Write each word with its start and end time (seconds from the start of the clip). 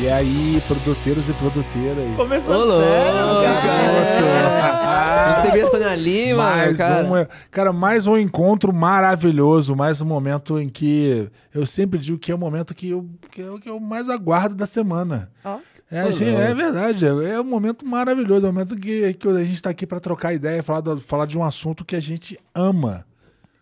E 0.00 0.08
aí, 0.08 0.60
produteiros 0.66 1.28
e 1.28 1.32
produteiras. 1.34 2.16
Começou 2.16 2.56
Ô, 2.56 2.80
sério, 2.80 3.42
cara. 3.42 5.36
Não 5.36 5.42
teve 5.50 5.60
a 5.60 5.70
Sônia 5.70 5.94
Lima, 5.94 6.42
mais 6.42 6.76
cara. 6.78 7.04
um, 7.06 7.26
cara, 7.50 7.72
mais 7.72 8.06
um 8.06 8.16
encontro 8.16 8.72
maravilhoso, 8.72 9.76
mais 9.76 10.00
um 10.00 10.06
momento 10.06 10.58
em 10.58 10.68
que 10.68 11.28
eu 11.54 11.66
sempre 11.66 11.98
digo 11.98 12.18
que 12.18 12.32
é 12.32 12.34
o 12.34 12.38
momento 12.38 12.74
que 12.74 12.88
eu, 12.88 13.06
que 13.30 13.42
eu, 13.42 13.60
que 13.60 13.68
eu 13.68 13.78
mais 13.78 14.08
aguardo 14.08 14.54
da 14.54 14.66
semana. 14.66 15.30
Ó. 15.44 15.58
É, 15.90 16.10
gente- 16.10 16.24
é 16.34 16.54
verdade, 16.54 17.04
é, 17.06 17.32
é 17.34 17.40
um 17.40 17.44
momento 17.44 17.86
maravilhoso, 17.86 18.46
é 18.46 18.48
um 18.48 18.52
momento 18.52 18.74
que, 18.76 19.12
que 19.12 19.28
a 19.28 19.44
gente 19.44 19.52
está 19.54 19.68
aqui 19.70 19.86
para 19.86 20.00
trocar 20.00 20.32
ideia, 20.32 20.62
falar, 20.62 20.80
do- 20.80 20.98
falar 21.00 21.26
de 21.26 21.36
um 21.38 21.44
assunto 21.44 21.84
que 21.84 21.94
a 21.94 22.00
gente 22.00 22.40
ama, 22.54 23.04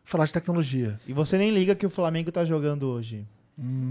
falar 0.05 0.27
de 0.27 0.33
tecnologia. 0.33 0.97
E 1.09 1.13
você 1.13 1.37
nem 1.37 1.51
liga 1.51 1.75
que 1.75 1.85
o 1.85 1.91
Flamengo 1.91 2.31
tá 2.31 2.45
jogando 2.45 2.85
hoje. 2.89 3.27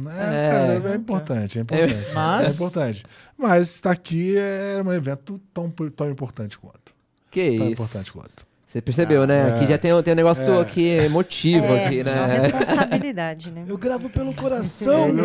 É, 0.07 0.47
É. 0.47 0.51
cara, 0.51 0.93
é 0.93 0.95
importante, 0.95 1.59
é 1.59 1.61
importante. 1.61 2.11
Mas- 2.13 2.47
É 2.47 2.51
importante. 2.51 3.05
Mas 3.37 3.69
estar 3.75 3.91
aqui 3.91 4.35
é 4.37 4.81
um 4.83 4.91
evento 4.91 5.39
tão, 5.53 5.69
tão 5.69 6.09
importante 6.09 6.57
quanto. 6.57 6.93
Que 7.29 7.57
Tão 7.57 7.69
isso. 7.69 7.81
importante 7.83 8.11
quanto. 8.11 8.49
Você 8.65 8.81
percebeu, 8.81 9.25
né? 9.27 9.49
É. 9.49 9.53
Aqui 9.53 9.67
já 9.67 9.77
tem, 9.77 9.93
um- 9.93 10.01
tem 10.03 10.13
um 10.13 10.17
negócio 10.17 10.53
É. 10.53 10.61
aqui 10.61 10.85
emotivo 10.87 11.65
É, 11.65 11.85
aqui, 11.85 12.01
uma 12.01 12.11
né? 12.11 12.39
responsabilidade, 12.39 13.51
né? 13.51 13.63
Eu 13.67 13.77
gravo 13.77 14.09
pelo 14.09 14.33
coração. 14.35 15.09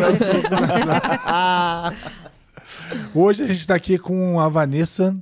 Hoje 3.13 3.43
a 3.43 3.47
gente 3.47 3.59
está 3.59 3.75
aqui 3.75 3.97
com 3.97 4.39
a 4.39 4.49
Vanessa, 4.49 5.15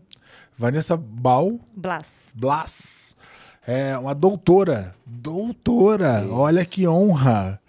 Vanessa 0.57 0.97
Bal, 0.97 1.59
Blas. 1.75 2.31
Blas. 2.35 3.15
É 3.65 3.97
uma 3.97 4.13
doutora. 4.13 4.93
Doutora. 5.05 6.25
Olha 6.29 6.65
que 6.65 6.87
honra. 6.87 7.59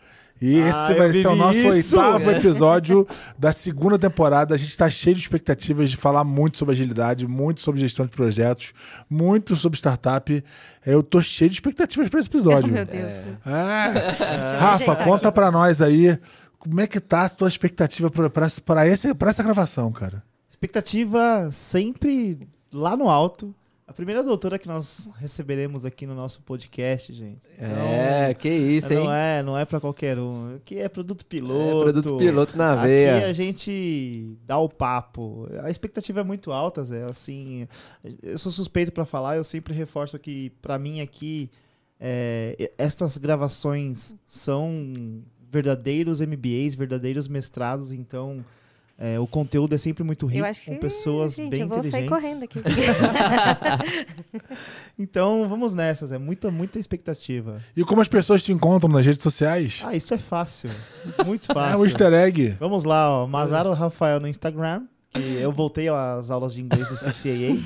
E 0.46 0.60
Ah, 0.60 0.68
esse 0.68 0.94
vai 0.98 1.10
ser 1.12 1.26
o 1.28 1.34
nosso 1.36 1.58
isso. 1.58 1.96
oitavo 1.96 2.28
episódio 2.30 3.06
da 3.38 3.50
segunda 3.50 3.98
temporada. 3.98 4.54
A 4.54 4.58
gente 4.58 4.68
está 4.68 4.90
cheio 4.90 5.16
de 5.16 5.22
expectativas 5.22 5.88
de 5.90 5.96
falar 5.96 6.22
muito 6.22 6.58
sobre 6.58 6.74
agilidade, 6.74 7.26
muito 7.26 7.62
sobre 7.62 7.80
gestão 7.80 8.04
de 8.04 8.12
projetos, 8.12 8.74
muito 9.08 9.56
sobre 9.56 9.78
startup. 9.78 10.44
Eu 10.84 11.02
tô 11.02 11.22
cheio 11.22 11.48
de 11.48 11.56
expectativas 11.56 12.10
para 12.10 12.20
esse 12.20 12.28
Oh, 12.28 12.36
episódio. 12.36 12.70
meu 12.74 12.84
Deus. 12.84 13.14
É. 13.46 14.18
Rafa, 14.60 14.84
Gente, 14.94 15.04
conta 15.04 15.32
pra 15.32 15.50
nós 15.50 15.80
aí 15.80 16.18
como 16.58 16.78
é 16.78 16.86
que 16.86 17.00
tá 17.00 17.22
a 17.24 17.28
tua 17.30 17.48
expectativa 17.48 18.10
pra 18.10 19.30
essa 19.30 19.42
gravação, 19.42 19.90
cara. 19.92 20.22
Expectativa 20.46 21.48
sempre 21.50 22.46
lá 22.70 22.94
no 22.96 23.08
alto. 23.08 23.54
A 23.94 23.96
primeira 23.96 24.24
doutora 24.24 24.58
que 24.58 24.66
nós 24.66 25.08
receberemos 25.18 25.86
aqui 25.86 26.04
no 26.04 26.16
nosso 26.16 26.42
podcast, 26.42 27.12
gente. 27.12 27.46
É, 27.56 28.34
que 28.34 28.48
isso, 28.48 28.92
hein? 28.92 29.04
Não 29.04 29.12
é, 29.14 29.40
não 29.44 29.56
é 29.56 29.64
para 29.64 29.78
qualquer 29.78 30.18
um. 30.18 30.56
Aqui 30.56 30.80
é 30.80 30.88
produto 30.88 31.20
É, 31.20 31.28
piloto. 31.28 31.82
produto 31.84 32.16
piloto 32.16 32.58
na 32.58 32.72
Aqui 32.74 32.88
veia. 32.88 33.26
a 33.28 33.32
gente 33.32 34.36
dá 34.44 34.58
o 34.58 34.68
papo. 34.68 35.46
A 35.62 35.70
expectativa 35.70 36.18
é 36.18 36.24
muito 36.24 36.50
alta, 36.50 36.82
Zé. 36.82 37.04
Assim, 37.04 37.68
eu 38.20 38.36
sou 38.36 38.50
suspeito 38.50 38.90
para 38.90 39.04
falar, 39.04 39.36
eu 39.36 39.44
sempre 39.44 39.72
reforço 39.72 40.18
que 40.18 40.50
para 40.60 40.76
mim 40.76 41.00
aqui 41.00 41.48
é, 42.00 42.72
estas 42.76 43.16
gravações 43.16 44.12
são 44.26 45.22
verdadeiros 45.48 46.20
MBAs, 46.20 46.74
verdadeiros 46.74 47.28
mestrados, 47.28 47.92
então 47.92 48.44
é, 48.96 49.18
o 49.18 49.26
conteúdo 49.26 49.74
é 49.74 49.78
sempre 49.78 50.04
muito 50.04 50.24
rico 50.26 50.44
Eu 50.44 50.50
acho 50.50 50.62
que, 50.62 50.70
com 50.70 50.78
pessoas 50.78 51.34
gente, 51.34 51.50
bem 51.50 51.60
eu 51.62 51.68
vou 51.68 51.78
inteligentes. 51.78 52.08
sair 52.08 52.20
correndo 52.22 52.44
aqui. 52.44 52.58
Então 54.98 55.48
vamos 55.48 55.74
nessas, 55.74 56.12
é 56.12 56.18
muita 56.18 56.50
muita 56.50 56.78
expectativa. 56.78 57.60
E 57.76 57.82
como 57.84 58.00
as 58.00 58.08
pessoas 58.08 58.42
te 58.44 58.52
encontram 58.52 58.90
nas 58.90 59.04
redes 59.04 59.22
sociais? 59.22 59.80
Ah, 59.84 59.94
isso 59.96 60.14
é 60.14 60.18
fácil, 60.18 60.70
muito 61.26 61.50
É 61.50 61.54
fácil. 61.54 61.80
um 61.80 61.84
easter 61.84 62.12
egg. 62.12 62.56
Vamos 62.60 62.84
lá, 62.84 63.22
ó. 63.22 63.26
Mazaro 63.26 63.72
Rafael 63.72 64.20
no 64.20 64.28
Instagram. 64.28 64.84
Que 65.10 65.36
eu 65.40 65.52
voltei 65.52 65.88
às 65.88 66.28
aulas 66.28 66.54
de 66.54 66.60
inglês 66.60 66.88
do 66.88 66.96
CCAA. 66.96 67.56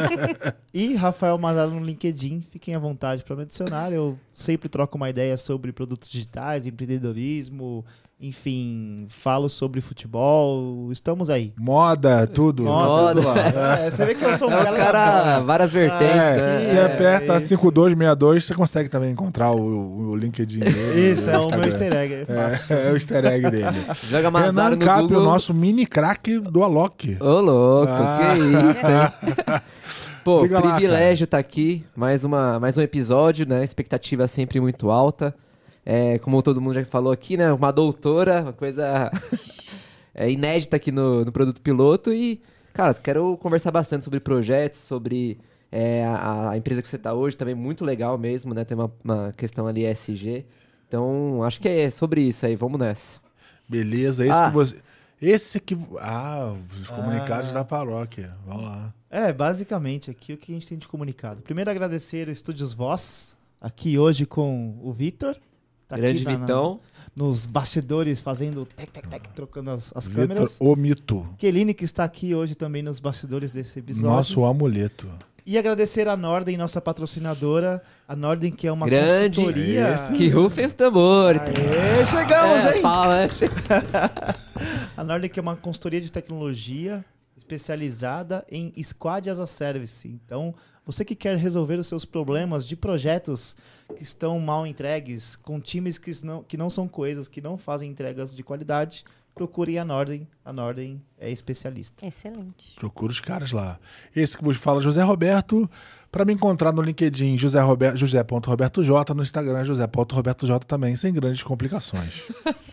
e 0.72 0.94
Rafael 0.94 1.36
Mazaro 1.36 1.72
no 1.72 1.84
LinkedIn. 1.84 2.40
Fiquem 2.50 2.74
à 2.74 2.78
vontade 2.78 3.22
para 3.22 3.36
me 3.36 3.42
adicionar. 3.42 3.92
Eu 3.92 4.18
sempre 4.32 4.66
troco 4.66 4.96
uma 4.96 5.10
ideia 5.10 5.36
sobre 5.36 5.72
produtos 5.72 6.08
digitais, 6.08 6.66
empreendedorismo, 6.66 7.84
enfim, 8.18 9.06
falo 9.10 9.46
sobre 9.48 9.80
futebol. 9.82 10.88
Estamos 10.90 11.28
aí. 11.28 11.52
Moda, 11.58 12.26
tudo. 12.26 12.62
Moda. 12.64 13.14
tudo 13.14 13.26
lá. 13.28 13.34
É, 13.86 13.90
você 13.90 14.04
vê 14.06 14.14
que 14.14 14.24
eu 14.24 14.38
sou 14.38 14.48
um 14.48 14.52
É 14.52 14.64
cara. 14.64 14.76
cara, 14.76 15.40
várias 15.40 15.72
vertentes, 15.72 16.16
É, 16.16 16.36
né? 16.58 16.64
você 16.64 16.76
É, 16.76 16.84
aperta 16.86 17.36
isso. 17.36 17.48
5262, 17.48 18.44
você 18.44 18.54
consegue 18.54 18.88
também 18.88 19.10
encontrar 19.10 19.52
o, 19.52 20.10
o 20.10 20.16
LinkedIn 20.16 20.60
dele. 20.60 21.10
Isso, 21.12 21.28
é 21.28 21.38
o 21.38 21.48
meu 21.50 21.64
easter 21.64 21.92
egg. 21.92 22.14
É. 22.14 22.74
É, 22.74 22.88
é 22.88 22.92
o 22.92 22.94
easter 22.96 23.24
egg 23.26 23.50
dele. 23.50 23.64
Joga 24.08 24.30
Mazaro 24.30 24.70
Renan 24.74 24.76
no 24.76 24.84
Cap, 24.86 25.02
Google. 25.02 25.20
o 25.20 25.24
nosso 25.24 25.52
mini 25.52 25.84
craque 25.86 26.38
do 26.38 26.62
Alok. 26.64 27.18
Ô, 27.20 27.40
louco, 27.40 27.92
Ah. 27.92 28.18
que 28.34 28.38
isso, 28.70 28.86
hein? 28.86 29.60
Pô, 30.24 30.40
Diga 30.42 30.60
privilégio 30.60 31.24
estar 31.24 31.38
aqui. 31.38 31.84
Mais, 31.94 32.24
uma, 32.24 32.58
mais 32.58 32.76
um 32.76 32.80
episódio, 32.82 33.46
né? 33.46 33.62
Expectativa 33.62 34.26
sempre 34.26 34.58
muito 34.60 34.90
alta. 34.90 35.32
É, 35.88 36.18
como 36.18 36.42
todo 36.42 36.60
mundo 36.60 36.74
já 36.74 36.84
falou 36.84 37.12
aqui, 37.12 37.36
né? 37.36 37.52
Uma 37.52 37.70
doutora, 37.70 38.42
uma 38.42 38.52
coisa 38.52 39.08
é, 40.12 40.28
inédita 40.28 40.74
aqui 40.76 40.90
no, 40.90 41.24
no 41.24 41.30
Produto 41.30 41.62
Piloto. 41.62 42.12
E, 42.12 42.42
cara, 42.74 42.92
quero 42.92 43.36
conversar 43.36 43.70
bastante 43.70 44.04
sobre 44.04 44.18
projetos, 44.18 44.80
sobre 44.80 45.38
é, 45.70 46.04
a, 46.04 46.50
a 46.50 46.56
empresa 46.56 46.82
que 46.82 46.88
você 46.88 46.96
está 46.96 47.14
hoje. 47.14 47.36
Também 47.36 47.54
muito 47.54 47.84
legal 47.84 48.18
mesmo, 48.18 48.52
né? 48.52 48.64
Tem 48.64 48.76
uma, 48.76 48.92
uma 49.04 49.32
questão 49.32 49.68
ali 49.68 49.86
ESG. 49.86 50.44
Então, 50.88 51.44
acho 51.44 51.60
que 51.60 51.68
é 51.68 51.88
sobre 51.88 52.20
isso 52.22 52.44
aí. 52.44 52.56
Vamos 52.56 52.80
nessa. 52.80 53.20
Beleza, 53.68 54.26
esse 54.26 54.36
Ah. 54.36 54.48
que 54.48 54.54
você. 54.54 54.76
Esse 55.22 55.60
que. 55.60 55.78
Ah, 56.00 56.52
os 56.80 56.88
comunicados 56.88 57.52
da 57.52 57.64
paróquia. 57.64 58.34
Vamos 58.44 58.64
lá. 58.64 58.92
É, 59.08 59.32
basicamente, 59.32 60.10
aqui 60.10 60.32
o 60.32 60.36
que 60.36 60.50
a 60.50 60.54
gente 60.54 60.66
tem 60.68 60.76
de 60.76 60.88
comunicado. 60.88 61.42
Primeiro, 61.42 61.70
agradecer 61.70 62.28
o 62.28 62.30
Estúdios 62.32 62.74
Voz, 62.74 63.36
aqui 63.60 63.96
hoje 63.96 64.26
com 64.26 64.76
o 64.82 64.92
Vitor. 64.92 65.36
Tá 65.88 65.96
Grande 65.96 66.16
aqui 66.22 66.24
na- 66.24 66.32
na- 66.32 66.38
Vitão. 66.46 66.80
nos 67.14 67.46
bastidores, 67.46 68.20
fazendo 68.20 68.66
tec, 68.66 68.90
tec, 68.90 69.06
tec, 69.06 69.28
trocando 69.34 69.70
as, 69.70 69.92
as 69.96 70.06
Vitor, 70.08 70.26
câmeras. 70.28 70.56
o 70.58 70.74
mito. 70.76 71.28
Keline, 71.38 71.72
que 71.72 71.84
está 71.84 72.02
aqui 72.04 72.34
hoje 72.34 72.54
também 72.54 72.82
nos 72.82 72.98
bastidores 73.00 73.52
desse 73.52 73.78
episódio. 73.78 74.10
Nosso 74.10 74.44
amuleto. 74.44 75.08
E 75.48 75.56
agradecer 75.56 76.08
a 76.08 76.16
Norden, 76.16 76.56
nossa 76.56 76.80
patrocinadora. 76.80 77.80
A 78.08 78.16
Norden, 78.16 78.50
que 78.50 78.66
é 78.66 78.72
uma 78.72 78.84
Grande. 78.84 79.36
consultoria. 79.38 79.90
Esse. 79.94 80.12
Que 80.12 80.28
rufem 80.28 80.66
os 80.66 80.74
tambores. 80.74 81.40
Aê, 81.40 82.04
chegamos, 82.04 82.64
É, 82.64 82.76
hein? 82.76 82.82
palma, 82.82 83.18
é, 83.20 83.28
che- 83.30 83.48
A 84.96 85.04
Norden, 85.04 85.30
que 85.30 85.38
é 85.38 85.42
uma 85.42 85.54
consultoria 85.54 86.00
de 86.00 86.10
tecnologia 86.10 87.04
especializada 87.36 88.44
em 88.50 88.72
Squad 88.82 89.28
as 89.28 89.38
a 89.38 89.46
Service. 89.46 90.08
Então, 90.08 90.54
você 90.84 91.04
que 91.04 91.14
quer 91.14 91.36
resolver 91.36 91.78
os 91.78 91.86
seus 91.86 92.04
problemas 92.04 92.66
de 92.66 92.76
projetos 92.76 93.56
que 93.96 94.02
estão 94.02 94.38
mal 94.40 94.66
entregues, 94.66 95.36
com 95.36 95.60
times 95.60 95.98
que 95.98 96.12
não, 96.24 96.42
que 96.42 96.56
não 96.56 96.70
são 96.70 96.88
coesas, 96.88 97.28
que 97.28 97.40
não 97.40 97.58
fazem 97.58 97.90
entregas 97.90 98.34
de 98.34 98.42
qualidade, 98.42 99.04
procurem 99.34 99.78
a 99.78 99.84
Norden. 99.84 100.26
A 100.44 100.52
Norden 100.52 101.02
é 101.18 101.30
especialista. 101.30 102.06
Excelente. 102.06 102.74
Procura 102.76 103.12
os 103.12 103.20
caras 103.20 103.52
lá. 103.52 103.78
Esse 104.14 104.38
que 104.38 104.42
vos 104.42 104.56
fala, 104.56 104.80
José 104.80 105.02
Roberto. 105.02 105.68
Para 106.10 106.24
me 106.24 106.32
encontrar 106.32 106.72
no 106.72 106.80
LinkedIn, 106.80 107.36
José 107.36 107.60
Roberto, 107.60 107.98
José.robertoj, 107.98 108.88
no 109.14 109.22
Instagram, 109.22 109.64
José.robertoj 109.64 110.60
também, 110.66 110.96
sem 110.96 111.12
grandes 111.12 111.42
complicações. 111.42 112.22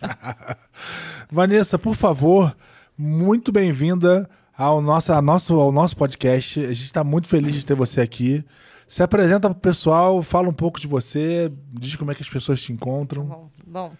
Vanessa, 1.30 1.78
por 1.78 1.94
favor, 1.94 2.56
muito 2.96 3.52
bem-vinda 3.52 4.30
ao 4.56 4.80
nosso, 4.80 5.12
ao, 5.12 5.22
nosso, 5.22 5.54
ao 5.54 5.72
nosso 5.72 5.96
podcast. 5.96 6.60
A 6.60 6.72
gente 6.72 6.84
está 6.84 7.04
muito 7.04 7.28
feliz 7.28 7.54
de 7.54 7.66
ter 7.66 7.74
você 7.74 8.00
aqui. 8.00 8.44
Se 8.86 9.02
apresenta 9.02 9.48
para 9.48 9.56
o 9.56 9.60
pessoal, 9.60 10.22
fala 10.22 10.48
um 10.48 10.52
pouco 10.52 10.78
de 10.78 10.86
você, 10.86 11.50
diz 11.72 11.96
como 11.96 12.12
é 12.12 12.14
que 12.14 12.22
as 12.22 12.28
pessoas 12.28 12.62
te 12.62 12.72
encontram. 12.72 13.24
Bom, 13.24 13.50
bom, 13.66 13.92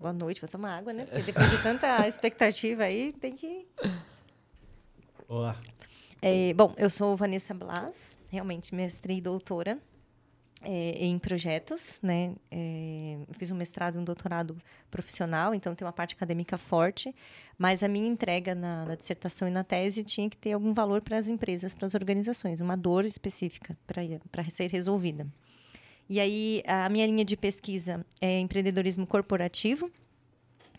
boa 0.00 0.12
noite. 0.12 0.40
Vou 0.40 0.48
tomar 0.48 0.78
água, 0.78 0.92
né? 0.92 1.04
Porque 1.04 1.22
depois 1.22 1.50
de 1.50 1.62
tanta 1.62 2.06
expectativa 2.08 2.84
aí, 2.84 3.12
tem 3.20 3.34
que. 3.34 3.66
Olá. 5.28 5.56
É, 6.20 6.52
bom, 6.54 6.74
eu 6.76 6.90
sou 6.90 7.16
Vanessa 7.16 7.54
Blas, 7.54 8.18
realmente 8.30 8.74
mestre 8.74 9.18
e 9.18 9.20
doutora 9.20 9.78
é, 10.62 11.04
em 11.04 11.18
projetos, 11.18 12.00
né? 12.02 12.34
É, 12.50 13.18
fiz 13.32 13.50
um 13.50 13.54
mestrado 13.54 13.96
e 13.96 13.98
um 13.98 14.04
doutorado 14.04 14.56
profissional, 14.90 15.54
então 15.54 15.74
tem 15.74 15.86
uma 15.86 15.92
parte 15.92 16.14
acadêmica 16.14 16.58
forte, 16.58 17.14
mas 17.56 17.82
a 17.82 17.88
minha 17.88 18.08
entrega 18.08 18.54
na, 18.54 18.84
na 18.84 18.94
dissertação 18.94 19.46
e 19.46 19.50
na 19.50 19.62
tese 19.62 20.02
tinha 20.02 20.28
que 20.28 20.36
ter 20.36 20.52
algum 20.52 20.74
valor 20.74 21.00
para 21.00 21.16
as 21.16 21.28
empresas, 21.28 21.74
para 21.74 21.86
as 21.86 21.94
organizações, 21.94 22.60
uma 22.60 22.76
dor 22.76 23.04
específica 23.04 23.76
para 23.86 24.44
ser 24.50 24.70
resolvida. 24.70 25.26
E 26.08 26.18
aí 26.18 26.62
a 26.66 26.88
minha 26.88 27.06
linha 27.06 27.24
de 27.24 27.36
pesquisa 27.36 28.04
é 28.20 28.40
empreendedorismo 28.40 29.06
corporativo, 29.06 29.90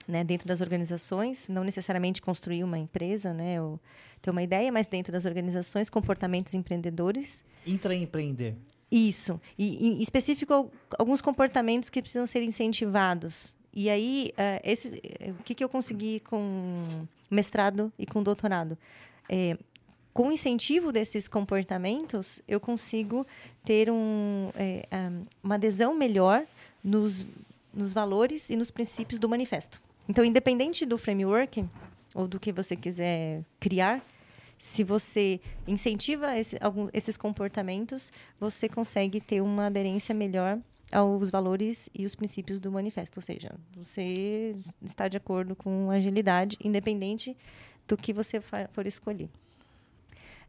né, 0.07 0.23
dentro 0.23 0.47
das 0.47 0.59
organizações, 0.59 1.47
não 1.47 1.63
necessariamente 1.63 2.19
construir 2.19 2.63
uma 2.63 2.79
empresa, 2.79 3.31
né, 3.31 3.61
ou 3.61 3.79
ter 4.21 4.31
uma 4.31 4.41
ideia, 4.41 4.71
mas 4.71 4.87
dentro 4.87 5.13
das 5.13 5.25
organizações, 5.25 5.87
comportamentos 5.87 6.55
empreendedores. 6.55 7.43
Intraempreender. 7.65 8.55
Isso. 8.91 9.39
E, 9.57 9.87
em 9.87 10.01
específico, 10.01 10.53
al- 10.53 10.71
alguns 10.97 11.21
comportamentos 11.21 11.89
que 11.89 12.01
precisam 12.01 12.25
ser 12.25 12.41
incentivados 12.43 13.53
E 13.73 13.89
aí, 13.89 14.31
uh, 14.33 14.59
esse, 14.63 15.01
o 15.39 15.43
que, 15.43 15.53
que 15.53 15.63
eu 15.63 15.69
consegui 15.69 16.19
com 16.21 17.05
mestrado 17.29 17.91
e 17.99 18.05
com 18.05 18.23
doutorado? 18.23 18.77
É, 19.29 19.55
com 20.11 20.29
o 20.29 20.31
incentivo 20.31 20.91
desses 20.91 21.27
comportamentos, 21.27 22.41
eu 22.47 22.59
consigo 22.59 23.25
ter 23.63 23.91
um, 23.91 24.49
é, 24.55 24.87
uma 25.43 25.55
adesão 25.55 25.93
melhor 25.93 26.45
nos, 26.83 27.25
nos 27.73 27.93
valores 27.93 28.49
e 28.49 28.55
nos 28.55 28.71
princípios 28.71 29.19
do 29.19 29.29
manifesto. 29.29 29.79
Então, 30.09 30.25
independente 30.25 30.85
do 30.85 30.97
framework 30.97 31.63
ou 32.15 32.27
do 32.27 32.39
que 32.39 32.51
você 32.51 32.75
quiser 32.75 33.43
criar, 33.59 34.03
se 34.59 34.83
você 34.83 35.39
incentiva 35.65 36.37
esse, 36.37 36.57
algum, 36.59 36.89
esses 36.93 37.15
comportamentos, 37.15 38.11
você 38.37 38.67
consegue 38.67 39.21
ter 39.21 39.41
uma 39.41 39.67
aderência 39.67 40.13
melhor 40.13 40.59
aos 40.91 41.31
valores 41.31 41.89
e 41.93 42.05
os 42.05 42.13
princípios 42.13 42.59
do 42.59 42.69
manifesto. 42.69 43.19
Ou 43.19 43.21
seja, 43.21 43.55
você 43.73 44.53
está 44.83 45.07
de 45.07 45.15
acordo 45.15 45.55
com 45.55 45.89
agilidade, 45.89 46.57
independente 46.61 47.37
do 47.87 47.95
que 47.95 48.11
você 48.11 48.41
for 48.41 48.85
escolher. 48.85 49.29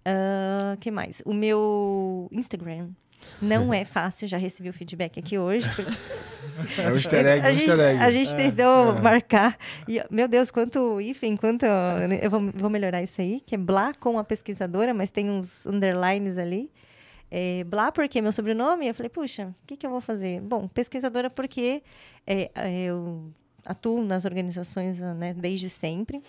Uh, 0.00 0.76
que 0.80 0.90
mais? 0.90 1.22
O 1.24 1.32
meu 1.32 2.28
Instagram 2.32 2.90
não 3.40 3.72
é 3.72 3.84
fácil, 3.84 4.28
já 4.28 4.36
recebi 4.36 4.68
o 4.68 4.72
feedback 4.72 5.18
aqui 5.18 5.38
hoje. 5.38 5.66
É 6.78 6.90
um 6.90 6.94
easter 6.94 7.26
egg, 7.26 7.46
a, 7.46 7.50
um 7.50 7.52
gente, 7.52 7.68
easter 7.68 7.86
egg. 7.86 7.98
a 8.02 8.10
gente 8.10 8.36
tentou 8.36 8.96
é. 8.96 9.00
marcar. 9.00 9.56
E, 9.88 10.02
meu 10.10 10.28
Deus, 10.28 10.50
quanto 10.50 11.00
hífen, 11.00 11.36
quanto. 11.36 11.64
Eu 11.64 12.30
vou, 12.30 12.50
vou 12.54 12.68
melhorar 12.68 13.02
isso 13.02 13.20
aí, 13.20 13.40
que 13.40 13.54
é 13.54 13.58
Blá 13.58 13.94
com 13.94 14.18
a 14.18 14.24
pesquisadora, 14.24 14.92
mas 14.92 15.10
tem 15.10 15.30
uns 15.30 15.64
underlines 15.64 16.38
ali. 16.38 16.70
É, 17.30 17.64
Blá, 17.64 17.90
porque 17.92 18.20
meu 18.20 18.32
sobrenome, 18.32 18.88
eu 18.88 18.94
falei, 18.94 19.08
puxa, 19.08 19.54
o 19.62 19.66
que, 19.66 19.76
que 19.76 19.86
eu 19.86 19.90
vou 19.90 20.00
fazer? 20.00 20.40
Bom, 20.40 20.66
pesquisadora, 20.68 21.30
porque 21.30 21.82
é, 22.26 22.50
eu 22.86 23.30
atuo 23.64 24.04
nas 24.04 24.24
organizações 24.24 25.00
né, 25.00 25.32
desde 25.32 25.70
sempre 25.70 26.22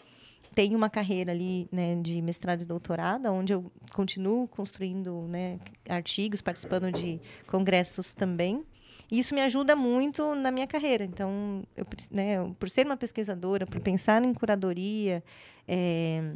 tenho 0.54 0.78
uma 0.78 0.90
carreira 0.90 1.32
ali 1.32 1.68
né, 1.72 1.96
de 1.96 2.22
mestrado 2.22 2.62
e 2.62 2.66
doutorado, 2.66 3.28
onde 3.28 3.54
eu 3.54 3.72
continuo 3.94 4.48
construindo 4.48 5.28
né, 5.28 5.60
artigos, 5.88 6.42
participando 6.42 6.92
de 6.92 7.20
congressos 7.48 8.14
também. 8.14 8.64
E 9.10 9.20
isso 9.20 9.36
me 9.36 9.42
ajuda 9.42 9.76
muito 9.76 10.36
na 10.36 10.52
minha 10.52 10.68
carreira. 10.68 11.04
Então, 11.04 11.64
eu, 11.76 11.86
né, 12.10 12.36
por 12.60 12.70
ser 12.70 12.86
uma 12.86 12.98
pesquisadora, 12.98 13.66
por 13.66 13.80
pensar 13.82 14.24
em 14.24 14.34
curadoria 14.34 15.24
é, 15.68 16.34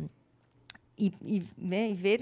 e, 0.97 1.13
e, 1.23 1.43
né, 1.57 1.89
e, 1.89 1.93
ver, 1.93 2.19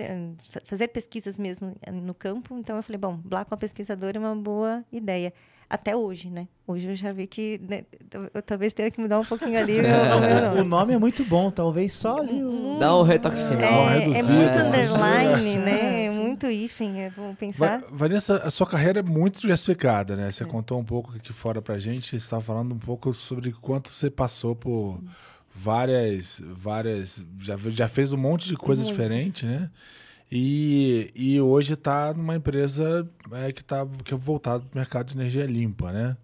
fazer 0.66 0.88
pesquisas 0.90 1.38
mesmo 1.38 1.76
no 1.92 2.14
campo, 2.14 2.58
então 2.58 2.76
eu 2.76 2.84
falei, 2.84 3.00
bom, 3.00 3.20
lá 3.30 3.46
com 3.46 3.54
a 3.54 3.58
pesquisadora 3.58 4.18
é 4.18 4.20
uma 4.20 4.36
boa 4.36 4.84
ideia 4.92 5.34
até 5.74 5.96
hoje, 5.96 6.30
né? 6.30 6.48
Hoje 6.68 6.88
eu 6.88 6.94
já 6.94 7.12
vi 7.12 7.26
que 7.26 7.60
né, 7.68 7.84
eu 8.32 8.44
talvez 8.44 8.74
tenha 8.74 8.92
que 8.92 9.02
mudar 9.02 9.20
um 9.20 9.26
pouquinho 9.26 9.58
ali. 9.58 9.78
o, 10.56 10.62
o 10.62 10.64
nome 10.64 10.94
é 10.94 11.00
muito 11.00 11.26
bom, 11.26 11.50
talvez 11.50 11.94
só 11.94 12.20
ali. 12.20 12.44
O... 12.44 12.78
Dá 12.80 12.96
um 12.96 13.02
retoque 13.02 13.38
final. 13.38 13.90
É, 13.90 14.04
é 14.04 14.22
muito 14.22 14.60
underline, 14.60 15.58
né? 15.58 16.06
É 16.06 16.12
muito 16.12 16.46
hífen, 16.46 17.06
eu 17.06 17.12
vou 17.12 17.34
pensar. 17.34 17.80
Va 17.80 17.88
Vanessa, 17.92 18.36
a 18.38 18.52
sua 18.52 18.68
carreira 18.68 19.00
é 19.00 19.04
muito 19.04 19.42
diversificada, 19.42 20.16
né? 20.16 20.32
Você 20.32 20.44
é. 20.44 20.46
contou 20.46 20.80
um 20.80 20.86
pouco 20.86 21.12
aqui 21.16 21.34
fora 21.34 21.60
pra 21.60 21.80
gente, 21.80 22.08
você 22.08 22.18
estava 22.18 22.44
falando 22.44 22.76
um 22.76 22.80
pouco 22.80 23.12
sobre 23.12 23.52
quanto 23.52 23.90
você 23.90 24.12
passou 24.12 24.56
por 24.56 25.02
várias, 25.56 26.40
várias, 26.56 27.26
já, 27.40 27.58
já 27.58 27.88
fez 27.88 28.14
um 28.14 28.18
monte 28.18 28.48
de 28.48 28.56
coisa 28.56 28.84
diferente, 28.84 29.48
né? 29.48 29.72
E, 30.36 31.12
e 31.14 31.40
hoje 31.40 31.74
está 31.74 32.12
numa 32.12 32.36
empresa 32.36 33.08
é, 33.34 33.52
que 33.52 33.62
está 33.62 33.86
que 34.04 34.16
é 34.16 34.18
voltada 34.18 34.66
para 34.66 34.76
o 34.76 34.80
mercado 34.80 35.06
de 35.06 35.16
energia 35.16 35.46
limpa, 35.46 35.92
né? 35.92 36.18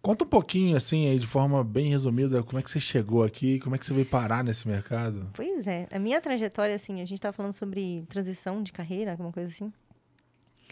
Conta 0.00 0.24
um 0.24 0.28
pouquinho, 0.28 0.76
assim, 0.76 1.08
aí, 1.08 1.18
de 1.18 1.26
forma 1.26 1.64
bem 1.64 1.90
resumida, 1.90 2.44
como 2.44 2.60
é 2.60 2.62
que 2.62 2.70
você 2.70 2.78
chegou 2.78 3.24
aqui, 3.24 3.58
como 3.58 3.74
é 3.74 3.78
que 3.78 3.84
você 3.84 3.92
veio 3.92 4.06
parar 4.06 4.44
nesse 4.44 4.68
mercado? 4.68 5.28
Pois 5.34 5.66
é, 5.66 5.88
a 5.92 5.98
minha 5.98 6.20
trajetória, 6.20 6.76
assim, 6.76 7.02
a 7.02 7.04
gente 7.04 7.14
estava 7.14 7.32
falando 7.32 7.52
sobre 7.52 8.04
transição 8.08 8.62
de 8.62 8.72
carreira, 8.72 9.10
alguma 9.10 9.32
coisa 9.32 9.50
assim. 9.50 9.72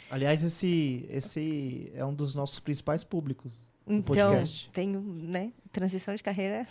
Aliás, 0.08 0.44
esse, 0.44 1.04
esse 1.10 1.90
é 1.96 2.04
um 2.04 2.14
dos 2.14 2.36
nossos 2.36 2.60
principais 2.60 3.02
públicos 3.02 3.66
no 3.84 3.96
então, 3.96 4.30
podcast. 4.30 4.70
tenho, 4.72 5.00
né, 5.00 5.52
transição 5.72 6.14
de 6.14 6.22
carreira. 6.22 6.64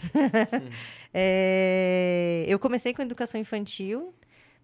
é, 1.13 2.45
eu 2.47 2.57
comecei 2.57 2.93
com 2.93 3.01
educação 3.01 3.41
infantil, 3.41 4.13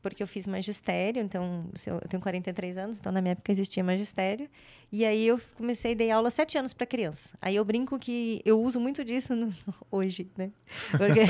porque 0.04 0.22
eu 0.22 0.28
fiz 0.28 0.46
magistério, 0.46 1.24
então 1.24 1.66
eu 1.88 2.00
tenho 2.10 2.22
43 2.22 2.78
anos, 2.78 3.00
então 3.00 3.10
na 3.12 3.22
minha 3.22 3.32
época 3.32 3.52
existia 3.52 3.82
magistério. 3.82 4.50
E 4.92 5.06
aí 5.06 5.26
eu 5.26 5.40
comecei 5.56 5.94
a 5.94 5.96
dar 5.96 6.16
aula 6.18 6.30
sete 6.30 6.58
anos 6.58 6.74
para 6.74 6.86
criança. 6.86 7.30
Aí 7.42 7.56
eu 7.56 7.66
brinco 7.66 7.98
que 7.98 8.42
eu 8.46 8.62
uso 8.62 8.80
muito 8.80 9.04
disso 9.04 9.34
no, 9.34 9.52
hoje, 9.90 10.30
né? 10.38 10.52
Porque 10.92 11.22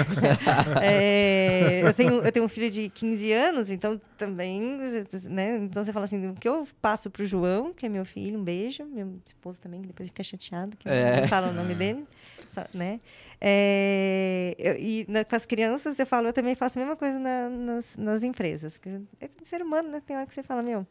é, 0.83 1.81
eu, 1.83 1.93
tenho, 1.93 2.13
eu 2.15 2.31
tenho 2.31 2.45
um 2.45 2.49
filho 2.49 2.69
de 2.69 2.89
15 2.89 3.31
anos, 3.31 3.69
então 3.69 4.01
também, 4.17 4.79
né? 5.25 5.57
Então 5.57 5.83
você 5.83 5.93
fala 5.93 6.05
assim, 6.05 6.27
o 6.27 6.33
que 6.33 6.49
eu 6.49 6.67
passo 6.81 7.11
para 7.11 7.23
o 7.23 7.25
João, 7.25 7.71
que 7.71 7.85
é 7.85 7.89
meu 7.89 8.03
filho, 8.03 8.39
um 8.39 8.43
beijo, 8.43 8.83
meu 8.85 9.19
esposo 9.23 9.61
também, 9.61 9.81
que 9.81 9.87
depois 9.87 10.09
fica 10.09 10.23
chateado, 10.23 10.75
que 10.75 10.89
é. 10.89 11.21
não 11.21 11.27
fala 11.27 11.49
o 11.49 11.53
nome 11.53 11.75
dele, 11.75 12.05
né? 12.73 13.00
É, 13.39 14.55
eu, 14.57 14.75
e 14.77 15.05
na, 15.07 15.23
com 15.23 15.35
as 15.35 15.45
crianças, 15.45 16.00
eu 16.00 16.05
falo, 16.05 16.27
eu 16.27 16.33
também 16.33 16.55
faço 16.55 16.79
a 16.79 16.81
mesma 16.81 16.95
coisa 16.95 17.19
na, 17.19 17.50
nas, 17.50 17.97
nas 17.97 18.23
empresas. 18.23 18.77
Porque 18.77 19.01
é 19.19 19.29
ser 19.44 19.61
humano, 19.61 19.89
né? 19.89 20.01
Tem 20.05 20.15
hora 20.15 20.25
que 20.25 20.33
você 20.33 20.44
fala, 20.44 20.61
meu, 20.61 20.85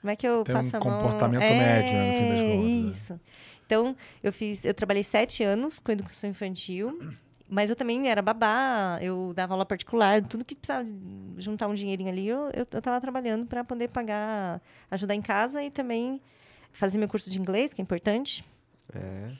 como 0.00 0.10
é 0.10 0.16
que 0.16 0.28
eu 0.28 0.44
Tem 0.44 0.54
passo 0.54 0.76
um 0.76 0.80
a 0.80 0.84
mão? 0.84 1.00
comportamento 1.00 1.42
é, 1.42 1.58
médio, 1.58 1.92
né, 1.92 2.06
no 2.06 2.12
fim 2.12 2.28
das 2.28 2.40
contas. 2.42 2.58
Né? 2.58 2.90
Isso. 2.90 3.20
Então, 3.66 3.96
eu 4.22 4.32
fiz, 4.32 4.64
eu 4.64 4.74
trabalhei 4.74 5.02
sete 5.02 5.42
anos 5.42 5.78
com 5.78 5.90
educação 5.90 6.28
infantil, 6.28 6.98
mas 7.48 7.70
eu 7.70 7.76
também 7.76 8.08
era 8.08 8.20
babá, 8.20 8.98
eu 9.00 9.32
dava 9.34 9.54
aula 9.54 9.64
particular, 9.64 10.20
tudo 10.20 10.44
que 10.44 10.54
precisava 10.54 10.86
juntar 11.38 11.68
um 11.68 11.74
dinheirinho 11.74 12.10
ali, 12.10 12.28
eu 12.28 12.50
estava 12.70 13.00
trabalhando 13.00 13.46
para 13.46 13.64
poder 13.64 13.88
pagar, 13.88 14.60
ajudar 14.90 15.14
em 15.14 15.22
casa 15.22 15.62
e 15.62 15.70
também 15.70 16.20
fazer 16.72 16.98
meu 16.98 17.08
curso 17.08 17.30
de 17.30 17.38
inglês, 17.38 17.72
que 17.72 17.80
é 17.80 17.82
importante. 17.82 18.44
É. 18.92 19.32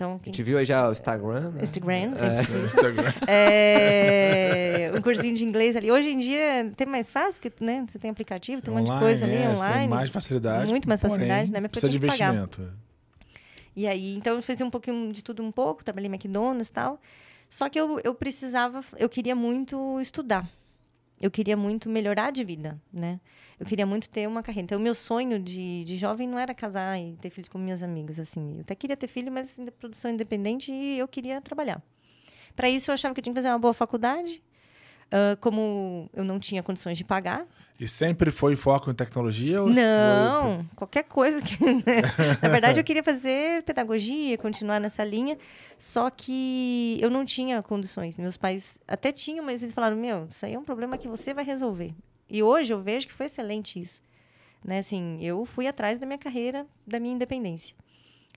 Então, 0.00 0.18
quem... 0.18 0.32
A 0.32 0.34
gente 0.34 0.42
viu 0.42 0.56
aí 0.56 0.64
já 0.64 0.88
o 0.88 0.92
Instagram. 0.92 1.50
Né? 1.50 1.62
Instagram, 1.62 1.92
é, 1.92 2.36
é 2.36 2.40
Instagram. 2.64 3.12
É, 3.28 4.90
um 4.96 5.02
cursinho 5.02 5.34
de 5.34 5.44
inglês 5.44 5.76
ali. 5.76 5.92
Hoje 5.92 6.08
em 6.08 6.18
dia 6.18 6.38
é 6.38 6.60
até 6.62 6.86
mais 6.86 7.10
fácil, 7.10 7.38
porque 7.38 7.62
né, 7.62 7.84
você 7.86 7.98
tem 7.98 8.10
aplicativo, 8.10 8.62
tem 8.62 8.72
um 8.72 8.78
monte 8.78 8.90
de 8.90 8.98
coisa 8.98 9.26
ali 9.26 9.36
é, 9.36 9.50
online. 9.50 9.80
Tem 9.80 9.88
mais 9.88 10.10
facilidade. 10.10 10.70
Muito 10.70 10.88
mais 10.88 11.02
facilidade, 11.02 11.52
né? 11.52 11.60
Mas 11.60 11.70
precisa 11.70 11.90
de 11.90 11.98
investimento. 11.98 12.60
Pagar. 12.60 12.74
E 13.76 13.86
aí, 13.86 14.14
então 14.14 14.36
eu 14.36 14.42
fazia 14.42 14.64
um 14.64 14.70
pouquinho 14.70 15.12
de 15.12 15.22
tudo 15.22 15.42
um 15.42 15.52
pouco, 15.52 15.84
trabalhei 15.84 16.08
em 16.08 16.12
McDonald's 16.12 16.68
e 16.68 16.72
tal. 16.72 16.98
Só 17.48 17.68
que 17.68 17.78
eu, 17.78 18.00
eu 18.02 18.14
precisava, 18.14 18.82
eu 18.96 19.08
queria 19.08 19.34
muito 19.34 20.00
estudar 20.00 20.48
eu 21.20 21.30
queria 21.30 21.56
muito 21.56 21.88
melhorar 21.88 22.30
de 22.30 22.42
vida, 22.42 22.80
né? 22.92 23.20
Eu 23.58 23.66
queria 23.66 23.84
muito 23.84 24.08
ter 24.08 24.26
uma 24.26 24.42
carreira. 24.42 24.64
Então, 24.64 24.78
o 24.78 24.82
meu 24.82 24.94
sonho 24.94 25.38
de, 25.38 25.84
de 25.84 25.96
jovem 25.98 26.26
não 26.26 26.38
era 26.38 26.54
casar 26.54 26.98
e 26.98 27.14
ter 27.20 27.28
filhos 27.28 27.48
com 27.48 27.58
meus 27.58 27.82
amigos, 27.82 28.18
assim. 28.18 28.54
Eu 28.54 28.60
até 28.62 28.74
queria 28.74 28.96
ter 28.96 29.06
filho, 29.06 29.30
mas 29.30 29.60
produção 29.78 30.10
independente 30.10 30.72
e 30.72 30.98
eu 30.98 31.06
queria 31.06 31.40
trabalhar. 31.42 31.82
Para 32.56 32.70
isso, 32.70 32.90
eu 32.90 32.94
achava 32.94 33.14
que 33.14 33.20
eu 33.20 33.22
tinha 33.22 33.34
que 33.34 33.38
fazer 33.38 33.48
uma 33.48 33.58
boa 33.58 33.74
faculdade. 33.74 34.42
Uh, 35.12 35.36
como 35.40 36.08
eu 36.14 36.22
não 36.22 36.38
tinha 36.38 36.62
condições 36.62 36.96
de 36.96 37.04
pagar, 37.04 37.46
e 37.80 37.88
sempre 37.88 38.30
foi 38.30 38.56
foco 38.56 38.90
em 38.90 38.94
tecnologia? 38.94 39.62
não, 39.62 40.56
foi... 40.56 40.66
qualquer 40.76 41.04
coisa 41.04 41.40
que. 41.40 41.58
Né? 41.64 42.02
Na 42.42 42.48
verdade, 42.50 42.78
eu 42.78 42.84
queria 42.84 43.02
fazer 43.02 43.62
pedagogia, 43.62 44.36
continuar 44.36 44.78
nessa 44.78 45.02
linha, 45.02 45.38
só 45.78 46.10
que 46.10 46.98
eu 47.00 47.08
não 47.08 47.24
tinha 47.24 47.62
condições. 47.62 48.18
Meus 48.18 48.36
pais 48.36 48.78
até 48.86 49.10
tinham, 49.10 49.42
mas 49.42 49.62
eles 49.62 49.72
falaram: 49.72 49.96
meu, 49.96 50.26
isso 50.28 50.44
aí 50.44 50.52
é 50.52 50.58
um 50.58 50.64
problema 50.64 50.98
que 50.98 51.08
você 51.08 51.32
vai 51.32 51.42
resolver. 51.42 51.94
E 52.28 52.42
hoje 52.42 52.74
eu 52.74 52.82
vejo 52.82 53.06
que 53.06 53.14
foi 53.14 53.26
excelente 53.26 53.80
isso. 53.80 54.02
Né? 54.62 54.80
Assim, 54.80 55.16
eu 55.22 55.46
fui 55.46 55.66
atrás 55.66 55.98
da 55.98 56.04
minha 56.04 56.18
carreira, 56.18 56.66
da 56.86 57.00
minha 57.00 57.14
independência. 57.14 57.74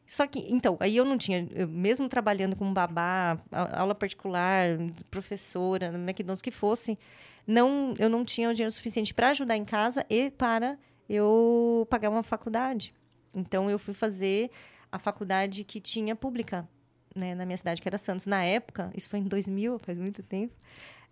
Só 0.05 0.27
que, 0.27 0.39
então, 0.49 0.77
aí 0.79 0.97
eu 0.97 1.05
não 1.05 1.17
tinha, 1.17 1.47
eu, 1.51 1.67
mesmo 1.67 2.09
trabalhando 2.09 2.55
como 2.55 2.73
babá, 2.73 3.39
aula 3.51 3.95
particular, 3.95 4.77
professora, 5.09 5.91
no 5.91 5.97
McDonald's, 5.97 6.41
que 6.41 6.51
fosse, 6.51 6.99
não, 7.47 7.93
eu 7.97 8.09
não 8.09 8.25
tinha 8.25 8.49
o 8.49 8.53
dinheiro 8.53 8.71
suficiente 8.71 9.13
para 9.13 9.29
ajudar 9.29 9.55
em 9.55 9.63
casa 9.63 10.05
e 10.09 10.29
para 10.29 10.77
eu 11.09 11.87
pagar 11.89 12.09
uma 12.09 12.23
faculdade. 12.23 12.93
Então, 13.33 13.69
eu 13.69 13.79
fui 13.79 13.93
fazer 13.93 14.51
a 14.91 14.99
faculdade 14.99 15.63
que 15.63 15.79
tinha 15.79 16.15
pública 16.15 16.67
né, 17.15 17.33
na 17.33 17.45
minha 17.45 17.57
cidade, 17.57 17.81
que 17.81 17.87
era 17.87 17.97
Santos. 17.97 18.25
Na 18.25 18.43
época, 18.43 18.91
isso 18.95 19.09
foi 19.09 19.19
em 19.19 19.23
2000, 19.23 19.79
faz 19.79 19.97
muito 19.97 20.21
tempo, 20.21 20.53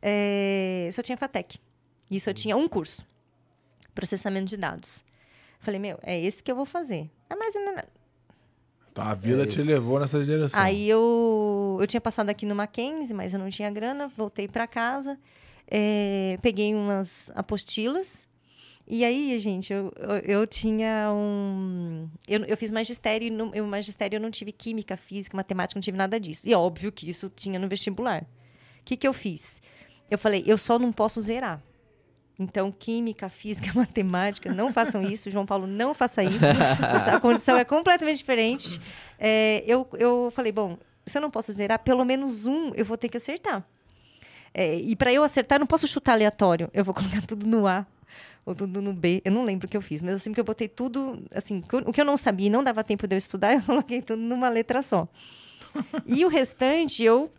é, 0.01 0.89
só 0.91 1.01
tinha 1.01 1.17
FATEC. 1.17 1.59
E 2.09 2.19
só 2.19 2.33
tinha 2.33 2.57
um 2.57 2.67
curso, 2.67 3.07
processamento 3.95 4.47
de 4.47 4.57
dados. 4.57 5.05
Falei, 5.59 5.79
meu, 5.79 5.97
é 6.01 6.19
esse 6.19 6.43
que 6.43 6.51
eu 6.51 6.55
vou 6.55 6.65
fazer. 6.65 7.09
Ah, 7.29 7.35
mas... 7.37 7.55
Então, 8.91 9.05
a 9.05 9.13
vida 9.13 9.43
é 9.43 9.45
te 9.45 9.61
levou 9.61 9.99
nessa 9.99 10.23
direção. 10.23 10.59
Aí 10.59 10.89
eu, 10.89 11.77
eu 11.79 11.87
tinha 11.87 12.01
passado 12.01 12.29
aqui 12.29 12.45
no 12.45 12.53
Mackenzie, 12.53 13.13
mas 13.15 13.33
eu 13.33 13.39
não 13.39 13.49
tinha 13.49 13.69
grana, 13.71 14.11
voltei 14.17 14.47
para 14.47 14.67
casa. 14.67 15.17
É, 15.65 16.37
peguei 16.41 16.75
umas 16.75 17.31
apostilas 17.33 18.27
E 18.85 19.05
aí, 19.05 19.37
gente, 19.37 19.71
eu, 19.71 19.93
eu, 19.95 20.39
eu 20.39 20.47
tinha 20.47 21.09
um. 21.13 22.09
Eu, 22.27 22.43
eu 22.43 22.57
fiz 22.57 22.69
magistério 22.71 23.27
e 23.27 23.29
no 23.29 23.49
eu, 23.55 23.65
magistério 23.65 24.17
eu 24.17 24.19
não 24.19 24.29
tive 24.29 24.51
química, 24.51 24.97
física, 24.97 25.37
matemática, 25.37 25.77
não 25.77 25.81
tive 25.81 25.97
nada 25.97 26.19
disso. 26.19 26.45
E 26.47 26.51
é 26.51 26.57
óbvio 26.57 26.91
que 26.91 27.09
isso 27.09 27.31
tinha 27.33 27.57
no 27.57 27.69
vestibular. 27.69 28.23
O 28.23 28.83
que, 28.83 28.97
que 28.97 29.07
eu 29.07 29.13
fiz? 29.13 29.61
Eu 30.09 30.17
falei, 30.17 30.43
eu 30.45 30.57
só 30.57 30.77
não 30.77 30.91
posso 30.91 31.21
zerar. 31.21 31.63
Então, 32.39 32.71
química, 32.71 33.29
física, 33.29 33.71
matemática, 33.77 34.51
não 34.51 34.71
façam 34.71 35.01
isso. 35.01 35.29
João 35.29 35.45
Paulo, 35.45 35.67
não 35.67 35.93
faça 35.93 36.23
isso. 36.23 36.45
A 37.13 37.19
condição 37.19 37.57
é 37.57 37.63
completamente 37.63 38.17
diferente. 38.17 38.81
É, 39.19 39.63
eu, 39.67 39.87
eu 39.93 40.31
falei, 40.31 40.51
bom, 40.51 40.77
se 41.05 41.17
eu 41.17 41.21
não 41.21 41.29
posso 41.29 41.51
zerar, 41.51 41.79
pelo 41.79 42.03
menos 42.03 42.45
um 42.45 42.73
eu 42.73 42.85
vou 42.85 42.97
ter 42.97 43.09
que 43.09 43.17
acertar. 43.17 43.63
É, 44.53 44.75
e 44.75 44.95
para 44.95 45.13
eu 45.13 45.23
acertar, 45.23 45.57
eu 45.57 45.61
não 45.61 45.67
posso 45.67 45.87
chutar 45.87 46.13
aleatório. 46.13 46.69
Eu 46.73 46.83
vou 46.83 46.93
colocar 46.93 47.21
tudo 47.25 47.47
no 47.47 47.67
A 47.67 47.85
ou 48.45 48.55
tudo 48.55 48.81
no 48.81 48.93
B. 48.93 49.21
Eu 49.23 49.31
não 49.31 49.43
lembro 49.43 49.67
o 49.67 49.69
que 49.69 49.77
eu 49.77 49.81
fiz, 49.81 50.01
mas 50.01 50.13
eu 50.13 50.19
sei 50.19 50.33
que 50.33 50.39
eu 50.39 50.43
botei 50.43 50.67
tudo, 50.67 51.23
assim, 51.33 51.63
o 51.85 51.93
que 51.93 52.01
eu 52.01 52.05
não 52.05 52.17
sabia 52.17 52.47
e 52.47 52.49
não 52.49 52.63
dava 52.63 52.83
tempo 52.83 53.07
de 53.07 53.15
eu 53.15 53.17
estudar, 53.17 53.53
eu 53.55 53.61
coloquei 53.61 54.01
tudo 54.01 54.21
numa 54.21 54.49
letra 54.49 54.81
só. 54.81 55.07
e 56.05 56.25
o 56.25 56.27
restante 56.27 57.03
eu 57.03 57.31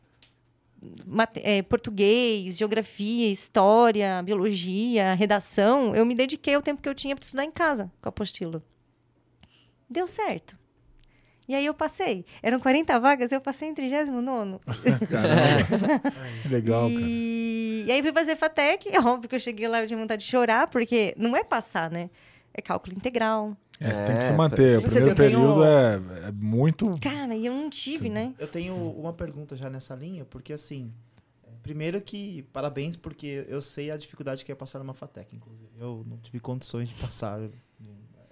é, 1.36 1.62
português, 1.62 2.56
geografia, 2.56 3.30
história, 3.30 4.22
biologia, 4.22 5.14
redação, 5.14 5.94
eu 5.94 6.04
me 6.04 6.14
dediquei 6.14 6.54
ao 6.54 6.62
tempo 6.62 6.82
que 6.82 6.88
eu 6.88 6.94
tinha 6.94 7.14
para 7.14 7.22
estudar 7.22 7.44
em 7.44 7.50
casa 7.50 7.90
com 8.00 8.08
a 8.08 8.10
apostila. 8.10 8.62
Deu 9.88 10.06
certo. 10.06 10.58
E 11.48 11.54
aí 11.54 11.66
eu 11.66 11.74
passei. 11.74 12.24
Eram 12.42 12.60
40 12.60 12.98
vagas, 12.98 13.32
eu 13.32 13.40
passei 13.40 13.68
em 13.68 13.74
39. 13.74 14.60
Caramba. 15.10 16.02
Legal, 16.48 16.88
e... 16.88 16.94
cara. 16.94 17.06
E 17.86 17.92
aí 17.92 18.02
fui 18.02 18.12
fazer 18.12 18.36
FATEC. 18.36 18.88
É 18.90 19.00
óbvio 19.00 19.28
que 19.28 19.34
eu 19.34 19.40
cheguei 19.40 19.66
lá 19.68 19.82
e 19.82 19.86
tinha 19.86 19.98
vontade 19.98 20.24
de 20.24 20.30
chorar, 20.30 20.68
porque 20.68 21.14
não 21.16 21.36
é 21.36 21.42
passar, 21.42 21.90
né? 21.90 22.08
É 22.54 22.62
cálculo 22.62 22.96
integral. 22.96 23.56
É, 23.80 23.92
você 23.92 24.04
tem 24.04 24.16
que 24.16 24.22
É, 24.22 24.26
se 24.28 24.32
manter. 24.32 24.78
O 24.78 24.82
primeiro 24.82 25.14
período 25.14 25.64
é, 25.64 26.00
é 26.28 26.32
muito. 26.32 26.90
Cara, 27.00 27.34
e 27.34 27.46
eu 27.46 27.52
não 27.52 27.68
tive, 27.68 28.08
né? 28.08 28.34
Eu 28.38 28.46
tenho 28.46 28.74
uma 28.76 29.12
pergunta 29.12 29.56
já 29.56 29.68
nessa 29.68 29.94
linha, 29.94 30.24
porque 30.24 30.52
assim, 30.52 30.92
é, 31.44 31.48
primeiro 31.62 32.00
que 32.00 32.42
parabéns, 32.52 32.96
porque 32.96 33.44
eu 33.48 33.60
sei 33.60 33.90
a 33.90 33.96
dificuldade 33.96 34.44
que 34.44 34.52
é 34.52 34.54
passar 34.54 34.78
numa 34.78 34.94
FATEC, 34.94 35.34
inclusive. 35.34 35.70
Eu 35.80 36.02
não 36.06 36.16
tive 36.18 36.38
condições 36.38 36.88
de 36.90 36.94
passar, 36.94 37.40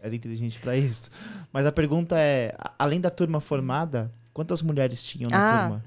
era 0.00 0.14
inteligente 0.14 0.60
para 0.60 0.76
isso. 0.76 1.10
Mas 1.52 1.66
a 1.66 1.72
pergunta 1.72 2.16
é, 2.18 2.54
além 2.78 3.00
da 3.00 3.10
turma 3.10 3.40
formada, 3.40 4.12
quantas 4.32 4.62
mulheres 4.62 5.02
tinham 5.02 5.28
na 5.30 5.46
Ah, 5.46 5.58
turma? 5.62 5.84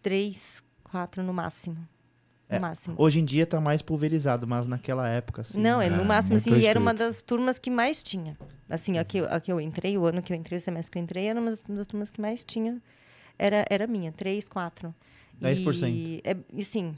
Três, 0.00 0.62
quatro 0.84 1.22
no 1.22 1.32
máximo. 1.34 1.76
É, 2.48 2.58
máximo. 2.58 2.94
Hoje 2.98 3.20
em 3.20 3.24
dia 3.24 3.46
tá 3.46 3.60
mais 3.60 3.82
pulverizado, 3.82 4.46
mas 4.46 4.66
naquela 4.66 5.08
época, 5.08 5.40
assim. 5.42 5.60
não, 5.60 5.80
é 5.80 5.86
Ah, 5.88 5.90
no 5.90 6.04
máximo, 6.04 6.34
muito 6.34 6.48
assim, 6.54 6.60
e 6.60 6.66
era 6.66 6.78
uma 6.78 6.94
das 6.94 7.20
turmas 7.22 7.58
que 7.58 7.70
mais 7.70 8.02
tinha. 8.02 8.36
Assim, 8.68 8.98
a 8.98 9.04
que, 9.04 9.18
eu- 9.18 9.28
a 9.32 9.40
que 9.40 9.50
eu 9.50 9.60
entrei, 9.60 9.96
o 9.98 10.04
ano 10.04 10.22
que 10.22 10.32
eu 10.32 10.36
entrei, 10.36 10.56
o 10.58 10.60
semestre 10.60 10.92
que 10.92 10.98
eu 10.98 11.02
entrei, 11.02 11.26
era 11.26 11.40
uma 11.40 11.50
das, 11.50 11.62
das 11.62 11.86
turmas 11.86 12.10
que 12.10 12.20
mais 12.20 12.44
tinha. 12.44 12.80
Era, 13.38 13.64
era 13.70 13.86
minha, 13.86 14.12
três, 14.12 14.48
quatro. 14.48 14.94
10%. 15.40 15.92
E, 15.94 16.20
é, 16.24 16.36
e 16.52 16.64
sim. 16.64 16.94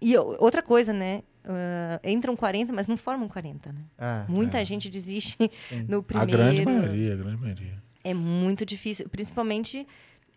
E 0.00 0.16
outra 0.16 0.62
coisa, 0.62 0.92
né? 0.92 1.22
ah, 1.44 2.00
entram 2.04 2.34
40, 2.36 2.72
mas 2.72 2.86
não 2.88 2.96
formam 2.96 3.28
40, 3.28 3.72
né? 3.72 3.80
Ah, 3.98 4.24
Muita 4.28 4.64
gente 4.64 4.88
desiste 4.88 5.36
Sim. 5.68 5.84
no 5.88 5.98
A 5.98 6.02
primeiro. 6.02 6.32
grande 6.32 6.64
maioria, 6.64 7.12
a 7.12 7.16
grande 7.16 7.36
maioria. 7.40 7.82
É 8.02 8.14
muito 8.14 8.64
difícil, 8.64 9.08
principalmente 9.08 9.86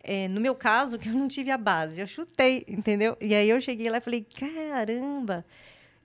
é, 0.04 0.28
no 0.28 0.40
meu 0.42 0.56
caso, 0.56 0.98
que 0.98 1.10
eu 1.10 1.14
não 1.14 1.28
tive 1.28 1.52
a 1.52 1.58
base. 1.58 2.00
Eu 2.02 2.08
chutei, 2.08 2.66
entendeu? 2.68 3.18
E 3.22 3.34
aí 3.36 3.50
eu 3.50 3.60
cheguei 3.62 3.90
lá 3.90 3.98
e 3.98 4.02
falei, 4.02 4.24
caramba! 4.38 5.46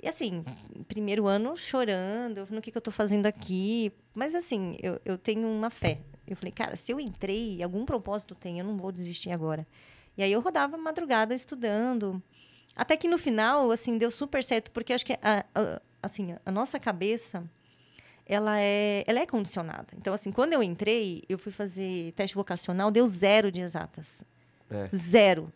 E 0.03 0.09
assim, 0.09 0.45
primeiro 0.87 1.27
ano 1.27 1.57
chorando, 1.57 2.39
eu 2.39 2.47
falei, 2.47 2.59
o 2.59 2.63
que, 2.63 2.71
que 2.71 2.77
eu 2.77 2.83
tô 2.83 2.91
fazendo 2.91 3.27
aqui? 3.27 3.91
Mas 4.15 4.35
assim, 4.35 4.77
eu, 4.83 5.01
eu 5.05 5.17
tenho 5.17 5.49
uma 5.49 5.71
fé. 5.71 5.99
Eu 6.27 6.37
falei, 6.37 6.53
cara, 6.53 6.77
se 6.77 6.93
eu 6.93 7.01
entrei, 7.01 7.63
algum 7.63 7.85
propósito 7.85 8.35
tem, 8.35 8.59
eu 8.59 8.65
não 8.65 8.77
vou 8.77 8.93
desistir 8.93 9.31
agora. 9.31 9.67
E 10.17 10.23
aí 10.23 10.31
eu 10.33 10.41
rodava 10.41 10.77
madrugada 10.77 11.35
estudando. 11.35 12.23
Até 12.77 12.97
que 12.97 13.09
no 13.09 13.17
final, 13.17 13.71
assim, 13.71 13.97
deu 13.97 14.11
super 14.11 14.43
certo, 14.45 14.71
porque 14.73 14.93
acho 14.93 15.07
que 15.07 15.15
a, 15.23 15.45
a- 15.55 15.81
assim, 16.03 16.35
a 16.45 16.51
nossa 16.51 16.79
cabeça, 16.79 17.45
ela 18.26 18.61
é, 18.61 19.04
ela 19.07 19.21
é 19.21 19.26
condicionada. 19.26 19.88
Então, 19.97 20.14
assim, 20.14 20.33
quando 20.33 20.52
eu 20.52 20.62
entrei, 20.62 21.23
eu 21.28 21.38
fui 21.38 21.52
fazer 21.52 22.12
teste 22.12 22.35
vocacional, 22.35 22.90
deu 22.90 23.07
zero 23.07 23.50
de 23.50 23.61
exatas. 23.61 24.25
É. 24.71 24.88
Zero. 24.95 25.52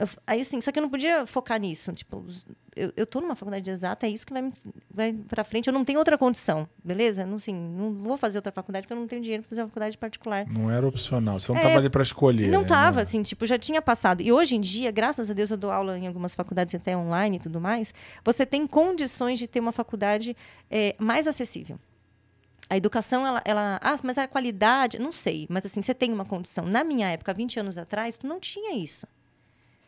Eu 0.00 0.08
aí, 0.26 0.40
assim, 0.40 0.60
só 0.62 0.72
que 0.72 0.78
eu 0.78 0.82
não 0.82 0.88
podia 0.88 1.26
focar 1.26 1.60
nisso. 1.60 1.92
Tipo, 1.92 2.24
eu, 2.74 2.90
eu 2.96 3.04
tô 3.06 3.20
numa 3.20 3.34
faculdade 3.34 3.62
de 3.64 3.70
exata, 3.70 4.06
é 4.06 4.10
isso 4.10 4.26
que 4.26 4.32
vai, 4.32 4.40
me- 4.40 4.52
vai 4.90 5.12
pra 5.12 5.44
frente. 5.44 5.66
Eu 5.66 5.74
não 5.74 5.84
tenho 5.84 5.98
outra 5.98 6.16
condição, 6.16 6.66
beleza? 6.82 7.26
Não, 7.26 7.36
assim, 7.36 7.54
não 7.54 7.92
vou 7.92 8.16
fazer 8.16 8.38
outra 8.38 8.50
faculdade 8.50 8.86
porque 8.86 8.94
eu 8.94 8.98
não 8.98 9.06
tenho 9.06 9.20
dinheiro 9.20 9.42
pra 9.42 9.50
fazer 9.50 9.60
uma 9.60 9.68
faculdade 9.68 9.98
particular. 9.98 10.46
Não 10.48 10.70
era 10.70 10.88
opcional. 10.88 11.38
Você 11.38 11.52
não 11.52 11.58
É, 11.58 11.62
tava 11.64 11.78
ali 11.78 11.90
pra 11.90 12.00
escolher. 12.02 12.48
Não 12.50 12.62
né? 12.62 12.66
tava, 12.66 13.02
assim, 13.02 13.22
tipo, 13.22 13.44
já 13.46 13.58
tinha 13.58 13.82
passado. 13.82 14.22
E 14.22 14.32
hoje 14.32 14.56
em 14.56 14.60
dia, 14.60 14.90
graças 14.90 15.28
a 15.28 15.34
Deus, 15.34 15.50
eu 15.50 15.56
dou 15.58 15.70
aula 15.70 15.98
em 15.98 16.06
algumas 16.06 16.34
faculdades 16.34 16.74
até 16.74 16.96
online 16.96 17.36
e 17.36 17.40
tudo 17.40 17.60
mais. 17.60 17.92
Você 18.24 18.46
tem 18.46 18.66
condições 18.66 19.38
de 19.38 19.46
ter 19.46 19.60
uma 19.60 19.72
faculdade 19.72 20.34
eh, 20.70 20.96
mais 20.98 21.26
acessível. 21.26 21.78
A 22.70 22.76
educação, 22.76 23.26
ela, 23.26 23.42
ela. 23.44 23.80
Ah, 23.82 23.96
mas 24.02 24.16
a 24.16 24.26
qualidade, 24.28 24.98
não 24.98 25.10
sei. 25.12 25.46
Mas 25.50 25.66
assim, 25.66 25.82
você 25.82 25.92
tem 25.92 26.12
uma 26.12 26.24
condição. 26.24 26.64
Na 26.64 26.84
minha 26.84 27.08
época, 27.08 27.34
20 27.34 27.58
anos 27.60 27.76
atrás, 27.76 28.16
tu 28.16 28.26
não 28.26 28.38
tinha 28.40 28.76
isso. 28.76 29.06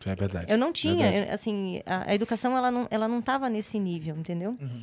É 0.06 0.14
verdade. 0.14 0.50
Eu 0.52 0.58
não 0.58 0.72
tinha, 0.72 1.12
eu, 1.14 1.32
assim, 1.34 1.80
a, 1.86 2.10
a 2.10 2.14
educação 2.14 2.56
ela 2.56 2.70
não, 2.70 2.86
ela 2.90 3.06
não 3.08 3.20
tava 3.22 3.48
nesse 3.48 3.78
nível, 3.78 4.16
entendeu? 4.16 4.56
Uhum, 4.60 4.82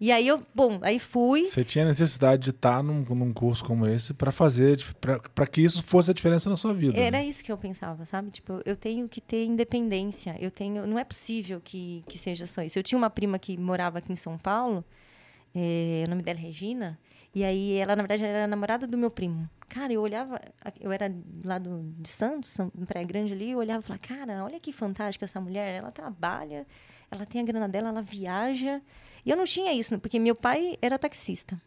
E 0.00 0.10
aí 0.12 0.26
eu, 0.26 0.42
bom, 0.54 0.78
aí 0.82 0.98
fui. 0.98 1.46
Você 1.46 1.62
tinha 1.64 1.84
necessidade 1.84 2.42
de 2.44 2.50
estar 2.50 2.82
num, 2.82 3.00
num 3.02 3.32
curso 3.32 3.64
como 3.64 3.86
esse 3.86 4.12
pra 4.12 4.30
fazer, 4.32 4.82
pra- 5.00 5.18
pra 5.20 5.46
que 5.46 5.60
isso 5.60 5.82
fosse 5.82 6.10
a 6.10 6.14
diferença 6.14 6.50
na 6.50 6.56
sua 6.56 6.74
vida. 6.74 6.98
Era 6.98 7.18
né? 7.18 7.26
isso 7.26 7.42
que 7.44 7.50
eu 7.52 7.56
pensava, 7.56 8.04
sabe? 8.04 8.30
Tipo, 8.30 8.60
eu 8.64 8.76
tenho 8.76 9.08
que 9.08 9.20
ter 9.20 9.44
independência. 9.44 10.36
Eu 10.40 10.50
tenho, 10.50 10.86
não 10.86 10.98
é 10.98 11.04
possível 11.04 11.60
que, 11.62 12.02
que 12.08 12.18
seja 12.18 12.46
só 12.46 12.62
isso. 12.62 12.78
Eu 12.78 12.82
tinha 12.82 12.98
uma 12.98 13.10
prima 13.10 13.38
que 13.38 13.56
morava 13.56 13.98
aqui 13.98 14.12
em 14.12 14.16
São 14.16 14.36
Paulo, 14.36 14.84
eh, 15.54 16.04
o 16.06 16.10
nome 16.10 16.22
dela 16.22 16.38
é 16.38 16.42
Regina, 16.42 16.98
e 17.36 17.44
aí 17.44 17.74
ela, 17.74 17.94
na 17.94 18.02
verdade, 18.02 18.24
era 18.24 18.46
namorada 18.46 18.86
do 18.86 18.96
meu 18.96 19.10
primo. 19.10 19.46
Cara, 19.68 19.92
eu 19.92 20.00
olhava, 20.00 20.40
eu 20.80 20.90
era 20.90 21.14
lá 21.44 21.58
do, 21.58 21.82
de 21.98 22.08
Santos, 22.08 22.58
em 22.58 22.86
Praia 22.86 23.06
Grande 23.06 23.34
ali, 23.34 23.50
eu 23.50 23.58
olhava 23.58 23.80
e 23.80 23.86
falava, 23.86 24.02
cara, 24.02 24.42
olha 24.42 24.58
que 24.58 24.72
fantástica 24.72 25.26
essa 25.26 25.38
mulher, 25.38 25.74
ela 25.74 25.90
trabalha, 25.90 26.66
ela 27.10 27.26
tem 27.26 27.42
a 27.42 27.44
grana 27.44 27.68
dela, 27.68 27.90
ela 27.90 28.00
viaja. 28.00 28.80
E 29.22 29.28
eu 29.28 29.36
não 29.36 29.44
tinha 29.44 29.70
isso, 29.74 29.98
porque 29.98 30.18
meu 30.18 30.34
pai 30.34 30.78
era 30.80 30.98
taxista. 30.98 31.60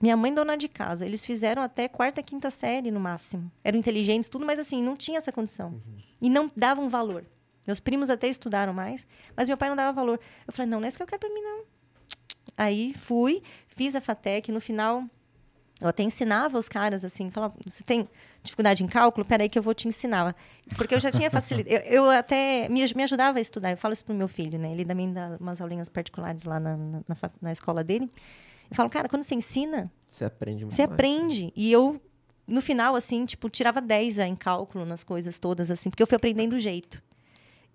Minha 0.00 0.16
mãe, 0.16 0.32
dona 0.32 0.56
de 0.56 0.68
casa. 0.68 1.04
Eles 1.04 1.24
fizeram 1.24 1.60
até 1.60 1.88
quarta, 1.88 2.22
quinta 2.22 2.48
série 2.48 2.92
no 2.92 3.00
máximo. 3.00 3.50
Eram 3.64 3.80
inteligentes, 3.80 4.28
tudo, 4.28 4.46
mas 4.46 4.60
assim, 4.60 4.80
não 4.80 4.94
tinha 4.94 5.18
essa 5.18 5.32
condição. 5.32 5.82
E 6.22 6.30
não 6.30 6.48
davam 6.56 6.88
valor. 6.88 7.26
Meus 7.66 7.80
primos 7.80 8.10
até 8.10 8.28
estudaram 8.28 8.72
mais, 8.72 9.04
mas 9.36 9.48
meu 9.48 9.56
pai 9.56 9.70
não 9.70 9.74
dava 9.76 9.92
valor. 9.92 10.20
Eu 10.46 10.52
falei, 10.52 10.70
não, 10.70 10.78
não 10.78 10.84
é 10.84 10.88
isso 10.88 10.96
que 10.96 11.02
eu 11.02 11.06
quero 11.08 11.18
pra 11.18 11.28
mim, 11.30 11.40
não. 11.40 11.64
Aí 12.58 12.92
fui, 12.94 13.40
fiz 13.68 13.94
a 13.94 14.00
FATEC. 14.00 14.50
No 14.50 14.60
final, 14.60 15.04
eu 15.80 15.86
até 15.88 16.02
ensinava 16.02 16.58
os 16.58 16.68
caras 16.68 17.04
assim, 17.04 17.30
falava, 17.30 17.54
você 17.64 17.84
tem 17.84 18.08
dificuldade 18.42 18.82
em 18.82 18.88
cálculo? 18.88 19.24
Peraí 19.24 19.48
que 19.48 19.56
eu 19.56 19.62
vou 19.62 19.72
te 19.74 19.86
ensinar. 19.86 20.34
Porque 20.76 20.92
eu 20.94 20.98
já 21.00 21.10
tinha 21.12 21.30
facilidade. 21.30 21.86
Eu, 21.86 22.04
eu 22.06 22.10
até 22.10 22.68
me, 22.68 22.82
me 22.94 23.02
ajudava 23.04 23.38
a 23.38 23.40
estudar. 23.40 23.70
Eu 23.70 23.76
falo 23.76 23.94
isso 23.94 24.04
pro 24.04 24.12
meu 24.14 24.26
filho, 24.26 24.58
né? 24.58 24.72
Ele 24.72 24.84
também 24.84 25.12
dá 25.12 25.36
umas 25.40 25.60
aulinhas 25.60 25.88
particulares 25.88 26.42
lá 26.44 26.58
na, 26.58 26.76
na, 26.76 27.00
na 27.06 27.16
na 27.40 27.52
escola 27.52 27.84
dele. 27.84 28.10
Eu 28.68 28.76
falo, 28.76 28.90
cara, 28.90 29.08
quando 29.08 29.22
você 29.22 29.34
ensina, 29.36 29.90
Você 30.06 30.24
aprende 30.24 30.64
muito 30.64 30.74
você 30.74 30.82
mais. 30.82 30.92
aprende. 30.92 31.52
E 31.56 31.70
eu, 31.72 32.02
no 32.46 32.60
final, 32.60 32.96
assim, 32.96 33.24
tipo, 33.24 33.48
tirava 33.48 33.80
10 33.80 34.16
já 34.16 34.26
em 34.26 34.34
cálculo 34.36 34.84
nas 34.84 35.04
coisas 35.04 35.38
todas, 35.38 35.70
assim, 35.70 35.88
porque 35.90 36.02
eu 36.02 36.06
fui 36.06 36.16
aprendendo 36.16 36.54
o 36.54 36.58
jeito. 36.58 37.00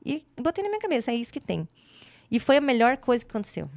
E 0.06 0.26
botei 0.40 0.62
na 0.64 0.70
minha 0.70 0.82
cabeça, 0.82 1.10
é 1.12 1.16
isso 1.16 1.32
que 1.32 1.40
tem. 1.40 1.68
E 2.30 2.40
foi 2.40 2.58
a 2.58 2.62
melhor 2.62 2.98
coisa 2.98 3.24
que 3.26 3.32
aconteceu. 3.32 3.70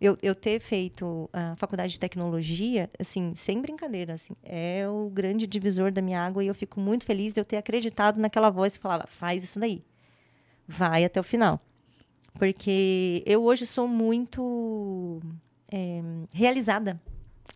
Eu, 0.00 0.18
eu 0.22 0.34
ter 0.34 0.60
feito 0.60 1.30
a 1.32 1.54
faculdade 1.56 1.92
de 1.92 2.00
tecnologia, 2.00 2.90
assim, 2.98 3.32
sem 3.34 3.60
brincadeira, 3.60 4.14
assim, 4.14 4.34
é 4.42 4.86
o 4.88 5.08
grande 5.08 5.46
divisor 5.46 5.92
da 5.92 6.02
minha 6.02 6.20
água 6.20 6.42
e 6.42 6.48
eu 6.48 6.54
fico 6.54 6.80
muito 6.80 7.04
feliz 7.04 7.32
de 7.32 7.40
eu 7.40 7.44
ter 7.44 7.56
acreditado 7.56 8.20
naquela 8.20 8.50
voz 8.50 8.76
que 8.76 8.82
falava, 8.82 9.06
faz 9.06 9.44
isso 9.44 9.58
daí. 9.58 9.84
Vai 10.66 11.04
até 11.04 11.20
o 11.20 11.22
final. 11.22 11.60
Porque 12.34 13.22
eu 13.24 13.44
hoje 13.44 13.64
sou 13.64 13.86
muito 13.86 15.20
é, 15.70 16.02
realizada 16.32 17.00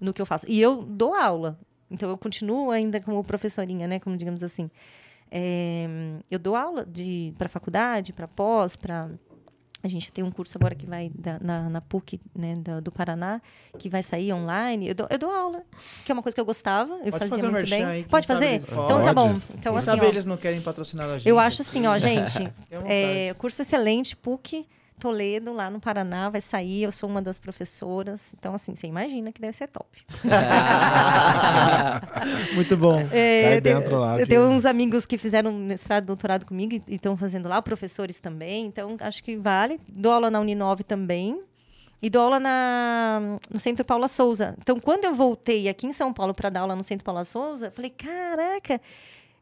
no 0.01 0.13
que 0.13 0.23
eu 0.23 0.27
faço. 0.27 0.47
E 0.49 0.61
eu 0.61 0.83
dou 0.85 1.15
aula. 1.15 1.59
Então, 1.91 2.09
eu 2.11 2.19
continuo 2.19 2.71
ainda 2.71 3.01
como 3.01 3.23
professorinha, 3.25 3.89
né? 3.89 3.99
Como 3.99 4.17
digamos 4.17 4.45
assim. 4.45 4.71
É, 5.31 5.87
eu 6.31 6.39
dou 6.39 6.55
aula 6.55 6.87
para 7.37 7.49
faculdade, 7.49 8.13
para 8.13 8.29
pós, 8.29 8.77
para... 8.77 9.11
A 9.83 9.87
gente 9.87 10.13
tem 10.13 10.25
um 10.25 10.31
curso 10.31 10.59
agora 10.59 10.75
que 10.75 10.85
vai 10.87 11.09
da- 11.15 11.39
na, 11.41 11.71
na 11.71 11.81
PUC 11.81 12.21
né, 12.37 12.57
da- 12.57 12.81
do 12.81 12.91
Paraná, 12.91 13.41
que 13.79 13.89
vai 13.89 14.03
sair 14.03 14.33
online. 14.33 14.89
Eu 14.89 14.95
dou, 14.95 15.07
eu 15.09 15.19
dou 15.19 15.31
aula, 15.31 15.63
que 16.05 16.11
é 16.11 16.15
uma 16.15 16.23
coisa 16.23 16.35
que 16.35 16.41
eu 16.41 16.45
gostava, 16.45 16.95
eu 16.95 17.13
Pode 17.13 17.19
fazia 17.19 17.37
fazer 17.37 17.49
muito 17.49 17.71
bem. 17.71 17.85
aí, 17.85 18.05
Pode 18.05 18.27
fazer? 18.27 18.47
eles- 18.55 18.65
Então 18.65 18.89
tá 18.89 19.03
Pode. 19.03 19.15
bom. 19.15 19.31
Então, 19.51 19.73
Quem 19.73 19.77
assim, 19.77 19.85
sabe 19.87 20.01
ó, 20.05 20.09
eles 20.09 20.25
não 20.25 20.37
querem 20.37 20.61
patrocinar 20.61 21.09
a 21.09 21.19
gente. 21.19 21.29
eu 21.29 21.39
acho 21.39 21.63
assim, 21.63 21.87
ó, 21.87 21.97
gente, 21.99 22.53
é, 22.87 23.33
curso 23.39 23.63
excelente, 23.63 24.17
PUC, 24.17 24.67
Toledo, 24.99 25.53
lá 25.53 25.71
no 25.71 25.81
Paraná, 25.81 26.29
vai 26.29 26.41
sair. 26.41 26.83
Eu 26.83 26.93
sou 26.93 27.09
uma 27.09 27.23
das 27.23 27.39
professoras. 27.39 28.35
Então, 28.39 28.55
assim, 28.55 28.75
você 28.75 28.87
imagina 28.87 29.33
que 29.33 29.41
deve 29.41 29.57
ser 29.57 29.69
top. 29.69 30.05
Muito 32.55 32.77
bom. 32.77 33.01
É, 33.13 33.43
Cai 33.43 33.57
eu 33.57 33.63
tenho- 33.63 33.81
dentro 33.81 33.99
lá 33.99 34.15
Eu 34.15 34.19
que- 34.21 34.27
tenho 34.27 34.43
uns 34.43 34.67
amigos 34.67 35.07
que 35.07 35.19
fizeram 35.19 35.53
mestrado, 35.53 36.07
doutorado 36.07 36.45
comigo 36.45 36.75
e 36.87 36.95
estão 36.95 37.17
fazendo 37.17 37.49
lá, 37.49 37.61
professores 37.63 38.19
também. 38.19 38.67
Então, 38.67 38.97
acho 39.01 39.23
que 39.23 39.37
vale. 39.37 39.81
Dou 39.89 40.13
aula 40.13 40.31
na 40.31 40.41
Uninove 40.41 40.85
também. 40.85 41.41
E 42.01 42.09
dou 42.09 42.23
aula 42.23 42.39
na, 42.39 43.21
no 43.51 43.59
Centro 43.59 43.85
Paula 43.85 44.07
Souza. 44.07 44.55
Então, 44.61 44.79
quando 44.79 45.05
eu 45.05 45.13
voltei 45.15 45.69
aqui 45.69 45.87
em 45.87 45.93
São 45.93 46.13
Paulo 46.13 46.33
para 46.33 46.49
dar 46.49 46.61
aula 46.61 46.77
no 46.77 46.85
Centro 46.85 47.05
Paula 47.05 47.25
Souza, 47.25 47.67
eu 47.67 47.73
falei, 47.73 47.91
caraca, 47.91 48.81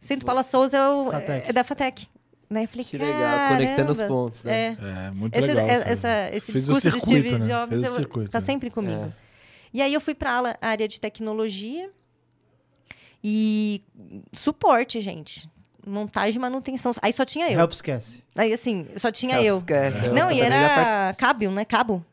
Centro 0.00 0.24
Paula 0.24 0.42
Souza 0.42 0.76
é, 0.78 0.88
o- 0.88 1.12
é 1.12 1.52
da 1.52 1.62
FATEC. 1.62 2.08
Né? 2.48 2.66
Falei, 2.66 2.84
Que 2.84 2.96
legal, 2.96 3.48
conectando 3.48 3.90
os 3.90 3.98
"Caramba." 3.98 4.16
pontos, 4.16 4.44
né? 4.44 4.76
É. 4.80 5.06
É, 5.08 5.10
muito 5.10 5.36
Esse, 5.36 5.46
legal. 5.48 5.66
é- 5.68 5.72
essa- 5.92 6.30
esse 6.32 6.52
discurso 6.52 6.90
do 6.90 7.00
circuito, 7.00 7.06
Steve 7.28 7.38
né? 7.38 7.44
Jobs 7.46 7.82
eu- 7.82 7.92
circuito, 7.92 8.30
tá 8.30 8.38
né? 8.38 8.44
sempre 8.44 8.70
comigo. 8.70 9.04
É. 9.04 9.12
E 9.74 9.82
aí 9.82 9.92
eu 9.92 10.00
fui 10.00 10.14
para 10.14 10.54
a 10.60 10.66
área 10.68 10.86
de 10.86 11.00
tecnologia 11.00 11.90
e 13.22 13.82
suporte, 14.32 15.00
gente. 15.00 15.48
Montagem 15.86 16.36
e 16.36 16.38
manutenção. 16.38 16.92
Aí 17.02 17.12
só 17.12 17.24
tinha 17.24 17.50
eu. 17.50 17.58
Help 17.60 17.72
esquece. 17.72 18.22
Aí 18.34 18.52
assim, 18.52 18.86
só 18.96 19.10
tinha 19.10 19.36
Não, 19.36 19.42
eu. 19.42 19.56
Esquece. 19.58 20.06
eu 20.06 20.14
Não, 20.14 20.30
e 20.30 20.40
era 20.40 21.12
cabo, 21.14 21.50
né? 21.50 21.64
Cabo. 21.64 22.04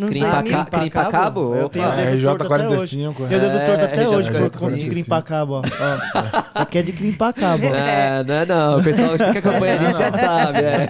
Nos 0.00 0.10
Crimpa 0.10 0.30
2000. 0.42 0.56
ca- 0.64 0.64
crimpa 0.80 1.10
cabo? 1.10 1.54
Eu 1.54 1.66
Opa. 1.66 1.68
tenho 1.74 1.84
o 1.88 1.92
É, 1.92 2.10
dedo 2.12 2.24
torto 2.24 2.52
até 2.54 2.68
hoje. 2.68 2.96
RJ45. 2.96 3.18
Meu 3.18 3.28
dedo 3.40 3.58
É, 3.58 3.66
torto 3.66 3.84
até 3.84 3.96
RJ45. 4.04 4.14
hoje 4.16 4.30
por 4.30 4.58
conta 4.58 4.76
de 4.78 4.88
crimpar 4.88 5.22
cabo, 5.22 5.52
ó. 5.54 5.58
Ó, 5.60 5.62
Isso 5.62 6.58
aqui 6.62 6.78
é 6.78 6.82
de 6.82 6.92
crimpar 6.92 7.32
cabo. 7.34 7.66
ó. 7.66 7.70
Não, 7.70 8.24
não, 8.24 8.34
é 8.34 8.46
não. 8.46 8.78
O 8.80 8.82
pessoal 8.84 9.10
que 9.32 9.38
acompanha 9.38 9.74
a 9.74 9.78
gente 9.78 9.98
já 9.98 10.10
sabe. 10.12 10.58
É. 10.58 10.86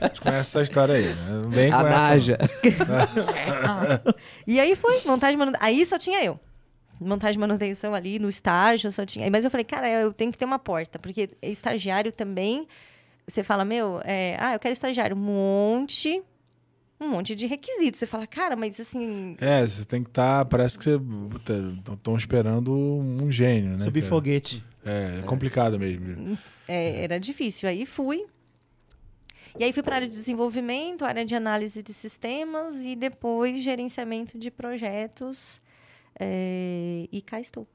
A 0.00 0.06
gente 0.06 0.20
conhece 0.20 0.40
essa 0.40 0.62
história 0.62 0.94
aí, 0.94 1.04
né? 1.06 1.70
Com 1.70 1.76
A. 1.76 1.82
Naja. 1.82 2.38
E 4.46 4.58
aí 4.60 4.74
foi, 4.76 5.00
montagem 5.06 5.36
manutenção. 5.36 5.66
Aí 5.66 5.84
só 5.84 5.98
tinha 5.98 6.22
eu. 6.24 6.38
Montagem 7.00 7.38
manutenção 7.40 7.94
ali 7.94 8.18
no 8.18 8.28
estágio, 8.28 8.90
só 8.92 9.04
tinha. 9.04 9.28
Mas 9.30 9.44
eu 9.44 9.50
falei, 9.50 9.64
cara, 9.64 9.88
eu 9.88 10.12
tenho 10.12 10.30
que 10.30 10.38
ter 10.38 10.44
uma 10.44 10.58
porta, 10.58 10.98
porque 10.98 11.30
estagiário 11.42 12.12
também. 12.12 12.66
Você 13.26 13.42
fala, 13.42 13.64
meu, 13.64 14.00
é, 14.04 14.36
ah, 14.38 14.52
eu 14.54 14.58
quero 14.58 14.72
estagiário. 14.72 15.16
Um 15.16 15.20
monte, 15.20 16.22
um 17.02 17.10
monte 17.10 17.34
de 17.34 17.46
requisitos. 17.46 17.98
Você 18.00 18.06
fala, 18.06 18.26
cara, 18.26 18.54
mas 18.56 18.78
assim. 18.80 19.36
É, 19.40 19.66
você 19.66 19.84
tem 19.84 20.02
que 20.02 20.10
estar. 20.10 20.44
parece 20.46 20.78
que 20.78 20.84
você. 20.84 20.98
Estão 21.92 22.16
esperando 22.16 22.72
um 22.72 23.30
gênio, 23.30 23.72
né? 23.72 23.78
Subir 23.80 24.00
cara? 24.00 24.10
foguete. 24.10 24.64
É, 24.84 25.20
é 25.20 25.22
complicado 25.26 25.78
mesmo. 25.78 26.36
É, 26.66 27.04
era 27.04 27.18
difícil. 27.20 27.68
Aí 27.68 27.84
fui. 27.86 28.26
E 29.58 29.64
aí 29.64 29.72
fui 29.72 29.82
para 29.82 29.94
a 29.94 29.96
área 29.96 30.08
de 30.08 30.14
desenvolvimento, 30.14 31.04
área 31.04 31.24
de 31.24 31.34
análise 31.34 31.82
de 31.82 31.92
sistemas 31.92 32.76
e 32.84 32.96
depois 32.96 33.60
gerenciamento 33.62 34.38
de 34.38 34.50
projetos. 34.50 35.60
É, 36.18 37.06
e 37.12 37.20
cá 37.20 37.38
estou. 37.40 37.66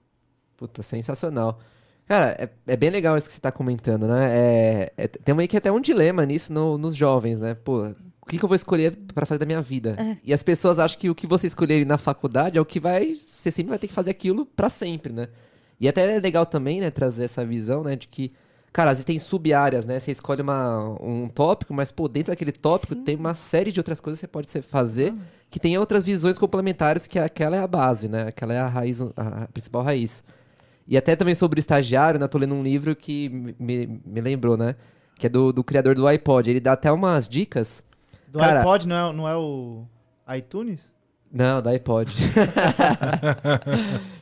Puta, 0.55 0.81
sensacional. 0.81 1.59
Cara, 2.07 2.35
é, 2.39 2.49
é 2.73 2.77
bem 2.77 2.89
legal 2.89 3.17
isso 3.17 3.27
que 3.27 3.33
você 3.33 3.41
tá 3.41 3.51
comentando, 3.51 4.07
né? 4.07 4.29
É, 4.31 4.93
é- 4.97 5.07
tem 5.07 5.35
meio 5.35 5.47
que 5.49 5.57
até 5.57 5.71
um 5.71 5.79
dilema 5.81 6.25
nisso 6.25 6.51
no- 6.53 6.77
nos 6.77 6.95
jovens, 6.95 7.39
né? 7.39 7.53
Pô, 7.53 7.93
o 8.27 8.29
que, 8.29 8.37
que 8.37 8.43
eu 8.45 8.49
vou 8.49 8.55
escolher 8.55 8.95
pra 9.13 9.25
fazer 9.25 9.39
da 9.39 9.45
minha 9.45 9.61
vida? 9.61 9.95
É. 9.97 10.17
E 10.23 10.33
as 10.33 10.43
pessoas 10.43 10.77
acham 10.79 10.99
que 10.99 11.09
o 11.09 11.15
que 11.15 11.25
você 11.25 11.47
escolher 11.47 11.85
na 11.85 11.97
faculdade 11.97 12.57
é 12.57 12.61
o 12.61 12.65
que 12.65 12.79
vai. 12.79 13.13
Você 13.15 13.49
sempre 13.49 13.69
vai 13.69 13.79
ter 13.79 13.87
que 13.87 13.93
fazer 13.93 14.11
aquilo 14.11 14.45
pra 14.45 14.69
sempre, 14.69 15.13
né? 15.13 15.27
E 15.79 15.87
até 15.87 16.15
é 16.15 16.19
legal 16.19 16.45
também, 16.45 16.79
né, 16.81 16.89
trazer 16.91 17.23
essa 17.25 17.45
visão, 17.45 17.83
né, 17.83 17.95
de 17.95 18.07
que, 18.07 18.31
cara, 18.73 18.91
existem 18.91 19.17
sub-áreas, 19.19 19.85
né? 19.85 19.99
Você 19.99 20.09
escolhe 20.11 20.41
uma, 20.41 20.97
um 21.01 21.29
tópico, 21.29 21.73
mas, 21.73 21.91
pô, 21.91 22.07
dentro 22.07 22.31
daquele 22.31 22.51
tópico 22.51 22.95
tem 22.95 23.15
uma 23.15 23.33
série 23.35 23.71
de 23.71 23.79
outras 23.79 24.01
coisas 24.01 24.19
que 24.19 24.25
você 24.25 24.27
pode 24.27 24.47
fazer 24.63 25.13
que 25.49 25.59
tem 25.59 25.77
outras 25.77 26.03
visões 26.03 26.37
complementares, 26.37 27.07
que 27.07 27.17
aquela 27.17 27.55
é 27.55 27.59
a 27.59 27.67
base, 27.67 28.09
né? 28.09 28.23
Aquela 28.27 28.53
é 28.53 28.59
a 28.59 28.67
raiz, 28.67 28.99
a 29.01 29.47
principal 29.53 29.81
raiz. 29.83 30.23
E 30.87 30.97
até 30.97 31.15
também 31.15 31.35
sobre 31.35 31.59
estagiário, 31.59 32.19
né? 32.19 32.27
Tô 32.27 32.37
lendo 32.37 32.55
um 32.55 32.63
livro 32.63 32.95
que 32.95 33.29
me- 33.29 33.55
me, 33.59 34.01
me 34.05 34.19
lembrou, 34.21 34.57
né? 34.57 34.75
Que 35.17 35.27
é 35.27 35.29
do, 35.29 35.53
do 35.53 35.63
criador 35.63 35.95
do 35.95 36.05
iPod. 36.07 36.49
Ele 36.49 36.59
dá 36.59 36.73
até 36.73 36.91
umas 36.91 37.29
dicas. 37.29 37.83
Do 38.27 38.39
Cara- 38.39 38.59
iPod 38.59 38.87
não 38.87 38.95
é, 38.95 39.13
não 39.13 39.27
é 39.27 39.37
o 39.37 39.85
iTunes? 40.35 40.91
Não, 41.31 41.61
da 41.61 41.71
iPod. 41.71 42.13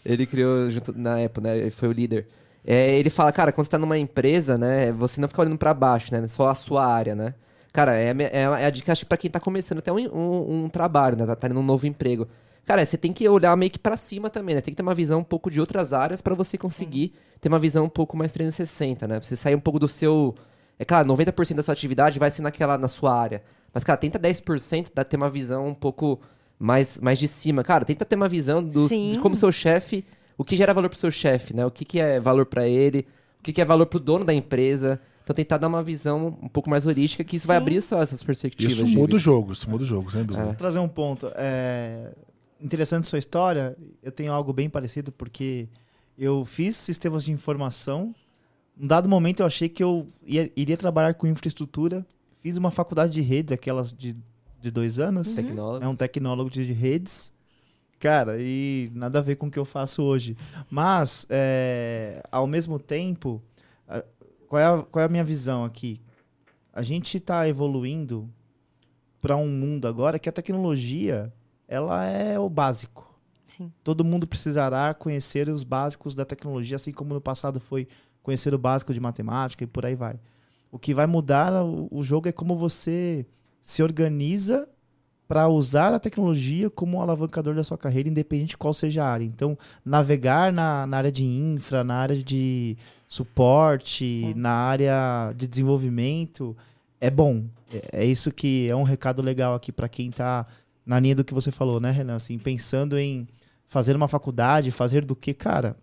ele 0.04 0.26
criou 0.26 0.70
junto 0.70 0.98
na 0.98 1.24
Apple, 1.24 1.44
né? 1.44 1.58
Ele 1.58 1.72
foi 1.72 1.90
o 1.90 1.92
líder. 1.92 2.28
É, 2.66 2.98
ele 2.98 3.10
fala, 3.10 3.32
cara, 3.32 3.52
quando 3.52 3.66
você 3.66 3.72
tá 3.72 3.78
numa 3.78 3.98
empresa, 3.98 4.58
né? 4.58 4.92
Você 4.94 5.22
não 5.22 5.28
fica 5.28 5.42
olhando 5.42 5.58
pra 5.58 5.74
baixo, 5.74 6.14
né? 6.14 6.28
Só 6.28 6.50
a 6.50 6.56
sua 6.56 6.86
área, 6.86 7.16
né? 7.16 7.34
Cara, 7.72 7.96
é, 7.96 8.10
é 8.10 8.32
é 8.32 8.66
a 8.66 8.70
dica, 8.70 8.92
acho, 8.92 9.06
pra 9.06 9.18
quem 9.18 9.30
tá 9.30 9.40
começando 9.40 9.80
até 9.80 9.92
um, 9.92 9.98
um, 9.98 10.64
um 10.66 10.70
trabalho, 10.70 11.18
né? 11.18 11.26
Tá, 11.26 11.36
tá 11.36 11.50
num 11.50 11.62
novo 11.62 11.86
emprego. 11.86 12.28
Cara, 12.66 12.84
você 12.84 12.98
tem 12.98 13.14
que 13.14 13.28
olhar 13.30 13.56
meio 13.56 13.72
que 13.72 13.78
pra 13.78 13.96
cima 13.96 14.30
também, 14.30 14.56
né? 14.56 14.62
Tem 14.62 14.72
que 14.72 14.76
ter 14.76 14.82
uma 14.82 14.96
visão 14.96 15.20
um 15.20 15.24
pouco 15.24 15.52
de 15.52 15.60
outras 15.60 15.94
áreas 15.94 16.22
pra 16.22 16.34
você 16.34 16.58
conseguir 16.58 17.14
ter 17.40 17.48
uma 17.50 17.60
visão 17.60 17.86
um 17.86 17.90
pouco 17.90 18.18
mais 18.18 18.32
360, 18.32 19.08
né? 19.08 19.20
Você 19.22 19.36
sair 19.36 19.56
um 19.56 19.60
pouco 19.60 19.78
do 19.78 19.88
seu... 19.88 20.34
É 20.80 20.84
claro, 20.84 21.08
90% 21.08 21.56
da 21.56 21.64
sua 21.64 21.74
atividade 21.74 22.18
vai 22.18 22.32
ser 22.32 22.42
naquela, 22.42 22.78
na 22.78 22.88
sua 22.88 23.14
área. 23.14 23.44
Mas, 23.76 23.84
cara, 23.84 23.98
tenta 23.98 24.18
10% 24.18 24.88
da 24.96 25.04
ter 25.04 25.18
uma 25.18 25.30
visão 25.30 25.68
um 25.68 25.76
pouco 25.76 26.20
mais, 26.58 26.98
mais 27.00 27.20
de 27.20 27.28
cima. 27.28 27.62
Cara, 27.64 27.86
tenta 27.86 28.06
ter 28.06 28.16
uma 28.16 28.30
visão 28.30 28.64
do, 28.64 28.88
Sim. 28.88 29.12
de 29.12 29.20
como 29.20 29.36
seu 29.36 29.52
chefe... 29.52 30.04
O 30.38 30.44
que 30.44 30.56
gera 30.58 30.74
valor 30.74 30.90
pro 30.90 30.98
seu 31.00 31.10
chefe, 31.12 31.54
né? 31.56 31.66
O 31.66 31.72
que, 31.72 31.86
que 31.86 31.98
é 32.00 32.20
valor 32.20 32.46
pra 32.46 32.68
ele, 32.68 33.06
o 33.40 33.44
que, 33.44 33.54
que 33.54 33.62
é 33.62 33.66
valor 33.66 33.86
pro 33.86 34.00
dono 34.02 34.26
da 34.26 34.34
empresa. 34.34 35.00
Então 35.24 35.34
tentar 35.34 35.58
dar 35.58 35.68
uma 35.70 35.82
visão 35.82 36.38
um 36.42 36.50
pouco 36.50 36.70
mais 36.70 36.86
holística, 36.86 37.24
que 37.24 37.38
isso 37.38 37.48
vai 37.48 37.56
Sim. 37.56 37.62
abrir 37.62 37.82
só 37.82 38.02
essas 38.02 38.22
perspectivas. 38.22 38.74
Isso 38.74 38.86
muda 38.86 39.16
o 39.16 39.20
jogo, 39.20 39.54
isso 39.54 39.70
muda 39.70 39.84
o 39.86 39.88
jogo, 39.88 40.12
sem 40.12 40.26
dúvida. 40.26 40.44
Vou 40.46 40.56
trazer 40.56 40.80
um 40.80 40.90
ponto. 40.90 41.32
É... 41.36 42.12
Interessante 42.60 43.08
sua 43.08 43.18
história. 43.20 43.78
Eu 44.04 44.12
tenho 44.12 44.34
algo 44.34 44.52
bem 44.52 44.70
parecido, 44.70 45.10
porque 45.12 45.70
eu 46.18 46.44
fiz 46.44 46.76
sistemas 46.76 47.24
de 47.24 47.32
informação. 47.32 48.14
Num 48.78 48.88
dado 48.88 49.08
momento 49.08 49.40
eu 49.40 49.46
achei 49.46 49.70
que 49.70 49.82
eu 49.82 50.06
ia- 50.26 50.52
iria 50.54 50.76
trabalhar 50.76 51.14
com 51.14 51.28
infraestrutura. 51.28 52.06
Fiz 52.46 52.58
uma 52.58 52.70
faculdade 52.70 53.12
de 53.12 53.22
redes, 53.22 53.52
aquelas 53.52 53.92
de, 53.92 54.16
de 54.62 54.70
dois 54.70 55.00
anos. 55.00 55.34
Tecnólogo. 55.34 55.84
É 55.84 55.88
um 55.88 55.96
tecnólogo 55.96 56.48
de 56.52 56.62
redes. 56.72 57.34
Cara, 57.98 58.38
e 58.40 58.92
nada 58.94 59.18
a 59.18 59.22
ver 59.24 59.36
com 59.38 59.48
o 59.48 59.50
que 59.50 59.58
eu 59.58 59.66
faço 59.66 60.04
hoje. 60.04 60.38
Mas, 60.70 61.26
é, 61.28 62.22
ao 62.32 62.46
mesmo 62.46 62.78
tempo, 62.78 63.42
qual 64.48 64.60
é, 64.62 64.66
a, 64.68 64.84
qual 64.84 65.02
é 65.02 65.06
a 65.08 65.10
minha 65.10 65.24
visão 65.24 65.64
aqui? 65.66 66.00
A 66.72 66.84
gente 66.84 67.18
está 67.18 67.50
evoluindo 67.50 68.30
para 69.20 69.36
um 69.36 69.48
mundo 69.48 69.88
agora 69.88 70.20
que 70.20 70.30
a 70.30 70.32
tecnologia 70.32 71.34
ela 71.68 72.06
é 72.06 72.38
o 72.38 72.48
básico. 72.48 73.20
Sim. 73.48 73.74
Todo 73.84 74.06
mundo 74.06 74.28
precisará 74.28 74.94
conhecer 74.94 75.50
os 75.50 75.64
básicos 75.64 76.14
da 76.14 76.24
tecnologia, 76.24 76.76
assim 76.76 76.92
como 76.92 77.12
no 77.12 77.22
passado 77.22 77.60
foi 77.60 77.88
conhecer 78.22 78.54
o 78.54 78.60
básico 78.60 78.94
de 78.94 79.00
matemática 79.00 79.64
e 79.64 79.68
por 79.68 79.84
aí 79.84 79.96
vai. 79.96 80.20
O 80.76 80.78
que 80.78 80.94
vai 80.94 81.08
mudar 81.08 81.64
o, 81.64 81.88
o 81.90 82.04
jogo 82.04 82.28
é 82.28 82.34
como 82.34 82.58
você 82.58 83.26
se 83.62 83.82
organiza 83.82 84.68
para 85.26 85.48
usar 85.48 85.94
a 85.94 86.00
tecnologia 86.00 86.70
como 86.70 86.98
um 86.98 87.02
alavancador 87.02 87.56
da 87.56 87.64
sua 87.64 87.78
carreira, 87.78 88.10
independente 88.10 88.50
de 88.50 88.58
qual 88.58 88.74
seja 88.74 89.02
a 89.02 89.10
área. 89.10 89.24
Então, 89.24 89.58
navegar 89.86 90.52
na, 90.52 90.86
na 90.86 90.98
área 90.98 91.12
de 91.14 91.24
infra, 91.24 91.82
na 91.82 91.96
área 91.96 92.22
de 92.22 92.76
suporte, 93.08 94.34
na 94.36 94.52
área 94.52 95.32
de 95.34 95.48
desenvolvimento, 95.48 96.54
é 97.00 97.10
bom. 97.10 97.46
É, 97.74 98.02
é 98.02 98.06
isso 98.06 98.30
que 98.30 98.68
é 98.68 98.76
um 98.76 98.84
recado 98.84 99.22
legal 99.22 99.56
aqui 99.56 99.72
para 99.72 99.88
quem 99.88 100.10
está 100.10 100.46
na 100.86 101.00
linha 101.00 101.16
do 101.16 101.24
que 101.24 101.34
você 101.34 101.52
falou, 101.52 101.80
né, 101.80 101.90
Renan? 101.90 102.18
Assim, 102.18 102.38
pensando 102.38 103.00
em 103.00 103.26
fazer 103.70 103.96
uma 103.96 104.10
faculdade, 104.10 104.72
fazer 104.72 105.06
do 105.06 105.16
que, 105.16 105.34
cara? 105.34 105.74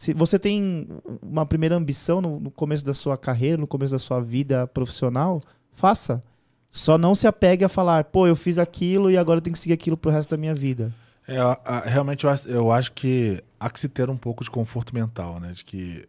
Se 0.00 0.14
você 0.14 0.38
tem 0.38 0.88
uma 1.20 1.44
primeira 1.44 1.74
ambição 1.76 2.22
no, 2.22 2.40
no 2.40 2.50
começo 2.50 2.82
da 2.82 2.94
sua 2.94 3.18
carreira, 3.18 3.58
no 3.58 3.66
começo 3.66 3.92
da 3.92 3.98
sua 3.98 4.18
vida 4.18 4.66
profissional, 4.66 5.42
faça. 5.74 6.22
Só 6.70 6.96
não 6.96 7.14
se 7.14 7.26
apegue 7.26 7.66
a 7.66 7.68
falar, 7.68 8.04
pô, 8.04 8.26
eu 8.26 8.34
fiz 8.34 8.56
aquilo 8.56 9.10
e 9.10 9.18
agora 9.18 9.36
eu 9.36 9.42
tenho 9.42 9.52
que 9.52 9.58
seguir 9.60 9.74
aquilo 9.74 9.98
pro 9.98 10.10
resto 10.10 10.30
da 10.30 10.38
minha 10.38 10.54
vida. 10.54 10.90
É, 11.28 11.36
a- 11.36 11.60
a- 11.62 11.80
realmente 11.80 12.24
eu 12.24 12.30
acho, 12.30 12.48
eu 12.48 12.72
acho 12.72 12.92
que 12.92 13.44
há 13.58 13.68
que 13.68 13.78
se 13.78 13.90
ter 13.90 14.08
um 14.08 14.16
pouco 14.16 14.42
de 14.42 14.48
conforto 14.50 14.94
mental, 14.94 15.38
né? 15.38 15.52
De 15.52 15.62
que 15.62 16.06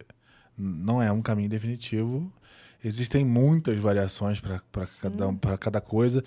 não 0.56 1.02
é 1.02 1.12
um 1.12 1.20
caminho 1.20 1.50
definitivo. 1.50 2.32
Existem 2.82 3.26
muitas 3.26 3.76
variações 3.76 4.40
para 4.40 4.62
cada, 5.02 5.28
um- 5.28 5.36
pra 5.36 5.58
cada 5.58 5.82
coisa. 5.82 6.24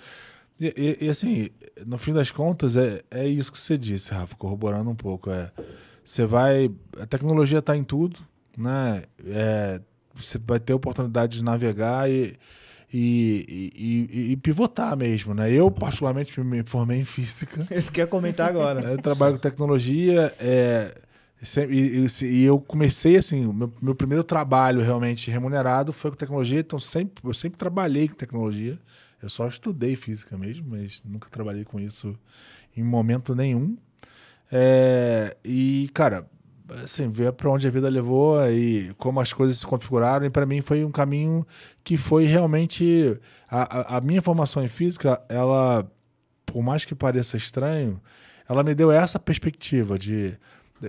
E, 0.60 0.72
e- 1.00 1.06
e, 1.06 1.08
assim, 1.08 1.48
no 1.84 1.98
fim 1.98 2.12
das 2.12 2.30
contas, 2.30 2.76
é, 2.76 3.02
é 3.10 3.26
isso 3.26 3.50
que 3.50 3.58
você 3.58 3.76
disse, 3.76 4.12
Rafa, 4.14 4.36
corroborando 4.36 4.88
um 4.88 4.94
pouco. 4.94 5.30
É, 5.32 5.50
você 6.06 6.24
vai. 6.26 6.70
A 7.00 7.06
tecnologia 7.06 7.58
está 7.58 7.76
em 7.76 7.84
tudo, 7.84 8.20
né? 8.56 9.02
É, 9.26 9.80
você 10.14 10.38
vai 10.38 10.60
ter 10.60 10.72
oportunidade 10.74 11.36
de 11.38 11.44
navegar 11.44 12.10
e, 12.10 12.36
e, 12.92 14.08
e- 14.10 14.32
e- 14.32 14.36
pivotar 14.36 14.96
mesmo, 14.96 15.34
né? 15.34 15.50
Eu, 15.52 15.70
particularmente, 15.70 16.40
me 16.40 16.62
formei 16.64 17.00
em 17.00 17.04
física. 17.04 17.62
Você 17.68 17.90
quer 17.92 18.06
comentar 18.08 18.48
agora? 18.48 18.80
Eu 18.92 18.98
trabalho 18.98 19.34
com 19.34 19.40
tecnologia. 19.40 20.34
é, 20.40 20.94
E, 21.68 22.06
e- 22.24 22.42
eu 22.44 22.58
comecei 22.58 23.16
assim, 23.16 23.46
meu, 23.52 23.72
meu 23.82 23.94
primeiro 23.94 24.24
trabalho 24.24 24.82
realmente 24.82 25.30
remunerado 25.30 25.92
foi 25.92 26.10
com 26.10 26.16
tecnologia, 26.16 26.60
então 26.60 26.78
sempre, 26.78 27.22
eu 27.28 27.34
sempre 27.34 27.58
trabalhei 27.58 28.08
com 28.08 28.14
tecnologia. 28.14 28.78
Eu 29.22 29.28
só 29.28 29.46
estudei 29.48 29.96
física 29.96 30.36
mesmo, 30.38 30.66
mas 30.70 31.02
nunca 31.04 31.28
trabalhei 31.30 31.64
com 31.64 31.78
isso 31.80 32.16
em 32.76 32.82
momento 32.82 33.34
nenhum. 33.34 33.76
É, 34.50 35.36
e, 35.44 35.90
cara, 35.92 36.26
assim, 36.84 37.08
ver 37.08 37.32
para 37.32 37.50
onde 37.50 37.66
a 37.66 37.70
vida 37.70 37.88
levou 37.88 38.40
e 38.50 38.92
como 38.98 39.20
as 39.20 39.32
coisas 39.32 39.58
se 39.58 39.66
configuraram, 39.66 40.26
e 40.26 40.30
para 40.30 40.46
mim 40.46 40.60
foi 40.60 40.84
um 40.84 40.90
caminho 40.90 41.46
que 41.84 41.96
foi 41.96 42.24
realmente. 42.24 43.18
A, 43.48 43.96
a- 43.96 44.00
minha 44.00 44.22
formação 44.22 44.64
em 44.64 44.68
física, 44.68 45.20
ela, 45.28 45.86
por 46.44 46.62
mais 46.62 46.84
que 46.84 46.94
pareça 46.94 47.36
estranho, 47.36 48.00
ela 48.48 48.62
me 48.62 48.74
deu 48.74 48.90
essa 48.90 49.18
perspectiva 49.18 49.98
de, 49.98 50.36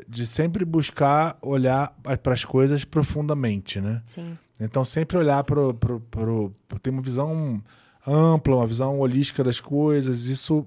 de 0.07 0.25
sempre 0.27 0.63
buscar 0.65 1.37
olhar 1.41 1.95
para 2.23 2.33
as 2.33 2.43
coisas 2.45 2.83
profundamente, 2.83 3.79
né? 3.81 4.01
Sim. 4.05 4.37
Então, 4.59 4.83
sempre 4.83 5.17
olhar 5.17 5.43
para 5.43 5.71
pro, 5.75 5.99
pro, 5.99 6.51
ter 6.81 6.89
uma 6.89 7.01
visão 7.01 7.61
ampla, 8.05 8.55
uma 8.55 8.65
visão 8.65 8.99
holística 8.99 9.43
das 9.43 9.59
coisas. 9.59 10.25
Isso, 10.25 10.65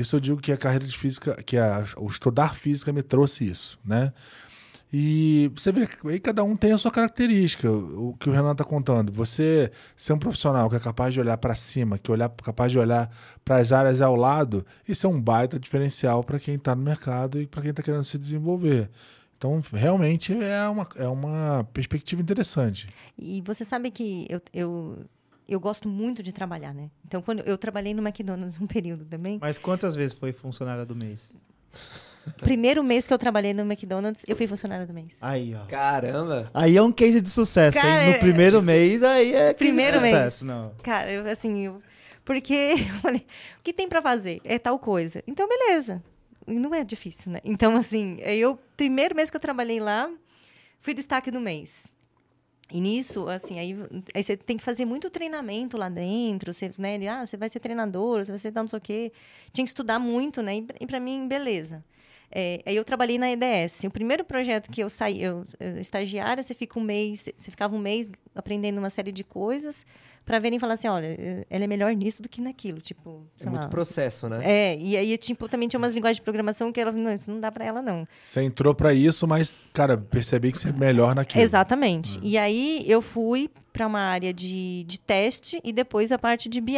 isso 0.00 0.16
eu 0.16 0.20
digo 0.20 0.40
que 0.40 0.52
a 0.52 0.56
carreira 0.56 0.84
de 0.84 0.96
física, 0.96 1.42
que 1.42 1.56
a, 1.56 1.84
o 1.96 2.06
estudar 2.06 2.54
física 2.54 2.92
me 2.92 3.02
trouxe 3.02 3.48
isso, 3.48 3.78
né? 3.84 4.12
E 4.92 5.50
você 5.54 5.72
vê 5.72 5.86
que 5.86 6.08
aí 6.08 6.20
cada 6.20 6.44
um 6.44 6.56
tem 6.56 6.72
a 6.72 6.78
sua 6.78 6.92
característica, 6.92 7.70
o 7.70 8.16
que 8.18 8.28
o 8.28 8.32
Renan 8.32 8.52
está 8.52 8.64
contando. 8.64 9.12
Você 9.12 9.70
ser 9.96 10.12
um 10.12 10.18
profissional 10.18 10.70
que 10.70 10.76
é 10.76 10.80
capaz 10.80 11.12
de 11.12 11.20
olhar 11.20 11.36
para 11.38 11.56
cima, 11.56 11.98
que 11.98 12.10
olhar 12.10 12.30
capaz 12.30 12.70
de 12.70 12.78
olhar 12.78 13.10
para 13.44 13.56
as 13.56 13.72
áreas 13.72 14.00
ao 14.00 14.14
lado, 14.14 14.64
isso 14.86 15.06
é 15.06 15.10
um 15.10 15.20
baita 15.20 15.58
diferencial 15.58 16.22
para 16.22 16.38
quem 16.38 16.54
está 16.54 16.74
no 16.74 16.82
mercado 16.82 17.40
e 17.40 17.46
para 17.46 17.62
quem 17.62 17.70
está 17.70 17.82
querendo 17.82 18.04
se 18.04 18.16
desenvolver. 18.16 18.88
Então, 19.36 19.62
realmente 19.72 20.32
é 20.32 20.66
uma, 20.68 20.88
é 20.96 21.08
uma 21.08 21.68
perspectiva 21.72 22.22
interessante. 22.22 22.88
E 23.18 23.42
você 23.42 23.64
sabe 23.64 23.90
que 23.90 24.26
eu, 24.30 24.40
eu, 24.54 25.04
eu 25.48 25.60
gosto 25.60 25.88
muito 25.88 26.22
de 26.22 26.32
trabalhar, 26.32 26.74
né? 26.74 26.90
Então, 27.04 27.22
quando 27.22 27.40
eu 27.40 27.56
trabalhei 27.56 27.94
no 27.94 28.02
McDonald's 28.06 28.60
um 28.60 28.66
período 28.66 29.04
também. 29.04 29.38
Mas 29.40 29.58
quantas 29.58 29.94
vezes 29.94 30.18
foi 30.18 30.32
funcionária 30.32 30.84
do 30.84 30.94
mês? 30.94 31.34
Primeiro 32.38 32.82
mês 32.82 33.06
que 33.06 33.14
eu 33.14 33.18
trabalhei 33.18 33.54
no 33.54 33.62
McDonald's, 33.62 34.24
eu 34.26 34.34
fui 34.34 34.48
funcionária 34.48 34.84
do 34.84 34.92
mês. 34.92 35.16
Aí, 35.20 35.54
ó. 35.54 35.64
Caramba! 35.66 36.50
Aí 36.52 36.76
é 36.76 36.82
um 36.82 36.90
case 36.90 37.20
de 37.20 37.30
sucesso, 37.30 37.78
Cara, 37.78 38.02
hein? 38.02 38.10
No 38.10 38.16
é- 38.16 38.18
primeiro 38.18 38.60
mês, 38.60 39.02
aí 39.02 39.32
é 39.32 39.54
case 39.54 39.54
Primeiro 39.54 39.98
de 39.98 40.02
mês. 40.02 40.16
sucesso, 40.16 40.44
não. 40.44 40.74
Cara, 40.82 41.10
eu, 41.12 41.24
assim, 41.30 41.66
eu, 41.66 41.80
porque 42.24 42.74
eu 42.76 42.94
falei, 43.00 43.24
o 43.60 43.62
que 43.62 43.72
tem 43.72 43.88
pra 43.88 44.02
fazer? 44.02 44.40
É 44.44 44.58
tal 44.58 44.76
coisa. 44.78 45.22
Então, 45.26 45.48
beleza. 45.48 46.02
E 46.48 46.58
não 46.58 46.74
é 46.74 46.82
difícil, 46.82 47.30
né? 47.30 47.40
Então, 47.44 47.76
assim, 47.76 48.16
eu, 48.20 48.58
primeiro 48.76 49.14
mês 49.14 49.30
que 49.30 49.36
eu 49.36 49.40
trabalhei 49.40 49.78
lá, 49.78 50.10
fui 50.80 50.94
destaque 50.94 51.30
do 51.30 51.40
mês. 51.40 51.92
E 52.70 52.80
nisso, 52.80 53.28
assim, 53.28 53.60
aí, 53.60 53.76
aí 54.12 54.22
você 54.22 54.36
tem 54.36 54.56
que 54.56 54.62
fazer 54.64 54.84
muito 54.84 55.08
treinamento 55.08 55.76
lá 55.76 55.88
dentro, 55.88 56.52
você, 56.52 56.70
né? 56.78 56.98
Ah, 57.08 57.24
você 57.24 57.36
vai 57.36 57.48
ser 57.48 57.60
treinador, 57.60 58.24
você 58.24 58.32
vai 58.32 58.38
ser 58.38 58.52
não 58.52 58.66
sei 58.66 58.78
o 58.78 58.82
quê. 58.82 59.12
Tinha 59.52 59.64
que 59.64 59.68
estudar 59.70 60.00
muito, 60.00 60.42
né? 60.42 60.56
E, 60.56 60.66
e 60.80 60.86
para 60.86 60.98
mim, 60.98 61.28
beleza. 61.28 61.84
É, 62.30 62.60
aí 62.66 62.76
eu 62.76 62.84
trabalhei 62.84 63.18
na 63.18 63.28
EDS. 63.30 63.84
O 63.84 63.90
primeiro 63.90 64.24
projeto 64.24 64.70
que 64.70 64.82
eu 64.82 64.90
saí, 64.90 65.22
eu, 65.22 65.44
eu 65.60 65.78
estagiária, 65.78 66.42
você 66.42 66.54
fica 66.54 66.78
um 66.78 66.82
mês, 66.82 67.28
você 67.36 67.50
ficava 67.50 67.74
um 67.74 67.78
mês 67.78 68.10
aprendendo 68.34 68.78
uma 68.78 68.90
série 68.90 69.12
de 69.12 69.24
coisas 69.24 69.86
para 70.24 70.40
verem 70.40 70.56
e 70.56 70.60
falar 70.60 70.74
assim, 70.74 70.88
olha, 70.88 71.46
ela 71.48 71.64
é 71.64 71.66
melhor 71.68 71.94
nisso 71.94 72.20
do 72.20 72.28
que 72.28 72.40
naquilo, 72.40 72.80
tipo, 72.80 73.22
É 73.40 73.48
muito 73.48 73.62
lá. 73.62 73.68
processo, 73.68 74.28
né? 74.28 74.40
É, 74.42 74.76
e 74.76 74.96
aí 74.96 75.16
tipo, 75.16 75.48
também 75.48 75.68
tinha 75.68 75.78
umas 75.78 75.92
linguagens 75.92 76.16
de 76.16 76.22
programação 76.22 76.72
que 76.72 76.80
ela, 76.80 76.90
não, 76.90 77.14
isso 77.14 77.30
não 77.30 77.38
dá 77.38 77.52
para 77.52 77.64
ela 77.64 77.80
não. 77.80 78.06
Você 78.24 78.42
entrou 78.42 78.74
pra 78.74 78.92
isso, 78.92 79.24
mas, 79.28 79.56
cara, 79.72 79.96
percebi 79.96 80.50
que 80.50 80.58
você 80.58 80.70
é 80.70 80.72
melhor 80.72 81.14
naquilo. 81.14 81.40
Exatamente. 81.44 82.18
E 82.24 82.36
aí 82.36 82.84
eu 82.88 83.00
fui 83.00 83.48
para 83.72 83.86
uma 83.86 84.00
área 84.00 84.34
de, 84.34 84.82
de 84.84 84.98
teste 84.98 85.60
e 85.62 85.72
depois 85.72 86.10
a 86.10 86.18
parte 86.18 86.48
de 86.48 86.60
BI. 86.60 86.74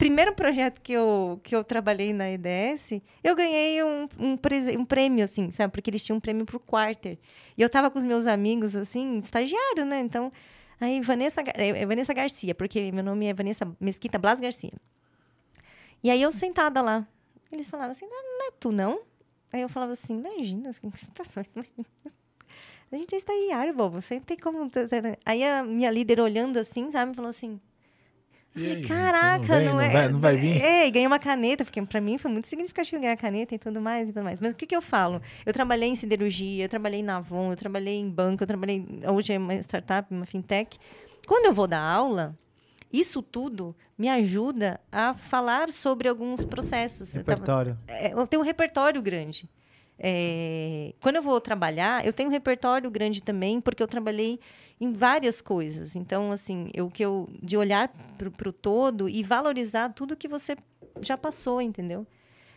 Primeiro 0.00 0.34
projeto 0.34 0.80
que 0.80 0.94
eu, 0.94 1.38
que 1.44 1.54
eu 1.54 1.62
trabalhei 1.62 2.14
na 2.14 2.30
EDS, 2.30 3.02
eu 3.22 3.36
ganhei 3.36 3.84
um, 3.84 4.08
um, 4.18 4.38
um 4.78 4.84
prêmio, 4.86 5.22
assim, 5.22 5.50
sabe? 5.50 5.70
Porque 5.74 5.90
eles 5.90 6.02
tinham 6.02 6.16
um 6.16 6.20
prêmio 6.20 6.46
pro 6.46 6.58
quarter. 6.58 7.18
E 7.54 7.60
eu 7.60 7.68
tava 7.68 7.90
com 7.90 7.98
os 7.98 8.04
meus 8.06 8.26
amigos, 8.26 8.74
assim, 8.74 9.18
estagiário, 9.18 9.84
né? 9.84 10.00
Então, 10.00 10.32
aí 10.80 11.02
Vanessa, 11.02 11.42
é, 11.54 11.82
é 11.82 11.84
Vanessa 11.84 12.14
Garcia, 12.14 12.54
porque 12.54 12.90
meu 12.90 13.04
nome 13.04 13.26
é 13.26 13.34
Vanessa 13.34 13.70
Mesquita 13.78 14.18
Blas 14.18 14.40
Garcia. 14.40 14.72
E 16.02 16.08
aí 16.08 16.22
eu 16.22 16.32
sentada 16.32 16.80
lá. 16.80 17.06
Eles 17.52 17.68
falaram 17.68 17.90
assim, 17.90 18.06
não, 18.06 18.38
não 18.38 18.48
é 18.48 18.50
tu, 18.58 18.72
não? 18.72 19.02
Aí 19.52 19.60
eu 19.60 19.68
falava 19.68 19.92
assim, 19.92 20.16
imagina, 20.16 20.72
você 20.72 21.10
tá 21.12 21.24
a 22.90 22.96
gente 22.96 23.14
é 23.14 23.18
estagiário, 23.18 23.74
bobo. 23.74 24.00
Você 24.00 24.14
não 24.14 24.22
tem 24.22 24.38
como. 24.38 24.70
Aí 25.26 25.44
a 25.44 25.62
minha 25.62 25.90
líder 25.90 26.20
olhando 26.20 26.58
assim, 26.58 26.90
sabe, 26.90 27.14
falou 27.14 27.28
assim. 27.28 27.60
Eu 28.54 28.60
E 28.62 28.64
falei, 28.64 28.76
aí? 28.82 28.84
caraca, 28.88 29.38
Não 29.38 29.46
vem? 29.58 29.64
não, 29.66 29.72
Não 29.74 29.80
é. 29.80 29.88
vai- 29.90 30.08
não 30.08 30.18
vai 30.18 30.36
vir? 30.36 30.60
É, 30.60 30.86
e 30.86 30.90
ganhei 30.90 31.06
uma 31.06 31.18
caneta, 31.20 31.64
porque 31.64 31.80
pra 31.82 32.00
mim 32.00 32.18
foi 32.18 32.30
muito 32.32 32.48
significativo 32.48 33.00
ganhar 33.00 33.16
caneta 33.16 33.54
e 33.54 33.58
tudo 33.58 33.80
mais 33.80 34.08
e 34.08 34.12
tudo 34.12 34.24
mais. 34.24 34.40
Mas 34.40 34.52
o 34.52 34.56
que, 34.56 34.66
que 34.66 34.74
eu 34.74 34.82
falo? 34.82 35.22
Eu 35.46 35.52
trabalhei 35.52 35.88
em 35.88 35.94
siderurgia, 35.96 36.64
eu 36.64 36.68
trabalhei 36.68 37.02
na 37.02 37.18
Avon, 37.18 37.50
eu 37.52 37.56
trabalhei 37.56 37.98
em 38.00 38.10
banco, 38.10 38.42
eu 38.42 38.46
trabalhei. 38.46 38.84
Hoje 39.08 39.32
é 39.32 39.38
uma 39.38 39.54
startup, 39.54 40.12
uma 40.12 40.26
fintech. 40.26 40.78
Quando 41.28 41.46
eu 41.46 41.52
vou 41.52 41.68
dar 41.68 41.80
aula, 41.80 42.36
isso 42.92 43.22
tudo 43.22 43.74
me 43.96 44.08
ajuda 44.08 44.80
a 44.90 45.14
falar 45.14 45.70
sobre 45.70 46.08
alguns 46.08 46.44
processos. 46.44 47.14
Eu 47.14 47.22
tava- 47.22 47.36
Repertório. 47.36 47.78
é, 47.86 48.12
eu 48.12 48.26
tenho 48.26 48.42
um 48.42 48.44
repertório 48.44 49.00
grande. 49.00 49.48
É, 50.02 50.94
quando 51.00 51.16
eu 51.16 51.22
vou 51.22 51.38
trabalhar, 51.42 52.04
eu 52.06 52.12
tenho 52.12 52.30
um 52.30 52.32
repertório 52.32 52.90
grande 52.90 53.22
também, 53.22 53.60
porque 53.60 53.82
eu 53.82 53.86
trabalhei 53.86 54.40
em 54.80 54.92
várias 54.92 55.42
coisas. 55.42 55.94
Então, 55.94 56.32
assim, 56.32 56.70
eu 56.72 56.90
que 56.90 57.04
eu 57.04 57.28
de 57.42 57.54
olhar 57.56 57.88
para 58.16 58.48
o 58.48 58.52
todo 58.52 59.10
e 59.10 59.22
valorizar 59.22 59.90
tudo 59.90 60.16
que 60.16 60.26
você 60.26 60.56
já 61.02 61.18
passou, 61.18 61.60
entendeu? 61.60 62.06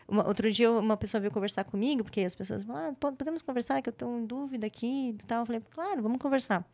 Uma- 0.07 0.25
outro 0.25 0.49
dia 0.49 0.71
uma 0.71 0.95
pessoa 0.95 1.19
veio 1.19 1.31
conversar 1.31 1.65
comigo, 1.65 2.01
porque 2.03 2.21
as 2.21 2.33
pessoas 2.33 2.63
falam, 2.63 2.91
ah, 2.91 2.93
po- 2.97 3.11
podemos 3.11 3.41
conversar, 3.41 3.81
que 3.81 3.89
eu 3.89 3.91
estou 3.93 4.17
em 4.17 4.25
dúvida 4.25 4.65
aqui 4.65 5.09
e 5.09 5.13
tal. 5.25 5.41
Eu 5.41 5.45
falei, 5.45 5.61
claro, 5.69 6.01
vamos 6.01 6.19
conversar. 6.19 6.65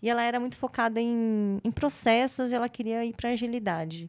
E 0.00 0.08
ela 0.08 0.22
era 0.22 0.38
muito 0.38 0.56
focada 0.56 1.00
em, 1.00 1.58
em 1.64 1.70
processos, 1.72 2.52
ela 2.52 2.68
queria 2.68 3.04
ir 3.04 3.12
para 3.14 3.30
agilidade. 3.30 4.08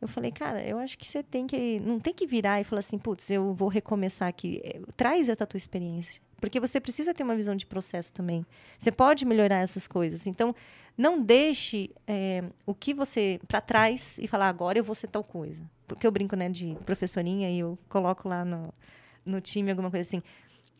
Eu 0.00 0.08
falei, 0.08 0.30
cara, 0.30 0.62
eu 0.62 0.78
acho 0.78 0.98
que 0.98 1.06
você 1.06 1.22
tem 1.22 1.46
que. 1.46 1.80
Não 1.80 1.98
tem 1.98 2.12
que 2.12 2.26
virar 2.26 2.60
e 2.60 2.64
falar 2.64 2.80
assim, 2.80 2.98
putz, 2.98 3.30
eu 3.30 3.54
vou 3.54 3.68
recomeçar 3.68 4.28
aqui. 4.28 4.60
Eh, 4.64 4.80
Traz 4.96 5.28
essa 5.28 5.46
tua 5.46 5.56
experiência. 5.56 6.20
Porque 6.40 6.60
você 6.60 6.78
precisa 6.78 7.14
ter 7.14 7.22
uma 7.22 7.34
visão 7.34 7.56
de 7.56 7.64
processo 7.64 8.12
também. 8.12 8.44
Você 8.78 8.92
pode 8.92 9.24
melhorar 9.24 9.60
essas 9.60 9.88
coisas. 9.88 10.26
Então, 10.26 10.54
não 10.96 11.22
deixe 11.22 11.90
eh, 12.06 12.44
o 12.66 12.74
que 12.74 12.92
você 12.92 13.40
para 13.48 13.60
trás 13.62 14.18
e 14.18 14.28
falar, 14.28 14.48
agora 14.48 14.78
eu 14.78 14.84
vou 14.84 14.94
ser 14.94 15.06
tal 15.08 15.24
coisa. 15.24 15.64
Porque 15.88 16.06
eu 16.06 16.12
brinco, 16.12 16.36
né, 16.36 16.50
de 16.50 16.76
professorinha 16.84 17.50
e 17.50 17.58
eu 17.60 17.78
coloco 17.88 18.28
lá 18.28 18.44
no, 18.44 18.74
no 19.24 19.40
time 19.40 19.70
alguma 19.70 19.90
coisa 19.90 20.06
assim. 20.06 20.22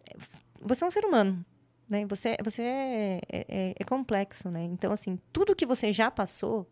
Eh, 0.07 0.16
Você 0.61 0.85
é 0.85 0.87
um 0.87 0.90
ser 0.90 1.05
humano. 1.07 1.42
Né? 1.88 2.05
Você, 2.07 2.37
você 2.42 2.62
é, 2.62 3.20
é- 3.31 3.74
é 3.79 3.85
complexo, 3.85 4.50
né? 4.50 4.64
Então, 4.64 4.92
assim, 4.92 5.18
tudo 5.33 5.55
que 5.57 5.64
você 5.66 5.92
já 5.92 6.11
passou, 6.11 6.66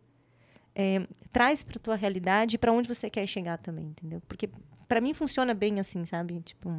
é, 0.75 1.05
traz 1.31 1.63
para 1.63 1.79
tua 1.79 1.95
realidade 1.95 2.55
e 2.55 2.57
para 2.59 2.71
onde 2.71 2.87
você 2.87 3.09
quer 3.09 3.25
chegar 3.27 3.57
também, 3.57 3.85
entendeu? 3.87 4.21
Porque 4.27 4.49
para 4.87 4.99
mim 5.01 5.13
funciona 5.13 5.53
bem 5.53 5.79
assim, 5.79 6.05
sabe? 6.05 6.39
Tipo, 6.41 6.69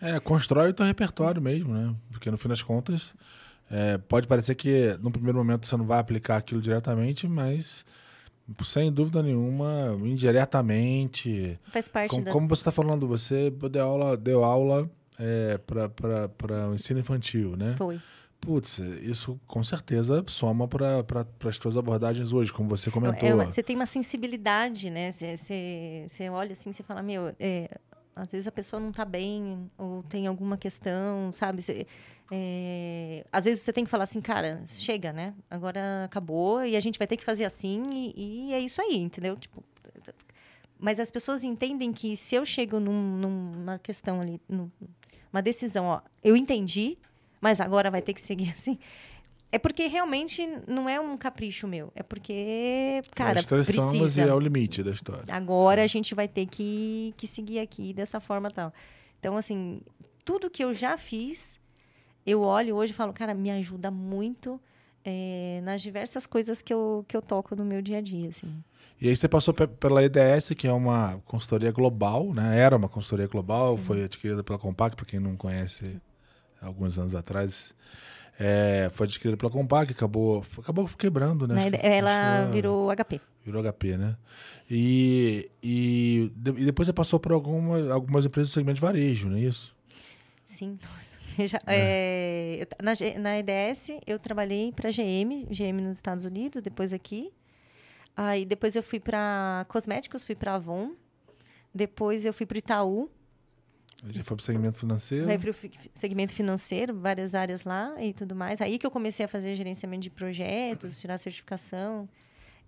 É, 0.00 0.18
constrói 0.20 0.70
o 0.70 0.74
teu 0.74 0.84
repertório 0.86 1.40
mesmo, 1.40 1.72
né? 1.74 1.94
Porque 2.10 2.30
no 2.30 2.36
fim 2.38 2.48
das 2.48 2.62
contas, 2.62 3.14
é, 3.70 3.98
pode 3.98 4.26
parecer 4.26 4.54
que 4.54 4.96
no 5.00 5.10
primeiro 5.10 5.38
momento 5.38 5.66
você 5.66 5.76
não 5.76 5.84
vai 5.86 5.98
aplicar 5.98 6.36
aquilo 6.38 6.60
diretamente, 6.60 7.26
mas 7.28 7.84
sem 8.64 8.92
dúvida 8.92 9.22
nenhuma, 9.22 9.96
indiretamente. 10.04 11.58
faz 11.70 11.88
parte 11.88 12.10
Com- 12.10 12.22
da 12.22 12.30
como 12.30 12.48
você 12.48 12.60
está 12.60 12.72
falando, 12.72 13.06
você 13.06 13.50
deu 13.50 13.82
aula, 13.82 14.16
deu 14.16 14.44
aula 14.44 14.90
é, 15.18 15.58
para 15.58 16.68
o 16.68 16.74
ensino 16.74 17.00
infantil, 17.00 17.56
né? 17.56 17.74
foi. 17.78 18.00
Putz, 18.44 18.78
isso 18.80 19.40
com 19.46 19.62
certeza 19.62 20.24
soma 20.26 20.66
para 20.66 21.04
pra, 21.04 21.24
as 21.48 21.58
tuas 21.60 21.76
abordagens 21.76 22.32
hoje, 22.32 22.52
como 22.52 22.68
você 22.68 22.90
comentou. 22.90 23.28
É 23.28 23.32
uma- 23.32 23.44
você 23.46 23.62
tem 23.62 23.76
uma 23.76 23.86
sensibilidade, 23.86 24.90
né? 24.90 25.12
Você, 25.12 25.36
você, 25.36 26.06
você 26.08 26.28
olha 26.28 26.50
assim, 26.52 26.72
você 26.72 26.82
fala, 26.82 27.00
meu, 27.04 27.32
é, 27.38 27.70
às 28.16 28.32
vezes 28.32 28.48
a 28.48 28.52
pessoa 28.52 28.80
não 28.80 28.90
está 28.90 29.04
bem 29.04 29.70
ou 29.78 30.02
tem 30.02 30.26
alguma 30.26 30.56
questão, 30.56 31.32
sabe? 31.32 31.62
Você, 31.62 31.86
é, 32.32 33.24
às 33.30 33.44
vezes 33.44 33.62
você 33.62 33.72
tem 33.72 33.84
que 33.84 33.90
falar 33.90 34.04
assim, 34.04 34.20
cara, 34.20 34.60
chega, 34.66 35.12
né? 35.12 35.34
Agora 35.48 36.02
acabou 36.06 36.64
e 36.64 36.74
a 36.74 36.80
gente 36.80 36.98
vai 36.98 37.06
ter 37.06 37.16
que 37.16 37.24
fazer 37.24 37.44
assim 37.44 38.12
e, 38.16 38.48
e 38.48 38.52
é 38.54 38.58
isso 38.58 38.82
aí, 38.82 38.96
entendeu? 38.96 39.36
Tipo, 39.36 39.62
mas 40.80 40.98
as 40.98 41.12
pessoas 41.12 41.44
entendem 41.44 41.92
que 41.92 42.16
se 42.16 42.34
eu 42.34 42.44
chego 42.44 42.80
num- 42.80 43.18
numa 43.18 43.78
questão 43.78 44.20
ali, 44.20 44.40
num- 44.48 44.68
uma 45.32 45.40
decisão, 45.40 45.84
ó, 45.84 46.00
eu 46.24 46.36
entendi, 46.36 46.98
mas 47.42 47.60
agora 47.60 47.90
vai 47.90 48.00
ter 48.00 48.14
que 48.14 48.20
seguir 48.22 48.48
assim. 48.56 48.78
É 49.54 49.58
porque 49.58 49.86
realmente 49.86 50.48
não 50.66 50.88
é 50.88 50.98
um 50.98 51.14
capricho 51.18 51.68
meu. 51.68 51.92
É 51.94 52.02
porque, 52.02 53.02
cara, 53.14 53.34
Nós 53.34 53.44
precisa. 53.44 54.24
e 54.24 54.28
é 54.28 54.32
o 54.32 54.40
limite 54.40 54.82
da 54.82 54.90
história. 54.92 55.24
Agora 55.28 55.82
a 55.84 55.86
gente 55.86 56.14
vai 56.14 56.26
ter 56.26 56.46
que, 56.46 57.12
que 57.18 57.26
seguir 57.26 57.58
aqui 57.58 57.92
dessa 57.92 58.18
forma 58.18 58.50
tal. 58.50 58.72
Então, 59.20 59.36
assim, 59.36 59.82
tudo 60.24 60.48
que 60.48 60.64
eu 60.64 60.72
já 60.72 60.96
fiz, 60.96 61.60
eu 62.24 62.40
olho 62.40 62.76
hoje 62.76 62.92
e 62.92 62.96
falo, 62.96 63.12
cara, 63.12 63.34
me 63.34 63.50
ajuda 63.50 63.90
muito 63.90 64.58
é, 65.04 65.60
nas 65.62 65.82
diversas 65.82 66.26
coisas 66.26 66.62
que 66.62 66.72
eu, 66.72 67.04
que 67.06 67.14
eu 67.14 67.20
toco 67.20 67.54
no 67.54 67.62
meu 67.64 67.82
dia 67.82 67.98
a 67.98 68.00
dia, 68.00 68.30
assim. 68.30 68.54
E 68.98 69.06
aí 69.08 69.14
você 69.14 69.28
passou 69.28 69.52
pe- 69.52 69.66
pela 69.66 70.02
EDS, 70.02 70.54
que 70.56 70.66
é 70.66 70.72
uma 70.72 71.18
consultoria 71.26 71.72
global, 71.72 72.32
né? 72.32 72.58
Era 72.58 72.74
uma 72.76 72.88
consultoria 72.88 73.26
global, 73.26 73.76
Sim. 73.76 73.82
foi 73.84 74.04
adquirida 74.04 74.42
pela 74.42 74.58
Compaq, 74.58 74.96
para 74.96 75.04
quem 75.04 75.20
não 75.20 75.36
conhece, 75.36 76.00
alguns 76.62 76.98
anos 76.98 77.14
atrás. 77.14 77.74
É, 78.40 78.88
foi 78.92 79.06
adquirida 79.06 79.36
pela 79.36 79.50
Compaq, 79.50 79.92
acabou, 79.92 80.44
acabou 80.58 80.88
quebrando, 80.98 81.46
né? 81.46 81.66
Acho 81.66 81.70
que- 81.70 81.86
ela 81.86 82.42
acho 82.44 82.52
virou 82.52 82.90
HP. 82.90 83.20
Virou 83.44 83.62
HP, 83.62 83.96
né? 83.98 84.16
E, 84.70 85.50
e, 85.62 86.32
de- 86.34 86.62
e 86.62 86.64
depois 86.64 86.86
você 86.86 86.92
passou 86.92 87.20
por 87.20 87.32
alguma, 87.32 87.92
algumas 87.92 88.24
empresas 88.24 88.50
do 88.50 88.54
segmento 88.54 88.76
de 88.76 88.80
varejo, 88.80 89.28
não 89.28 89.36
é 89.36 89.40
isso? 89.40 89.74
Sim, 90.44 90.78
nossa. 90.82 91.12
Eu 91.38 91.46
já- 91.46 91.60
é, 91.66 92.58
eu 92.60 92.66
ta- 92.66 92.76
na, 92.82 92.92
na 93.20 93.38
EDS, 93.38 93.98
eu 94.06 94.18
trabalhei 94.18 94.70
para 94.70 94.90
GM, 94.90 95.46
GM 95.50 95.80
nos 95.80 95.96
Estados 95.96 96.24
Unidos, 96.26 96.60
depois 96.62 96.92
aqui. 96.92 97.32
Aí 98.14 98.44
depois 98.44 98.76
eu 98.76 98.82
fui 98.82 99.00
para 99.00 99.64
cosméticos, 99.68 100.24
fui 100.24 100.34
para 100.34 100.54
Avon. 100.56 100.90
Depois 101.74 102.26
eu 102.26 102.34
fui 102.34 102.44
para 102.44 102.58
Itaú, 102.58 103.10
Já 104.08 104.24
foi 104.24 104.36
para 104.36 104.42
o 104.42 104.44
segmento 104.44 104.78
financeiro. 104.78 105.28
aí 105.30 105.38
para 105.38 105.50
o 105.50 105.54
segmento 105.94 106.32
financeiro, 106.32 106.94
várias 106.98 107.34
áreas 107.34 107.64
lá 107.64 107.94
e 108.02 108.12
tudo 108.12 108.34
mais. 108.34 108.60
Aí 108.60 108.78
que 108.78 108.86
eu 108.86 108.90
comecei 108.90 109.24
a 109.24 109.28
fazer 109.28 109.54
gerenciamento 109.54 110.02
de 110.02 110.10
projetos, 110.10 111.00
tirar 111.00 111.18
certificação 111.18 112.08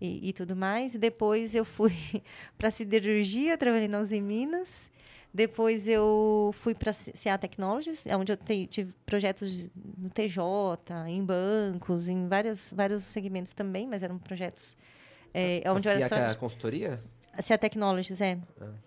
e, 0.00 0.28
e 0.28 0.32
tudo 0.32 0.54
mais. 0.54 0.94
E 0.94 0.98
depois 0.98 1.54
eu 1.54 1.64
fui 1.64 1.92
para 2.56 2.70
siderurgia, 2.70 3.58
trabalhei 3.58 3.88
na 3.88 4.00
Uzi 4.00 4.20
Minas. 4.20 4.88
Depois 5.32 5.88
eu 5.88 6.52
fui 6.54 6.76
para 6.76 6.92
CA 6.92 7.36
Technologies, 7.36 8.06
onde 8.06 8.30
eu 8.30 8.36
te- 8.36 8.68
tive 8.68 8.94
projetos 9.04 9.68
no 9.98 10.08
TJ, 10.08 10.38
em 11.08 11.24
bancos, 11.24 12.06
em 12.06 12.28
várias, 12.28 12.72
vários 12.72 13.02
segmentos 13.02 13.52
também, 13.52 13.88
mas 13.88 14.04
eram 14.04 14.16
projetos 14.16 14.76
é, 15.34 15.60
onde 15.66 15.88
eu 15.88 15.90
a 15.90 15.94
era 15.96 16.00
CIA, 16.02 16.08
só... 16.08 16.14
que 16.14 16.20
é 16.20 16.26
a 16.26 16.34
consultoria? 16.36 17.02
A 17.36 17.42
CA 17.42 17.58
Technologies, 17.58 18.20
é. 18.20 18.38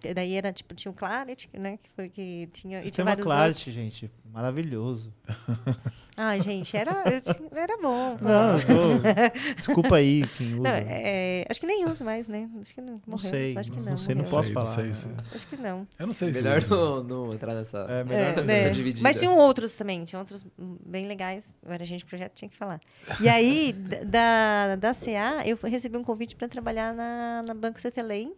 E 0.03 0.13
Daí 0.13 0.33
era, 0.33 0.53
tipo, 0.53 0.73
tinha 0.73 0.91
o 0.91 0.95
Clarity, 0.95 1.49
né? 1.53 1.77
Que 1.77 1.89
foi 1.89 2.09
que 2.09 2.49
tinha... 2.53 2.77
e 2.79 2.81
tinha 2.81 2.81
Sistema 2.81 3.15
Clarity, 3.15 3.59
outros. 3.59 3.73
gente. 3.73 4.11
Maravilhoso. 4.31 5.13
Ai, 6.19 6.41
gente, 6.41 6.75
era, 6.75 6.93
tinha- 7.21 7.49
era 7.55 7.77
bom. 7.77 8.17
Não, 8.21 8.57
eu 8.57 8.65
tô... 8.65 9.53
Desculpa 9.55 9.97
aí 9.97 10.25
quem 10.35 10.55
usa. 10.55 10.63
Não, 10.63 10.69
é, 10.71 11.45
acho 11.47 11.59
que 11.59 11.67
nem 11.67 11.85
usa 11.85 12.03
mais, 12.03 12.27
né? 12.27 12.49
Acho 12.59 12.73
que 12.73 12.81
não, 12.81 12.93
morreu. 12.93 13.01
Não 13.05 13.17
sei, 13.19 13.55
Acho 13.55 13.71
que 13.71 13.77
não, 13.79 13.85
não, 13.91 13.97
sei, 13.97 14.15
não 14.15 14.23
morreu. 14.23 14.35
posso 14.35 14.47
Sei, 14.47 14.55
não 14.55 14.65
falar. 14.65 14.75
sei, 14.75 14.93
sei. 14.95 15.11
Acho 15.35 15.47
que 15.47 15.57
não. 15.57 15.87
Eu 15.99 16.07
não 16.07 16.13
sei 16.13 16.33
se 16.33 16.41
Melhor 16.41 16.67
não, 16.67 17.03
não 17.03 17.33
entrar 17.35 17.53
nessa. 17.53 17.85
É, 17.87 18.03
melhor 18.03 18.19
É, 18.31 18.35
não. 18.37 18.43
né? 18.45 18.61
Essa 18.63 18.71
dividida. 18.71 19.03
Mas 19.03 19.19
tinham 19.19 19.37
outros 19.37 19.75
também, 19.75 20.03
tinha 20.05 20.17
outros 20.19 20.43
bem 20.57 21.05
legais. 21.07 21.53
Eu 21.63 21.71
era 21.71 21.83
agente 21.83 21.99
de 21.99 22.05
projeto, 22.05 22.33
tinha 22.33 22.49
que 22.49 22.57
falar. 22.57 22.81
E 23.21 23.29
aí, 23.29 23.71
da, 24.03 24.75
da 24.75 24.93
CA, 24.95 25.43
eu 25.45 25.55
recebi 25.69 25.97
um 25.97 26.03
convite 26.03 26.35
para 26.35 26.47
trabalhar 26.47 26.95
na, 26.95 27.43
na 27.45 27.53
Banco 27.53 27.79
Cetelém. 27.79 28.33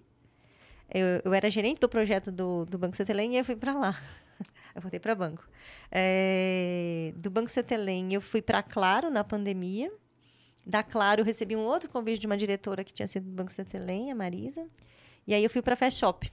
Eu, 0.93 1.21
eu 1.23 1.33
era 1.33 1.49
gerente 1.49 1.79
do 1.79 1.87
projeto 1.87 2.29
do, 2.29 2.65
do 2.65 2.77
Banco 2.77 2.95
Cetelém 2.97 3.35
e 3.35 3.37
eu 3.37 3.45
fui 3.45 3.55
para 3.55 3.73
lá. 3.73 3.97
Eu 4.75 4.81
voltei 4.81 4.99
para 4.99 5.15
banco. 5.15 5.47
É, 5.91 7.13
do 7.15 7.29
Banco 7.29 7.49
Cetelém, 7.49 8.13
eu 8.13 8.21
fui 8.21 8.41
para 8.41 8.61
Claro 8.61 9.09
na 9.09 9.23
pandemia. 9.23 9.91
Da 10.65 10.83
Claro, 10.83 11.21
eu 11.21 11.25
recebi 11.25 11.55
um 11.55 11.63
outro 11.63 11.89
convite 11.89 12.19
de 12.19 12.27
uma 12.27 12.37
diretora 12.37 12.83
que 12.83 12.93
tinha 12.93 13.07
sido 13.07 13.25
do 13.25 13.31
Banco 13.31 13.51
Cetelém, 13.51 14.11
a 14.11 14.15
Marisa. 14.15 14.67
E 15.25 15.33
aí 15.33 15.43
eu 15.43 15.49
fui 15.49 15.61
para 15.61 15.73
a 15.73 15.77
Fast 15.77 15.99
Shop. 15.99 16.31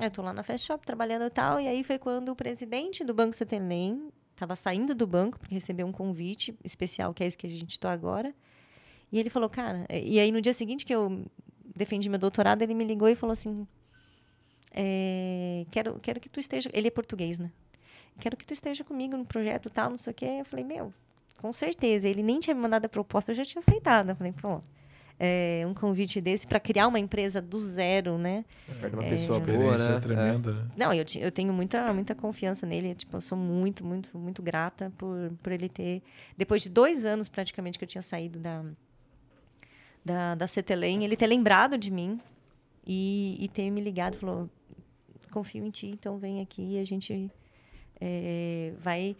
Eu 0.00 0.10
tô 0.10 0.22
lá 0.22 0.32
na 0.32 0.42
Fast 0.42 0.66
Shop 0.66 0.84
trabalhando 0.84 1.26
e 1.26 1.30
tal, 1.30 1.60
e 1.60 1.68
aí 1.68 1.84
foi 1.84 1.98
quando 1.98 2.30
o 2.30 2.36
presidente 2.36 3.04
do 3.04 3.12
Banco 3.12 3.36
Cetelém 3.36 4.10
estava 4.34 4.56
saindo 4.56 4.94
do 4.94 5.06
banco, 5.06 5.38
porque 5.38 5.54
recebeu 5.54 5.86
um 5.86 5.92
convite 5.92 6.56
especial, 6.64 7.12
que 7.12 7.22
é 7.22 7.26
esse 7.26 7.36
que 7.36 7.46
a 7.46 7.50
gente 7.50 7.72
está 7.72 7.92
agora. 7.92 8.34
E 9.12 9.18
ele 9.18 9.28
falou, 9.28 9.48
cara... 9.48 9.86
E 9.90 10.18
aí, 10.18 10.32
no 10.32 10.40
dia 10.40 10.54
seguinte 10.54 10.86
que 10.86 10.94
eu 10.94 11.24
defendi 11.76 12.08
meu 12.08 12.18
doutorado, 12.18 12.62
ele 12.62 12.74
me 12.74 12.84
ligou 12.84 13.08
e 13.08 13.14
falou 13.14 13.32
assim... 13.32 13.66
é, 14.74 15.64
quero, 15.70 15.98
quero 16.00 16.20
que 16.20 16.28
tu 16.28 16.40
esteja... 16.40 16.70
Ele 16.72 16.88
é 16.88 16.90
português, 16.90 17.38
né? 17.38 17.50
Quero 18.18 18.36
que 18.36 18.46
tu 18.46 18.52
esteja 18.52 18.84
comigo 18.84 19.16
no 19.16 19.24
projeto 19.24 19.70
tal, 19.70 19.90
não 19.90 19.98
sei 19.98 20.10
o 20.10 20.14
quê. 20.14 20.36
Eu 20.40 20.44
falei, 20.44 20.64
meu, 20.64 20.92
com 21.40 21.52
certeza. 21.52 22.08
Ele 22.08 22.22
nem 22.22 22.38
tinha 22.40 22.54
me 22.54 22.60
mandado 22.60 22.84
a 22.86 22.88
proposta, 22.88 23.32
eu 23.32 23.36
já 23.36 23.44
tinha 23.44 23.60
aceitado. 23.60 24.10
Eu 24.10 24.16
falei, 24.16 24.32
pô... 24.32 24.60
é, 25.18 25.64
um 25.66 25.72
convite 25.74 26.20
desse 26.20 26.46
para 26.46 26.58
criar 26.60 26.88
uma 26.88 26.98
empresa 26.98 27.40
do 27.40 27.58
zero, 27.58 28.18
né? 28.18 28.44
Perto 28.66 28.90
de 28.90 28.96
uma 28.96 29.04
É. 29.04 29.10
pessoa 29.10 29.38
boa, 29.38 29.52
Experiência 29.52 29.94
né? 29.94 30.00
tremenda, 30.00 30.52
né? 30.52 30.68
Não, 30.76 30.92
eu, 30.92 31.04
eu 31.20 31.30
tenho 31.32 31.52
muita, 31.52 31.92
muita 31.94 32.14
confiança 32.14 32.66
nele. 32.66 32.94
Tipo, 32.94 33.16
eu 33.16 33.20
sou 33.20 33.38
muito, 33.38 33.84
muito, 33.84 34.16
muito 34.18 34.42
grata 34.42 34.92
por, 34.98 35.32
por 35.42 35.52
ele 35.52 35.68
ter. 35.68 36.02
Depois 36.36 36.62
de 36.62 36.68
dois 36.70 37.04
anos 37.04 37.28
praticamente 37.28 37.78
que 37.78 37.84
eu 37.84 37.88
tinha 37.88 38.02
saído 38.02 38.38
da, 38.38 38.64
da, 40.04 40.34
da 40.34 40.46
Cetelém, 40.46 41.04
ele 41.04 41.16
ter 41.16 41.26
lembrado 41.26 41.78
de 41.78 41.90
mim 41.90 42.20
e, 42.86 43.36
e 43.40 43.48
ter 43.48 43.70
me 43.70 43.80
ligado. 43.80 44.16
Falou: 44.16 44.50
confio 45.32 45.64
em 45.64 45.70
ti, 45.70 45.88
então 45.88 46.18
vem 46.18 46.40
aqui 46.40 46.74
e 46.74 46.78
a 46.78 46.84
gente 46.84 47.30
é, 48.00 48.72
vai. 48.78 49.16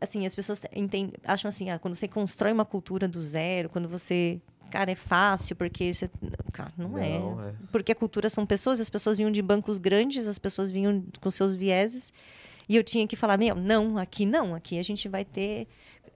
Assim, 0.00 0.26
as 0.26 0.34
pessoas 0.34 0.60
entendem, 0.74 1.12
acham 1.24 1.48
assim, 1.48 1.70
ah, 1.70 1.78
quando 1.78 1.94
você 1.94 2.08
constrói 2.08 2.52
uma 2.52 2.64
cultura 2.64 3.06
do 3.06 3.20
zero, 3.20 3.68
quando 3.68 3.88
você. 3.88 4.40
Cara, 4.70 4.90
é 4.90 4.94
fácil, 4.94 5.56
porque 5.56 5.92
você. 5.92 6.10
Cara, 6.52 6.72
não, 6.76 6.96
é. 6.98 7.18
Não, 7.18 7.42
é. 7.42 7.54
Porque 7.70 7.92
a 7.92 7.94
cultura 7.94 8.30
são 8.30 8.46
pessoas, 8.46 8.80
as 8.80 8.90
pessoas 8.90 9.16
vinham 9.16 9.30
de 9.30 9.42
bancos 9.42 9.78
grandes, 9.78 10.26
as 10.28 10.38
pessoas 10.38 10.70
vinham 10.70 11.04
com 11.20 11.30
seus 11.30 11.54
vieses. 11.54 12.12
E 12.68 12.76
eu 12.76 12.84
tinha 12.84 13.06
que 13.06 13.16
falar, 13.16 13.36
meu, 13.36 13.56
não, 13.56 13.98
aqui 13.98 14.24
não, 14.24 14.54
aqui 14.54 14.78
a 14.78 14.82
gente 14.82 15.08
vai 15.08 15.24
ter 15.24 15.66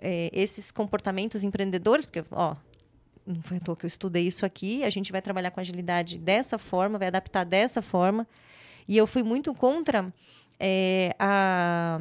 é, 0.00 0.30
esses 0.32 0.70
comportamentos 0.70 1.42
empreendedores, 1.42 2.06
porque, 2.06 2.24
ó, 2.30 2.54
não 3.26 3.42
foi 3.42 3.56
à 3.56 3.60
toa 3.60 3.74
que 3.74 3.84
eu 3.84 3.88
estudei 3.88 4.24
isso 4.24 4.46
aqui, 4.46 4.84
a 4.84 4.90
gente 4.90 5.10
vai 5.10 5.20
trabalhar 5.20 5.50
com 5.50 5.58
agilidade 5.58 6.16
dessa 6.16 6.56
forma, 6.56 6.96
vai 6.96 7.08
adaptar 7.08 7.44
dessa 7.44 7.82
forma. 7.82 8.26
E 8.86 8.96
eu 8.96 9.06
fui 9.06 9.22
muito 9.22 9.54
contra 9.54 10.12
é, 10.58 11.14
a, 11.18 11.98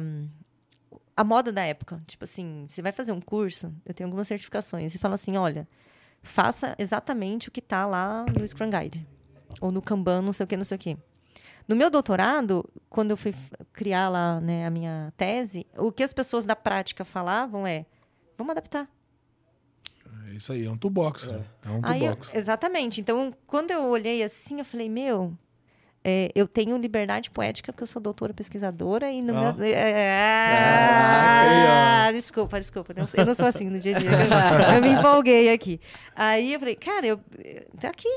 a 1.16 1.24
moda 1.24 1.52
da 1.52 1.62
época. 1.64 2.02
Tipo 2.06 2.24
assim, 2.24 2.66
você 2.68 2.82
vai 2.82 2.92
fazer 2.92 3.12
um 3.12 3.20
curso, 3.20 3.72
eu 3.86 3.94
tenho 3.94 4.06
algumas 4.08 4.28
certificações, 4.28 4.94
e 4.94 4.98
fala 4.98 5.14
assim, 5.14 5.36
olha, 5.36 5.66
faça 6.22 6.74
exatamente 6.78 7.48
o 7.48 7.52
que 7.52 7.60
está 7.60 7.86
lá 7.86 8.24
no 8.26 8.46
Scrum 8.46 8.70
Guide. 8.70 9.06
Ou 9.60 9.70
no 9.70 9.80
Kanban, 9.80 10.20
não 10.22 10.32
sei 10.32 10.44
o 10.44 10.46
que, 10.46 10.56
não 10.56 10.64
sei 10.64 10.76
o 10.76 10.78
que. 10.78 10.96
No 11.66 11.74
meu 11.76 11.88
doutorado, 11.90 12.68
quando 12.90 13.12
eu 13.12 13.16
fui 13.16 13.34
criar 13.72 14.08
lá 14.10 14.38
né, 14.40 14.66
a 14.66 14.70
minha 14.70 15.12
tese, 15.16 15.66
o 15.78 15.90
que 15.90 16.02
as 16.02 16.12
pessoas 16.12 16.44
da 16.44 16.54
prática 16.54 17.04
falavam 17.04 17.66
é, 17.66 17.86
vamos 18.36 18.50
adaptar. 18.50 18.86
É 20.28 20.32
isso 20.34 20.52
aí, 20.52 20.66
é 20.66 20.70
um 20.70 20.76
toolbox. 20.76 21.26
né? 21.28 21.44
É 21.64 21.70
um 21.70 21.80
Aí 21.82 22.04
eu- 22.04 22.16
toolbox. 22.16 22.34
exatamente. 22.34 23.00
Então, 23.00 23.32
quando 23.46 23.70
eu 23.70 23.84
olhei 23.88 24.22
assim, 24.22 24.58
eu 24.58 24.64
falei, 24.64 24.88
meu, 24.90 25.36
é, 26.04 26.30
eu 26.34 26.46
tenho 26.46 26.76
liberdade 26.76 27.30
poética 27.30 27.72
porque 27.72 27.82
eu 27.82 27.86
sou 27.86 28.00
doutora 28.02 28.34
pesquisadora 28.34 29.10
e 29.10 29.22
no 29.22 29.32
meu... 29.32 29.64
É, 29.64 30.14
Ah, 30.86 32.06
ah, 32.06 32.12
desculpa, 32.12 32.58
desculpa. 32.60 32.92
não- 32.94 33.08
eu 33.16 33.24
não 33.26 33.34
sou 33.34 33.46
assim 33.46 33.70
no 33.70 33.78
dia 33.78 33.96
a 33.96 33.98
dia. 33.98 34.10
Eu, 34.10 34.74
eu 34.76 34.82
me 34.82 34.90
empolguei 34.90 35.52
aqui. 35.52 35.80
Aí 36.14 36.52
eu 36.52 36.58
falei, 36.60 36.74
cara, 36.76 37.06
eu, 37.06 37.18
tá 37.80 37.88
aqui. 37.88 38.08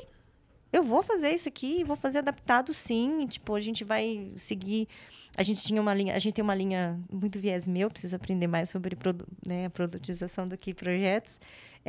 Eu 0.72 0.84
vou 0.84 1.02
fazer 1.02 1.30
isso 1.32 1.48
aqui, 1.48 1.84
vou 1.86 1.96
fazer 1.96 2.20
adaptado 2.20 2.74
sim. 2.74 3.22
e, 3.22 3.28
tipo, 3.28 3.56
a 3.56 3.60
gente 3.60 3.84
vai 3.84 4.32
seguir... 4.36 4.88
A 5.38 5.44
gente 5.44 5.62
tinha 5.64 5.80
uma 5.80 5.94
linha, 5.94 6.16
a 6.16 6.20
gente 6.20 6.34
tem 6.34 6.44
uma 6.44 6.56
linha 6.56 7.00
muito 7.12 7.40
viés 7.40 7.68
meu, 7.68 7.90
preciso 7.92 8.16
aprender 8.16 8.48
mais 8.48 8.72
sobre 8.72 8.96
produ, 8.96 9.24
né, 9.46 9.68
a 9.68 9.70
produtização 9.70 10.48
do 10.48 10.58
que 10.58 10.74
projetos. 10.74 11.40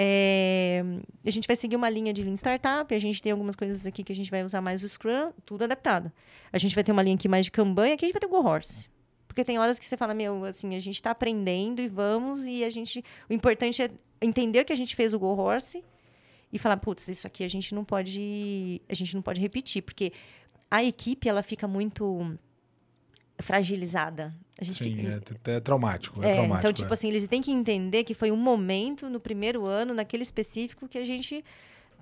É, 0.01 0.85
a 1.27 1.31
gente 1.31 1.49
vai 1.49 1.57
seguir 1.57 1.75
uma 1.75 1.91
linha 1.91 2.13
de 2.13 2.23
Lean 2.23 2.37
Startup, 2.37 2.95
a 2.95 2.99
gente 3.01 3.21
tem 3.21 3.33
algumas 3.33 3.57
coisas 3.57 3.85
aqui 3.85 4.05
que 4.05 4.13
a 4.13 4.15
gente 4.15 4.31
vai 4.31 4.45
usar 4.45 4.61
mais 4.61 4.81
o 4.81 4.89
Scrum, 4.89 5.33
tudo 5.45 5.65
adaptado. 5.65 6.13
A 6.53 6.59
gente 6.59 6.73
vai 6.73 6.85
ter 6.85 6.93
uma 6.93 7.03
linha 7.03 7.17
aqui 7.17 7.27
mais 7.27 7.47
de 7.47 7.51
e 7.51 7.93
aqui 7.93 8.05
a 8.05 8.09
gente 8.09 8.13
vai 8.13 8.21
ter 8.21 8.27
o 8.27 8.29
Go 8.29 8.49
Horse. 8.49 8.89
Porque 9.27 9.43
tem 9.43 9.59
horas 9.59 9.77
que 9.77 9.85
você 9.85 9.97
fala, 9.97 10.15
meu, 10.15 10.45
assim, 10.45 10.77
a 10.77 10.79
gente 10.79 10.95
está 10.95 11.11
aprendendo 11.11 11.83
e 11.83 11.89
vamos, 11.89 12.47
e 12.47 12.63
a 12.63 12.71
gente. 12.71 13.05
O 13.29 13.33
importante 13.33 13.83
é 13.83 13.91
entender 14.23 14.65
que 14.65 14.73
a 14.73 14.77
gente 14.77 14.95
fez 14.95 15.13
o 15.13 15.19
Go 15.19 15.35
Horse 15.37 15.83
e 16.53 16.61
falar, 16.61 16.77
putz, 16.77 17.09
isso 17.09 17.27
aqui 17.27 17.43
a 17.43 17.49
gente 17.49 17.75
não 17.75 17.85
pode. 17.85 18.81
A 18.89 18.95
gente 18.95 19.17
não 19.17 19.23
pode 19.23 19.41
repetir, 19.41 19.83
porque 19.83 20.13
a 20.71 20.85
equipe 20.85 21.29
ela 21.29 21.43
fica 21.43 21.67
muito 21.67 22.39
fragilizada. 23.41 24.35
A 24.61 24.65
gente 24.65 24.83
Sim, 24.83 24.97
fica- 24.97 25.23
é, 25.51 25.57
é 25.57 25.61
traumático. 25.61 26.23
É, 26.23 26.31
é, 26.31 26.33
traumático. 26.35 26.59
então, 26.61 26.73
tipo 26.73 26.91
é. 26.91 26.95
assim, 26.95 27.09
eles 27.09 27.27
têm 27.29 27.41
que 27.41 27.51
entender 27.53 28.05
que 28.05 28.15
foi 28.15 28.31
um 28.33 28.37
momento 28.37 29.09
no 29.09 29.21
primeiro 29.21 29.65
ano, 29.67 29.95
naquele 29.95 30.23
específico, 30.23 30.89
que 30.89 30.99
a 30.99 31.05
gente 31.05 31.45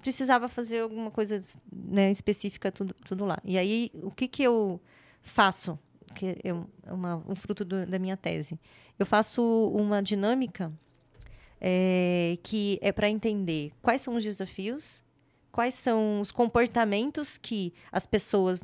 precisava 0.00 0.48
fazer 0.48 0.80
alguma 0.80 1.10
coisa 1.10 1.40
né, 1.72 2.10
específica, 2.10 2.70
tudo, 2.72 2.94
tudo 3.04 3.24
lá. 3.24 3.38
E 3.44 3.58
aí, 3.58 3.90
o 3.94 4.10
que, 4.10 4.26
que 4.28 4.42
eu 4.42 4.80
faço? 5.20 5.78
Que 6.14 6.36
é 6.42 6.54
um- 6.54 6.66
é 6.84 6.92
uma, 6.92 7.16
um 7.28 7.34
fruto 7.34 7.64
do- 7.64 7.84
da 7.86 7.98
minha 7.98 8.16
tese. 8.16 8.58
Eu 8.98 9.04
faço 9.04 9.42
uma 9.74 10.02
dinâmica 10.02 10.72
é, 11.60 12.38
que 12.42 12.78
é 12.82 12.92
para 12.92 13.08
entender 13.10 13.72
quais 13.82 14.00
são 14.02 14.14
os 14.14 14.22
desafios, 14.24 15.02
quais 15.50 15.74
são 15.74 16.20
os 16.20 16.30
comportamentos 16.30 17.38
que 17.38 17.72
as 17.90 18.04
pessoas 18.06 18.60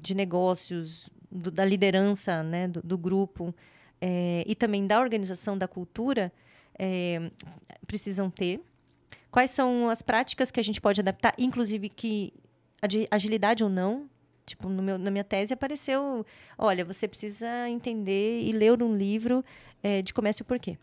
de 0.00 0.14
negócios, 0.14 1.08
do- 1.30 1.50
da 1.50 1.64
liderança 1.64 2.42
né, 2.42 2.68
do, 2.68 2.82
do 2.82 2.98
grupo, 2.98 3.54
é, 4.00 4.44
e 4.46 4.54
também 4.54 4.86
da 4.86 5.00
organização 5.00 5.56
da 5.58 5.66
cultura 5.68 6.32
é, 6.78 7.30
precisam 7.86 8.30
ter. 8.30 8.60
Quais 9.30 9.50
são 9.50 9.88
as 9.88 10.00
práticas 10.02 10.50
que 10.50 10.60
a 10.60 10.62
gente 10.62 10.80
pode 10.80 11.00
adaptar, 11.00 11.34
inclusive 11.38 11.88
que 11.88 12.32
agilidade 13.10 13.64
ou 13.64 13.70
não. 13.70 14.08
Tipo, 14.46 14.68
meu, 14.68 14.96
na 14.96 15.10
minha 15.10 15.24
tese 15.24 15.52
apareceu, 15.52 16.24
olha, 16.56 16.82
você 16.84 17.06
precisa 17.06 17.68
entender 17.68 18.40
e 18.40 18.52
ler 18.52 18.82
um 18.82 18.96
livro 18.96 19.44
é, 19.82 20.00
de 20.00 20.14
comércio 20.14 20.44
por 20.44 20.58
quê? 20.58 20.78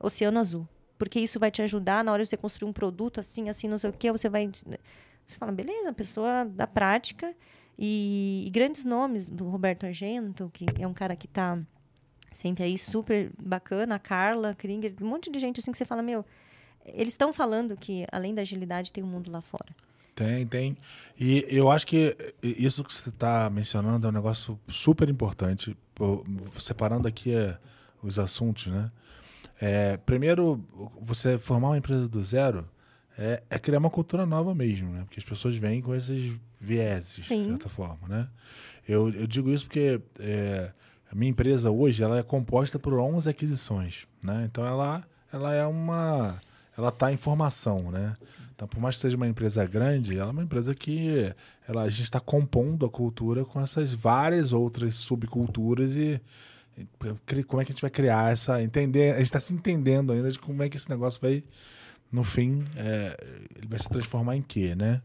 Oceano 0.00 0.38
Azul. 0.38 0.66
Porque 0.96 1.20
isso 1.20 1.38
vai 1.38 1.50
te 1.50 1.60
ajudar 1.60 2.02
na 2.02 2.12
hora 2.12 2.22
de 2.22 2.28
você 2.30 2.36
construir 2.36 2.68
um 2.68 2.72
produto 2.72 3.20
assim, 3.20 3.50
assim, 3.50 3.68
não 3.68 3.76
sei 3.76 3.90
o 3.90 3.92
quê, 3.92 4.10
você 4.10 4.28
vai... 4.28 4.48
Você 4.50 5.36
fala, 5.36 5.52
beleza, 5.52 5.92
pessoa 5.92 6.46
da 6.46 6.66
prática 6.66 7.36
e, 7.78 8.44
e 8.46 8.50
grandes 8.50 8.84
nomes 8.84 9.28
do 9.28 9.48
Roberto 9.48 9.86
Argento, 9.86 10.50
que 10.52 10.66
é 10.78 10.86
um 10.86 10.94
cara 10.94 11.14
que 11.14 11.26
está 11.26 11.58
sempre 12.32 12.64
aí 12.64 12.76
super 12.76 13.30
bacana, 13.40 13.94
a 13.94 13.98
Carla, 13.98 14.54
Kringer, 14.54 14.94
um 15.00 15.06
monte 15.06 15.30
de 15.30 15.38
gente 15.38 15.60
assim 15.60 15.70
que 15.70 15.78
você 15.78 15.84
fala, 15.84 16.02
meu, 16.02 16.24
eles 16.84 17.12
estão 17.12 17.32
falando 17.32 17.76
que 17.76 18.06
além 18.10 18.34
da 18.34 18.42
agilidade 18.42 18.92
tem 18.92 19.04
um 19.04 19.06
mundo 19.06 19.30
lá 19.30 19.40
fora. 19.40 19.74
Tem, 20.14 20.44
tem. 20.46 20.76
E 21.18 21.46
eu 21.48 21.70
acho 21.70 21.86
que 21.86 22.16
isso 22.42 22.82
que 22.82 22.92
você 22.92 23.08
está 23.08 23.48
mencionando 23.48 24.06
é 24.06 24.10
um 24.10 24.12
negócio 24.12 24.58
super 24.66 25.08
importante. 25.08 25.76
Separando 26.58 27.06
aqui 27.06 27.32
é, 27.32 27.56
os 28.02 28.18
assuntos, 28.18 28.66
né? 28.66 28.90
É, 29.60 29.96
primeiro, 29.96 30.64
você 31.00 31.38
formar 31.38 31.68
uma 31.68 31.78
empresa 31.78 32.08
do 32.08 32.22
zero 32.22 32.68
é, 33.18 33.42
é, 33.50 33.58
criar 33.58 33.78
uma 33.78 33.90
cultura 33.90 34.24
nova 34.24 34.54
mesmo, 34.54 34.92
né? 34.92 35.00
Porque 35.00 35.18
as 35.18 35.26
pessoas 35.26 35.56
vêm 35.56 35.82
com 35.82 35.92
esses 35.94 36.32
vieses, 36.60 37.26
Sim. 37.26 37.42
de 37.42 37.48
certa 37.50 37.68
forma, 37.68 38.06
né? 38.08 38.28
Eu, 38.88 39.10
eu 39.10 39.26
digo 39.26 39.50
isso 39.50 39.64
porque 39.66 40.00
é, 40.20 40.70
a 41.10 41.14
minha 41.14 41.30
empresa 41.30 41.70
hoje 41.70 42.02
ela 42.02 42.18
é 42.18 42.22
composta 42.22 42.78
por 42.78 42.94
11 42.94 43.28
aquisições, 43.28 44.06
né? 44.22 44.44
Então 44.50 44.64
ela, 44.64 45.02
ela 45.32 45.52
é 45.52 45.66
uma... 45.66 46.40
Ela 46.76 46.90
está 46.90 47.12
em 47.12 47.16
formação, 47.16 47.90
né? 47.90 48.14
Então, 48.54 48.68
por 48.68 48.80
mais 48.80 48.94
que 48.94 49.02
seja 49.02 49.16
uma 49.16 49.26
empresa 49.26 49.66
grande, 49.66 50.16
ela 50.16 50.28
é 50.28 50.32
uma 50.32 50.42
empresa 50.44 50.74
que 50.74 51.32
ela, 51.68 51.82
a 51.82 51.88
gente 51.88 52.02
está 52.02 52.20
compondo 52.20 52.86
a 52.86 52.88
cultura 52.88 53.44
com 53.44 53.60
essas 53.60 53.92
várias 53.92 54.52
outras 54.52 54.96
subculturas 54.96 55.96
e 55.96 56.20
como 57.46 57.60
é 57.60 57.64
que 57.64 57.72
a 57.72 57.74
gente 57.74 57.82
vai 57.82 57.90
criar 57.90 58.32
essa. 58.32 58.62
entender 58.62 59.12
A 59.12 59.18
gente 59.18 59.26
está 59.26 59.40
se 59.40 59.52
entendendo 59.52 60.12
ainda 60.12 60.30
de 60.30 60.38
como 60.38 60.62
é 60.62 60.68
que 60.68 60.76
esse 60.76 60.88
negócio 60.88 61.20
vai, 61.20 61.42
no 62.10 62.24
fim, 62.24 62.64
é, 62.76 63.16
ele 63.56 63.66
vai 63.66 63.78
se 63.78 63.88
transformar 63.88 64.36
em 64.36 64.42
quê, 64.42 64.74
né? 64.74 65.02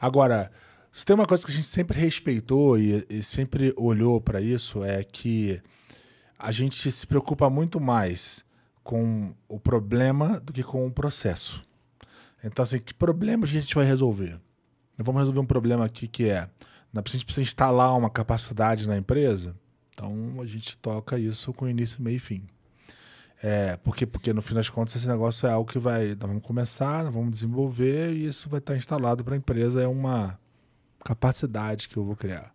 Agora, 0.00 0.50
se 0.92 1.04
tem 1.04 1.14
uma 1.14 1.26
coisa 1.26 1.44
que 1.44 1.50
a 1.50 1.54
gente 1.54 1.66
sempre 1.66 1.98
respeitou 1.98 2.78
e, 2.78 3.04
e 3.08 3.22
sempre 3.22 3.72
olhou 3.76 4.20
para 4.20 4.40
isso, 4.40 4.84
é 4.84 5.02
que 5.02 5.60
a 6.38 6.52
gente 6.52 6.92
se 6.92 7.06
preocupa 7.06 7.48
muito 7.48 7.80
mais 7.80 8.44
com 8.82 9.34
o 9.48 9.58
problema 9.58 10.38
do 10.40 10.52
que 10.52 10.62
com 10.62 10.86
o 10.86 10.92
processo. 10.92 11.62
Então, 12.44 12.62
assim, 12.62 12.78
que 12.78 12.92
problema 12.92 13.44
a 13.44 13.48
gente 13.48 13.74
vai 13.74 13.86
resolver? 13.86 14.38
Vamos 14.98 15.20
resolver 15.20 15.40
um 15.40 15.46
problema 15.46 15.84
aqui 15.84 16.06
que 16.06 16.28
é: 16.28 16.48
a 16.94 17.02
gente 17.08 17.24
precisa 17.24 17.42
instalar 17.42 17.96
uma 17.96 18.10
capacidade 18.10 18.86
na 18.86 18.96
empresa, 18.96 19.56
então 19.90 20.40
a 20.40 20.46
gente 20.46 20.76
toca 20.76 21.18
isso 21.18 21.52
com 21.54 21.68
início, 21.68 22.02
meio 22.02 22.16
e 22.16 22.20
fim. 22.20 22.46
É, 23.46 23.76
porque, 23.76 24.06
porque 24.06 24.32
no 24.32 24.40
fim 24.40 24.54
das 24.54 24.70
contas 24.70 24.96
esse 24.96 25.06
negócio 25.06 25.46
é 25.46 25.52
algo 25.52 25.70
que 25.70 25.78
vai. 25.78 26.08
Nós 26.18 26.30
vamos 26.30 26.42
começar, 26.42 27.04
nós 27.04 27.12
vamos 27.12 27.30
desenvolver 27.32 28.14
e 28.14 28.24
isso 28.24 28.48
vai 28.48 28.58
estar 28.58 28.74
instalado 28.74 29.22
para 29.22 29.34
a 29.34 29.36
empresa. 29.36 29.82
É 29.82 29.86
uma 29.86 30.38
capacidade 31.04 31.86
que 31.86 31.98
eu 31.98 32.04
vou 32.04 32.16
criar. 32.16 32.54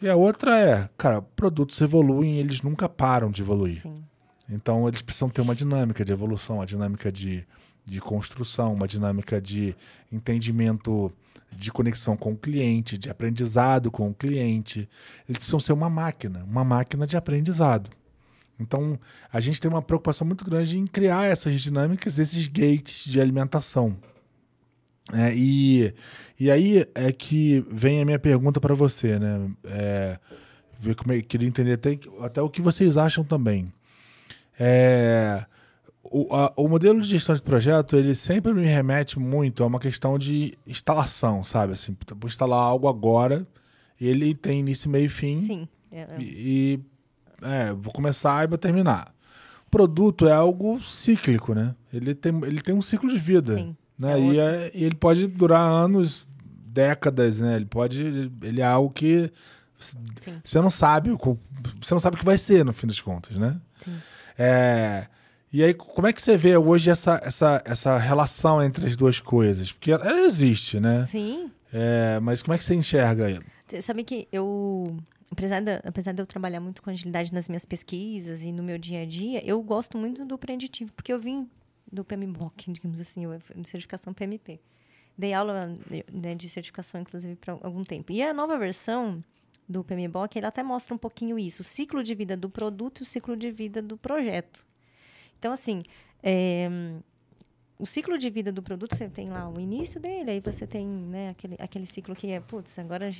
E 0.00 0.08
a 0.08 0.16
outra 0.16 0.58
é, 0.58 0.88
cara, 0.96 1.20
produtos 1.20 1.78
evoluem 1.82 2.38
eles 2.38 2.62
nunca 2.62 2.88
param 2.88 3.30
de 3.30 3.42
evoluir. 3.42 3.82
Sim. 3.82 4.02
Então 4.48 4.88
eles 4.88 5.02
precisam 5.02 5.28
ter 5.28 5.42
uma 5.42 5.54
dinâmica 5.54 6.02
de 6.02 6.10
evolução, 6.10 6.56
uma 6.56 6.66
dinâmica 6.66 7.12
de 7.12 7.46
de 7.84 8.00
construção, 8.00 8.74
uma 8.74 8.86
dinâmica 8.86 9.40
de 9.40 9.74
entendimento 10.10 11.12
de 11.50 11.70
conexão 11.70 12.16
com 12.16 12.32
o 12.32 12.36
cliente, 12.36 12.96
de 12.96 13.10
aprendizado 13.10 13.90
com 13.90 14.08
o 14.08 14.14
cliente. 14.14 14.88
Eles 15.28 15.38
precisam 15.38 15.60
ser 15.60 15.72
uma 15.72 15.90
máquina, 15.90 16.44
uma 16.44 16.64
máquina 16.64 17.06
de 17.06 17.16
aprendizado. 17.16 17.90
Então, 18.62 18.98
a 19.32 19.40
gente 19.40 19.60
tem 19.60 19.70
uma 19.70 19.82
preocupação 19.82 20.26
muito 20.26 20.44
grande 20.44 20.78
em 20.78 20.86
criar 20.86 21.26
essas 21.26 21.60
dinâmicas, 21.60 22.18
esses 22.18 22.46
gates 22.46 23.04
de 23.04 23.20
alimentação. 23.20 23.96
É, 25.12 25.34
e, 25.34 25.92
e 26.38 26.50
aí 26.50 26.86
é 26.94 27.12
que 27.12 27.64
vem 27.70 28.00
a 28.00 28.04
minha 28.04 28.18
pergunta 28.18 28.60
para 28.60 28.74
você, 28.74 29.18
né? 29.18 29.50
É, 29.64 30.18
ver 30.78 30.94
como 30.94 31.12
é, 31.12 31.20
queria 31.20 31.48
entender 31.48 31.72
até, 31.74 31.98
até 32.20 32.40
o 32.40 32.48
que 32.48 32.62
vocês 32.62 32.96
acham 32.96 33.24
também. 33.24 33.72
É, 34.58 35.44
o, 36.04 36.34
a, 36.34 36.52
o 36.56 36.68
modelo 36.68 37.00
de 37.00 37.08
gestão 37.08 37.34
de 37.34 37.42
projeto, 37.42 37.96
ele 37.96 38.14
sempre 38.14 38.52
me 38.52 38.64
remete 38.64 39.18
muito 39.18 39.62
a 39.62 39.66
uma 39.66 39.80
questão 39.80 40.18
de 40.18 40.56
instalação, 40.66 41.42
sabe? 41.42 41.72
Assim, 41.72 41.96
vou 42.16 42.28
instalar 42.28 42.58
algo 42.58 42.88
agora, 42.88 43.46
ele 44.00 44.34
tem 44.34 44.60
início, 44.60 44.90
meio 44.90 45.06
e 45.06 45.08
fim. 45.08 45.40
Sim. 45.40 45.68
É, 45.90 46.00
é. 46.00 46.16
E, 46.20 46.80
é, 47.42 47.72
vou 47.72 47.92
começar 47.92 48.44
e 48.44 48.46
vou 48.46 48.58
terminar. 48.58 49.14
Produto 49.70 50.28
é 50.28 50.32
algo 50.32 50.80
cíclico, 50.80 51.54
né? 51.54 51.74
Ele 51.92 52.14
tem, 52.14 52.32
ele 52.44 52.60
tem 52.60 52.74
um 52.74 52.82
ciclo 52.82 53.08
de 53.08 53.18
vida. 53.18 53.56
Sim. 53.56 53.76
Né? 53.98 54.12
É 54.12 54.20
e, 54.20 54.38
é, 54.38 54.70
e 54.74 54.84
ele 54.84 54.94
pode 54.94 55.26
durar 55.26 55.60
anos, 55.60 56.26
décadas, 56.72 57.40
né? 57.40 57.56
Ele 57.56 57.66
pode. 57.66 58.30
Ele 58.42 58.60
é 58.60 58.64
algo 58.64 58.90
que 58.90 59.30
Sim. 59.78 60.40
você 60.42 60.60
não 60.60 60.70
sabe 60.70 61.10
você 61.80 61.94
não 61.94 62.00
sabe 62.00 62.16
o 62.16 62.18
que 62.18 62.24
vai 62.24 62.38
ser 62.38 62.64
no 62.64 62.72
fim 62.72 62.86
das 62.86 63.00
contas, 63.00 63.36
né? 63.36 63.60
Sim. 63.84 63.96
É, 64.38 65.06
e 65.52 65.62
aí, 65.62 65.74
como 65.74 66.06
é 66.06 66.12
que 66.12 66.22
você 66.22 66.36
vê 66.36 66.56
hoje 66.56 66.88
essa, 66.88 67.20
essa, 67.22 67.62
essa 67.64 67.98
relação 67.98 68.62
entre 68.62 68.86
as 68.86 68.96
duas 68.96 69.20
coisas? 69.20 69.70
Porque 69.70 69.92
ela, 69.92 70.04
ela 70.06 70.20
existe, 70.22 70.80
né? 70.80 71.04
Sim. 71.04 71.50
É, 71.72 72.18
mas 72.20 72.42
como 72.42 72.54
é 72.54 72.58
que 72.58 72.64
você 72.64 72.74
enxerga 72.74 73.30
ela? 73.30 73.44
Você 73.66 73.82
sabe 73.82 74.02
que 74.02 74.26
eu, 74.32 74.96
apesar 75.32 75.60
de, 75.60 75.80
apesar 75.82 76.12
de 76.12 76.20
eu 76.20 76.26
trabalhar 76.26 76.60
muito 76.60 76.82
com 76.82 76.90
agilidade 76.90 77.32
nas 77.32 77.48
minhas 77.48 77.64
pesquisas 77.64 78.42
e 78.42 78.52
no 78.52 78.62
meu 78.62 78.76
dia 78.76 79.00
a 79.00 79.06
dia, 79.06 79.44
eu 79.44 79.60
gosto 79.62 79.96
muito 79.96 80.24
do 80.26 80.36
preditivo, 80.36 80.92
porque 80.92 81.12
eu 81.12 81.18
vim 81.18 81.48
do 81.90 82.04
PMBOK, 82.04 82.70
digamos 82.70 83.00
assim, 83.00 83.24
de 83.56 83.68
certificação 83.68 84.12
PMP. 84.12 84.60
Dei 85.16 85.32
aula 85.32 85.76
né, 86.12 86.34
de 86.34 86.48
certificação, 86.48 87.00
inclusive, 87.00 87.34
por 87.36 87.58
algum 87.62 87.82
tempo. 87.82 88.12
E 88.12 88.22
a 88.22 88.32
nova 88.32 88.58
versão 88.58 89.24
do 89.68 89.82
PMBOK, 89.82 90.38
ele 90.38 90.46
até 90.46 90.62
mostra 90.62 90.94
um 90.94 90.98
pouquinho 90.98 91.38
isso, 91.38 91.62
o 91.62 91.64
ciclo 91.64 92.02
de 92.02 92.14
vida 92.14 92.36
do 92.36 92.50
produto 92.50 93.00
e 93.00 93.02
o 93.02 93.06
ciclo 93.06 93.36
de 93.36 93.50
vida 93.50 93.80
do 93.80 93.96
projeto. 93.96 94.64
Então, 95.38 95.52
assim, 95.52 95.82
é, 96.22 96.68
o 97.82 97.86
ciclo 97.86 98.16
de 98.16 98.30
vida 98.30 98.52
do 98.52 98.62
produto, 98.62 98.94
você 98.94 99.08
tem 99.08 99.28
lá 99.28 99.48
o 99.48 99.58
início 99.58 99.98
dele, 99.98 100.30
aí 100.30 100.40
você 100.40 100.64
tem 100.68 100.86
né, 100.86 101.30
aquele, 101.30 101.56
aquele 101.58 101.84
ciclo 101.84 102.14
que 102.14 102.30
é, 102.30 102.38
putz, 102.38 102.78
agora 102.78 103.10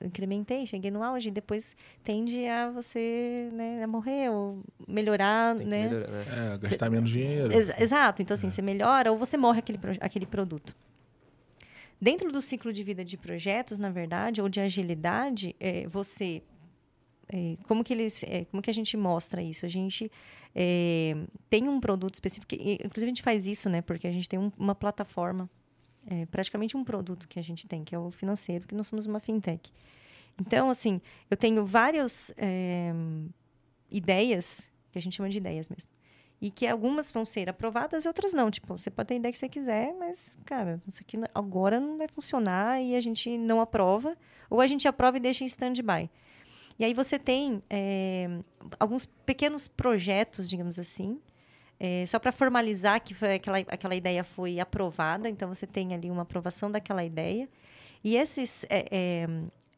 incrementei, 0.00 0.64
cheguei 0.64 0.92
no 0.92 1.02
auge, 1.02 1.28
depois 1.28 1.74
tende 2.04 2.46
a 2.46 2.70
você 2.70 3.50
né, 3.52 3.82
a 3.82 3.86
morrer 3.88 4.30
ou 4.30 4.62
melhorar, 4.86 5.56
né? 5.56 5.88
Melhorar, 5.88 6.08
né? 6.08 6.54
É, 6.54 6.58
gastar 6.58 6.88
menos 6.88 7.10
dinheiro. 7.10 7.52
Ex 7.52 7.80
exato, 7.80 8.22
então 8.22 8.36
assim, 8.36 8.46
é. 8.46 8.50
você 8.50 8.62
melhora 8.62 9.10
ou 9.10 9.18
você 9.18 9.36
morre 9.36 9.58
aquele, 9.58 9.80
aquele 10.00 10.26
produto. 10.26 10.72
Dentro 12.00 12.30
do 12.30 12.40
ciclo 12.40 12.72
de 12.72 12.84
vida 12.84 13.04
de 13.04 13.16
projetos, 13.16 13.76
na 13.76 13.90
verdade, 13.90 14.40
ou 14.40 14.48
de 14.48 14.60
agilidade, 14.60 15.56
é, 15.58 15.88
você 15.88 16.42
é, 17.32 17.56
como 17.66 17.82
que 17.82 17.94
eles, 17.94 18.22
é, 18.24 18.44
como 18.44 18.62
que 18.62 18.70
a 18.70 18.74
gente 18.74 18.94
mostra 18.94 19.42
isso? 19.42 19.64
A 19.64 19.68
gente 19.68 20.12
é, 20.54 21.16
tem 21.48 21.66
um 21.66 21.80
produto 21.80 22.14
específico, 22.14 22.54
inclusive 22.54 23.06
a 23.06 23.08
gente 23.08 23.22
faz 23.22 23.46
isso, 23.46 23.70
né? 23.70 23.80
Porque 23.80 24.06
a 24.06 24.12
gente 24.12 24.28
tem 24.28 24.38
um, 24.38 24.52
uma 24.58 24.74
plataforma, 24.74 25.48
é, 26.06 26.26
praticamente 26.26 26.76
um 26.76 26.84
produto 26.84 27.26
que 27.26 27.38
a 27.38 27.42
gente 27.42 27.66
tem, 27.66 27.82
que 27.84 27.94
é 27.94 27.98
o 27.98 28.10
financeiro, 28.10 28.66
que 28.68 28.74
nós 28.74 28.86
somos 28.86 29.06
uma 29.06 29.18
fintech. 29.18 29.72
Então, 30.38 30.68
assim, 30.68 31.00
eu 31.30 31.36
tenho 31.36 31.64
várias 31.64 32.32
é, 32.36 32.92
ideias, 33.90 34.70
que 34.90 34.98
a 34.98 35.02
gente 35.02 35.16
chama 35.16 35.30
de 35.30 35.38
ideias 35.38 35.70
mesmo, 35.70 35.90
e 36.38 36.50
que 36.50 36.66
algumas 36.66 37.10
vão 37.10 37.24
ser 37.24 37.48
aprovadas 37.48 38.04
e 38.04 38.08
outras 38.08 38.34
não. 38.34 38.50
Tipo, 38.50 38.76
você 38.76 38.90
pode 38.90 39.08
ter 39.08 39.14
a 39.14 39.16
ideia 39.16 39.32
que 39.32 39.38
você 39.38 39.48
quiser, 39.48 39.94
mas, 39.94 40.36
cara, 40.44 40.82
isso 40.86 41.00
aqui 41.00 41.16
agora 41.34 41.80
não 41.80 41.96
vai 41.96 42.08
funcionar 42.08 42.82
e 42.82 42.94
a 42.94 43.00
gente 43.00 43.38
não 43.38 43.60
aprova, 43.60 44.18
ou 44.50 44.60
a 44.60 44.66
gente 44.66 44.86
aprova 44.86 45.16
e 45.16 45.20
deixa 45.20 45.44
em 45.44 45.46
stand-by. 45.46 46.10
E 46.78 46.84
aí 46.84 46.94
você 46.94 47.18
tem 47.18 47.62
é, 47.68 48.28
alguns 48.78 49.06
pequenos 49.06 49.68
projetos, 49.68 50.48
digamos 50.48 50.78
assim, 50.78 51.20
é, 51.78 52.04
só 52.06 52.18
para 52.18 52.30
formalizar 52.30 53.02
que 53.02 53.12
aquela, 53.24 53.58
aquela 53.58 53.94
ideia 53.94 54.22
foi 54.22 54.60
aprovada. 54.60 55.28
Então, 55.28 55.48
você 55.48 55.66
tem 55.66 55.92
ali 55.94 56.10
uma 56.10 56.22
aprovação 56.22 56.70
daquela 56.70 57.04
ideia. 57.04 57.48
E 58.04 58.16
esses, 58.16 58.64
é, 58.70 59.26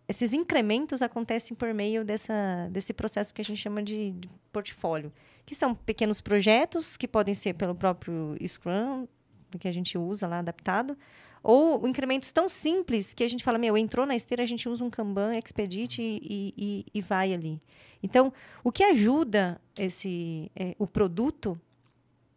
esses 0.06 0.32
incrementos 0.32 1.00
acontecem 1.00 1.56
por 1.56 1.72
meio 1.72 2.04
dessa, 2.04 2.68
desse 2.70 2.92
processo 2.92 3.32
que 3.32 3.40
a 3.40 3.44
gente 3.44 3.58
chama 3.58 3.82
de, 3.82 4.12
de 4.12 4.28
portfólio, 4.52 5.12
que 5.46 5.54
são 5.54 5.74
pequenos 5.74 6.20
projetos 6.20 6.96
que 6.96 7.08
podem 7.08 7.34
ser 7.34 7.54
pelo 7.54 7.74
próprio 7.74 8.36
Scrum, 8.46 9.06
que 9.58 9.68
a 9.68 9.72
gente 9.72 9.96
usa 9.96 10.26
lá 10.26 10.40
adaptado, 10.40 10.98
Ou 11.44 11.86
incrementos 11.86 12.32
tão 12.32 12.48
simples 12.48 13.12
que 13.12 13.22
a 13.22 13.28
gente 13.28 13.44
fala, 13.44 13.58
meu, 13.58 13.76
entrou 13.76 14.06
na 14.06 14.16
esteira, 14.16 14.42
a 14.42 14.46
gente 14.46 14.66
usa 14.66 14.82
um 14.82 14.88
Kanban, 14.88 15.36
Expedit 15.36 16.00
e, 16.00 16.54
e, 16.56 16.86
e 16.94 17.00
vai 17.02 17.34
ali. 17.34 17.60
Então, 18.02 18.32
o 18.64 18.72
que 18.72 18.82
ajuda 18.82 19.60
esse, 19.78 20.50
é, 20.56 20.74
o 20.78 20.86
produto, 20.86 21.60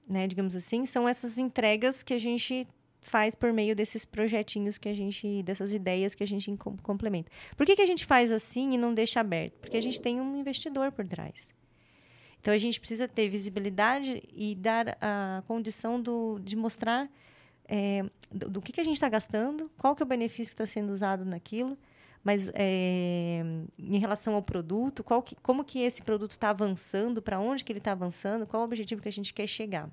né, 0.07 0.27
digamos 0.27 0.57
assim, 0.57 0.85
são 0.85 1.07
essas 1.07 1.37
entregas 1.37 2.03
que 2.03 2.13
a 2.13 2.17
gente 2.17 2.67
faz 2.99 3.33
por 3.33 3.53
meio 3.53 3.73
desses 3.73 4.03
projetinhos 4.03 4.77
que 4.77 4.89
a 4.89 4.93
gente, 4.93 5.41
dessas 5.41 5.73
ideias 5.73 6.13
que 6.13 6.23
a 6.23 6.27
gente 6.27 6.53
complementa. 6.83 7.31
Por 7.55 7.65
que, 7.65 7.77
que 7.77 7.81
a 7.81 7.85
gente 7.85 8.05
faz 8.05 8.29
assim 8.29 8.73
e 8.73 8.77
não 8.77 8.93
deixa 8.93 9.21
aberto? 9.21 9.53
Porque 9.61 9.77
a 9.77 9.81
gente 9.81 10.01
tem 10.01 10.19
um 10.19 10.35
investidor 10.35 10.91
por 10.91 11.07
trás. 11.07 11.55
Então 12.41 12.53
a 12.53 12.57
gente 12.57 12.77
precisa 12.77 13.07
ter 13.07 13.29
visibilidade 13.29 14.21
e 14.33 14.53
dar 14.53 14.97
a 14.99 15.43
condição 15.47 16.01
do, 16.01 16.39
de 16.39 16.57
mostrar 16.57 17.09
é, 17.67 18.05
do, 18.31 18.49
do, 18.49 18.61
que, 18.61 18.71
que 18.71 18.81
a 18.81 18.83
gente 18.83 18.95
está 18.95 19.09
gastando, 19.09 19.69
qual 19.77 19.95
que 19.95 20.01
é 20.01 20.05
o 20.05 20.07
benefício 20.07 20.55
que 20.55 20.61
está 20.61 20.65
sendo 20.65 20.91
usado 20.91 21.25
naquilo, 21.25 21.77
mas 22.23 22.49
é, 22.53 23.41
em 23.77 23.97
relação 23.99 24.35
ao 24.35 24.41
produto, 24.41 25.03
qual 25.03 25.21
que, 25.21 25.35
como 25.35 25.63
que 25.63 25.79
esse 25.79 26.01
produto 26.01 26.31
está 26.31 26.49
avançando, 26.49 27.21
para 27.21 27.39
onde 27.39 27.63
que 27.63 27.71
ele 27.71 27.79
está 27.79 27.91
avançando, 27.91 28.45
qual 28.45 28.61
o 28.61 28.65
objetivo 28.65 29.01
que 29.01 29.07
a 29.07 29.11
gente 29.11 29.33
quer 29.33 29.47
chegar. 29.47 29.89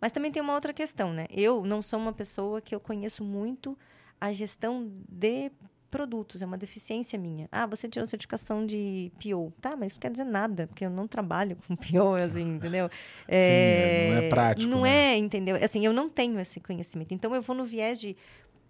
Mas 0.00 0.12
também 0.12 0.30
tem 0.30 0.42
uma 0.42 0.54
outra 0.54 0.72
questão, 0.72 1.12
né? 1.12 1.26
Eu 1.30 1.64
não 1.64 1.80
sou 1.80 1.98
uma 1.98 2.12
pessoa 2.12 2.60
que 2.60 2.74
eu 2.74 2.80
conheço 2.80 3.24
muito 3.24 3.76
a 4.20 4.32
gestão 4.32 4.92
de 5.08 5.50
produtos, 5.94 6.42
é 6.42 6.46
uma 6.46 6.58
deficiência 6.58 7.16
minha. 7.16 7.48
Ah, 7.52 7.66
você 7.66 7.88
tirou 7.88 8.04
certificação 8.04 8.66
de 8.66 9.12
PO. 9.22 9.52
Tá, 9.60 9.76
mas 9.76 9.92
isso 9.92 10.00
quer 10.00 10.10
dizer 10.10 10.24
nada, 10.24 10.66
porque 10.66 10.84
eu 10.84 10.90
não 10.90 11.06
trabalho 11.06 11.56
com 11.56 11.76
PO, 11.78 12.14
assim, 12.16 12.54
entendeu? 12.54 12.90
É, 13.28 14.08
Sim, 14.08 14.12
não 14.12 14.18
é 14.18 14.28
prático. 14.28 14.70
Não 14.72 14.82
né? 14.82 15.14
é, 15.14 15.16
entendeu? 15.16 15.54
Assim, 15.62 15.86
eu 15.86 15.92
não 15.92 16.08
tenho 16.10 16.40
esse 16.40 16.58
conhecimento. 16.58 17.14
Então, 17.14 17.32
eu 17.32 17.40
vou 17.40 17.54
no 17.54 17.64
viés 17.64 18.00
de 18.00 18.16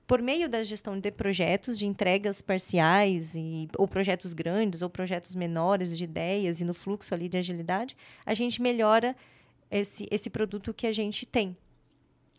por 0.07 0.21
meio 0.21 0.51
da 0.51 0.63
gestão 0.63 1.01
de 1.01 1.11
projetos, 1.11 1.79
de 1.79 1.87
entregas 1.87 2.43
parciais, 2.43 3.35
e, 3.35 3.71
ou 3.79 3.89
projetos 3.89 4.35
grandes, 4.35 4.83
ou 4.83 4.91
projetos 4.91 5.35
menores, 5.35 5.97
de 5.97 6.05
ideias, 6.05 6.61
e 6.61 6.65
no 6.65 6.75
fluxo 6.75 7.15
ali 7.15 7.27
de 7.27 7.39
agilidade, 7.39 7.97
a 8.27 8.35
gente 8.35 8.61
melhora 8.61 9.17
esse, 9.71 10.07
esse 10.11 10.29
produto 10.29 10.75
que 10.75 10.87
a 10.87 10.93
gente 10.93 11.25
tem. 11.25 11.57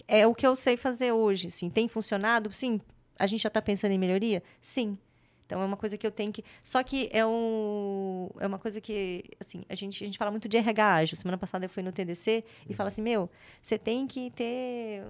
É 0.07 0.27
o 0.27 0.35
que 0.35 0.45
eu 0.45 0.55
sei 0.55 0.77
fazer 0.77 1.11
hoje. 1.11 1.49
Sim, 1.49 1.71
tem 1.71 1.87
funcionado? 1.87 2.53
Sim, 2.53 2.79
a 3.17 3.25
gente 3.25 3.41
já 3.41 3.47
está 3.47 3.61
pensando 3.61 3.91
em 3.91 3.97
melhoria? 3.97 4.43
Sim. 4.61 4.97
Então 5.45 5.61
é 5.61 5.65
uma 5.65 5.77
coisa 5.77 5.97
que 5.97 6.05
eu 6.05 6.11
tenho 6.11 6.31
que. 6.31 6.43
Só 6.63 6.81
que 6.81 7.09
é, 7.11 7.25
um, 7.25 8.29
é 8.39 8.47
uma 8.47 8.57
coisa 8.57 8.81
que, 8.81 9.23
assim, 9.39 9.63
a 9.69 9.75
gente, 9.75 10.03
a 10.03 10.07
gente 10.07 10.17
fala 10.17 10.31
muito 10.31 10.49
de 10.49 10.57
RH 10.57 10.93
ágil. 10.95 11.17
Semana 11.17 11.37
passada 11.37 11.65
eu 11.65 11.69
fui 11.69 11.83
no 11.83 11.91
TDC 11.91 12.43
e 12.67 12.73
fala 12.73 12.87
assim: 12.87 13.01
meu, 13.01 13.29
você 13.61 13.77
tem 13.77 14.07
que 14.07 14.31
ter 14.31 15.03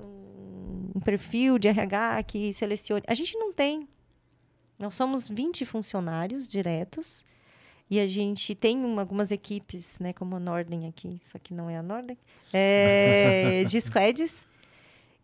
um 0.94 1.00
perfil 1.00 1.58
de 1.58 1.70
RH 1.70 2.24
que 2.24 2.52
selecione. 2.54 3.04
A 3.08 3.16
gente 3.16 3.38
não 3.38 3.54
tem. 3.54 3.88
Nós 4.78 4.94
somos 4.94 5.30
20 5.30 5.66
funcionários 5.66 6.50
diretos 6.50 7.26
e 7.90 8.00
a 8.00 8.08
gente 8.08 8.54
tem 8.56 8.84
uma, 8.84 9.04
algumas 9.04 9.32
equipes, 9.32 9.98
né, 10.00 10.12
como 10.12 10.36
a 10.36 10.40
Norden 10.40 10.88
aqui, 10.88 11.20
isso 11.24 11.38
aqui 11.38 11.54
não 11.54 11.70
é 11.70 11.78
a 11.78 11.84
Norden, 11.84 12.18
é, 12.52 13.64
de 13.64 13.80
squads. 13.80 14.44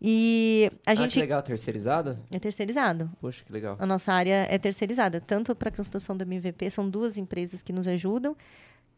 E 0.04 0.68
a 0.84 0.90
ah, 0.90 0.94
gente. 0.96 1.14
que 1.14 1.20
legal, 1.20 1.40
terceirizado? 1.42 2.18
É 2.34 2.38
terceirizado. 2.40 3.08
Poxa, 3.20 3.44
que 3.44 3.52
legal. 3.52 3.76
A 3.78 3.86
nossa 3.86 4.12
área 4.12 4.48
é 4.50 4.58
terceirizada, 4.58 5.20
tanto 5.20 5.54
para 5.54 5.68
a 5.68 5.72
construção 5.72 6.16
do 6.16 6.22
MVP, 6.22 6.68
são 6.70 6.90
duas 6.90 7.16
empresas 7.16 7.62
que 7.62 7.72
nos 7.72 7.86
ajudam. 7.86 8.36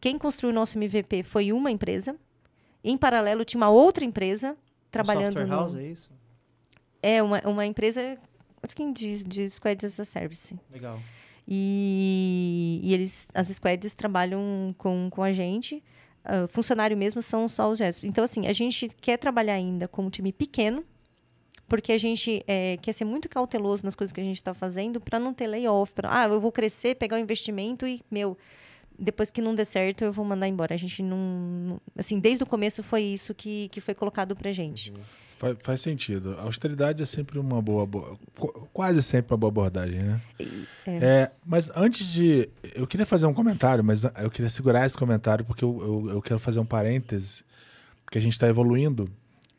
Quem 0.01 0.17
construiu 0.17 0.51
o 0.51 0.55
nosso 0.55 0.75
MVP 0.79 1.21
foi 1.21 1.53
uma 1.53 1.69
empresa. 1.69 2.15
Em 2.83 2.97
paralelo, 2.97 3.45
tinha 3.45 3.61
uma 3.61 3.69
outra 3.69 4.03
empresa 4.03 4.57
trabalhando. 4.89 5.33
Software 5.33 5.47
house, 5.47 5.73
no... 5.73 5.79
é 5.79 5.85
isso? 5.85 6.09
É, 7.03 7.21
uma, 7.21 7.39
uma 7.45 7.65
empresa 7.67 8.17
assim, 8.63 8.91
de, 8.91 9.23
de 9.23 9.47
Squads 9.47 9.85
as 9.85 9.99
a 9.99 10.05
Service. 10.05 10.59
Legal. 10.71 10.99
E, 11.47 12.79
e 12.83 12.93
eles, 12.95 13.27
as 13.31 13.47
Squads 13.47 13.93
trabalham 13.93 14.73
com, 14.75 15.07
com 15.11 15.21
a 15.21 15.31
gente. 15.31 15.83
Uh, 16.25 16.47
funcionário 16.47 16.97
mesmo 16.97 17.21
são 17.21 17.47
só 17.47 17.69
os 17.69 17.77
gestos. 17.77 18.03
Então, 18.03 18.23
assim, 18.23 18.47
a 18.47 18.53
gente 18.53 18.89
quer 18.99 19.17
trabalhar 19.17 19.53
ainda 19.53 19.87
com 19.87 20.03
um 20.05 20.09
time 20.09 20.33
pequeno, 20.33 20.83
porque 21.67 21.91
a 21.91 21.97
gente 21.97 22.43
é, 22.47 22.77
quer 22.77 22.93
ser 22.93 23.05
muito 23.05 23.27
cauteloso 23.27 23.83
nas 23.83 23.95
coisas 23.95 24.11
que 24.11 24.21
a 24.21 24.23
gente 24.23 24.37
está 24.37 24.53
fazendo 24.53 24.99
para 24.99 25.19
não 25.19 25.33
ter 25.33 25.47
layoff. 25.47 25.93
Pra, 25.93 26.21
ah, 26.21 26.27
eu 26.27 26.39
vou 26.39 26.51
crescer, 26.51 26.95
pegar 26.95 27.17
o 27.17 27.19
investimento 27.19 27.87
e, 27.87 28.01
meu, 28.09 28.37
depois 28.97 29.31
que 29.31 29.41
não 29.41 29.55
der 29.55 29.65
certo, 29.65 30.03
eu 30.03 30.11
vou 30.11 30.23
mandar 30.23 30.47
embora. 30.47 30.73
A 30.73 30.77
gente 30.77 31.01
não. 31.01 31.79
Assim, 31.97 32.19
desde 32.19 32.43
o 32.43 32.47
começo 32.47 32.83
foi 32.83 33.01
isso 33.01 33.33
que, 33.33 33.69
que 33.69 33.81
foi 33.81 33.93
colocado 33.93 34.35
para 34.35 34.51
gente. 34.51 34.91
Uhum. 34.91 34.97
Faz, 35.37 35.57
faz, 35.63 35.81
sentido. 35.81 36.35
A 36.39 36.43
austeridade 36.43 37.03
é 37.03 37.05
sempre 37.05 37.37
uma 37.37 37.61
boa, 37.61 37.85
boa, 37.85 38.17
quase 38.71 39.03
sempre 39.03 39.33
uma 39.33 39.37
boa 39.37 39.49
abordagem, 39.49 39.99
né? 40.01 40.21
É. 40.87 40.95
É, 41.01 41.31
mas 41.45 41.69
antes 41.75 42.07
de. 42.07 42.47
Eu 42.73 42.87
queria 42.87 43.05
fazer 43.05 43.25
um 43.25 43.33
comentário, 43.33 43.83
mas 43.83 44.03
eu 44.03 44.31
queria 44.31 44.49
segurar 44.49 44.85
esse 44.85 44.97
comentário 44.97 45.43
porque 45.43 45.65
eu, 45.65 45.77
eu, 45.81 46.09
eu 46.15 46.21
quero 46.21 46.39
fazer 46.39 46.59
um 46.59 46.65
parêntese, 46.65 47.43
porque 48.05 48.17
a 48.17 48.21
gente 48.21 48.33
está 48.33 48.47
evoluindo 48.47 49.09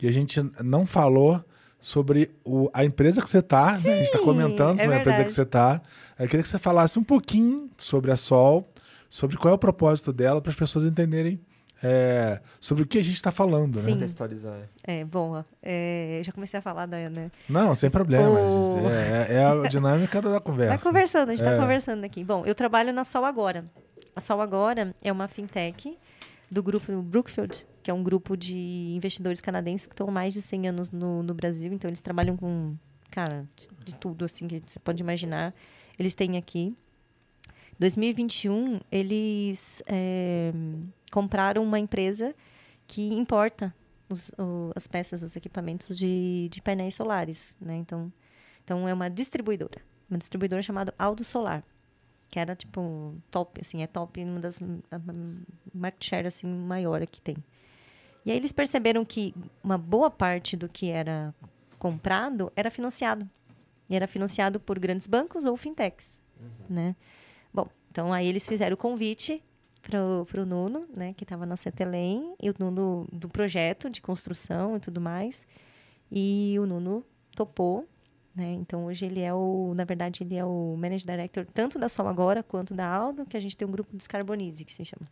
e 0.01 0.09
a 0.09 0.13
gente 0.13 0.41
não 0.63 0.87
falou 0.87 1.45
sobre 1.87 2.33
o, 2.45 2.69
a 2.75 2.85
empresa 2.85 3.23
que 3.23 3.31
você 3.31 3.39
está. 3.39 3.79
Né? 3.79 3.93
A 3.93 3.97
gente 3.99 4.07
está 4.07 4.19
comentando 4.19 4.81
é 4.81 4.83
sobre 4.83 4.97
verdade. 4.97 4.97
a 4.97 5.01
empresa 5.03 5.25
que 5.25 5.33
você 5.33 5.43
está. 5.43 5.81
Eu 6.19 6.27
queria 6.27 6.43
que 6.43 6.49
você 6.49 6.59
falasse 6.59 6.99
um 6.99 7.05
pouquinho 7.05 7.71
sobre 7.77 8.11
a 8.11 8.17
Sol, 8.17 8.69
sobre 9.09 9.37
qual 9.37 9.53
é 9.53 9.55
o 9.55 9.59
propósito 9.59 10.13
dela, 10.13 10.41
para 10.41 10.51
as 10.51 10.57
pessoas 10.57 10.85
entenderem 10.85 11.41
é, 11.81 12.41
sobre 12.61 12.83
o 12.83 12.87
que 12.89 12.99
a 12.99 13.05
gente 13.05 13.15
está 13.15 13.31
falando. 13.31 13.81
Né? 13.81 13.93
Contextualizar. 13.93 14.69
É, 14.83 15.05
bom, 15.05 15.45
é, 15.63 16.23
já 16.25 16.33
comecei 16.33 16.59
a 16.59 16.61
falar 16.61 16.87
da. 16.87 17.09
Né? 17.09 17.31
Não, 17.49 17.73
sem 17.73 17.89
problema. 17.89 18.31
O... 18.31 18.91
É, 18.91 19.35
é, 19.35 19.45
a 19.45 19.55
dinâmica 19.71 20.21
da 20.21 20.41
conversa. 20.41 20.75
Está 20.75 20.89
conversando, 20.89 21.29
a 21.29 21.33
gente 21.37 21.45
está 21.45 21.55
é. 21.55 21.57
conversando 21.61 22.03
aqui. 22.03 22.25
Bom, 22.25 22.45
eu 22.45 22.55
trabalho 22.57 22.93
na 22.93 23.05
Sol 23.05 23.25
Agora. 23.25 23.65
A 24.17 24.21
Sol 24.21 24.41
Agora 24.41 24.93
é 25.05 25.13
uma 25.13 25.29
fintech 25.29 25.97
do 26.51 26.63
grupo 26.63 27.03
Brookfield, 27.03 27.67
que 27.83 27.91
é 27.91 27.95
um 27.95 28.03
grupo 28.03 28.37
de 28.37 28.57
investidores 28.95 29.41
canadenses 29.41 29.87
que 29.87 29.93
estão 29.93 30.09
há 30.09 30.13
mais 30.13 30.35
de 30.35 30.43
100 30.43 30.69
anos 30.69 30.91
no, 30.91 31.23
no 31.23 31.35
Brasil. 31.35 31.73
Então, 31.73 31.89
eles 31.89 32.01
trabalham 32.01 32.37
com, 32.37 32.77
cara, 33.11 33.49
de, 33.57 33.69
de 33.85 33.95
tudo 33.97 34.25
assim 34.25 34.47
que 34.47 34.63
você 34.65 34.79
pode 34.79 35.03
imaginar. 35.03 35.55
Eles 35.99 36.15
têm 36.15 36.37
aqui. 36.37 36.77
2021, 37.79 38.81
eles 38.91 39.83
é, 39.87 40.53
compraram 41.11 41.63
uma 41.63 41.79
empresa 41.79 42.35
que 42.87 43.13
importa 43.15 43.75
os, 44.09 44.31
o, 44.39 44.73
as 44.75 44.87
peças, 44.87 45.23
os 45.23 45.37
equipamentos 45.37 45.97
de, 45.97 46.49
de 46.51 46.63
painéis 46.63 46.95
solares. 46.95 47.57
Né? 47.61 47.77
Então, 47.77 48.13
então, 48.65 48.89
é 48.89 48.95
uma 48.95 49.11
distribuidora. 49.11 49.81
Uma 50.09 50.19
distribuidora 50.19 50.63
chamada 50.63 50.95
Aldo 50.99 51.25
Solar 51.25 51.63
que 52.31 52.39
era 52.39 52.55
tipo 52.55 53.15
top, 53.31 53.61
assim, 53.61 53.83
é 53.83 53.87
top, 53.87 54.23
uma 54.23 54.41
das 54.41 54.61
market 55.73 56.05
share 56.05 56.27
assim 56.27 56.47
maior 56.47 57.07
que 57.07 57.21
tem. 57.21 57.37
E 58.25 58.31
aí 58.31 58.37
eles 58.37 58.53
perceberam 58.53 59.05
que 59.05 59.35
uma 59.63 59.79
boa 59.79 60.11
parte 60.11 60.57
do 60.57 60.69
que 60.69 60.91
era 60.91 61.35
comprado 61.79 62.53
era 62.57 62.71
financiado. 62.71 63.29
E 63.89 63.95
era 63.95 64.09
financiado 64.09 64.59
por 64.59 64.79
grandes 64.79 65.07
bancos 65.07 65.45
ou 65.45 65.57
fintechs, 65.57 66.19
uhum. 66.41 66.49
né? 66.69 66.97
Bom, 67.55 67.69
então 67.91 68.13
aí 68.13 68.27
eles 68.27 68.47
fizeram 68.47 68.75
o 68.75 68.77
convite 68.77 69.43
para 69.81 70.43
o 70.43 70.45
Nuno, 70.45 70.87
né, 70.97 71.15
que 71.17 71.23
estava 71.23 71.47
na 71.47 71.57
Cetelém, 71.57 72.35
e 72.43 72.51
o 72.51 72.55
Nuno 72.59 73.07
do 73.13 73.29
projeto 73.29 73.89
de 73.89 74.03
construção 74.03 74.77
e 74.77 74.81
tudo 74.81 75.01
mais. 75.01 75.47
E 76.11 76.57
o 76.59 76.67
Nuno 76.67 77.05
topou 77.37 77.89
né? 78.37 78.53
Então, 78.53 78.85
hoje 78.85 79.07
ele 79.07 79.21
é 79.21 79.33
o, 79.33 79.73
na 79.75 79.85
verdade, 79.85 80.23
ele 80.23 80.37
é 80.37 80.45
o 80.45 80.77
Managing 80.79 81.07
Director 81.07 81.47
tanto 81.55 81.79
da 81.79 81.89
Som 81.89 82.07
Agora 82.07 82.43
quanto 82.43 82.75
da 82.75 82.87
Aldo, 82.87 83.25
que 83.25 83.37
a 83.37 83.41
gente 83.41 83.57
tem 83.57 83.67
um 83.67 83.71
grupo 83.71 83.97
Descarbonize, 83.97 84.65
que 84.65 84.73
se 84.73 84.85
chama. 84.85 85.09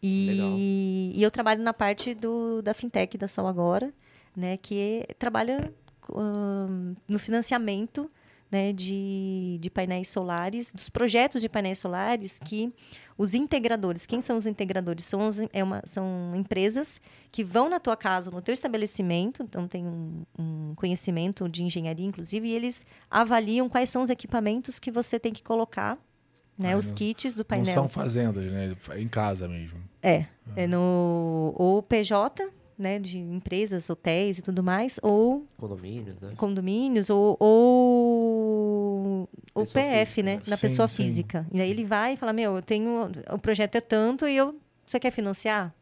E, 0.00 1.12
e 1.14 1.22
eu 1.22 1.30
trabalho 1.30 1.62
na 1.62 1.72
parte 1.72 2.14
do, 2.14 2.62
da 2.62 2.74
fintech 2.74 3.18
da 3.18 3.26
Som 3.26 3.46
Agora, 3.46 3.92
né, 4.36 4.56
que 4.56 5.06
trabalha 5.18 5.72
um, 6.10 6.94
no 7.08 7.18
financiamento 7.18 8.10
né, 8.54 8.72
de, 8.72 9.58
de 9.60 9.68
painéis 9.68 10.08
solares, 10.08 10.70
dos 10.70 10.88
projetos 10.88 11.42
de 11.42 11.48
painéis 11.48 11.76
solares 11.80 12.38
que 12.38 12.72
os 13.18 13.34
integradores, 13.34 14.06
quem 14.06 14.20
são 14.20 14.36
os 14.36 14.46
integradores? 14.46 15.04
São, 15.06 15.26
os, 15.26 15.38
é 15.52 15.64
uma, 15.64 15.82
são 15.84 16.32
empresas 16.36 17.00
que 17.32 17.42
vão 17.42 17.68
na 17.68 17.80
tua 17.80 17.96
casa, 17.96 18.30
no 18.30 18.40
teu 18.40 18.52
estabelecimento, 18.52 19.42
então 19.42 19.66
tem 19.66 19.84
um, 19.84 20.22
um 20.38 20.74
conhecimento 20.76 21.48
de 21.48 21.64
engenharia, 21.64 22.06
inclusive, 22.06 22.46
e 22.46 22.52
eles 22.52 22.86
avaliam 23.10 23.68
quais 23.68 23.90
são 23.90 24.02
os 24.02 24.10
equipamentos 24.10 24.78
que 24.78 24.92
você 24.92 25.18
tem 25.18 25.32
que 25.32 25.42
colocar 25.42 25.98
né, 26.56 26.76
os 26.76 26.92
kits 26.92 27.34
do 27.34 27.44
painel. 27.44 27.66
Não 27.66 27.74
são 27.74 27.88
fazendas, 27.88 28.44
né? 28.52 28.76
Em 28.96 29.08
casa 29.08 29.48
mesmo. 29.48 29.80
É. 30.00 30.26
é 30.54 30.68
no 30.68 31.52
ou 31.56 31.82
PJ, 31.82 32.48
né, 32.78 32.98
de 32.98 33.18
empresas, 33.18 33.88
hotéis 33.88 34.38
e 34.38 34.42
tudo 34.42 34.62
mais, 34.62 34.98
ou 35.02 35.44
condomínios, 35.56 36.20
né? 36.20 36.32
Condomínios 36.36 37.08
ou, 37.10 37.36
ou 37.38 37.83
o 39.54 39.66
PF, 39.66 40.04
física, 40.06 40.22
né, 40.22 40.40
da 40.46 40.56
pessoa 40.58 40.88
sim. 40.88 41.04
física. 41.04 41.46
E 41.52 41.60
aí 41.60 41.70
ele 41.70 41.84
vai 41.84 42.14
e 42.14 42.16
fala: 42.16 42.32
"Meu, 42.32 42.56
eu 42.56 42.62
tenho 42.62 43.10
o 43.30 43.38
projeto 43.38 43.76
é 43.76 43.80
tanto 43.80 44.26
e 44.26 44.36
eu 44.36 44.58
você 44.86 44.98
quer 45.00 45.10
financiar?" 45.10 45.72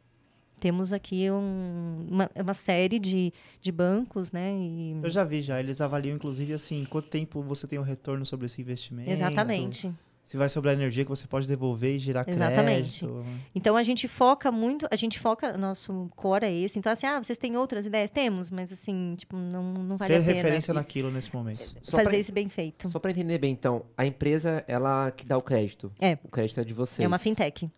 temos 0.60 0.92
aqui 0.92 1.28
um- 1.28 2.06
uma, 2.08 2.30
uma 2.36 2.54
série 2.54 3.00
de, 3.00 3.32
de 3.60 3.72
bancos, 3.72 4.30
né? 4.30 4.52
E- 4.54 4.96
Eu 5.02 5.10
já 5.10 5.24
vi 5.24 5.42
já, 5.42 5.58
eles 5.58 5.80
avaliam 5.80 6.14
inclusive 6.14 6.52
assim, 6.52 6.86
quanto 6.88 7.08
tempo 7.08 7.42
você 7.42 7.66
tem 7.66 7.80
o 7.80 7.82
retorno 7.82 8.24
sobre 8.24 8.46
esse 8.46 8.60
investimento. 8.60 9.10
Exatamente. 9.10 9.92
Se 10.24 10.36
vai 10.36 10.48
sobre 10.48 10.70
a 10.70 10.72
energia 10.72 11.04
que 11.04 11.10
você 11.10 11.26
pode 11.26 11.46
devolver 11.46 11.96
e 11.96 11.98
gerar 11.98 12.24
Exatamente. 12.26 13.00
crédito. 13.00 13.24
Então 13.54 13.76
a 13.76 13.82
gente 13.82 14.06
foca 14.08 14.50
muito, 14.50 14.86
a 14.90 14.96
gente 14.96 15.18
foca, 15.18 15.58
nosso 15.58 16.08
core 16.16 16.44
é 16.46 16.52
esse. 16.52 16.78
Então, 16.78 16.90
assim, 16.92 17.06
ah, 17.06 17.22
vocês 17.22 17.36
têm 17.36 17.56
outras 17.56 17.84
ideias? 17.86 18.08
Temos, 18.08 18.50
mas 18.50 18.72
assim, 18.72 19.14
tipo, 19.16 19.36
não, 19.36 19.62
não 19.74 19.96
vale 19.96 20.14
Ser 20.14 20.20
a 20.20 20.24
pena. 20.24 20.32
referência 20.34 20.72
naquilo 20.72 21.10
nesse 21.10 21.34
momento. 21.34 21.58
Só 21.82 21.96
fazer 21.98 22.08
pra- 22.10 22.18
isso 22.18 22.32
bem 22.32 22.48
feito. 22.48 22.88
Só 22.88 22.98
para 22.98 23.10
entender 23.10 23.36
bem, 23.38 23.52
então, 23.52 23.84
a 23.96 24.06
empresa, 24.06 24.64
ela 24.68 25.10
que 25.10 25.26
dá 25.26 25.36
o 25.36 25.42
crédito. 25.42 25.92
É. 26.00 26.16
O 26.24 26.28
crédito 26.28 26.60
é 26.60 26.64
de 26.64 26.72
vocês. 26.72 27.04
É 27.04 27.08
uma 27.08 27.18
fintech. 27.18 27.68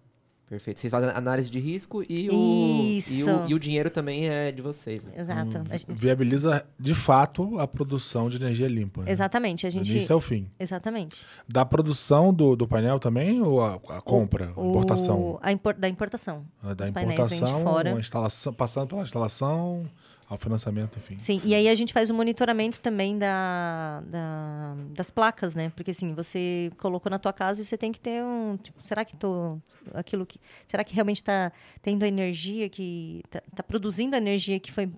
Perfeito. 0.48 0.78
Vocês 0.78 0.90
fazem 0.90 1.08
análise 1.10 1.50
de 1.50 1.58
risco 1.58 2.02
e 2.08 2.28
o, 2.28 2.32
e 2.34 2.98
Isso. 2.98 3.26
o, 3.30 3.48
e 3.48 3.54
o 3.54 3.58
dinheiro 3.58 3.88
também 3.90 4.28
é 4.28 4.52
de 4.52 4.60
vocês. 4.60 5.04
Né? 5.06 5.12
Exato. 5.16 5.62
A 5.70 5.76
gente- 5.76 5.86
Viabiliza, 5.94 6.64
de 6.78 6.94
fato, 6.94 7.58
a 7.58 7.66
produção 7.66 8.28
de 8.28 8.36
energia 8.36 8.68
limpa. 8.68 9.02
Né? 9.02 9.10
exatamente. 9.10 9.66
A 9.66 9.70
gente. 9.70 9.90
início 9.90 10.14
ao 10.14 10.20
fim. 10.20 10.46
Exatamente. 10.60 11.24
Da 11.48 11.64
produção 11.64 12.32
do, 12.32 12.54
do 12.54 12.68
painel 12.68 12.98
também 12.98 13.40
ou 13.40 13.62
a, 13.62 13.74
a 13.88 14.00
compra, 14.02 14.52
a 14.54 14.60
O- 14.60 14.70
importação? 14.70 15.38
a 15.42 15.50
impor- 15.50 15.74
da 15.74 15.88
importação. 15.88 16.44
Ah, 16.62 16.74
Da 16.74 16.84
os 16.84 16.90
painéis 16.90 17.18
vêm 17.20 17.28
de 17.28 17.34
importação, 17.36 17.64
fora. 17.64 17.94
a 17.96 17.98
instalação, 17.98 18.52
passando 18.52 18.88
pela 18.88 19.02
instalação, 19.02 19.86
ao 20.28 20.38
financiamento, 20.38 20.98
enfim. 20.98 21.18
Sim, 21.18 21.40
e 21.44 21.54
aí 21.54 21.68
a 21.68 21.74
gente 21.74 21.92
faz 21.92 22.08
o 22.10 22.14
monitoramento 22.14 22.80
também 22.80 23.18
da, 23.18 24.02
da- 24.06 24.74
das 24.94 25.10
placas, 25.10 25.54
né? 25.54 25.70
Porque 25.76 25.90
assim, 25.90 26.14
você 26.14 26.70
colocou 26.78 27.10
na 27.10 27.18
tua 27.18 27.32
casa 27.32 27.60
e 27.60 27.64
você 27.64 27.76
tem 27.76 27.92
que 27.92 28.00
ter 28.00 28.22
um. 28.22 28.56
Tipo, 28.56 28.84
será 28.84 29.04
que 29.04 29.16
tô. 29.16 29.58
Aquilo 29.92 30.24
que. 30.24 30.40
Será 30.66 30.82
que 30.82 30.94
realmente 30.94 31.16
está 31.18 31.52
tendo 31.82 32.02
a 32.02 32.08
energia 32.08 32.68
que. 32.68 33.22
Tá, 33.30 33.42
tá 33.54 33.62
produzindo 33.62 34.14
a 34.14 34.18
energia 34.18 34.58
que 34.58 34.72
foi 34.72 34.90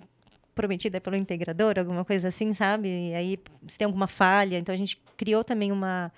prometida 0.54 1.00
pelo 1.00 1.16
integrador, 1.16 1.74
alguma 1.78 2.04
coisa 2.04 2.28
assim, 2.28 2.54
sabe? 2.54 2.88
E 2.88 3.14
aí 3.14 3.38
se 3.66 3.76
tem 3.76 3.84
alguma 3.84 4.06
falha. 4.06 4.58
Então 4.58 4.72
a 4.72 4.78
gente 4.78 4.96
criou 5.16 5.44
também 5.44 5.70
uma, 5.70 6.10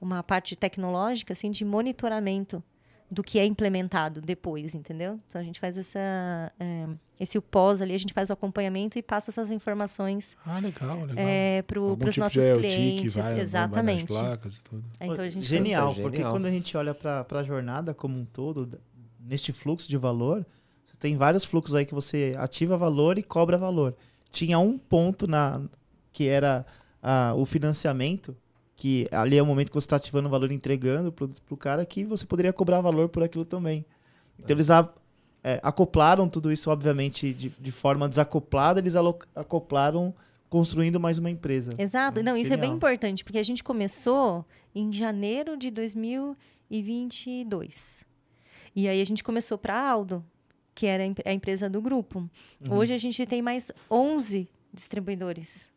uma 0.00 0.22
parte 0.22 0.54
tecnológica 0.54 1.32
assim, 1.32 1.50
de 1.50 1.64
monitoramento 1.64 2.62
do 3.10 3.22
que 3.22 3.38
é 3.38 3.46
implementado 3.46 4.20
depois, 4.20 4.74
entendeu? 4.74 5.18
Então 5.28 5.40
a 5.40 5.44
gente 5.44 5.58
faz 5.60 5.78
essa, 5.78 6.52
é, 6.60 6.86
esse 7.18 7.38
o 7.38 7.42
pós 7.42 7.80
ali, 7.80 7.94
a 7.94 7.98
gente 7.98 8.12
faz 8.12 8.28
o 8.30 8.32
acompanhamento 8.32 8.98
e 8.98 9.02
passa 9.02 9.30
essas 9.30 9.50
informações 9.50 10.36
Ah, 10.44 10.58
legal, 10.58 11.00
legal. 11.04 11.14
é, 11.18 11.62
para 11.62 11.80
os 11.80 11.96
tipo 12.14 12.20
nossos 12.20 12.44
clientes. 12.44 13.14
que 13.14 13.20
vai, 13.20 13.22
vai- 13.22 13.32
vai 13.32 13.32
nas 13.34 13.42
Exatamente. 13.48 14.06
placas 14.06 14.56
e 14.58 14.62
tudo. 14.64 14.84
É, 15.00 15.06
então 15.06 15.24
a 15.24 15.30
gente 15.30 15.46
Genial, 15.46 15.94
porque 15.94 16.16
genial. 16.18 16.32
quando 16.32 16.46
a 16.46 16.50
gente 16.50 16.76
olha 16.76 16.94
para 16.94 17.26
a 17.30 17.42
jornada 17.42 17.94
como 17.94 18.18
um 18.18 18.24
todo, 18.24 18.68
neste 19.20 19.52
fluxo 19.52 19.88
de 19.88 19.96
valor, 19.96 20.44
você 20.84 20.96
tem 20.98 21.16
vários 21.16 21.44
fluxos 21.44 21.74
aí 21.74 21.86
que 21.86 21.94
você 21.94 22.34
ativa 22.38 22.76
valor 22.76 23.18
e 23.18 23.22
cobra 23.22 23.56
valor. 23.56 23.94
Tinha 24.30 24.58
um 24.58 24.76
ponto 24.76 25.26
na 25.26 25.62
que 26.12 26.28
era 26.28 26.64
ah, 27.02 27.32
o 27.36 27.44
financiamento, 27.46 28.36
que 28.74 29.08
ali 29.10 29.38
é 29.38 29.42
o 29.42 29.46
momento 29.46 29.68
que 29.68 29.74
você 29.74 29.86
está 29.86 29.96
ativando 29.96 30.28
o 30.28 30.30
valor 30.30 30.50
e 30.50 30.54
entregando 30.54 31.08
o 31.08 31.12
produto 31.12 31.40
para 31.42 31.54
o 31.54 31.56
cara, 31.56 31.86
que 31.86 32.04
você 32.04 32.26
poderia 32.26 32.52
cobrar 32.52 32.80
valor 32.82 33.08
por 33.08 33.22
aquilo 33.22 33.44
também. 33.44 33.86
Então 34.38 34.54
eles 34.54 34.70
a- 34.70 34.92
é, 35.48 35.60
acoplaram 35.62 36.28
tudo 36.28 36.50
isso, 36.50 36.68
obviamente, 36.70 37.32
de, 37.32 37.50
de 37.50 37.70
forma 37.70 38.08
desacoplada, 38.08 38.80
eles 38.80 38.94
acoplaram 39.32 40.12
construindo 40.50 40.98
mais 40.98 41.18
uma 41.18 41.30
empresa. 41.30 41.70
Exato. 41.78 42.20
Não, 42.20 42.36
isso 42.36 42.52
é 42.52 42.56
bem 42.56 42.70
Genial. 42.70 42.76
importante, 42.78 43.22
porque 43.22 43.38
a 43.38 43.42
gente 43.44 43.62
começou 43.62 44.44
em 44.74 44.92
janeiro 44.92 45.56
de 45.56 45.70
2022. 46.70 48.04
E 48.74 48.88
aí 48.88 49.00
a 49.00 49.04
gente 49.06 49.22
começou 49.24 49.56
para 49.56 49.78
Aldo, 49.78 50.24
que 50.74 50.84
era 50.86 51.02
a 51.02 51.06
em- 51.06 51.14
a 51.24 51.32
empresa 51.32 51.70
do 51.70 51.80
grupo. 51.80 52.28
Uhum. 52.60 52.74
Hoje 52.76 52.92
a 52.92 52.98
gente 52.98 53.24
tem 53.24 53.40
mais 53.40 53.70
11 53.90 54.48
distribuidores 54.72 55.70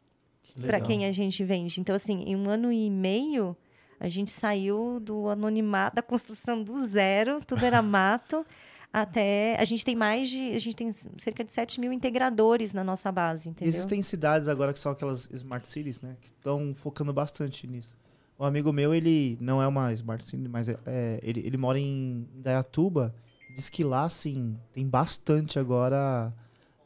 para 0.55 0.77
Legal. 0.77 0.87
quem 0.87 1.05
a 1.05 1.11
gente 1.11 1.43
vende. 1.43 1.79
Então, 1.79 1.95
assim, 1.95 2.23
em 2.23 2.35
um 2.35 2.49
ano 2.49 2.71
e 2.71 2.89
meio, 2.89 3.55
a 3.99 4.09
gente 4.09 4.31
saiu 4.31 4.99
do 4.99 5.29
anonimato, 5.29 5.95
da 5.95 6.01
construção 6.01 6.61
do 6.63 6.85
zero, 6.87 7.39
tudo 7.45 7.63
era 7.65 7.81
mato, 7.81 8.45
até. 8.91 9.55
A 9.59 9.65
gente 9.65 9.85
tem 9.85 9.95
mais 9.95 10.29
de. 10.29 10.51
A 10.53 10.59
gente 10.59 10.75
tem 10.75 10.91
cerca 10.91 11.43
de 11.43 11.53
7 11.53 11.79
mil 11.79 11.93
integradores 11.93 12.73
na 12.73 12.83
nossa 12.83 13.11
base, 13.11 13.49
entendeu? 13.49 13.69
Existem 13.69 14.01
cidades 14.01 14.47
agora 14.47 14.73
que 14.73 14.79
são 14.79 14.91
aquelas 14.91 15.29
smart 15.31 15.67
cities, 15.67 16.01
né? 16.01 16.15
Que 16.21 16.27
estão 16.27 16.73
focando 16.75 17.13
bastante 17.13 17.67
nisso. 17.67 17.95
Um 18.39 18.45
amigo 18.45 18.71
meu, 18.71 18.93
ele 18.93 19.37
não 19.41 19.61
é 19.61 19.67
uma 19.67 19.91
smart 19.93 20.23
city, 20.25 20.47
mas 20.47 20.69
é, 20.69 20.77
é- 20.85 21.19
ele, 21.21 21.41
ele 21.45 21.57
mora 21.57 21.77
em 21.77 22.27
Dayatuba. 22.35 23.13
Diz 23.53 23.67
que 23.67 23.83
lá, 23.83 24.03
assim, 24.03 24.57
tem 24.71 24.87
bastante 24.87 25.59
agora 25.59 26.33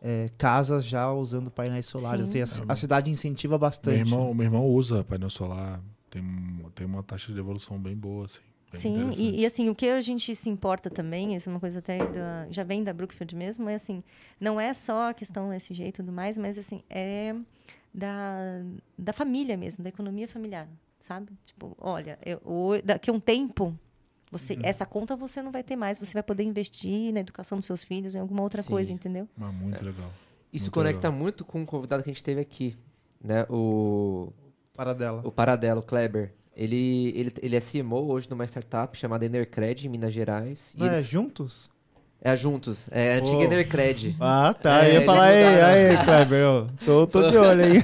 é, 0.02 0.30
casas 0.38 0.84
já 0.86 1.12
usando 1.14 1.52
painéis 1.52 1.86
solares. 1.86 2.30
Sim. 2.30 2.40
E 2.40 2.42
a, 2.42 2.46
a 2.74 2.76
cidade 2.76 3.12
incentiva 3.12 3.54
Meu 3.54 3.60
bastante. 3.60 4.00
irmão, 4.00 4.34
meu 4.34 4.46
irmão 4.46 4.66
usa 4.66 5.04
painel 5.04 5.30
solar, 5.30 5.82
tem, 6.10 6.24
tem 6.74 6.88
uma 6.88 7.04
taxa 7.04 7.32
de 7.32 7.38
evolução 7.40 7.80
bem 7.80 7.96
boa, 7.96 8.26
assim. 8.26 8.42
Bem 8.74 8.82
Sim, 8.82 9.12
e, 9.18 9.42
e, 9.42 9.46
assim, 9.46 9.70
o 9.70 9.76
que 9.76 9.88
a 9.88 10.02
gente 10.02 10.34
se 10.36 10.50
importa 10.50 10.90
também, 10.90 11.36
isso 11.36 11.50
é 11.50 11.54
uma 11.54 11.60
coisa 11.60 11.80
até 11.80 12.08
da- 12.08 12.48
já 12.50 12.64
vem 12.64 12.84
da 12.84 12.94
Brookfield 12.94 13.36
mesmo, 13.36 13.70
é 13.70 13.76
assim, 13.76 14.04
não 14.40 14.60
é 14.60 14.74
só 14.74 15.10
a 15.10 15.14
questão 15.14 15.52
SG 15.54 15.88
e 15.88 15.92
tudo 15.92 16.12
mais, 16.12 16.38
mas 16.38 16.58
assim, 16.58 16.82
é 16.90 17.36
da, 17.94 18.62
da 18.98 19.14
família 19.14 19.56
mesmo, 19.56 19.84
da 19.84 19.90
economia 19.90 20.28
familiar, 20.28 20.68
sabe? 21.00 21.32
Tipo, 21.46 21.76
olha, 21.80 22.18
eu, 22.26 22.42
daqui 22.84 23.10
a 23.10 23.14
um 23.14 23.20
tempo, 23.20 23.78
você, 24.32 24.58
essa 24.64 24.86
conta 24.86 25.16
você 25.16 25.42
não 25.42 25.52
vai 25.52 25.64
ter 25.64 25.76
mais, 25.76 26.00
você 26.00 26.14
vai 26.14 26.24
poder 26.24 26.44
investir 26.44 27.14
na 27.14 27.20
educação 27.20 27.58
dos 27.58 27.66
seus 27.68 27.84
filhos, 27.84 28.16
em 28.16 28.20
alguma 28.20 28.42
outra 28.42 28.64
Sim. 28.64 28.70
coisa, 28.72 28.92
entendeu? 28.92 29.28
Mas 29.38 29.54
muito 29.54 29.86
legal. 29.86 30.12
Isso 30.52 30.66
Muito 30.66 30.74
conecta 30.74 31.08
legal. 31.10 31.20
muito 31.22 31.46
com 31.46 31.62
o 31.64 31.66
convidado 31.66 32.04
que 32.04 32.10
a 32.10 32.14
gente 32.14 32.24
teve 32.24 32.40
aqui, 32.42 32.76
né? 33.24 33.44
O, 33.50 34.32
Para 34.76 34.94
dela. 34.94 35.22
o 35.24 35.32
Paradelo, 35.32 35.80
o 35.82 35.84
Kleber. 35.84 36.34
Ele, 36.56 37.12
ele, 37.16 37.34
ele 37.42 37.56
é 37.56 37.60
CMO 37.60 38.12
hoje 38.12 38.30
numa 38.30 38.46
startup 38.46 38.96
chamada 38.98 39.26
Enercred, 39.26 39.86
em 39.88 39.90
Minas 39.90 40.14
Gerais. 40.14 40.74
E 40.76 40.80
Não 40.80 40.88
é 40.88 40.90
eles- 40.96 41.08
juntos? 41.08 41.70
É 42.26 42.38
juntos. 42.38 42.88
É 42.90 43.16
a 43.16 43.18
antiga 43.18 43.38
Pô. 43.38 43.44
Enercred. 43.44 44.16
Ah, 44.20 44.54
tá. 44.54 44.86
É, 44.86 44.92
eu 44.96 45.00
ia 45.02 45.06
falar, 45.06 45.26
aí, 45.26 45.44
aí, 45.90 46.06
Kleber, 46.06 46.38
eu 46.40 46.68
tô, 46.86 47.06
tô 47.06 47.30
de 47.30 47.36
olho 47.36 47.66
aí. 47.66 47.84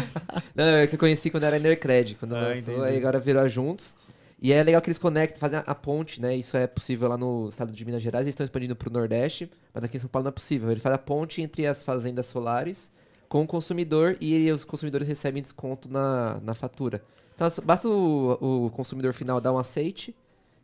Não, 0.56 0.64
é 0.64 0.86
que 0.86 0.94
eu 0.94 0.98
conheci 0.98 1.30
quando 1.30 1.44
era 1.44 1.56
Enercred, 1.56 2.14
quando 2.14 2.34
Ah, 2.34 2.40
lançou, 2.48 2.74
entendi. 2.74 2.88
aí 2.88 2.96
agora 2.96 3.20
virou 3.20 3.42
a 3.42 3.48
juntos. 3.48 3.94
E 4.40 4.52
é 4.52 4.62
legal 4.62 4.80
que 4.80 4.88
eles 4.88 4.96
conectam, 4.98 5.38
fazem 5.38 5.60
a, 5.64 5.74
ponte, 5.74 6.20
né? 6.20 6.34
Isso 6.34 6.56
é 6.56 6.66
possível 6.66 7.08
lá 7.08 7.16
no 7.18 7.48
estado 7.48 7.72
de 7.72 7.84
Minas 7.84 8.02
Gerais, 8.02 8.24
eles 8.24 8.32
estão 8.32 8.44
expandindo 8.44 8.74
pro 8.76 8.90
Nordeste, 8.90 9.50
mas 9.72 9.84
aqui 9.84 9.96
em 9.96 10.00
São 10.00 10.08
Paulo 10.08 10.24
não 10.24 10.28
é 10.30 10.32
possível. 10.32 10.70
Ele 10.70 10.80
faz 10.80 10.94
a 10.94 10.98
ponte 10.98 11.42
entre 11.42 11.66
as 11.66 11.82
fazendas 11.82 12.26
solares 12.26 12.90
com 13.28 13.42
o 13.42 13.46
consumidor 13.46 14.16
e 14.20 14.50
os 14.50 14.64
consumidores 14.64 15.06
recebem 15.08 15.42
desconto 15.42 15.90
na, 15.90 16.40
na 16.42 16.54
fatura. 16.54 17.02
Então 17.34 17.48
basta 17.64 17.88
o, 17.88 18.66
o 18.66 18.70
consumidor 18.70 19.12
final 19.12 19.40
dar 19.40 19.52
um 19.52 19.58
aceite 19.58 20.14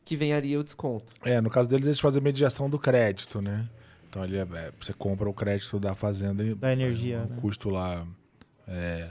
que 0.05 0.17
vem 0.17 0.33
ali 0.33 0.57
o 0.57 0.65
desconto. 0.65 1.13
É, 1.23 1.41
no 1.41 1.51
caso 1.51 1.69
deles, 1.69 1.87
eles 1.87 2.01
fazem 2.01 2.23
mediação 2.23 2.69
do 2.71 2.79
crédito, 2.79 3.41
né? 3.41 3.69
Então 4.09 4.23
ali 4.23 4.37
é- 4.39 4.41
é, 4.55 4.73
você 4.81 4.93
compra 4.93 5.29
o 5.29 5.35
crédito 5.35 5.79
da 5.79 5.95
fazenda 5.95 6.43
e 6.45 6.55
Da 6.55 6.73
energia, 6.73 7.17
é, 7.17 7.21
um 7.21 7.27
né? 7.27 7.39
custo 7.41 7.69
lá. 7.71 8.07
É, 8.67 9.11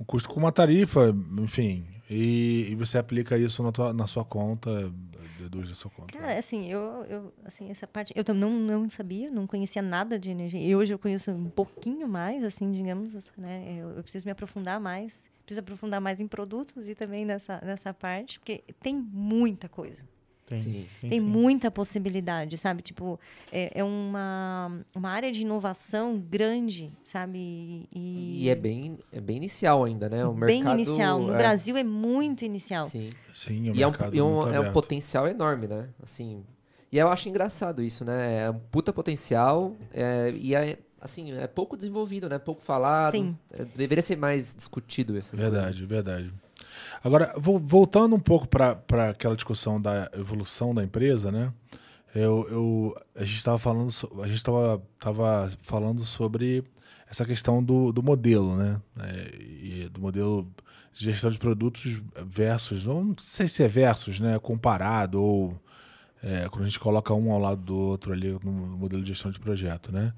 um 0.00 0.04
custo 0.04 0.28
com 0.28 0.38
uma 0.40 0.52
tarifa, 0.52 1.14
enfim. 1.38 1.86
E, 2.10 2.68
e 2.70 2.74
você 2.74 2.98
aplica 2.98 3.38
isso 3.38 3.62
na, 3.62 3.72
tua, 3.72 3.92
na 3.94 4.06
sua 4.06 4.24
conta, 4.24 4.92
deduz 5.38 5.68
da 5.68 5.74
sua 5.74 5.90
conta. 5.90 6.16
Cara, 6.16 6.38
assim, 6.38 6.70
eu, 6.70 6.80
eu 7.08 7.32
assim, 7.44 7.70
essa 7.70 7.86
parte, 7.86 8.12
eu 8.14 8.22
também 8.22 8.42
não, 8.42 8.50
não 8.80 8.90
sabia, 8.90 9.30
não 9.30 9.46
conhecia 9.46 9.80
nada 9.80 10.18
de 10.18 10.30
energia. 10.30 10.60
E 10.60 10.76
hoje 10.76 10.92
eu 10.92 10.98
conheço 10.98 11.30
um 11.30 11.48
pouquinho 11.48 12.06
mais, 12.06 12.44
assim, 12.44 12.70
digamos, 12.70 13.32
né? 13.38 13.78
Eu, 13.78 13.90
eu 13.96 14.02
preciso 14.02 14.26
me 14.26 14.32
aprofundar 14.32 14.78
mais, 14.78 15.30
preciso 15.44 15.60
aprofundar 15.60 16.00
mais 16.00 16.20
em 16.20 16.26
produtos 16.26 16.88
e 16.88 16.94
também 16.94 17.24
nessa, 17.24 17.60
nessa 17.62 17.92
parte, 17.92 18.38
porque 18.38 18.64
tem 18.80 18.94
muita 18.96 19.68
coisa. 19.68 20.02
Tem, 20.46 20.58
Sim. 20.58 20.86
Tem 21.00 21.20
sim. 21.20 21.24
muita 21.24 21.70
possibilidade, 21.70 22.58
sabe? 22.58 22.82
Tipo, 22.82 23.18
é, 23.50 23.70
é 23.80 23.82
uma, 23.84 24.84
uma 24.94 25.08
área 25.10 25.32
de 25.32 25.40
inovação 25.40 26.18
grande, 26.18 26.92
sabe? 27.02 27.88
E, 27.94 28.44
E 28.44 28.48
é 28.50 28.54
bem, 28.54 28.98
é 29.10 29.22
bem 29.22 29.38
inicial 29.38 29.84
ainda, 29.84 30.06
né? 30.08 30.26
O 30.26 30.34
bem 30.34 30.62
mercado, 30.62 30.74
inicial. 30.80 31.18
No 31.18 31.32
é, 31.32 31.38
Brasil 31.38 31.76
é 31.78 31.82
muito 31.84 32.44
inicial. 32.44 32.86
Sim. 32.88 33.08
Sim, 33.32 33.70
o 33.70 33.74
E 33.76 33.82
é 33.82 33.88
um, 33.88 33.92
e 34.12 34.20
um- 34.20 34.52
é 34.52 34.60
um 34.60 34.72
potencial 34.72 35.26
enorme, 35.26 35.66
né? 35.66 35.88
Assim, 36.02 36.44
e 36.92 36.98
eu 36.98 37.08
acho 37.08 37.28
engraçado 37.28 37.82
isso, 37.82 38.04
né? 38.04 38.44
É 38.44 38.50
um 38.50 38.58
puta 38.58 38.92
potencial 38.92 39.74
é, 39.94 40.30
e 40.36 40.54
é, 40.54 40.78
assim, 41.04 41.32
é 41.32 41.46
pouco 41.46 41.76
desenvolvido, 41.76 42.28
né? 42.28 42.38
Pouco 42.38 42.62
falado. 42.62 43.12
Sim. 43.14 43.36
É, 43.52 43.64
deveria 43.64 44.02
ser 44.02 44.16
mais 44.16 44.54
discutido 44.56 45.16
essas 45.16 45.38
Verdade, 45.38 45.84
verdade. 45.86 46.32
Agora, 47.04 47.32
vo- 47.36 47.58
voltando 47.60 48.16
um 48.16 48.20
pouco 48.20 48.48
para 48.48 49.10
aquela 49.10 49.36
discussão 49.36 49.80
da 49.80 50.10
evolução 50.14 50.74
da 50.74 50.82
empresa, 50.82 51.30
né? 51.30 51.52
Eu, 52.14 52.48
eu, 52.50 52.96
a 53.14 53.22
gente 53.24 53.36
estava 53.36 53.58
falando, 53.58 53.90
so- 53.92 54.10
a 54.22 54.26
gente 54.28 54.42
tava, 54.42 54.82
tava 54.98 55.52
falando 55.62 56.02
sobre 56.04 56.64
essa 57.10 57.24
questão 57.24 57.62
do, 57.62 57.92
do 57.92 58.02
modelo, 58.02 58.56
né? 58.56 58.80
É, 59.00 59.36
e 59.42 59.88
do 59.92 60.00
modelo 60.00 60.48
de 60.92 61.04
gestão 61.04 61.28
de 61.30 61.38
produtos 61.38 62.00
versus, 62.24 62.86
não 62.86 63.14
sei 63.18 63.46
se 63.48 63.62
é 63.62 63.68
versus, 63.68 64.18
né? 64.20 64.38
Comparado 64.38 65.20
ou 65.22 65.60
É, 66.26 66.48
quando 66.48 66.64
a 66.64 66.66
gente 66.68 66.80
coloca 66.80 67.12
um 67.12 67.30
ao 67.32 67.38
lado 67.38 67.60
do 67.60 67.76
outro 67.76 68.10
ali 68.10 68.32
no 68.42 68.50
modelo 68.50 69.02
de 69.02 69.08
gestão 69.08 69.30
de 69.30 69.38
projeto, 69.38 69.92
né? 69.92 70.14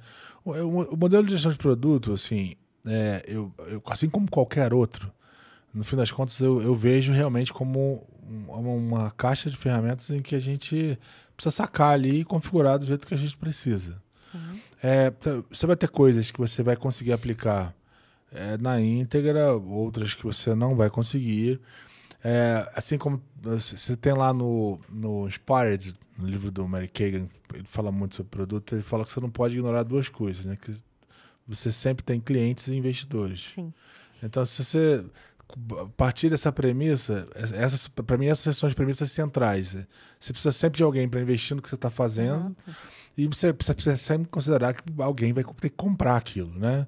O, 0.51 0.97
modelo 0.97 1.25
de 1.27 1.33
gestão 1.33 1.51
de 1.51 1.59
produto, 1.59 2.13
assim, 2.13 2.55
é, 2.87 3.25
eu, 3.27 3.53
eu- 3.69 3.83
assim 3.87 4.09
como 4.09 4.31
qualquer 4.31 4.73
outro, 4.73 5.13
no 5.75 5.83
fim 5.83 5.97
das 5.97 6.11
contas 6.11 6.39
eu, 6.41 6.63
eu 6.63 6.75
vejo 6.75 7.13
realmente 7.13 7.53
como 7.53 8.07
um- 8.23 8.45
uma, 8.51 8.71
uma 8.71 9.11
caixa 9.11 9.51
de 9.51 9.57
ferramentas 9.57 10.09
em 10.11 10.23
que 10.23 10.35
a 10.37 10.41
gente 10.41 10.99
precisa 11.37 11.55
sacar 11.55 11.93
ali 11.93 12.21
e 12.21 12.25
configurar 12.25 12.79
do 12.79 12.87
jeito 12.87 13.07
que 13.07 13.15
a 13.15 13.19
gente 13.19 13.37
precisa. 13.37 14.01
É, 14.83 15.13
você 15.51 15.67
vai 15.67 15.75
ter 15.77 15.89
coisas 15.89 16.31
que 16.31 16.39
você 16.39 16.63
vai 16.63 16.77
conseguir 16.77 17.13
aplicar 17.13 17.75
é, 18.33 18.57
na 18.59 18.81
íntegra, 18.81 19.53
outras 19.55 20.15
que 20.15 20.25
você 20.25 20.55
não 20.55 20.77
vai 20.77 20.91
conseguir. 20.91 21.61
É, 22.23 22.71
assim 22.75 22.99
como 22.99 23.21
você 23.43 23.77
você 23.77 23.97
tem 23.97 24.13
lá 24.13 24.33
no, 24.33 24.79
no 24.89 25.27
Inspired, 25.27 25.95
no 26.19 26.27
livro 26.27 26.51
do 26.51 26.67
Mary 26.69 26.89
Kagan, 26.89 27.27
ele 27.57 27.67
fala 27.69 27.91
muito 27.91 28.17
sobre 28.17 28.31
produto, 28.31 28.75
ele 28.75 28.83
fala 28.83 29.05
que 29.05 29.11
você 29.11 29.21
não 29.21 29.31
pode 29.31 29.55
ignorar 29.55 29.83
duas 29.83 30.09
coisas, 30.09 30.45
né? 30.45 30.57
Que 30.57 30.75
você 31.47 31.71
sempre 31.73 32.05
tem 32.05 32.21
clientes 32.21 32.69
e 32.69 32.75
investidores. 32.75 33.53
Sim. 33.55 33.73
Então, 34.23 34.45
se 34.45 34.65
você 34.65 35.05
partir 35.97 36.29
dessa 36.29 36.51
premissa, 36.51 37.29
essas, 37.35 37.87
para 37.89 38.19
mim 38.19 38.27
essas 38.27 38.57
são 38.57 38.69
as 38.69 38.75
premissas 38.75 39.13
centrais. 39.13 39.75
né? 39.75 39.87
Você 40.19 40.33
precisa 40.33 40.53
sempre 40.53 40.79
de 40.79 40.83
alguém 40.83 41.09
para 41.09 41.21
investir 41.21 41.55
no 41.55 41.63
que 41.63 41.69
você 41.69 41.77
está 41.77 41.91
fazendo. 41.91 42.57
Exato. 42.67 42.81
E 43.17 43.27
você 43.27 43.53
precisa, 43.53 43.75
precisa 43.75 43.97
sempre 43.97 44.29
considerar 44.29 44.75
que 44.75 44.83
alguém 44.99 45.33
vai 45.33 45.45
ter 45.45 45.71
que 45.71 45.77
comprar 45.77 46.17
aquilo, 46.17 46.53
né? 46.59 46.87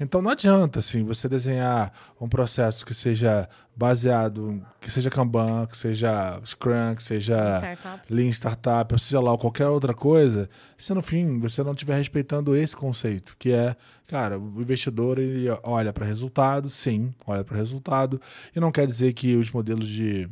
Então 0.00 0.22
não 0.22 0.30
adianta 0.30 0.78
assim 0.78 1.04
você 1.04 1.28
desenhar 1.28 1.92
um 2.20 2.28
processo 2.28 2.86
que 2.86 2.94
seja 2.94 3.48
baseado, 3.76 4.64
que 4.80 4.90
seja 4.90 5.10
Kanban, 5.10 5.66
que 5.66 5.76
seja 5.76 6.40
Scrum, 6.44 6.94
que 6.96 7.02
seja 7.02 7.58
Startup. 7.58 8.12
Lean 8.12 8.28
Startup, 8.30 8.94
ou 8.94 8.98
seja 8.98 9.20
lá, 9.20 9.32
ou 9.32 9.38
qualquer 9.38 9.66
outra 9.68 9.94
coisa, 9.94 10.48
se 10.76 10.92
no 10.94 11.02
fim 11.02 11.38
você 11.38 11.62
não 11.62 11.72
estiver 11.72 11.96
respeitando 11.96 12.56
esse 12.56 12.76
conceito, 12.76 13.36
que 13.38 13.52
é, 13.52 13.76
cara, 14.06 14.38
o 14.38 14.60
investidor 14.60 15.18
ele 15.18 15.48
olha 15.62 15.92
para 15.92 16.06
resultado, 16.06 16.68
sim, 16.68 17.12
olha 17.26 17.44
para 17.44 17.56
resultado, 17.56 18.20
e 18.54 18.60
não 18.60 18.72
quer 18.72 18.86
dizer 18.86 19.12
que 19.12 19.36
os 19.36 19.50
modelos 19.50 19.88
de 19.88 20.28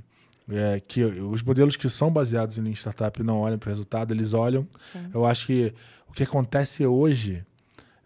é, 0.48 0.80
que 0.80 1.04
os 1.04 1.42
modelos 1.42 1.76
que 1.76 1.88
são 1.88 2.10
baseados 2.10 2.56
em 2.56 2.62
Lean 2.62 2.72
Startup 2.72 3.22
não 3.22 3.40
olham 3.40 3.58
para 3.58 3.70
resultado, 3.70 4.14
eles 4.14 4.32
olham. 4.32 4.66
Sim. 4.92 5.10
Eu 5.12 5.24
acho 5.26 5.46
que 5.46 5.74
o 6.08 6.12
que 6.12 6.22
acontece 6.22 6.86
hoje, 6.86 7.44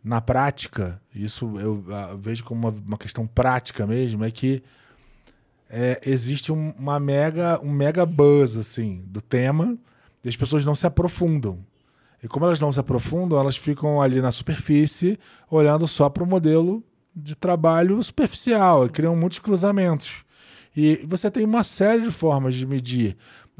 na 0.03 0.21
prática, 0.21 1.01
isso 1.15 1.59
eu 1.59 1.85
ah, 1.91 2.17
vejo 2.19 2.43
como 2.45 2.69
uma, 2.69 2.83
uma 2.87 2.99
questão 2.99 3.27
prática 3.27 3.87
mesmo, 3.87 4.25
é 4.25 4.31
que 4.31 4.63
é, 5.69 6.01
existe 6.05 6.51
um, 6.51 6.71
uma 6.79 6.99
mega, 6.99 7.61
um 7.63 7.71
mega 7.71 8.05
buzz 8.05 8.57
assim, 8.57 9.03
do 9.07 9.21
tema 9.21 9.79
e 10.25 10.29
as 10.29 10.37
pessoas 10.37 10.65
não 10.65 10.75
se 10.75 10.87
aprofundam. 10.87 11.65
E 12.23 12.29
como 12.29 12.45
elas 12.45 12.61
não 12.61 12.73
se 12.73 12.81
aprofundam, 12.81 13.39
elas 13.39 13.57
ficam 13.57 14.01
ali 14.01 14.21
na 14.21 14.31
superfície, 14.31 15.19
olhando 15.51 15.87
só 15.87 16.09
para 16.09 16.23
o 16.23 16.27
modelo 16.27 16.85
de 17.15 17.35
trabalho 17.35 18.03
superficial, 18.03 18.87
e 18.87 18.91
criam 18.91 19.17
muitos 19.17 19.39
cruzamentos. 19.39 20.25
E 20.77 21.05
você 21.07 21.31
tem 21.31 21.45
uma 21.45 21.65
série 21.65 22.03
de 22.03 22.11
formas 22.11 22.55
de 22.55 22.67
medir. 22.67 23.17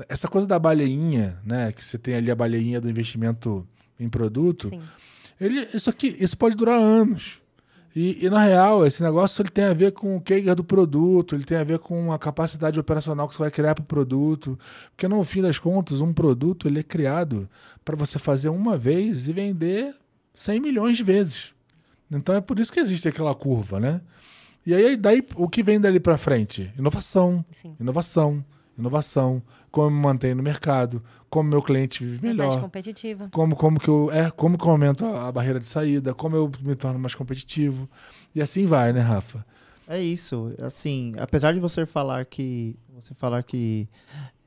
Essa 0.09 0.29
coisa 0.29 0.47
da 0.47 0.59
baleinha, 0.59 1.39
né? 1.45 1.73
Que 1.73 1.85
você 1.85 1.99
tem 1.99 2.15
ali 2.15 2.31
a 2.31 2.35
baleinha 2.35 2.81
do 2.81 2.89
investimento 2.89 3.67
em 3.99 4.09
produto. 4.09 4.69
Sim. 4.69 4.81
Ele, 5.41 5.67
isso 5.73 5.89
aqui, 5.89 6.17
isso 6.19 6.37
pode 6.37 6.55
durar 6.55 6.79
anos. 6.79 7.41
E, 7.95 8.25
e, 8.25 8.31
na 8.31 8.45
real, 8.45 8.87
esse 8.87 9.03
negócio 9.03 9.43
ele 9.43 9.49
tem 9.49 9.65
a 9.65 9.73
ver 9.73 9.93
com 9.93 10.17
o 10.17 10.21
Kager 10.21 10.55
do 10.55 10.63
produto, 10.63 11.35
ele 11.35 11.45
tem 11.45 11.59
a 11.59 11.65
ver 11.65 11.81
com 11.81 12.13
a 12.13 12.19
capacidade 12.19 12.79
operacional 12.79 13.27
que 13.27 13.35
você 13.35 13.43
vai 13.43 13.51
criar 13.51 13.75
para 13.75 13.83
o 13.83 13.87
produto. 13.87 14.59
Porque 14.91 15.09
no 15.09 15.23
fim 15.25 15.43
das 15.43 15.59
contas, 15.59 16.01
um 16.01 16.13
produto 16.13 16.69
ele 16.69 16.81
é 16.81 16.83
criado 16.85 17.49
para 17.85 17.97
você 17.97 18.19
fazer 18.19 18.49
uma 18.49 18.79
vez 18.79 19.29
e 19.29 19.33
vender 19.33 19.97
100 20.35 20.61
milhões 20.61 20.97
de 20.97 21.03
vezes. 21.03 21.53
Então 22.11 22.35
é 22.35 22.41
por 22.41 22.59
isso 22.59 22.73
que 22.73 22.81
existe 22.81 23.09
aquela 23.09 23.35
curva, 23.35 23.81
né? 23.81 24.01
E 24.65 24.75
aí, 24.75 24.97
daí 24.97 25.25
o 25.37 25.49
que 25.49 25.63
vem 25.63 25.81
dali 25.81 25.99
para 25.99 26.19
frente? 26.19 26.73
Inovação, 26.79 27.45
Sim. 27.51 27.75
inovação, 27.81 28.45
inovação. 28.79 29.43
Como 29.71 29.87
eu 29.87 29.91
me 29.91 30.01
mantenho 30.01 30.37
no 30.37 30.43
mercado, 30.43 31.03
como 31.31 31.49
meu 31.49 31.63
cliente 31.63 32.05
vive 32.05 32.17
Vantagem 32.17 32.37
melhor 32.37 32.61
competitiva. 32.61 33.29
como, 33.31 33.55
como 33.55 33.79
que 33.79 33.89
eu 33.89 34.11
é 34.13 34.31
como 34.31 34.59
que 34.59 34.65
eu 34.65 34.71
aumento 34.71 35.07
a, 35.07 35.29
a 35.29 35.33
barreira 35.33 35.61
de 35.61 35.67
saída, 35.67 36.13
como 36.13 36.37
eu 36.37 36.51
me 36.61 36.75
torno 36.75 36.99
mais 36.99 37.15
competitivo. 37.15 37.89
E 38.35 38.43
assim 38.43 38.67
vai, 38.67 38.93
né, 38.93 39.01
Rafa? 39.01 39.47
É 39.87 40.01
isso. 40.01 40.55
Assim, 40.61 41.15
apesar 41.19 41.53
de 41.53 41.61
você 41.61 41.87
falar 41.87 42.25
que 42.25 42.77
você 42.95 43.15
falar 43.15 43.43
que 43.43 43.89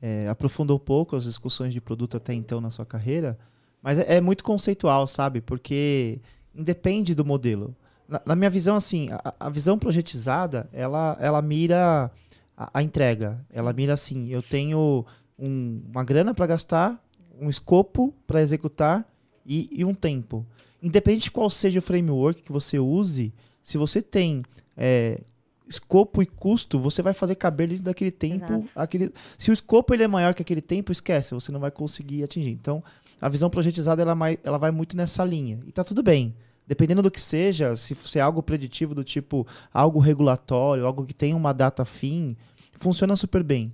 é, 0.00 0.28
aprofundou 0.28 0.78
pouco 0.78 1.16
as 1.16 1.24
discussões 1.24 1.72
de 1.72 1.80
produto 1.80 2.16
até 2.16 2.34
então 2.34 2.60
na 2.60 2.70
sua 2.70 2.86
carreira, 2.86 3.38
mas 3.82 3.98
é, 3.98 4.16
é 4.16 4.20
muito 4.20 4.44
conceitual, 4.44 5.06
sabe? 5.06 5.40
Porque 5.40 6.20
independe 6.54 7.14
do 7.14 7.24
modelo. 7.24 7.74
Na, 8.08 8.20
na 8.24 8.36
minha 8.36 8.50
visão, 8.50 8.76
assim, 8.76 9.08
a, 9.10 9.34
a 9.40 9.48
visão 9.50 9.78
projetizada, 9.78 10.68
ela, 10.72 11.16
ela 11.20 11.42
mira 11.42 12.10
a, 12.56 12.70
a 12.78 12.82
entrega. 12.82 13.44
Ela 13.52 13.72
mira 13.72 13.92
assim, 13.94 14.28
eu 14.28 14.42
tenho 14.42 15.04
um- 15.38 15.82
uma 15.90 16.04
grana 16.04 16.34
para 16.34 16.46
gastar, 16.46 17.02
um 17.40 17.48
escopo 17.48 18.14
para 18.26 18.40
executar 18.42 19.06
e, 19.44 19.68
e 19.72 19.84
um 19.84 19.94
tempo. 19.94 20.46
Independente 20.82 21.24
de 21.24 21.30
qual 21.30 21.48
seja 21.50 21.78
o 21.78 21.82
framework 21.82 22.42
que 22.42 22.52
você 22.52 22.78
use, 22.78 23.32
se 23.62 23.78
você 23.78 24.00
tem 24.02 24.42
é, 24.76 25.20
escopo 25.68 26.22
e 26.22 26.26
custo, 26.26 26.78
você 26.78 27.00
vai 27.02 27.14
fazer 27.14 27.34
caber 27.36 27.68
dentro 27.68 27.84
daquele 27.84 28.10
tempo. 28.10 28.52
Exato. 28.52 28.68
Aquele, 28.76 29.10
se 29.38 29.50
o 29.50 29.54
escopo 29.54 29.94
ele 29.94 30.02
é 30.02 30.08
maior 30.08 30.34
que 30.34 30.42
aquele 30.42 30.60
tempo, 30.60 30.92
esquece, 30.92 31.32
você 31.34 31.50
não 31.50 31.60
vai 31.60 31.70
conseguir 31.70 32.22
atingir. 32.22 32.50
Então, 32.50 32.82
a 33.20 33.28
visão 33.28 33.48
projetizada 33.48 34.02
ela, 34.02 34.16
ela 34.42 34.58
vai 34.58 34.70
muito 34.70 34.96
nessa 34.96 35.24
linha. 35.24 35.58
E 35.66 35.72
tá 35.72 35.82
tudo 35.82 36.02
bem. 36.02 36.34
Dependendo 36.66 37.02
do 37.02 37.10
que 37.10 37.20
seja, 37.20 37.76
se, 37.76 37.94
se 37.94 38.18
é 38.18 38.22
algo 38.22 38.42
preditivo 38.42 38.94
do 38.94 39.04
tipo 39.04 39.46
algo 39.72 39.98
regulatório, 39.98 40.86
algo 40.86 41.04
que 41.04 41.14
tem 41.14 41.34
uma 41.34 41.52
data 41.52 41.84
fim, 41.84 42.36
funciona 42.72 43.14
super 43.16 43.42
bem. 43.42 43.72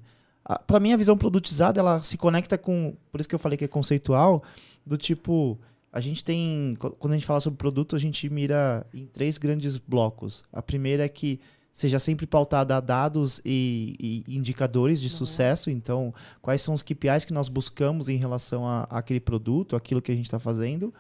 Para 0.59 0.81
mim, 0.81 0.93
a 0.93 0.97
visão 0.97 1.17
produtizada 1.17 1.81
ela 1.81 2.01
se 2.03 2.17
conecta 2.17 2.57
com. 2.59 2.95
Por 3.11 3.21
isso 3.21 3.29
que 3.29 3.35
eu 3.35 3.39
falei 3.39 3.57
que 3.57 3.65
é 3.65 3.69
conceitual, 3.69 4.43
do 4.87 4.97
tipo. 4.97 5.59
A 5.93 6.01
gente 6.01 6.23
tem. 6.23 6.77
qu- 6.79 6.91
Quando 6.93 7.13
a 7.15 7.17
gente 7.17 7.27
fala 7.27 7.41
sobre 7.41 7.57
produto, 7.57 7.97
a 7.97 7.99
gente 7.99 8.29
mira 8.31 8.87
em 8.95 9.07
três 9.07 9.37
grandes 9.39 9.77
blocos. 9.79 10.43
A 10.53 10.63
primeira 10.63 11.05
é 11.05 11.09
que 11.09 11.41
seja 11.73 11.99
sempre 11.99 12.27
pautada 12.27 12.77
a 12.77 12.81
dados 12.81 13.41
e, 13.45 14.25
e 14.29 14.37
indicadores 14.37 15.01
de 15.01 15.07
Uhum. 15.09 15.15
sucesso. 15.15 15.71
Então, 15.71 16.13
quais 16.43 16.63
são 16.63 16.75
os 16.75 16.83
KPIs 16.83 17.25
que 17.25 17.33
nós 17.33 17.49
buscamos 17.49 18.09
em 18.09 18.17
relação 18.17 18.67
a, 18.67 18.83
àquele 18.91 19.21
produto, 19.21 19.75
aquilo 19.77 20.01
que 20.03 20.13
a 20.13 20.15
gente 20.15 20.27
está 20.27 20.39
fazendo. 20.39 20.93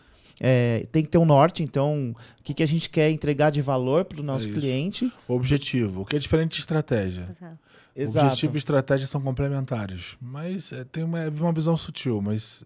É, 0.43 0.87
tem 0.91 1.03
que 1.03 1.11
ter 1.11 1.19
um 1.19 1.25
norte, 1.27 1.63
então, 1.63 2.15
o 2.39 2.43
que, 2.43 2.55
que 2.55 2.63
a 2.63 2.67
gente 2.67 2.89
quer 2.89 3.11
entregar 3.11 3.51
de 3.51 3.61
valor 3.61 4.07
para 4.07 4.21
o 4.21 4.23
nosso 4.25 4.49
isso. 4.49 4.59
cliente. 4.59 5.13
Objetivo, 5.29 6.01
o 6.01 6.05
que 6.07 6.17
é 6.17 6.19
diferente 6.19 6.55
de 6.55 6.61
estratégia. 6.61 7.29
Exato. 7.31 7.59
Objetivo 7.97 8.57
e 8.57 8.59
estratégia 8.59 9.07
são 9.07 9.21
complementares, 9.21 10.17
mas 10.21 10.73
é, 10.73 10.85
tem 10.85 11.05
uma, 11.05 11.29
uma 11.29 11.53
visão 11.53 11.77
sutil, 11.77 12.21
mas 12.23 12.65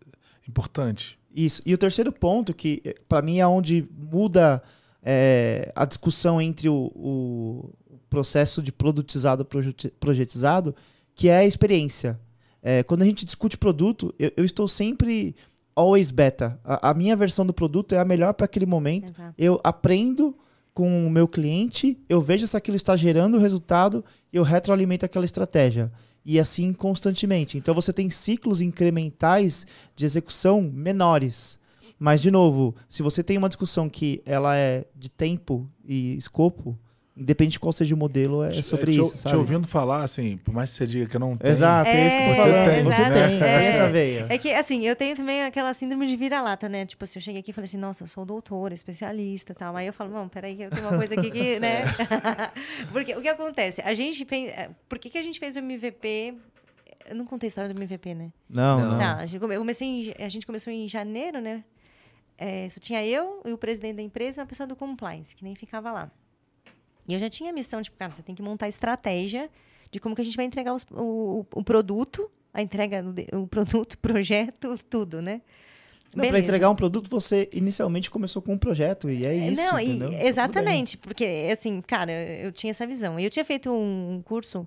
importante. 0.49 1.19
Isso. 1.35 1.61
E 1.67 1.75
o 1.75 1.79
terceiro 1.79 2.13
ponto, 2.13 2.55
que 2.55 2.83
para 3.09 3.23
mim 3.23 3.39
é 3.39 3.47
onde 3.47 3.89
muda 3.97 4.63
é, 5.03 5.73
a 5.75 5.85
discussão 5.85 6.41
entre 6.41 6.69
o, 6.69 6.93
o 6.95 7.75
processo 8.09 8.63
de 8.63 8.71
produtizado 8.71 9.43
e 9.43 9.45
proje- 9.45 9.75
projetizado, 9.99 10.75
que 11.15 11.29
é 11.29 11.39
a 11.39 11.45
experiência. 11.45 12.21
É, 12.63 12.83
quando 12.83 13.03
a 13.03 13.05
gente 13.05 13.25
discute 13.25 13.59
produto, 13.59 14.15
eu, 14.19 14.31
eu 14.37 14.45
estou 14.45 14.69
sempre 14.69 15.35
always 15.75 16.11
beta. 16.11 16.59
A, 16.63 16.91
a 16.91 16.95
minha 16.95 17.17
versão 17.17 17.45
do 17.45 17.53
produto 17.53 17.95
é 17.95 17.99
a 17.99 18.05
melhor 18.05 18.33
para 18.35 18.45
aquele 18.45 18.67
momento. 18.67 19.13
Exato. 19.13 19.35
Eu 19.37 19.61
aprendo 19.65 20.37
com 20.75 21.07
o 21.07 21.11
meu 21.11 21.29
cliente, 21.29 21.97
eu 22.09 22.21
vejo 22.21 22.47
se 22.47 22.57
aquilo 22.57 22.77
está 22.77 22.97
gerando 22.97 23.39
resultado 23.39 24.05
e 24.33 24.37
eu 24.37 24.43
retroalimento 24.43 25.07
aquela 25.07 25.25
estratégia. 25.25 25.91
E 26.27 26.41
assim 26.41 26.73
constantemente. 26.73 27.57
Então 27.57 27.75
você 27.75 27.93
tem 27.93 28.11
ciclos 28.11 28.61
incrementais 28.61 29.67
de 29.95 30.05
execução 30.05 30.61
menores. 30.61 31.59
Mas, 31.99 32.21
de 32.21 32.31
novo, 32.31 32.75
se 32.89 33.03
você 33.03 33.23
tem 33.23 33.39
uma 33.39 33.49
discussão 33.49 33.89
que 33.89 34.21
ela 34.27 34.57
é 34.57 34.85
de 34.97 35.09
tempo 35.09 35.71
e 35.85 36.17
escopo, 36.17 36.77
independente 37.17 37.53
de 37.53 37.61
qual 37.61 37.73
seja 37.73 37.95
o 37.95 37.99
modelo, 37.99 38.43
é 38.43 38.61
sobre 38.61 38.91
te, 38.93 39.01
isso, 39.01 39.13
Te 39.13 39.19
sabe? 39.19 39.37
ouvindo 39.37 39.69
falar, 39.69 40.03
assim, 40.03 40.37
por 40.39 40.53
mais 40.53 40.71
que 40.71 40.77
você 40.79 40.87
diga 40.87 41.07
que 41.07 41.15
eu 41.17 41.21
não 41.21 41.37
tenho, 41.37 41.51
Exato, 41.51 41.89
é, 41.89 42.07
isso 42.09 42.17
que 42.17 42.23
É, 42.23 42.35
falando. 42.35 42.71
tem, 42.75 42.83
você 42.85 43.01
exato. 43.03 43.15
tem, 43.39 43.43
É. 43.43 43.65
essa 43.67 43.91
veia. 43.91 44.27
É 44.29 44.37
que, 44.39 44.53
assim, 44.53 44.85
eu 44.85 44.97
tenho 44.97 45.15
também 45.15 45.43
aquela 45.45 45.73
síndrome 45.75 46.07
de 46.07 46.17
vira-lata, 46.17 46.69
né? 46.69 46.85
Tipo 46.85 47.05
assim, 47.05 47.19
eu 47.19 47.23
cheguei 47.23 47.41
aqui 47.41 47.51
e 47.51 47.55
falei 47.55 47.67
assim, 47.67 47.77
nossa, 47.77 48.03
eu 48.03 48.09
sou 48.09 48.25
doutora, 48.25 48.75
especialista 48.75 49.53
e 49.53 49.55
tal. 49.55 49.77
Aí 49.77 49.87
eu 49.87 49.93
falo, 49.93 50.11
não, 50.13 50.29
peraí, 50.29 50.57
que 50.57 50.63
eu 50.63 50.71
tenho 50.71 50.89
uma 50.89 50.97
coisa 50.99 51.15
aqui 51.15 51.31
que, 51.31 51.59
né? 51.61 51.83
Porque 52.93 53.15
o 53.15 53.23
que 53.23 53.29
acontece? 53.29 53.81
A 53.83 53.95
gente 53.95 54.25
pensa. 54.25 54.71
Por 54.89 54.99
que, 54.99 55.09
que 55.11 55.19
a 55.19 55.23
gente 55.23 55.39
fez 55.39 55.55
o 55.57 55.61
MVP? 55.61 56.35
Eu 57.09 57.15
não 57.15 57.27
contei 57.27 57.47
a 57.47 57.49
história 57.49 57.73
do 57.73 57.81
MVP, 57.81 58.15
né? 58.15 58.33
Não, 58.49 58.81
Não. 58.81 58.91
não. 58.93 58.99
Tá, 58.99 59.17
a 59.19 59.27
gente, 59.27 59.41
comecei 59.41 60.15
a 60.19 60.29
gente 60.29 60.47
começou 60.47 60.73
em 60.73 60.89
janeiro, 60.89 61.41
né? 61.41 61.63
É, 62.37 62.69
só 62.69 62.81
tinha 62.81 63.05
eu 63.07 63.41
e 63.45 63.53
o 63.53 63.59
presidente 63.59 63.97
da 63.97 64.03
empresa 64.03 64.41
e 64.41 64.43
uma 64.43 64.47
pessoa 64.47 64.67
do 64.67 64.75
compliance, 64.75 65.37
que 65.37 65.45
nem 65.45 65.55
ficava 65.55 65.93
lá. 65.93 66.11
E 67.09 67.15
eu 67.15 67.21
já 67.21 67.29
tinha 67.29 67.51
a 67.51 67.53
missão, 67.53 67.81
tipo, 67.83 67.97
cara, 67.97 68.11
você 68.13 68.23
tem 68.23 68.35
que 68.35 68.43
montar 68.43 68.69
estratégia 68.69 69.51
de 69.91 70.01
como 70.01 70.15
que 70.15 70.23
a 70.23 70.25
gente 70.25 70.37
vai 70.37 70.45
entregar 70.47 70.75
os- 70.75 70.87
o, 70.91 71.45
o- 71.55 71.65
produto 71.65 72.31
a 72.53 72.63
entrega, 72.63 73.03
do 73.03 73.13
de- 73.13 73.27
o 73.33 73.47
produto, 73.47 73.99
projeto, 74.03 74.75
tudo, 74.89 75.21
né? 75.21 75.43
Para 76.15 76.39
entregar 76.39 76.71
um 76.71 76.77
produto, 76.77 77.11
você 77.11 77.49
inicialmente 77.53 78.09
começou 78.09 78.41
com 78.41 78.53
um 78.53 78.59
projeto, 78.59 79.11
e 79.11 79.27
é 79.27 79.35
isso. 79.35 79.61
Não, 79.61 79.81
e-? 79.81 79.99
Tá 79.99 80.25
exatamente, 80.25 80.97
porque 80.99 81.49
assim, 81.53 81.81
cara, 81.81 82.13
eu 82.13 82.53
tinha 82.53 82.71
essa 82.71 82.87
visão. 82.87 83.19
Eu 83.19 83.29
tinha 83.29 83.45
feito 83.45 83.69
um, 83.73 84.23
curso 84.25 84.67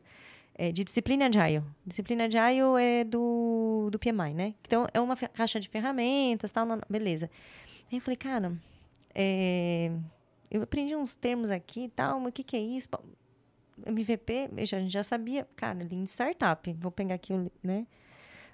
eh, 0.55 0.73
de 0.73 0.83
disciplina 0.83 1.27
Agile. 1.27 1.63
Disciplina 1.85 2.25
Agile 2.25 2.81
é 2.81 3.03
do, 3.05 3.87
do 3.89 3.97
PMI, 3.97 4.33
né? 4.33 4.53
Então, 4.67 4.85
é 4.93 4.99
uma 4.99 5.15
caixa 5.15 5.57
de 5.57 5.69
ferramentas, 5.69 6.51
tal, 6.51 6.67
beleza. 6.89 7.29
Aí 7.89 7.97
eu 7.97 8.01
falei, 8.01 8.17
cara, 8.17 8.51
eh, 9.15 9.91
eu 10.49 10.61
aprendi 10.61 10.95
uns 10.95 11.15
termos 11.15 11.49
aqui 11.51 11.85
e 11.85 11.89
tal, 11.89 12.19
mas 12.19 12.29
o 12.29 12.31
que, 12.33 12.43
que 12.43 12.55
é 12.57 12.59
isso? 12.59 12.87
MVP, 13.85 14.49
a 14.57 14.65
gente 14.65 14.91
já 14.91 15.03
sabia, 15.03 15.47
cara, 15.55 15.79
Lean 15.89 16.03
Startup. 16.05 16.73
Vou 16.79 16.91
pegar 16.91 17.15
aqui 17.15 17.33
o, 17.33 17.51
né, 17.61 17.85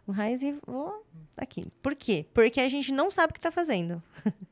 o 0.06 0.12
Raiz 0.12 0.44
e 0.44 0.58
vou 0.68 1.06
aqui. 1.38 1.66
Por 1.82 1.96
quê? 1.96 2.26
Porque 2.34 2.60
a 2.60 2.68
gente 2.70 2.91
não 2.91 3.10
sabe 3.10 3.32
o 3.32 3.34
que 3.34 3.39
está 3.39 3.52
fazendo. 3.52 4.02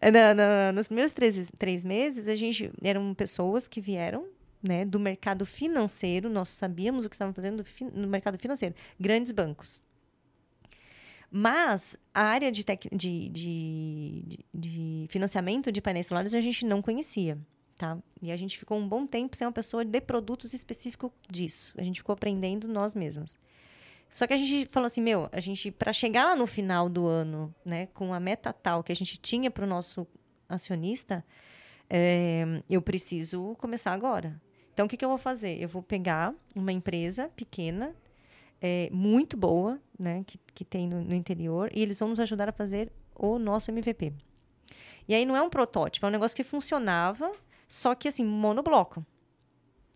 Na- 0.00 0.72
nos 0.72 0.86
primeiros 0.88 1.12
três, 1.12 1.50
três 1.58 1.84
meses, 1.84 2.28
a 2.28 2.34
gente 2.34 2.70
eram 2.82 3.12
pessoas 3.14 3.66
que 3.66 3.80
vieram 3.80 4.26
né, 4.62 4.84
do 4.84 4.98
mercado 4.98 5.44
financeiro, 5.44 6.28
nós 6.30 6.48
sabíamos 6.48 7.04
o 7.04 7.08
que 7.08 7.14
estavam 7.14 7.34
fazendo 7.34 7.62
no 7.92 8.08
mercado 8.08 8.38
financeiro, 8.38 8.74
grandes 8.98 9.30
bancos. 9.32 9.80
Mas 11.36 11.96
a 12.14 12.22
área 12.22 12.52
de, 12.52 12.64
tec- 12.64 12.88
de, 12.94 13.28
de, 13.28 14.38
de- 14.54 15.06
financiamento 15.08 15.72
de 15.72 15.80
painéis 15.80 16.06
solares 16.06 16.32
a 16.32 16.40
gente 16.40 16.64
não 16.64 16.80
conhecia. 16.80 17.36
Tá? 17.76 17.98
E 18.22 18.30
a 18.30 18.36
gente 18.36 18.56
ficou 18.56 18.78
um 18.78 18.88
bom 18.88 19.04
tempo 19.04 19.34
sem 19.34 19.44
uma 19.44 19.52
pessoa 19.52 19.84
de 19.84 20.00
produtos 20.00 20.54
específicos 20.54 21.10
disso. 21.28 21.74
A 21.76 21.82
gente 21.82 21.96
ficou 21.98 22.12
aprendendo 22.12 22.68
nós 22.68 22.94
mesmos. 22.94 23.36
Só 24.08 24.28
que 24.28 24.32
a 24.32 24.38
gente 24.38 24.68
falou 24.70 24.86
assim, 24.86 25.00
meu, 25.02 25.28
a 25.32 25.40
gente 25.40 25.72
para 25.72 25.92
chegar 25.92 26.24
lá 26.24 26.36
no 26.36 26.46
final 26.46 26.88
do 26.88 27.04
ano, 27.04 27.52
né, 27.64 27.86
com 27.86 28.14
a 28.14 28.20
meta 28.20 28.52
tal 28.52 28.84
que 28.84 28.92
a 28.92 28.94
gente 28.94 29.18
tinha 29.18 29.50
para 29.50 29.64
o 29.64 29.68
nosso 29.68 30.06
acionista, 30.48 31.24
é, 31.90 32.62
eu 32.70 32.80
preciso 32.80 33.56
começar 33.58 33.92
agora. 33.92 34.40
Então, 34.72 34.86
o 34.86 34.88
que, 34.88 34.96
que 34.96 35.04
eu 35.04 35.08
vou 35.08 35.18
fazer? 35.18 35.60
Eu 35.60 35.68
vou 35.68 35.82
pegar 35.82 36.32
uma 36.54 36.72
empresa 36.72 37.28
pequena, 37.34 37.92
é, 38.66 38.88
muito 38.90 39.36
boa, 39.36 39.78
né, 39.98 40.22
que, 40.26 40.38
que 40.54 40.64
tem 40.64 40.88
no, 40.88 41.04
no 41.04 41.14
interior, 41.14 41.70
e 41.74 41.82
eles 41.82 41.98
vão 41.98 42.08
nos 42.08 42.18
ajudar 42.18 42.48
a 42.48 42.52
fazer 42.52 42.90
o 43.14 43.38
nosso 43.38 43.70
MVP. 43.70 44.14
E 45.06 45.14
aí 45.14 45.26
não 45.26 45.36
é 45.36 45.42
um 45.42 45.50
protótipo, 45.50 46.06
é 46.06 46.08
um 46.08 46.12
negócio 46.12 46.34
que 46.34 46.42
funcionava, 46.42 47.30
só 47.68 47.94
que 47.94 48.08
assim, 48.08 48.24
monobloco. 48.24 49.04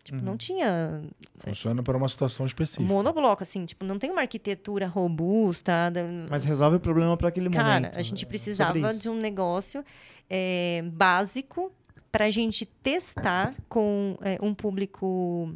Tipo, 0.03 0.21
não 0.23 0.37
tinha 0.37 1.01
Funciona 1.39 1.83
para 1.83 1.97
uma 1.97 2.07
situação 2.07 2.45
específica. 2.45 2.87
monobloco, 2.87 3.43
assim, 3.43 3.65
tipo, 3.65 3.83
não 3.83 3.97
tem 3.99 4.11
uma 4.11 4.21
arquitetura 4.21 4.87
robusta. 4.87 5.91
Mas 6.29 6.43
resolve 6.45 6.77
o 6.77 6.79
problema 6.79 7.17
para 7.17 7.29
aquele 7.29 7.49
Cara, 7.49 7.75
momento. 7.81 7.97
a 7.97 8.01
gente 8.01 8.23
É 8.23 8.27
precisava 8.27 8.93
de 8.93 9.09
um 9.09 9.15
negócio 9.15 9.83
é, 10.29 10.83
básico 10.93 11.71
para 12.11 12.25
a 12.25 12.29
gente 12.29 12.65
testar 12.65 13.53
com 13.67 14.15
é, 14.21 14.37
um 14.41 14.53
público 14.53 15.53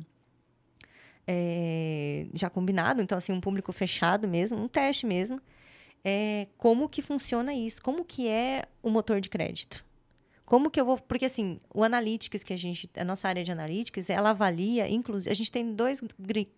é, 1.28 2.28
já 2.34 2.50
combinado, 2.50 3.02
então 3.02 3.18
assim 3.18 3.32
um 3.32 3.42
público 3.42 3.72
fechado 3.72 4.28
mesmo, 4.28 4.58
um 4.58 4.68
teste 4.68 5.06
mesmo, 5.06 5.42
é, 6.04 6.48
como 6.58 6.90
que 6.90 7.02
funciona 7.02 7.54
isso, 7.54 7.82
como 7.82 8.04
que 8.04 8.28
é 8.28 8.66
o 8.82 8.90
motor 8.90 9.22
de 9.22 9.30
crédito. 9.30 9.84
Como 10.46 10.70
que 10.70 10.80
eu 10.80 10.86
vou. 10.86 10.98
Porque, 10.98 11.26
assim, 11.26 11.60
o 11.74 11.84
Analytics, 11.84 12.44
que 12.44 12.54
a 12.54 12.58
gente. 12.58 12.90
A 12.98 13.04
nossa 13.04 13.28
área 13.28 13.44
de 13.44 13.52
Analytics, 13.52 14.10
ela 14.10 14.32
avalia, 14.32 14.90
inclusive. 14.90 15.32
A 15.32 15.36
gente 15.36 15.52
tem 15.52 15.74
dois 15.74 16.02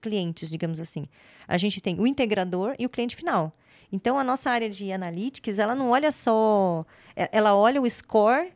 clientes, 0.01 0.49
digamos 0.49 0.79
assim. 0.79 1.05
A 1.47 1.57
gente 1.57 1.79
tem 1.79 1.99
o 1.99 2.07
integrador 2.07 2.75
e 2.79 2.85
o 2.85 2.89
cliente 2.89 3.15
final. 3.15 3.55
Então, 3.91 4.17
a 4.17 4.23
nossa 4.23 4.49
área 4.49 4.69
de 4.69 4.91
Analytics, 4.91 5.59
ela 5.59 5.75
não 5.75 5.91
olha 5.91 6.11
só. 6.11 6.85
Ela 7.15 7.55
olha 7.55 7.81
o 7.81 7.89
score 7.89 8.51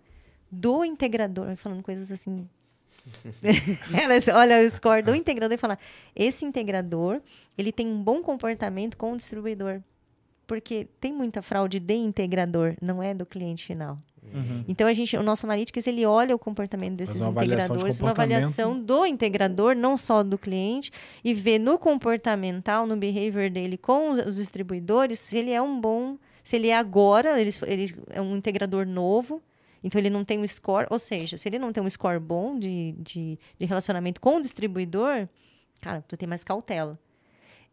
do 0.52 0.84
integrador. 0.84 1.56
Falando 1.56 1.84
coisas 1.84 2.12
assim. 2.12 2.50
ela 3.94 4.40
olha 4.40 4.66
o 4.66 4.72
score 4.72 5.02
do 5.02 5.16
integrador 5.16 5.54
e 5.54 5.58
fala: 5.58 5.78
esse 6.16 6.46
integrador, 6.46 7.22
ele 7.58 7.72
tem 7.72 7.88
um 7.88 8.02
bom 8.02 8.22
comportamento 8.22 8.98
com 8.98 9.14
o 9.14 9.18
distribuidor. 9.18 9.82
Porque 10.48 10.88
tem 11.00 11.14
muita 11.14 11.44
fraude 11.44 11.80
de 11.80 11.94
integrador, 11.94 12.76
não 12.82 13.04
é 13.04 13.14
do 13.14 13.24
cliente 13.24 13.68
final. 13.68 14.00
Uhum. 14.34 14.64
Então 14.68 14.88
a 14.88 14.94
gente, 14.94 15.16
o 15.16 15.24
nosso 15.24 15.46
analytics 15.46 15.86
ele 15.86 16.06
olha 16.06 16.36
o 16.36 16.40
comportamento 16.40 16.96
desses 16.96 17.18
uma 17.18 17.28
avaliação 17.28 17.68
de 17.68 17.84
integradores, 17.84 18.00
uma 18.00 18.10
avaliação 18.12 18.80
do 18.80 19.06
integrador, 19.06 19.76
não 19.76 19.96
só 19.96 20.24
do 20.24 20.38
cliente, 20.38 20.92
e 21.24 21.34
vê 21.34 21.60
no 21.60 21.78
comportamental, 21.78 22.88
no 22.88 22.98
behavior 22.98 23.50
dele 23.50 23.78
com 23.78 24.12
os 24.12 24.20
os 24.30 24.36
distribuidores, 24.36 25.20
se 25.20 25.38
ele 25.38 25.52
é 25.52 25.62
um 25.62 25.80
bom, 25.80 26.18
se 26.44 26.56
ele 26.56 26.70
é 26.70 26.78
agora, 26.78 27.40
ele, 27.40 27.52
ele 27.66 27.96
é 28.10 28.22
um 28.22 28.36
integrador 28.36 28.86
novo, 28.86 29.42
então 29.84 30.00
ele 30.00 30.10
não 30.10 30.26
tem 30.26 30.40
um 30.40 30.48
score, 30.48 30.88
ou 30.90 31.00
seja, 31.00 31.38
se 31.38 31.48
ele 31.48 31.60
não 31.60 31.72
tem 31.72 31.82
um 31.82 31.90
score 31.90 32.20
bom 32.20 32.58
de, 32.58 32.94
de, 32.98 33.40
de 33.58 33.66
relacionamento 33.66 34.20
com 34.20 34.38
o 34.38 34.42
distribuidor, 34.42 35.28
cara, 35.82 36.02
tu 36.08 36.18
tem 36.18 36.28
mais 36.28 36.44
cautela. 36.44 37.00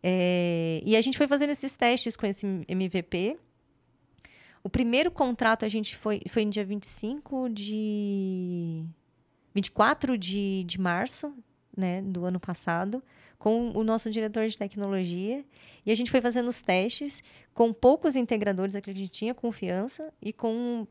É, 0.03 0.81
e 0.85 0.97
a 0.97 1.01
gente 1.01 1.19
foi 1.19 1.27
fazendo 1.27 1.51
esses 1.51 1.75
testes 1.77 2.17
com 2.17 2.27
esse 2.27 2.47
MVP. 2.69 3.37
O 4.63 4.69
primeiro 4.69 5.11
contrato 5.11 5.65
a 5.65 5.69
gente 5.69 5.97
foi, 5.97 6.21
foi 6.29 6.45
no 6.45 6.51
dia 6.51 6.65
25 6.65 7.49
de. 7.51 8.85
24 9.55 10.19
de, 10.19 10.65
de 10.65 10.79
março 10.79 11.33
né, 11.77 12.03
do 12.03 12.25
ano 12.25 12.39
passado, 12.39 13.03
com 13.39 13.71
o 13.71 13.85
nosso 13.85 14.11
diretor 14.11 14.47
de 14.47 14.57
tecnologia. 14.57 15.45
E 15.85 15.91
a 15.91 15.95
gente 15.95 16.11
foi 16.11 16.21
fazendo 16.21 16.49
os 16.49 16.63
testes 16.63 17.23
com 17.55 17.73
poucos 17.73 18.17
integradores, 18.17 18.77
que 18.77 18.91
a 18.91 18.95
gente 18.95 19.09
tinha 19.09 19.35
confiança, 19.35 20.13
e 20.21 20.33
com, 20.33 20.87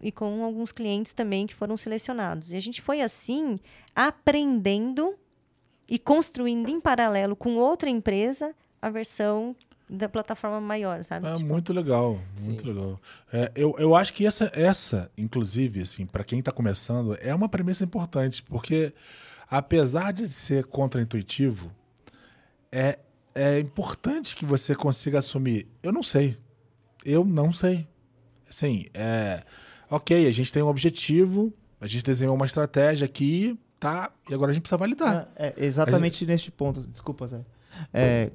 e 0.00 0.12
com 0.12 0.44
alguns 0.44 0.72
clientes 0.72 1.12
também 1.12 1.46
que 1.46 1.54
foram 1.54 1.76
selecionados. 1.76 2.52
E 2.52 2.56
a 2.56 2.60
gente 2.60 2.80
foi 2.80 3.00
assim, 3.00 3.58
aprendendo 3.94 5.14
e 5.88 5.98
construindo 5.98 6.68
em 6.68 6.80
paralelo 6.80 7.34
com 7.34 7.56
outra 7.56 7.90
empresa 7.90 8.54
a 8.80 8.90
versão 8.90 9.56
da 9.88 10.08
plataforma 10.08 10.60
maior, 10.60 11.02
sabe? 11.02 11.26
É 11.26 11.32
Tipo, 11.32 11.48
muito 11.48 11.72
legal, 11.72 12.20
muito 12.40 12.66
legal. 12.66 13.00
É, 13.32 13.50
eu, 13.54 13.74
eu 13.78 13.94
acho 13.94 14.12
que 14.12 14.26
essa, 14.26 14.50
essa 14.54 15.10
inclusive, 15.16 15.80
assim, 15.80 16.04
para 16.04 16.24
quem 16.24 16.40
está 16.40 16.52
começando, 16.52 17.16
é 17.20 17.34
uma 17.34 17.48
premissa 17.48 17.84
importante, 17.84 18.42
porque 18.42 18.92
apesar 19.48 20.12
de 20.12 20.28
ser 20.28 20.64
contraintuitivo, 20.66 21.72
é, 22.70 22.98
é 23.34 23.58
importante 23.58 24.36
que 24.36 24.44
você 24.44 24.74
consiga 24.74 25.20
assumir. 25.20 25.66
Eu 25.82 25.90
não 25.90 26.02
sei. 26.02 26.36
Eu 27.04 27.24
não 27.24 27.52
sei. 27.52 27.88
Assim, 28.48 28.86
é. 28.92 29.42
Ok, 29.90 30.26
a 30.26 30.30
gente 30.30 30.52
tem 30.52 30.62
um 30.62 30.68
objetivo, 30.68 31.52
a 31.80 31.86
gente 31.86 32.04
desenhou 32.04 32.34
uma 32.34 32.46
estratégia 32.46 33.04
aqui, 33.06 33.58
tá? 33.80 34.10
E 34.28 34.34
agora 34.34 34.50
a 34.50 34.54
gente 34.54 34.62
precisa 34.62 34.76
validar. 34.76 35.28
É, 35.36 35.54
é 35.56 35.64
exatamente 35.64 36.26
neste 36.26 36.50
ponto. 36.50 36.80
Desculpa, 36.86 37.26
Zé. 37.26 37.40
É, 37.92 38.30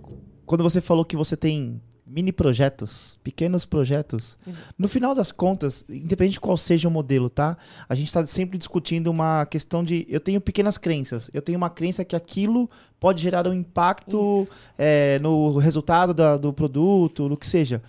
quando 0.45 0.63
você 0.63 0.81
falou 0.81 1.03
que 1.05 1.15
você 1.17 1.35
tem 1.37 1.81
mini 2.05 2.31
projetos, 2.33 3.17
pequenos 3.23 3.65
projetos, 3.65 4.37
no 4.77 4.87
final 4.87 5.15
das 5.15 5.31
contas, 5.31 5.85
independente 5.89 6.33
de 6.33 6.39
qual 6.39 6.57
seja 6.57 6.87
o 6.87 6.91
modelo, 6.91 7.29
tá? 7.29 7.57
A 7.87 7.95
gente 7.95 8.07
está 8.07 8.25
sempre 8.25 8.57
discutindo 8.57 9.07
uma 9.07 9.45
questão 9.45 9.83
de. 9.83 10.05
Eu 10.09 10.19
tenho 10.19 10.41
pequenas 10.41 10.77
crenças. 10.77 11.29
Eu 11.33 11.41
tenho 11.41 11.57
uma 11.57 11.69
crença 11.69 12.03
que 12.03 12.15
aquilo 12.15 12.69
pode 12.99 13.21
gerar 13.21 13.47
um 13.47 13.53
impacto 13.53 14.47
é, 14.77 15.19
no 15.19 15.57
resultado 15.57 16.13
da- 16.13 16.35
do 16.37 16.51
produto, 16.53 17.29
no 17.29 17.37
que 17.37 17.45
seja. 17.47 17.81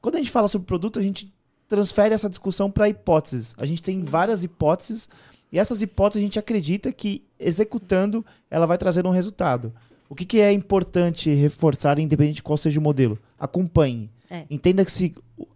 Quando 0.00 0.16
a 0.16 0.18
gente 0.18 0.30
fala 0.30 0.48
sobre 0.48 0.66
produto, 0.66 0.98
a 0.98 1.02
gente 1.02 1.32
transfere 1.68 2.14
essa 2.14 2.28
discussão 2.28 2.70
para 2.70 2.88
hipóteses. 2.88 3.54
A 3.58 3.66
gente 3.66 3.82
tem 3.82 4.02
várias 4.02 4.42
hipóteses 4.42 5.08
e 5.50 5.58
essas 5.58 5.82
hipóteses 5.82 6.22
a 6.22 6.24
gente 6.24 6.38
acredita 6.38 6.92
que 6.92 7.22
executando 7.38 8.24
ela 8.50 8.66
vai 8.66 8.78
trazer 8.78 9.06
um 9.06 9.10
resultado. 9.10 9.72
O 10.08 10.14
que, 10.14 10.24
que 10.24 10.40
é 10.40 10.52
importante 10.52 11.32
reforçar, 11.34 11.98
independente 11.98 12.36
de 12.36 12.42
qual 12.42 12.56
seja 12.56 12.78
o 12.78 12.82
modelo? 12.82 13.18
Acompanhe. 13.38 14.10
É. 14.30 14.44
Entenda 14.48 14.84
que 14.84 14.92
se 14.92 15.14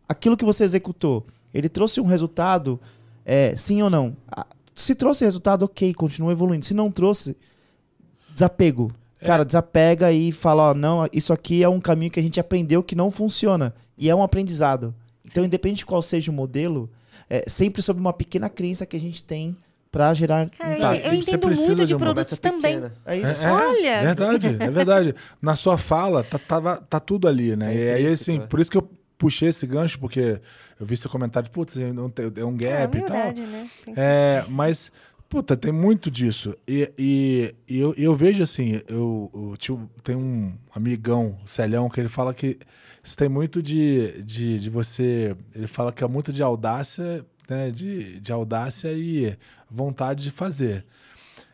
aquilo 0.08 0.36
que 0.36 0.44
você 0.44 0.64
executou, 0.64 1.24
ele 1.54 1.68
trouxe 1.68 2.00
um 2.00 2.06
resultado, 2.06 2.80
é, 3.24 3.54
sim 3.56 3.82
ou 3.82 3.90
não. 3.90 4.16
Se 4.74 4.94
trouxe 4.94 5.24
resultado, 5.24 5.64
ok, 5.64 5.92
continua 5.94 6.32
evoluindo. 6.32 6.64
Se 6.64 6.74
não 6.74 6.90
trouxe, 6.90 7.36
desapego. 8.32 8.92
Cara, 9.20 9.44
desapega 9.44 10.10
e 10.10 10.32
fala, 10.32 10.70
ó, 10.70 10.74
não, 10.74 11.06
isso 11.12 11.32
aqui 11.32 11.62
é 11.62 11.68
um 11.68 11.80
caminho 11.80 12.10
que 12.10 12.18
a 12.18 12.22
gente 12.22 12.40
aprendeu 12.40 12.82
que 12.82 12.96
não 12.96 13.10
funciona. 13.10 13.74
E 13.98 14.08
é 14.08 14.14
um 14.14 14.22
aprendizado. 14.22 14.94
Então, 15.30 15.44
independente 15.44 15.78
de 15.78 15.86
qual 15.86 16.02
seja 16.02 16.30
o 16.30 16.34
modelo, 16.34 16.90
é 17.28 17.44
sempre 17.48 17.82
sobre 17.82 18.00
uma 18.00 18.12
pequena 18.12 18.48
crença 18.48 18.84
que 18.84 18.96
a 18.96 19.00
gente 19.00 19.22
tem 19.22 19.56
para 19.90 20.14
gerar 20.14 20.48
Cara, 20.50 20.76
impacto. 20.76 21.06
eu, 21.06 21.14
entendo 21.14 21.46
muito 21.48 21.84
de 21.86 21.96
produtos 21.96 22.38
também. 22.38 22.74
pequena. 22.80 22.94
É 23.04 23.16
isso. 23.18 23.44
É, 23.44 23.52
Olha! 23.52 23.88
É 23.88 24.04
verdade, 24.04 24.56
é 24.60 24.70
verdade. 24.70 25.14
Na 25.42 25.56
sua 25.56 25.76
fala, 25.76 26.22
tá, 26.22 26.38
tava- 26.38 26.76
tá 26.76 27.00
tudo 27.00 27.26
ali, 27.26 27.56
né? 27.56 27.74
É 27.74 27.78
e 27.78 27.90
aí, 27.90 28.06
assim, 28.06 28.38
é. 28.38 28.46
por 28.46 28.60
isso 28.60 28.70
que 28.70 28.76
eu 28.76 28.88
puxei 29.18 29.48
esse 29.48 29.66
gancho, 29.66 29.98
porque 29.98 30.40
eu 30.78 30.86
vi 30.86 30.96
seu 30.96 31.10
comentário, 31.10 31.50
putz, 31.50 31.76
é 31.76 31.84
um 32.44 32.54
É 32.54 32.86
gap 32.86 32.96
e 32.98 33.02
tal. 33.02 33.16
né? 33.16 33.70
É, 33.96 34.44
mas 34.48 34.90
Puta, 35.30 35.56
tem 35.56 35.70
muito 35.70 36.10
disso. 36.10 36.56
E, 36.66 36.90
e, 36.98 37.54
e 37.68 37.78
eu, 37.78 37.94
eu 37.96 38.16
vejo 38.16 38.42
assim, 38.42 38.82
eu, 38.88 39.30
eu 39.32 39.78
tem 40.02 40.16
um 40.16 40.52
amigão, 40.74 41.38
Celhão, 41.46 41.88
que 41.88 42.00
ele 42.00 42.08
fala 42.08 42.34
que 42.34 42.58
isso 43.02 43.16
tem 43.16 43.28
muito 43.28 43.62
de, 43.62 44.22
de, 44.22 44.58
de 44.58 44.70
você. 44.70 45.36
Ele 45.54 45.66
fala 45.66 45.92
que 45.92 46.04
é 46.04 46.08
muito 46.08 46.32
de 46.32 46.42
audácia, 46.42 47.24
né? 47.48 47.70
De, 47.70 48.20
de 48.20 48.32
audácia 48.32 48.92
e 48.92 49.36
vontade 49.70 50.22
de 50.22 50.30
fazer. 50.30 50.84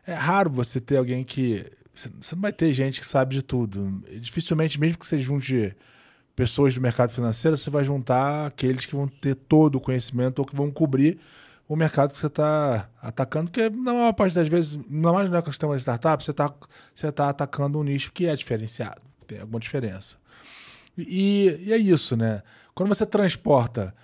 É 0.06 0.14
raro 0.14 0.50
você 0.50 0.80
ter 0.80 0.96
alguém 0.96 1.24
que. 1.24 1.64
Você 1.94 2.34
não 2.34 2.42
vai 2.42 2.52
ter 2.52 2.72
gente 2.72 3.00
que 3.00 3.06
sabe 3.06 3.34
de 3.34 3.42
tudo. 3.42 4.02
Dificilmente, 4.20 4.78
mesmo 4.78 4.98
que 4.98 5.06
você 5.06 5.18
junte 5.18 5.74
pessoas 6.34 6.74
do 6.74 6.80
mercado 6.80 7.10
financeiro, 7.10 7.56
você 7.56 7.70
vai 7.70 7.82
juntar 7.82 8.46
aqueles 8.46 8.84
que 8.84 8.94
vão 8.94 9.08
ter 9.08 9.34
todo 9.34 9.76
o 9.76 9.80
conhecimento 9.80 10.40
ou 10.40 10.44
que 10.44 10.54
vão 10.54 10.70
cobrir 10.70 11.18
o 11.68 11.74
mercado 11.74 12.12
que 12.12 12.18
você 12.18 12.26
está 12.26 12.88
atacando, 13.02 13.50
porque 13.50 13.68
na 13.68 13.92
maior 13.92 14.12
parte 14.12 14.34
das 14.34 14.46
vezes, 14.46 14.78
não 14.88 15.14
mais 15.14 15.28
na 15.28 15.42
questão 15.42 15.74
de 15.74 15.80
startup, 15.80 16.22
você 16.22 16.30
está 16.30 16.54
você 16.94 17.10
tá 17.10 17.28
atacando 17.28 17.78
um 17.78 17.82
nicho 17.82 18.12
que 18.12 18.26
é 18.26 18.36
diferenciado, 18.36 19.00
tem 19.26 19.40
alguma 19.40 19.58
diferença. 19.58 20.16
E, 20.96 21.64
e 21.66 21.72
é 21.72 21.76
isso, 21.76 22.16
né? 22.16 22.42
Quando 22.74 22.88
você 22.88 23.06
transporta, 23.06 23.94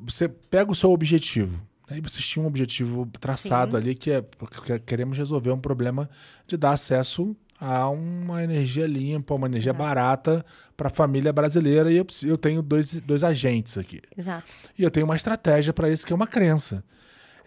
você 0.00 0.28
pega 0.28 0.70
o 0.70 0.74
seu 0.74 0.90
objetivo, 0.90 1.60
aí 1.88 1.96
né? 1.96 2.08
vocês 2.08 2.24
tinham 2.26 2.44
um 2.44 2.48
objetivo 2.48 3.08
traçado 3.20 3.72
Sim. 3.72 3.76
ali, 3.76 3.94
que 3.94 4.10
é 4.10 4.22
porque 4.22 4.78
queremos 4.80 5.16
resolver 5.18 5.50
um 5.50 5.58
problema 5.58 6.08
de 6.46 6.56
dar 6.56 6.72
acesso 6.72 7.36
a 7.60 7.88
uma 7.88 8.42
energia 8.42 8.86
limpa, 8.86 9.34
uma 9.34 9.46
energia 9.46 9.72
barata 9.72 10.44
para 10.76 10.88
a 10.88 10.90
família 10.90 11.32
brasileira. 11.32 11.92
E 11.92 11.96
eu, 11.96 12.06
eu 12.24 12.36
tenho 12.36 12.60
dois, 12.60 13.00
dois 13.00 13.22
agentes 13.22 13.78
aqui. 13.78 14.00
Exato. 14.16 14.52
E 14.76 14.82
eu 14.82 14.90
tenho 14.90 15.06
uma 15.06 15.16
estratégia 15.16 15.72
para 15.72 15.88
isso, 15.88 16.04
que 16.04 16.12
é 16.12 16.16
uma 16.16 16.26
crença 16.26 16.84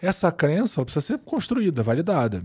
essa 0.00 0.30
crença 0.30 0.82
precisa 0.84 1.00
ser 1.00 1.18
construída, 1.18 1.82
validada. 1.82 2.44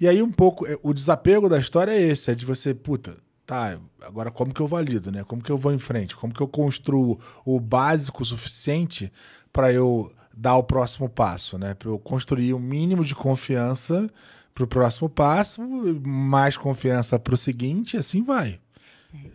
E 0.00 0.08
aí 0.08 0.20
um 0.22 0.30
pouco, 0.30 0.66
é, 0.66 0.78
o 0.82 0.92
desapego 0.92 1.48
da 1.48 1.58
história 1.58 1.92
é 1.92 2.00
esse, 2.00 2.30
é 2.30 2.34
de 2.34 2.44
você, 2.44 2.74
puta, 2.74 3.16
tá, 3.46 3.78
agora 4.00 4.30
como 4.30 4.52
que 4.52 4.60
eu 4.60 4.66
valido, 4.66 5.10
né? 5.10 5.24
Como 5.24 5.42
que 5.42 5.50
eu 5.50 5.58
vou 5.58 5.72
em 5.72 5.78
frente? 5.78 6.16
Como 6.16 6.32
que 6.32 6.40
eu 6.40 6.48
construo 6.48 7.18
o 7.44 7.60
básico 7.60 8.24
suficiente 8.24 9.12
para 9.52 9.72
eu 9.72 10.12
dar 10.36 10.56
o 10.56 10.62
próximo 10.62 11.08
passo, 11.08 11.58
né? 11.58 11.74
Para 11.74 11.88
eu 11.88 11.98
construir 11.98 12.52
o 12.52 12.56
um 12.56 12.60
mínimo 12.60 13.04
de 13.04 13.14
confiança 13.14 14.10
para 14.54 14.64
o 14.64 14.68
próximo 14.68 15.08
passo, 15.08 15.62
mais 16.06 16.56
confiança 16.56 17.18
para 17.18 17.34
o 17.34 17.36
seguinte, 17.36 17.96
assim 17.96 18.22
vai. 18.22 18.60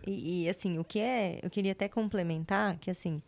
E, 0.06 0.44
e, 0.44 0.50
assim, 0.50 0.78
o 0.78 0.84
que 0.84 1.00
é, 1.00 1.40
eu 1.42 1.50
queria 1.50 1.72
até 1.72 1.88
complementar 1.88 2.78
que 2.78 2.90
assim, 2.90 3.22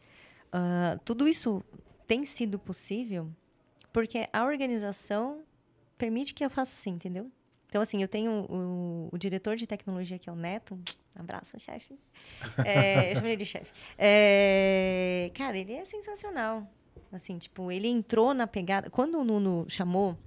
uh, 0.47 0.99
tudo 1.05 1.27
isso 1.27 1.63
tem 2.07 2.25
sido 2.25 2.59
possível 2.59 3.29
porque 3.93 4.27
a 4.31 4.45
organização 4.45 5.41
permite 5.97 6.33
que 6.33 6.43
eu 6.43 6.49
faça 6.49 6.73
assim, 6.73 6.91
entendeu? 6.91 7.29
Então, 7.71 7.81
assim, 7.81 8.01
eu 8.01 8.07
tenho 8.09 8.45
o, 8.49 9.07
o 9.13 9.17
diretor 9.17 9.55
de 9.55 9.65
tecnologia, 9.65 10.19
que 10.19 10.29
é 10.29 10.33
o 10.33 10.35
Neto. 10.35 10.77
Abraço, 11.15 11.57
chefe. 11.57 11.97
É, 12.67 13.11
eu 13.11 13.15
chamei 13.15 13.31
ele 13.31 13.37
de 13.37 13.45
chefe. 13.45 13.71
É, 13.97 15.31
cara, 15.33 15.57
ele 15.57 15.71
é 15.71 15.85
sensacional. 15.85 16.69
Assim, 17.13 17.37
tipo, 17.37 17.71
ele 17.71 17.87
entrou 17.87 18.33
na 18.33 18.45
pegada. 18.45 18.89
Quando 18.89 19.17
o 19.17 19.23
Nuno 19.23 19.65
chamou. 19.69 20.17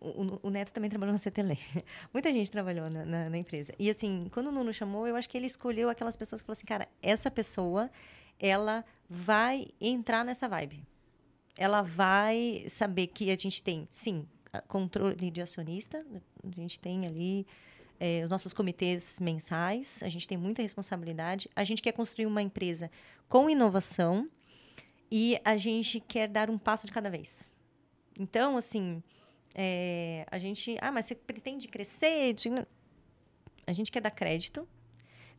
O, 0.00 0.38
o 0.46 0.50
Neto 0.50 0.72
também 0.72 0.88
trabalhou 0.88 1.12
na 1.12 1.18
CTL. 1.18 1.58
Muita 2.14 2.32
gente 2.32 2.52
trabalhou 2.52 2.88
na, 2.88 3.04
na, 3.04 3.30
na, 3.30 3.36
empresa. 3.36 3.74
E, 3.76 3.90
assim, 3.90 4.28
quando 4.32 4.46
o 4.46 4.52
Nuno 4.52 4.72
chamou, 4.72 5.08
eu 5.08 5.16
acho 5.16 5.28
que 5.28 5.36
ele 5.36 5.46
escolheu 5.46 5.90
aquelas 5.90 6.14
pessoas 6.14 6.40
que 6.40 6.46
falaram 6.46 6.58
assim: 6.58 6.66
cara, 6.66 6.88
essa 7.02 7.32
pessoa, 7.32 7.90
ela 8.38 8.84
vai 9.10 9.66
entrar 9.80 10.24
nessa 10.24 10.48
vibe 10.48 10.86
ela 11.58 11.82
vai 11.82 12.64
saber 12.68 13.08
que 13.08 13.32
a 13.32 13.36
gente 13.36 13.60
tem, 13.60 13.88
sim, 13.90 14.24
controle 14.66 15.30
de 15.30 15.40
acionista, 15.40 16.04
a 16.44 16.60
gente 16.60 16.80
tem 16.80 17.06
ali 17.06 17.46
é, 18.00 18.22
os 18.24 18.30
nossos 18.30 18.52
comitês 18.52 19.18
mensais, 19.20 20.02
a 20.02 20.08
gente 20.08 20.26
tem 20.26 20.38
muita 20.38 20.62
responsabilidade, 20.62 21.48
a 21.54 21.64
gente 21.64 21.82
quer 21.82 21.92
construir 21.92 22.26
uma 22.26 22.42
empresa 22.42 22.90
com 23.28 23.50
inovação 23.50 24.28
e 25.10 25.40
a 25.44 25.56
gente 25.56 26.00
quer 26.00 26.28
dar 26.28 26.50
um 26.50 26.58
passo 26.58 26.86
de 26.86 26.92
cada 26.92 27.10
vez. 27.10 27.50
Então, 28.18 28.56
assim, 28.56 29.02
é, 29.54 30.26
a 30.30 30.38
gente. 30.38 30.76
Ah, 30.80 30.92
mas 30.92 31.06
você 31.06 31.14
pretende 31.14 31.68
crescer? 31.68 32.34
A 33.66 33.72
gente 33.72 33.90
quer 33.90 34.00
dar 34.00 34.10
crédito, 34.10 34.68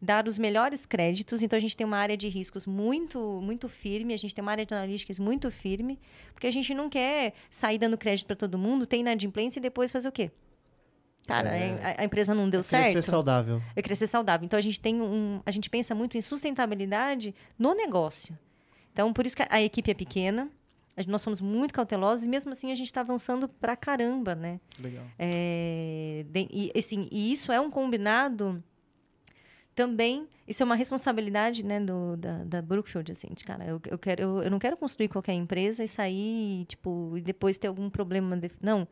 dar 0.02 0.28
os 0.28 0.38
melhores 0.38 0.86
créditos. 0.86 1.41
Então 1.41 1.58
a 1.58 1.60
gente 1.60 1.76
tem 1.76 1.86
uma 1.86 1.97
área 1.97 2.16
de 2.16 2.28
riscos 2.28 2.66
muito 2.66 3.41
muito 3.41 3.68
firme, 3.68 4.14
a 4.14 4.18
gente 4.18 4.34
tem 4.34 4.41
uma 4.41 4.52
área 4.52 4.66
de 4.66 4.74
analíticas 4.74 5.20
muito 5.20 5.52
firme, 5.52 6.00
porque 6.34 6.47
a 6.47 6.52
gente 6.52 6.74
não 6.74 6.89
quer 6.89 7.34
sair 7.50 7.78
dando 7.78 7.97
crédito 7.97 8.28
para 8.28 8.36
todo 8.36 8.58
mundo, 8.58 8.86
ter 8.86 8.97
inadimplência 8.97 9.60
e 9.60 9.62
depois 9.62 9.91
fazer 9.91 10.08
o 10.08 10.12
quê? 10.12 10.32
Cara, 11.28 11.56
é. 11.56 11.95
a, 11.97 12.02
a, 12.02 12.06
empresa 12.06 12.34
não 12.34 12.50
deu 12.50 12.62
é 12.62 12.64
certo. 12.64 12.91
Crescer 12.91 13.02
saudável. 13.04 13.62
É 13.76 13.82
crescer 13.82 14.08
saudável. 14.08 14.45
Então 14.45 14.58
a 14.58 14.62
gente 14.62 14.80
tem 14.80 15.00
um, 15.00 15.41
a 15.45 15.52
gente 15.52 15.70
pensa 15.70 15.93
muito 15.93 16.18
em 16.18 16.22
sustentabilidade 16.22 17.36
no 17.58 17.76
negócio. 17.76 18.38
Então 18.91 19.14
por 19.14 19.26
isso 19.26 19.36
que 19.36 19.43
a 19.47 19.62
equipe 19.62 19.91
é 19.91 19.93
pequena. 19.93 20.50
Nós 21.08 21.22
somos 21.22 21.39
muito 21.39 21.74
cautelosos 21.74 22.26
e 22.26 22.30
mesmo 22.30 22.52
assim 22.52 22.72
a 22.74 22.76
gente 22.76 22.88
está 22.88 23.00
avançando 23.00 23.47
pra 23.47 23.74
caramba, 23.74 24.36
né? 24.36 24.60
Legal. 24.78 25.06
É, 25.18 26.26
de, 26.28 26.47
e, 26.52 26.72
assim, 26.78 27.08
e 27.10 27.32
isso 27.32 27.54
é 27.54 27.62
um 27.62 27.72
combinado 27.72 28.62
também 29.80 30.27
isso 30.45 30.61
é 30.61 30.65
uma 30.65 30.75
responsabilidade 30.75 31.63
né 31.63 31.80
do, 31.80 32.17
da, 32.17 32.43
da 32.43 32.61
Brookfield 32.61 33.13
assim 33.13 33.30
de, 33.34 33.45
cara 33.45 33.63
eu, 33.63 33.82
eu 33.88 33.97
quero 33.97 34.21
eu, 34.21 34.43
eu, 34.43 34.51
não 34.51 34.59
quero 34.59 34.75
construir 34.75 35.07
qualquer 35.07 35.32
empresa 35.32 35.82
e 35.82 35.88
sair 35.88 36.65
tipo 36.65 37.17
e 37.17 37.21
depois 37.21 37.57
ter 37.57 37.67
algum 37.67 37.89
problema 37.89 38.36
de, 38.36 38.51
não 38.61 38.86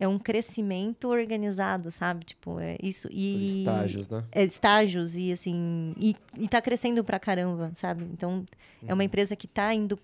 é 0.00 0.08
um 0.08 0.18
crescimento 0.18 1.08
organizado 1.08 1.90
sabe 1.90 2.24
tipo 2.24 2.58
é 2.58 2.78
isso 2.82 3.06
e 3.12 3.58
estágios 3.58 4.08
né 4.08 4.24
é, 4.32 4.44
estágios 4.44 5.14
e 5.14 5.30
assim 5.30 5.94
e, 5.98 6.16
e 6.38 6.48
tá 6.48 6.62
crescendo 6.62 7.04
pra 7.04 7.18
caramba 7.18 7.70
sabe 7.74 8.04
então 8.10 8.36
uhum. 8.36 8.46
é 8.80 8.94
uma 8.94 9.02
uhum. 9.02 9.02
empresa 9.02 9.36
que 9.36 9.46
tá 9.46 9.74
indo 9.74 9.98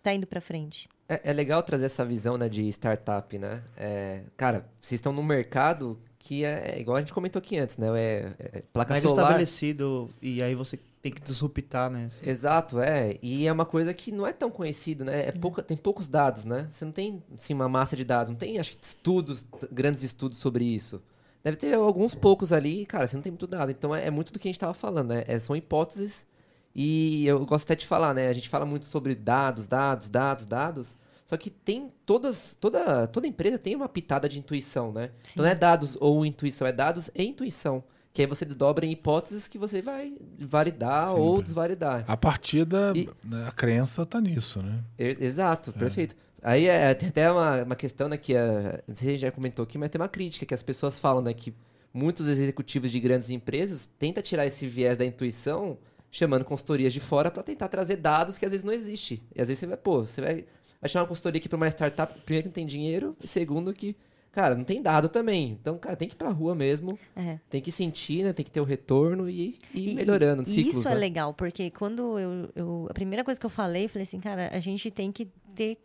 tá 0.00 0.14
indo 0.14 0.28
para 0.28 0.40
frente 0.40 0.88
é, 1.08 1.22
é, 1.24 1.32
legal 1.32 1.60
trazer 1.60 1.86
essa 1.86 2.04
visão 2.04 2.38
né 2.38 2.48
de 2.48 2.68
startup 2.68 3.36
né 3.36 3.64
é, 3.76 4.22
cara 4.36 4.64
vocês 4.80 4.98
estão 5.00 5.12
no 5.12 5.24
mercado 5.24 5.98
que 6.26 6.44
é, 6.44 6.72
é, 6.74 6.80
igual 6.80 6.96
a 6.96 7.00
gente 7.00 7.14
comentou 7.14 7.38
aqui 7.38 7.56
antes, 7.56 7.76
né? 7.76 7.86
É, 7.96 8.32
é 8.40 8.62
placa 8.72 8.94
Mais 8.94 9.02
solar. 9.02 9.26
estabelecido 9.26 10.10
e 10.20 10.42
aí 10.42 10.56
você 10.56 10.76
tem 11.00 11.12
que 11.12 11.20
disruptar, 11.22 11.88
né? 11.88 12.08
Exato, 12.26 12.80
é. 12.80 13.16
E 13.22 13.46
é 13.46 13.52
uma 13.52 13.64
coisa 13.64 13.94
que 13.94 14.10
não 14.10 14.26
é 14.26 14.32
tão 14.32 14.50
conhecida, 14.50 15.04
né? 15.04 15.28
É 15.28 15.30
pouca, 15.30 15.62
tem 15.62 15.76
poucos 15.76 16.08
dados, 16.08 16.44
né? 16.44 16.66
Você 16.68 16.84
não 16.84 16.90
tem, 16.90 17.22
assim, 17.32 17.54
uma 17.54 17.68
massa 17.68 17.94
de 17.94 18.04
dados. 18.04 18.28
Não 18.28 18.34
tem, 18.34 18.58
acho 18.58 18.76
que, 18.76 18.84
estudos, 18.84 19.46
grandes 19.70 20.02
estudos 20.02 20.38
sobre 20.38 20.64
isso. 20.64 21.00
Deve 21.44 21.56
ter 21.58 21.74
alguns 21.74 22.12
poucos 22.16 22.52
ali, 22.52 22.84
cara, 22.84 23.06
você 23.06 23.14
não 23.14 23.22
tem 23.22 23.30
muito 23.30 23.46
dado. 23.46 23.70
Então, 23.70 23.94
é, 23.94 24.06
é 24.06 24.10
muito 24.10 24.32
do 24.32 24.40
que 24.40 24.48
a 24.48 24.50
gente 24.50 24.56
estava 24.56 24.74
falando, 24.74 25.10
né? 25.10 25.22
É, 25.28 25.38
são 25.38 25.54
hipóteses 25.54 26.26
e 26.74 27.24
eu 27.24 27.46
gosto 27.46 27.66
até 27.66 27.76
de 27.76 27.86
falar, 27.86 28.12
né? 28.12 28.26
A 28.26 28.34
gente 28.34 28.48
fala 28.48 28.66
muito 28.66 28.86
sobre 28.86 29.14
dados, 29.14 29.68
dados, 29.68 30.08
dados, 30.08 30.44
dados. 30.44 30.96
Só 31.26 31.36
que 31.36 31.50
tem 31.50 31.92
todas, 32.06 32.56
toda, 32.60 33.08
toda 33.08 33.26
empresa 33.26 33.58
tem 33.58 33.74
uma 33.74 33.88
pitada 33.88 34.28
de 34.28 34.38
intuição, 34.38 34.92
né? 34.92 35.08
Sim. 35.24 35.30
Então 35.32 35.44
não 35.44 35.50
é 35.50 35.54
dados 35.56 35.96
ou 36.00 36.24
intuição, 36.24 36.66
é 36.66 36.72
dados 36.72 37.10
e 37.14 37.24
intuição. 37.24 37.82
Que 38.12 38.22
aí 38.22 38.26
você 38.26 38.44
desdobra 38.44 38.86
em 38.86 38.92
hipóteses 38.92 39.48
que 39.48 39.58
você 39.58 39.82
vai 39.82 40.14
validar 40.38 41.08
Sempre. 41.08 41.20
ou 41.20 41.42
desvalidar. 41.42 42.04
A 42.06 42.16
partida, 42.16 42.92
e... 42.94 43.10
Né, 43.22 43.44
a 43.46 43.52
crença 43.52 44.06
tá 44.06 44.20
nisso, 44.20 44.62
né? 44.62 44.82
Exato, 44.96 45.70
é. 45.70 45.72
perfeito. 45.78 46.16
Aí 46.42 46.66
é, 46.66 46.94
tem 46.94 47.08
até 47.08 47.30
uma, 47.30 47.64
uma 47.64 47.76
questão 47.76 48.08
né, 48.08 48.16
que 48.16 48.34
a, 48.34 48.80
não 48.86 48.94
sei 48.94 49.04
se 49.04 49.08
a 49.08 49.12
gente 49.12 49.20
já 49.20 49.32
comentou 49.32 49.64
aqui, 49.64 49.76
mas 49.76 49.90
tem 49.90 50.00
uma 50.00 50.08
crítica 50.08 50.46
que 50.46 50.54
as 50.54 50.62
pessoas 50.62 50.98
falam, 50.98 51.20
né? 51.20 51.34
Que 51.34 51.52
muitos 51.92 52.28
executivos 52.28 52.90
de 52.90 53.00
grandes 53.00 53.30
empresas 53.30 53.90
tentam 53.98 54.22
tirar 54.22 54.46
esse 54.46 54.66
viés 54.66 54.96
da 54.96 55.04
intuição 55.04 55.76
chamando 56.10 56.44
consultorias 56.44 56.92
de 56.92 57.00
fora 57.00 57.30
para 57.30 57.42
tentar 57.42 57.68
trazer 57.68 57.96
dados 57.96 58.38
que 58.38 58.46
às 58.46 58.52
vezes 58.52 58.64
não 58.64 58.72
existe. 58.72 59.22
E 59.34 59.42
às 59.42 59.48
vezes 59.48 59.58
você 59.58 59.66
vai, 59.66 59.76
pô, 59.76 60.04
você 60.04 60.20
vai 60.20 60.46
vai 60.86 60.88
chamar 60.88 61.02
uma 61.02 61.08
consultoria 61.08 61.38
aqui 61.38 61.48
para 61.48 61.56
uma 61.56 61.68
startup, 61.68 62.18
primeiro 62.20 62.44
que 62.44 62.48
não 62.48 62.54
tem 62.54 62.66
dinheiro, 62.66 63.16
e 63.22 63.28
segundo 63.28 63.72
que, 63.74 63.96
cara, 64.30 64.54
não 64.54 64.64
tem 64.64 64.80
dado 64.80 65.08
também. 65.08 65.58
Então, 65.60 65.76
cara, 65.78 65.96
tem 65.96 66.08
que 66.08 66.14
ir 66.14 66.16
pra 66.16 66.30
rua 66.30 66.54
mesmo, 66.54 66.98
é. 67.14 67.38
tem 67.50 67.60
que 67.60 67.72
sentir, 67.72 68.22
né? 68.22 68.32
Tem 68.32 68.44
que 68.44 68.50
ter 68.50 68.60
o 68.60 68.64
retorno 68.64 69.28
e, 69.28 69.58
e, 69.74 69.90
e 69.90 69.94
melhorando 69.94 70.42
e, 70.42 70.46
ciclos, 70.46 70.76
Isso 70.76 70.88
é 70.88 70.92
né? 70.92 70.96
é 70.96 71.00
legal, 71.00 71.34
porque 71.34 71.70
quando 71.70 72.18
eu, 72.18 72.50
eu... 72.54 72.86
A 72.88 72.94
primeira 72.94 73.24
coisa 73.24 73.38
que 73.38 73.46
eu 73.46 73.50
falei, 73.50 73.88
falei 73.88 74.04
assim, 74.04 74.20
cara, 74.20 74.50
a 74.52 74.60
gente 74.60 74.90
tem 74.90 75.10
que 75.10 75.28
ter... 75.54 75.78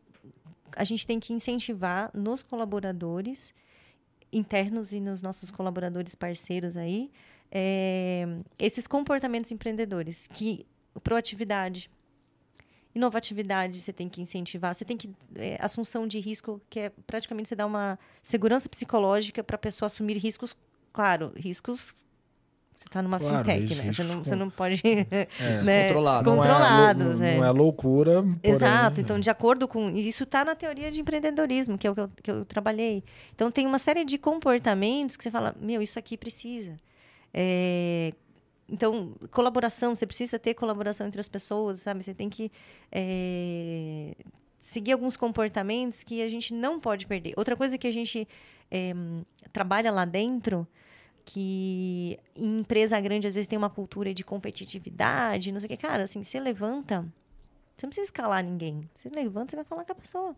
A 0.74 0.86
gente 0.86 1.06
tem 1.06 1.20
que 1.20 1.34
incentivar 1.34 2.10
nos 2.14 2.42
colaboradores 2.42 3.54
internos 4.32 4.94
e 4.94 5.02
nos 5.02 5.22
nossos 5.22 5.52
colaboradores 5.52 6.16
parceiros 6.16 6.78
aí, 6.78 7.12
é, 7.52 8.26
esses 8.58 8.88
comportamentos 8.88 9.52
empreendedores, 9.52 10.28
que 10.34 10.66
proatividade, 11.04 11.90
Inovatividade 12.94 13.80
você 13.80 13.94
tem 13.94 14.10
que 14.10 14.22
incentivar, 14.22 14.76
você 14.76 14.84
tem 14.86 14.98
que. 14.98 15.10
É, 15.36 15.58
assunção 15.60 16.06
de 16.08 16.20
risco, 16.20 16.62
que 16.70 16.80
é 16.82 16.92
praticamente 17.08 17.48
você 17.50 17.56
dá 17.56 17.66
uma 17.66 17.98
segurança 18.22 18.68
psicológica 18.68 19.44
para 19.44 19.56
a 19.56 19.60
pessoa 19.60 19.88
assumir 19.88 20.18
riscos, 20.18 20.56
claro, 20.92 21.32
riscos 21.36 21.96
Você 22.74 22.88
está 22.88 23.02
numa 23.02 23.20
Claro, 23.20 23.48
fintech, 23.50 23.76
né? 23.76 23.92
Você 23.92 24.04
não, 24.04 24.24
você 24.24 24.36
não 24.36 24.50
pode. 24.50 24.82
Riscos 24.84 25.62
né? 25.64 25.88
controlados. 25.88 26.26
Não 26.34 26.44
é 26.44 26.48
lou- 26.48 26.56
Controlados, 26.58 27.20
não, 27.20 27.26
é. 27.28 27.38
não 27.38 27.46
é 27.46 27.52
loucura. 27.52 28.24
porém- 28.24 28.40
Exato. 28.44 29.00
Então, 29.00 29.20
de 29.20 29.30
acordo 29.30 29.68
com. 29.68 29.90
Isso 29.92 30.24
está 30.24 30.44
na 30.44 30.56
teoria 30.56 30.90
de 30.92 31.00
empreendedorismo, 31.00 31.78
que 31.78 31.86
é 31.88 31.92
o 31.92 31.94
que 31.96 32.02
eu, 32.02 32.10
que 32.24 32.32
eu 32.32 32.44
trabalhei. 32.46 33.04
Então, 33.36 33.52
tem 33.52 33.68
uma 33.68 33.78
série 33.80 34.04
de 34.04 34.18
comportamentos 34.18 35.16
que 35.16 35.24
você 35.24 35.30
fala: 35.32 35.56
meu, 35.62 35.82
isso 35.82 35.98
aqui 36.00 36.18
precisa. 36.18 36.78
É, 37.34 38.14
Então, 38.72 39.14
colaboração, 39.32 39.94
você 39.94 40.08
precisa 40.08 40.40
ter 40.40 40.54
colaboração 40.54 41.06
entre 41.06 41.20
as 41.20 41.28
pessoas, 41.28 41.82
sabe? 41.82 42.02
Você 42.02 42.14
tem 42.14 42.30
que 42.30 42.50
é, 42.90 44.16
seguir 44.62 44.94
alguns 44.94 45.18
comportamentos 45.18 46.04
que 46.04 46.22
a 46.22 46.30
gente 46.30 46.54
não 46.54 46.80
pode 46.80 47.06
perder. 47.06 47.34
Outra 47.36 47.58
coisa 47.58 47.78
que 47.78 47.86
a 47.86 47.92
gente 47.92 48.26
é, 48.72 48.94
trabalha 49.52 49.92
lá 49.92 50.06
dentro, 50.06 50.66
que 51.26 52.18
em 52.34 52.60
empresa 52.60 53.00
grande 53.02 53.28
às 53.28 53.36
vezes 53.36 53.46
tem 53.48 53.58
uma 53.58 53.70
cultura 53.70 54.14
de 54.14 54.24
competitividade, 54.24 55.52
não 55.52 55.60
sei 55.60 55.68
o 55.68 55.70
que. 55.70 55.76
Cara, 55.78 56.04
assim, 56.04 56.24
você 56.24 56.40
levanta, 56.40 57.02
você 57.76 57.86
não 57.86 57.90
precisa 57.90 58.06
escalar 58.06 58.42
ninguém. 58.42 58.90
Você 58.96 59.10
levanta, 59.14 59.52
você 59.52 59.56
vai 59.58 59.66
falar 59.66 59.84
com 59.84 59.92
a 59.92 59.96
pessoa. 59.96 60.36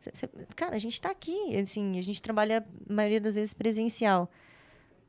Você- 0.00 0.10
você- 0.14 0.28
cara, 0.54 0.76
a 0.76 0.78
gente 0.78 0.94
está 0.94 1.10
aqui, 1.10 1.56
assim, 1.56 1.98
a 1.98 2.02
gente 2.02 2.22
trabalha 2.22 2.64
a 2.88 2.92
maioria 2.92 3.20
das 3.20 3.34
vezes 3.34 3.52
presencial. 3.52 4.30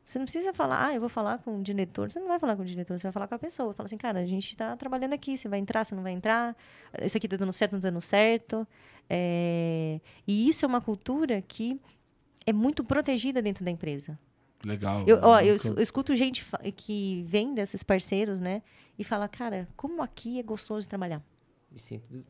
Você 0.05 0.19
não 0.19 0.25
precisa 0.25 0.53
falar, 0.53 0.87
ah, 0.87 0.93
eu 0.93 0.99
vou 0.99 1.07
falar 1.09 1.37
com 1.39 1.59
o 1.59 1.63
diretor. 1.63 2.11
Você 2.11 2.19
não 2.19 2.27
vai 2.27 2.37
falar 2.39 2.55
com 2.57 2.61
o 2.61 2.65
diretor, 2.65 2.97
você 2.97 3.03
vai 3.03 3.11
falar 3.13 3.27
com 3.27 3.35
a 3.35 3.39
pessoa. 3.39 3.73
Fala 3.73 3.85
assim, 3.85 3.97
cara, 3.97 4.19
a 4.19 4.25
gente 4.25 4.49
está 4.49 4.75
trabalhando 4.75 5.13
aqui, 5.13 5.37
você 5.37 5.47
vai 5.47 5.59
entrar, 5.59 5.85
você 5.85 5.95
não 5.95 6.03
vai 6.03 6.11
entrar, 6.11 6.55
isso 7.01 7.15
aqui 7.15 7.25
está 7.27 7.37
dando 7.37 7.53
certo, 7.53 7.71
não 7.71 7.79
está 7.79 7.89
dando 7.89 8.01
certo. 8.01 8.67
É, 9.09 9.99
E 10.27 10.47
isso 10.49 10.65
é 10.65 10.67
uma 10.67 10.81
cultura 10.81 11.41
que 11.41 11.79
é 12.45 12.51
muito 12.51 12.83
protegida 12.83 13.41
dentro 13.41 13.63
da 13.63 13.71
empresa. 13.71 14.19
Legal. 14.65 15.03
Eu, 15.07 15.19
ó, 15.21 15.39
eu, 15.41 15.55
eu 15.75 15.81
escuto 15.81 16.15
gente 16.15 16.45
que 16.75 17.23
vem 17.27 17.53
desses 17.53 17.83
parceiros, 17.83 18.39
né? 18.39 18.61
E 18.97 19.03
fala, 19.03 19.27
cara, 19.27 19.67
como 19.75 20.01
aqui 20.01 20.39
é 20.39 20.43
gostoso 20.43 20.81
de 20.81 20.89
trabalhar. 20.89 21.21
Me 21.71 21.79
sinto 21.79 22.09
de 22.09 22.23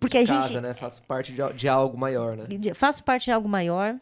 Porque 0.00 0.18
a 0.18 0.26
casa, 0.26 0.48
gente. 0.48 0.60
né? 0.60 0.74
Faço 0.74 1.02
parte 1.02 1.32
de, 1.32 1.52
de 1.54 1.68
algo 1.68 1.96
maior, 1.98 2.36
né? 2.36 2.44
de- 2.46 2.74
Faço 2.74 3.02
parte 3.04 3.24
de 3.26 3.32
algo 3.32 3.48
maior. 3.48 3.96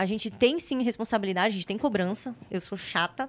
A 0.00 0.06
gente 0.06 0.30
tem 0.30 0.58
sim 0.58 0.82
responsabilidade, 0.82 1.48
a 1.48 1.56
gente 1.56 1.66
tem 1.66 1.76
cobrança. 1.76 2.34
Eu 2.50 2.60
sou 2.60 2.78
chata, 2.78 3.28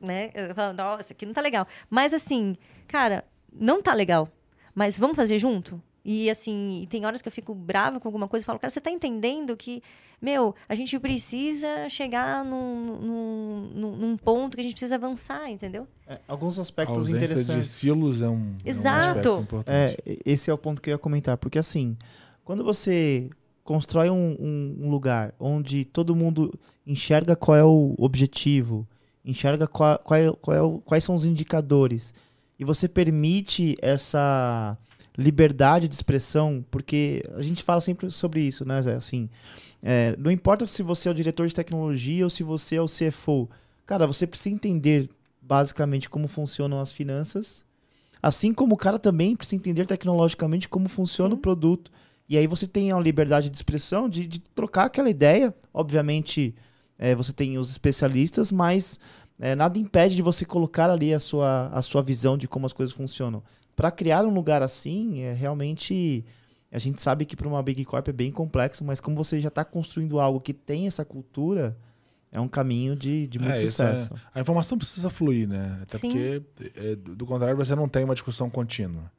né? 0.00 0.30
Eu 0.34 0.52
falo, 0.52 0.72
nossa, 0.74 1.02
isso 1.02 1.12
aqui 1.12 1.24
não 1.24 1.32
tá 1.32 1.40
legal. 1.40 1.64
Mas 1.88 2.12
assim, 2.12 2.56
cara, 2.88 3.24
não 3.52 3.80
tá 3.80 3.94
legal. 3.94 4.28
Mas 4.74 4.98
vamos 4.98 5.14
fazer 5.14 5.38
junto? 5.38 5.80
E 6.04 6.28
assim, 6.28 6.80
e 6.82 6.86
tem 6.88 7.06
horas 7.06 7.22
que 7.22 7.28
eu 7.28 7.32
fico 7.32 7.54
brava 7.54 8.00
com 8.00 8.08
alguma 8.08 8.26
coisa 8.26 8.42
e 8.42 8.46
falo, 8.46 8.58
cara, 8.58 8.68
você 8.68 8.80
tá 8.80 8.90
entendendo 8.90 9.56
que, 9.56 9.80
meu, 10.20 10.56
a 10.68 10.74
gente 10.74 10.98
precisa 10.98 11.88
chegar 11.88 12.44
num, 12.44 13.70
num, 13.72 13.96
num- 13.96 14.16
ponto 14.16 14.56
que 14.56 14.60
a 14.60 14.64
gente 14.64 14.72
precisa 14.72 14.96
avançar, 14.96 15.48
entendeu? 15.48 15.86
É, 16.04 16.18
alguns 16.26 16.58
A 16.58 16.62
aspectos 16.62 17.06
de 17.06 17.12
interessantes. 17.14 17.68
silos 17.70 18.20
é 18.20 18.28
um, 18.28 18.54
é 18.64 18.66
um 18.66 18.70
Exato. 18.70 19.06
aspecto 19.18 19.40
importante. 19.42 19.96
É, 20.04 20.18
esse 20.26 20.50
é 20.50 20.54
o 20.54 20.58
ponto 20.58 20.82
que 20.82 20.90
eu 20.90 20.94
ia 20.94 20.98
comentar. 20.98 21.36
Porque 21.36 21.60
assim, 21.60 21.96
quando 22.44 22.64
você 22.64 23.30
constrói 23.64 24.10
um, 24.10 24.36
um- 24.40 24.76
um 24.86 24.90
lugar 24.90 25.34
onde 25.38 25.84
todo 25.84 26.14
mundo 26.16 26.52
enxerga 26.86 27.36
qual 27.36 27.56
é 27.56 27.64
o 27.64 27.94
objetivo, 27.98 28.86
enxerga 29.24 29.66
qual, 29.66 29.98
qual 29.98 30.18
é- 30.20 30.32
qual 30.32 30.56
é 30.56 30.62
o- 30.62 30.78
quais 30.80 31.04
são 31.04 31.14
os 31.14 31.24
indicadores, 31.24 32.12
e 32.58 32.64
você 32.64 32.88
permite 32.88 33.76
essa 33.80 34.76
liberdade 35.16 35.88
de 35.88 35.94
expressão, 35.94 36.64
porque 36.70 37.22
a 37.36 37.42
gente 37.42 37.62
fala 37.62 37.80
sempre 37.80 38.10
sobre 38.10 38.40
isso, 38.40 38.64
né, 38.64 38.80
Zé? 38.82 38.94
Assim, 38.94 39.28
é, 39.82 40.14
não 40.18 40.30
importa 40.30 40.66
se 40.66 40.82
você 40.82 41.08
é 41.08 41.12
o 41.12 41.14
diretor 41.14 41.46
de 41.46 41.54
tecnologia 41.54 42.24
ou 42.24 42.30
se 42.30 42.42
você 42.42 42.76
é 42.76 42.82
o 42.82 42.88
CFO. 42.88 43.48
Cara, 43.84 44.06
você 44.06 44.26
precisa 44.26 44.54
entender 44.54 45.08
basicamente 45.40 46.08
como 46.08 46.28
funcionam 46.28 46.80
as 46.80 46.92
finanças, 46.92 47.64
assim 48.22 48.54
como 48.54 48.74
o 48.74 48.78
cara 48.78 48.98
também 48.98 49.36
precisa 49.36 49.56
entender 49.56 49.86
tecnologicamente 49.86 50.68
como 50.68 50.88
funciona 50.88 51.30
Sim. 51.30 51.36
o 51.36 51.38
produto. 51.42 51.90
E 52.28 52.38
aí 52.38 52.46
você 52.46 52.66
tem 52.66 52.92
a 52.92 52.98
liberdade 52.98 53.50
de 53.50 53.56
expressão 53.56 54.08
de, 54.08 54.26
de 54.26 54.40
trocar 54.40 54.86
aquela 54.86 55.10
ideia. 55.10 55.54
Obviamente, 55.72 56.54
é, 56.98 57.14
você 57.14 57.32
tem 57.32 57.58
os 57.58 57.70
especialistas, 57.70 58.50
mas 58.50 58.98
é, 59.38 59.54
nada 59.54 59.78
impede 59.78 60.14
de 60.14 60.22
você 60.22 60.44
colocar 60.44 60.88
ali 60.88 61.12
a 61.12 61.18
sua, 61.20 61.68
a 61.68 61.82
sua 61.82 62.00
visão 62.02 62.38
de 62.38 62.46
como 62.48 62.64
as 62.64 62.72
coisas 62.72 62.94
funcionam. 62.94 63.42
Para 63.74 63.90
criar 63.90 64.24
um 64.24 64.32
lugar 64.32 64.62
assim, 64.62 65.20
é 65.20 65.32
realmente. 65.32 66.24
A 66.70 66.78
gente 66.78 67.02
sabe 67.02 67.26
que 67.26 67.36
para 67.36 67.46
uma 67.46 67.62
Big 67.62 67.84
Corp 67.84 68.08
é 68.08 68.12
bem 68.12 68.30
complexo, 68.30 68.82
mas 68.82 68.98
como 68.98 69.14
você 69.14 69.38
já 69.40 69.48
está 69.48 69.62
construindo 69.62 70.18
algo 70.18 70.40
que 70.40 70.54
tem 70.54 70.86
essa 70.86 71.04
cultura, 71.04 71.76
é 72.30 72.40
um 72.40 72.48
caminho 72.48 72.96
de, 72.96 73.26
de 73.26 73.38
muito 73.38 73.60
É, 73.60 73.64
é- 73.64 73.66
sucesso. 73.66 74.14
A 74.34 74.40
informação 74.40 74.78
precisa 74.78 75.10
fluir, 75.10 75.46
né? 75.46 75.80
Até 75.82 75.98
Sim. 75.98 76.08
porque, 76.08 76.42
é, 76.76 76.96
do 76.96 77.26
contrário, 77.26 77.56
você 77.56 77.74
não 77.74 77.88
tem 77.88 78.04
uma 78.04 78.14
discussão 78.14 78.48
contínua. 78.48 79.12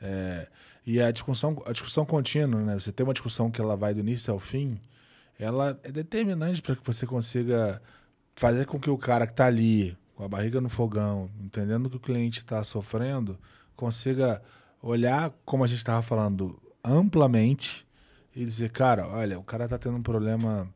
É, 0.00 0.46
e 0.86 1.00
a 1.00 1.10
discussão, 1.10 1.62
a 1.66 1.72
discussão 1.72 2.04
contínua, 2.04 2.60
né? 2.62 2.78
Você 2.78 2.92
tem 2.92 3.04
uma 3.04 3.12
discussão 3.12 3.50
que 3.50 3.60
ela 3.60 3.76
vai 3.76 3.94
do 3.94 4.00
início 4.00 4.32
ao 4.32 4.40
fim, 4.40 4.78
ela 5.38 5.78
é 5.82 5.90
determinante 5.90 6.60
para 6.60 6.76
que 6.76 6.84
você 6.84 7.06
consiga 7.06 7.80
fazer 8.34 8.66
com 8.66 8.78
que 8.78 8.90
o 8.90 8.98
cara 8.98 9.26
que 9.26 9.32
está 9.32 9.46
ali, 9.46 9.96
com 10.14 10.24
a 10.24 10.28
barriga 10.28 10.60
no 10.60 10.68
fogão, 10.68 11.30
entendendo 11.40 11.88
que 11.88 11.96
o 11.96 12.00
cliente 12.00 12.38
está 12.38 12.62
sofrendo, 12.64 13.38
consiga 13.76 14.42
olhar, 14.82 15.32
como 15.44 15.64
a 15.64 15.66
gente 15.66 15.78
estava 15.78 16.02
falando, 16.02 16.60
amplamente 16.84 17.86
e 18.34 18.44
dizer, 18.44 18.70
cara, 18.70 19.06
olha, 19.08 19.38
o 19.38 19.42
cara 19.42 19.64
está 19.64 19.78
tendo 19.78 19.96
um 19.96 20.02
problema. 20.02 20.68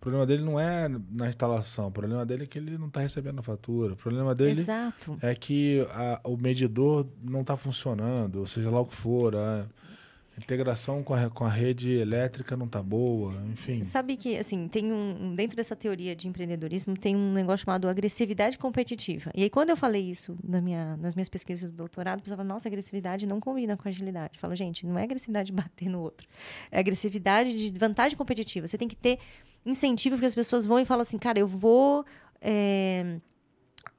O 0.00 0.02
problema 0.02 0.24
dele 0.24 0.42
não 0.42 0.58
é 0.58 0.88
na 1.10 1.28
instalação, 1.28 1.88
o 1.88 1.90
problema 1.90 2.24
dele 2.24 2.44
é 2.44 2.46
que 2.46 2.58
ele 2.58 2.78
não 2.78 2.86
está 2.86 3.00
recebendo 3.00 3.38
a 3.40 3.42
fatura. 3.42 3.92
O 3.92 3.96
problema 3.96 4.34
dele 4.34 4.62
Exato. 4.62 5.18
é 5.20 5.34
que 5.34 5.86
a- 5.92 6.20
o 6.24 6.38
medidor 6.38 7.06
não 7.22 7.42
está 7.42 7.54
funcionando, 7.54 8.36
ou 8.40 8.46
seja 8.46 8.70
lá 8.70 8.80
o 8.80 8.86
que 8.86 8.96
for. 8.96 9.36
A 9.36 9.66
integração 10.44 11.02
com 11.02 11.14
a, 11.14 11.28
com 11.30 11.44
a 11.44 11.48
rede 11.48 11.90
elétrica 11.90 12.56
não 12.56 12.66
está 12.66 12.82
boa, 12.82 13.32
enfim. 13.52 13.84
Sabe 13.84 14.16
que, 14.16 14.36
assim, 14.36 14.66
tem 14.68 14.92
um. 14.92 15.34
Dentro 15.34 15.56
dessa 15.56 15.76
teoria 15.76 16.14
de 16.16 16.26
empreendedorismo, 16.28 16.96
tem 16.96 17.14
um 17.14 17.32
negócio 17.32 17.64
chamado 17.64 17.88
agressividade 17.88 18.58
competitiva. 18.58 19.30
E 19.34 19.42
aí, 19.42 19.50
quando 19.50 19.70
eu 19.70 19.76
falei 19.76 20.02
isso 20.10 20.36
na 20.42 20.60
minha, 20.60 20.96
nas 20.96 21.14
minhas 21.14 21.28
pesquisas 21.28 21.70
do 21.70 21.76
doutorado, 21.76 22.20
pessoal 22.22 22.38
fala, 22.38 22.48
nossa, 22.48 22.68
agressividade 22.68 23.26
não 23.26 23.38
combina 23.40 23.76
com 23.76 23.88
agilidade. 23.88 24.36
Eu 24.36 24.40
falo, 24.40 24.54
gente, 24.56 24.86
não 24.86 24.98
é 24.98 25.04
agressividade 25.04 25.46
de 25.46 25.52
bater 25.52 25.88
no 25.88 26.00
outro. 26.00 26.26
É 26.70 26.78
agressividade 26.80 27.70
de 27.70 27.78
vantagem 27.78 28.16
competitiva. 28.16 28.66
Você 28.66 28.76
tem 28.78 28.88
que 28.88 28.96
ter 28.96 29.18
incentivo, 29.64 30.16
porque 30.16 30.26
as 30.26 30.34
pessoas 30.34 30.64
vão 30.66 30.78
e 30.80 30.84
falam 30.84 31.02
assim, 31.02 31.18
cara, 31.18 31.38
eu 31.38 31.46
vou. 31.46 32.04
é, 32.40 33.16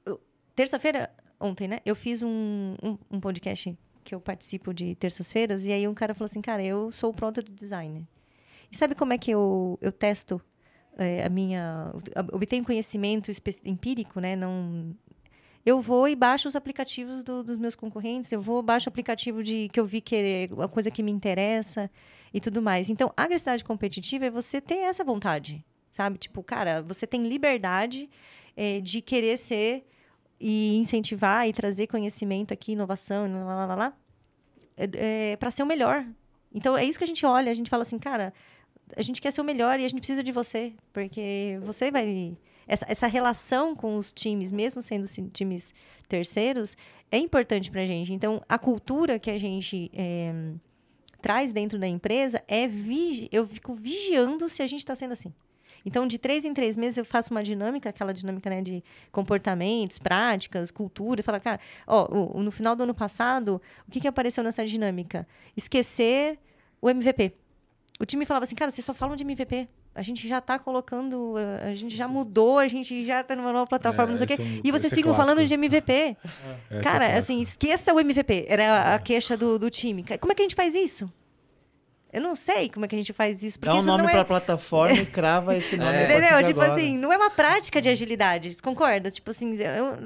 eu- 0.04 0.20
Terça-feira, 0.54 1.10
ontem, 1.40 1.66
né? 1.66 1.80
Eu 1.84 1.96
fiz 1.96 2.22
um, 2.22 2.74
um, 2.82 2.98
um 3.10 3.20
podcast 3.20 3.76
que 4.04 4.14
eu 4.14 4.20
participo 4.20 4.72
de 4.74 4.94
terças-feiras, 4.94 5.66
e 5.66 5.72
aí 5.72 5.86
um 5.86 5.94
cara 5.94 6.14
falou 6.14 6.26
assim, 6.26 6.40
cara, 6.42 6.64
eu 6.64 6.90
sou 6.92 7.10
o 7.10 7.14
pronto 7.14 7.42
designer. 7.42 8.02
E 8.70 8.76
sabe 8.76 8.94
como 8.94 9.12
é 9.12 9.18
que 9.18 9.30
eu, 9.30 9.78
eu 9.80 9.92
testo 9.92 10.40
é, 10.96 11.24
a 11.24 11.28
minha. 11.28 11.92
obtenho 12.32 12.64
conhecimento 12.64 13.30
empírico, 13.64 14.20
né? 14.20 14.36
Não. 14.36 14.94
Eu 15.64 15.80
vou 15.80 16.08
e 16.08 16.16
baixo 16.16 16.48
os 16.48 16.56
aplicativos 16.56 17.22
do- 17.22 17.42
dos 17.44 17.56
meus 17.56 17.74
concorrentes, 17.76 18.32
eu 18.32 18.40
vou 18.40 18.62
baixo 18.62 18.88
o 18.88 18.90
aplicativo 18.90 19.42
de 19.44 19.68
que 19.72 19.78
eu 19.78 19.86
vi 19.86 20.00
que 20.00 20.16
é 20.16 20.48
uma 20.52 20.68
coisa 20.68 20.90
que 20.90 21.02
me 21.04 21.12
interessa 21.12 21.88
e 22.34 22.40
tudo 22.40 22.60
mais. 22.60 22.90
Então, 22.90 23.12
a 23.16 23.22
agressividade 23.24 23.62
competitiva 23.64 24.26
é 24.26 24.30
você 24.30 24.60
ter 24.60 24.78
essa 24.78 25.04
vontade, 25.04 25.64
sabe? 25.92 26.18
Tipo, 26.18 26.42
cara, 26.42 26.82
você 26.82 27.06
tem 27.06 27.28
liberdade 27.28 28.10
é, 28.56 28.80
de 28.80 29.00
querer 29.00 29.36
ser 29.36 29.86
e 30.42 30.76
incentivar 30.78 31.48
e 31.48 31.52
trazer 31.52 31.86
conhecimento 31.86 32.52
aqui, 32.52 32.72
inovação, 32.72 33.32
lá, 33.32 33.54
lá, 33.54 33.66
lá, 33.66 33.74
lá 33.76 33.92
é, 34.76 35.36
para 35.36 35.50
ser 35.50 35.62
o 35.62 35.66
melhor. 35.66 36.04
Então 36.52 36.76
é 36.76 36.84
isso 36.84 36.98
que 36.98 37.04
a 37.04 37.06
gente 37.06 37.24
olha, 37.24 37.50
a 37.50 37.54
gente 37.54 37.70
fala 37.70 37.82
assim, 37.82 37.98
cara, 37.98 38.32
a 38.96 39.02
gente 39.02 39.20
quer 39.20 39.30
ser 39.30 39.40
o 39.40 39.44
melhor 39.44 39.78
e 39.78 39.84
a 39.84 39.88
gente 39.88 40.00
precisa 40.00 40.22
de 40.22 40.32
você, 40.32 40.74
porque 40.92 41.58
você 41.62 41.90
vai 41.90 42.36
essa, 42.66 42.86
essa 42.88 43.06
relação 43.06 43.74
com 43.74 43.96
os 43.96 44.12
times, 44.12 44.52
mesmo 44.52 44.82
sendo 44.82 45.06
times 45.30 45.74
terceiros, 46.08 46.76
é 47.10 47.18
importante 47.18 47.70
para 47.70 47.82
a 47.82 47.86
gente. 47.86 48.12
Então 48.12 48.42
a 48.48 48.58
cultura 48.58 49.18
que 49.18 49.30
a 49.30 49.38
gente 49.38 49.90
é, 49.94 50.32
traz 51.20 51.52
dentro 51.52 51.78
da 51.78 51.86
empresa 51.86 52.42
é 52.48 52.66
vigi 52.66 53.28
eu 53.32 53.46
fico 53.46 53.74
vigiando 53.74 54.48
se 54.48 54.62
a 54.62 54.66
gente 54.66 54.80
está 54.80 54.94
sendo 54.94 55.12
assim. 55.12 55.32
Então, 55.84 56.06
de 56.06 56.18
três 56.18 56.44
em 56.44 56.54
três 56.54 56.76
meses, 56.76 56.98
eu 56.98 57.04
faço 57.04 57.32
uma 57.32 57.42
dinâmica, 57.42 57.88
aquela 57.88 58.12
dinâmica 58.12 58.48
né, 58.48 58.62
de 58.62 58.82
comportamentos, 59.10 59.98
práticas, 59.98 60.70
cultura, 60.70 61.20
e 61.20 61.22
fala, 61.22 61.40
cara, 61.40 61.60
ó, 61.86 62.08
no 62.40 62.50
final 62.50 62.74
do 62.76 62.82
ano 62.84 62.94
passado, 62.94 63.60
o 63.86 63.90
que, 63.90 64.00
que 64.00 64.08
apareceu 64.08 64.42
nessa 64.44 64.64
dinâmica? 64.64 65.26
Esquecer 65.56 66.38
o 66.80 66.88
MVP. 66.90 67.32
O 68.00 68.06
time 68.06 68.24
falava 68.26 68.44
assim, 68.44 68.54
cara, 68.54 68.70
vocês 68.70 68.84
só 68.84 68.92
falam 68.94 69.14
de 69.16 69.22
MVP. 69.22 69.68
A 69.94 70.00
gente 70.02 70.26
já 70.26 70.38
está 70.38 70.58
colocando, 70.58 71.34
eh, 71.38 71.68
a 71.70 71.74
gente 71.74 71.94
já 71.94 72.08
mudou, 72.08 72.58
a 72.58 72.66
gente 72.66 73.04
já 73.04 73.20
está 73.20 73.36
numa 73.36 73.52
nova 73.52 73.66
plataforma, 73.66 74.10
É, 74.10 74.10
não 74.12 74.16
sei 74.16 74.24
o 74.24 74.28
quê. 74.28 74.42
é 74.42 74.44
um- 74.44 74.60
e 74.64 74.70
vocês 74.72 74.90
é 74.90 74.96
ficam 74.96 75.12
falando 75.14 75.44
de 75.44 75.52
MVP. 75.52 76.16
Essa 76.70 76.80
Cara, 76.82 77.04
é 77.08 77.18
assim, 77.18 77.40
esqueça 77.42 77.92
o 77.92 78.00
MVP. 78.00 78.46
Era 78.48 78.94
a 78.94 78.98
queixa 78.98 79.36
do, 79.36 79.58
do 79.58 79.68
time. 79.68 80.02
Como 80.18 80.32
é 80.32 80.34
que 80.34 80.40
a 80.40 80.44
gente 80.44 80.54
faz 80.54 80.74
isso? 80.74 81.12
Eu 82.12 82.20
não 82.20 82.34
sei 82.36 82.68
como 82.68 82.84
é 82.84 82.88
que 82.88 82.94
a 82.94 82.98
gente 82.98 83.12
faz 83.12 83.42
isso, 83.42 83.58
porque 83.58 83.70
Dá 83.70 83.74
um 83.74 83.78
isso 83.78 83.86
nome 83.86 84.02
não 84.02 84.08
é... 84.10 84.12
pra 84.12 84.24
plataforma 84.24 84.94
e 85.00 85.06
crava 85.06 85.56
esse 85.56 85.76
nome. 85.78 85.90
É. 85.96 86.04
Entendeu? 86.04 86.38
de 86.42 86.48
Tipo 86.48 86.60
agora. 86.60 86.74
assim, 86.80 86.98
não 86.98 87.10
é 87.12 87.16
uma 87.16 87.30
prática 87.30 87.80
de 87.80 87.88
agilidade, 87.88 88.52
você 88.52 88.60
concorda? 88.62 89.10
Tipo 89.10 89.30
assim, 89.30 89.54
eu, 89.54 89.96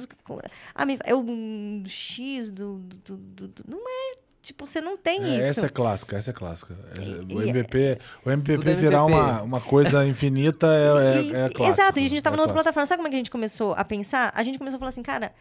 ah, 0.75 0.85
é 1.05 1.15
um 1.15 1.83
X 1.87 2.51
do, 2.53 2.79
do, 3.05 3.17
do- 3.17 3.49
do- 3.49 3.65
Não 3.69 3.81
é. 3.89 4.17
Tipo, 4.41 4.65
você 4.65 4.81
não 4.81 4.97
tem 4.97 5.25
É, 5.25 5.29
isso. 5.41 5.49
essa 5.59 5.67
é 5.67 5.69
clássica, 5.69 6.17
essa 6.17 6.31
é 6.31 6.33
clássica. 6.33 6.79
Essa- 6.97 7.11
E- 7.11 7.35
o 7.35 7.43
e- 7.43 7.49
MVP, 7.49 7.99
o 8.25 8.31
MVP 8.31 8.71
é 8.71 8.75
virar 8.75 8.99
MVP. 9.03 9.13
uma, 9.21 9.43
uma 9.43 9.61
coisa 9.61 10.07
infinita 10.07 10.69
é, 10.69 11.21
E- 11.21 11.35
é, 11.35 11.47
é 11.47 11.49
clássico. 11.49 11.65
Exato, 11.81 11.99
e 11.99 12.05
a 12.07 12.09
gente 12.09 12.23
tava 12.23 12.37
é 12.37 12.39
na 12.39 12.43
outra 12.45 12.55
plataforma. 12.55 12.87
Sabe 12.87 12.99
como 12.99 13.09
é 13.09 13.11
que 13.11 13.17
a 13.17 13.19
gente 13.19 13.31
começou 13.33 13.73
a 13.73 13.85
pensar? 13.85 14.31
A 14.33 14.45
gente 14.45 14.57
começou 14.57 14.77
a 14.77 14.79
falar 14.79 14.91
assim, 14.91 15.03
cara, 15.03 15.33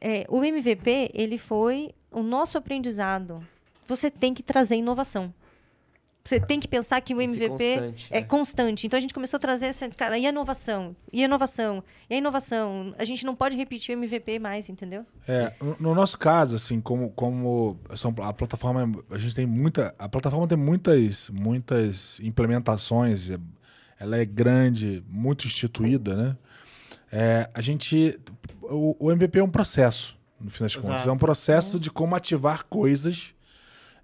é, 0.00 0.24
o 0.30 0.42
MVP, 0.42 1.10
ele 1.12 1.36
foi 1.36 1.90
o 2.10 2.22
nosso 2.22 2.56
aprendizado. 2.56 3.46
Você 3.86 4.10
tem 4.10 4.32
que 4.32 4.42
trazer 4.42 4.76
inovação. 4.76 5.30
Você 6.28 6.40
tem 6.40 6.60
que 6.60 6.68
pensar 6.68 7.00
que 7.00 7.14
o 7.14 7.20
MVP 7.22 7.48
constante, 7.48 8.08
é 8.10 8.20
né? 8.20 8.26
constante. 8.26 8.86
Então 8.86 8.96
a 8.98 9.00
gente 9.00 9.14
começou 9.14 9.38
a 9.38 9.40
trazer 9.40 9.66
essa, 9.66 9.88
cara, 9.90 10.18
e 10.18 10.26
a 10.26 10.28
inovação? 10.28 10.94
E 11.12 11.22
a 11.22 11.24
inovação? 11.24 11.82
E 12.10 12.14
a 12.14 12.18
inovação? 12.18 12.94
A 12.98 13.04
gente 13.04 13.24
não 13.24 13.34
pode 13.34 13.56
repetir 13.56 13.96
o 13.96 13.98
MVP 13.98 14.38
mais, 14.38 14.68
entendeu? 14.68 15.06
É, 15.26 15.52
no- 15.60 15.76
no 15.80 15.94
nosso 15.94 16.18
caso, 16.18 16.56
assim, 16.56 16.80
como, 16.80 17.10
como 17.10 17.78
são, 17.96 18.14
a 18.22 18.32
plataforma, 18.32 19.02
a 19.10 19.18
gente 19.18 19.34
tem 19.34 19.46
muita, 19.46 19.94
a 19.98 20.08
plataforma 20.08 20.46
tem 20.46 20.58
muitas, 20.58 21.30
muitas 21.30 22.20
implementações, 22.20 23.30
é- 23.30 23.38
ela 23.98 24.16
é 24.18 24.24
grande, 24.24 25.02
muito 25.08 25.46
instituída, 25.46 26.14
né? 26.14 26.36
É, 27.10 27.48
a 27.54 27.60
gente, 27.60 28.20
o, 28.62 28.94
o 29.06 29.10
MVP 29.10 29.38
é 29.38 29.42
um 29.42 29.48
processo, 29.50 30.16
no 30.38 30.50
fim 30.50 30.62
das 30.64 30.76
contas, 30.76 30.90
Exato. 30.90 31.08
é 31.08 31.12
um 31.12 31.16
processo 31.18 31.80
de 31.80 31.90
como 31.90 32.14
ativar 32.14 32.64
coisas, 32.66 33.34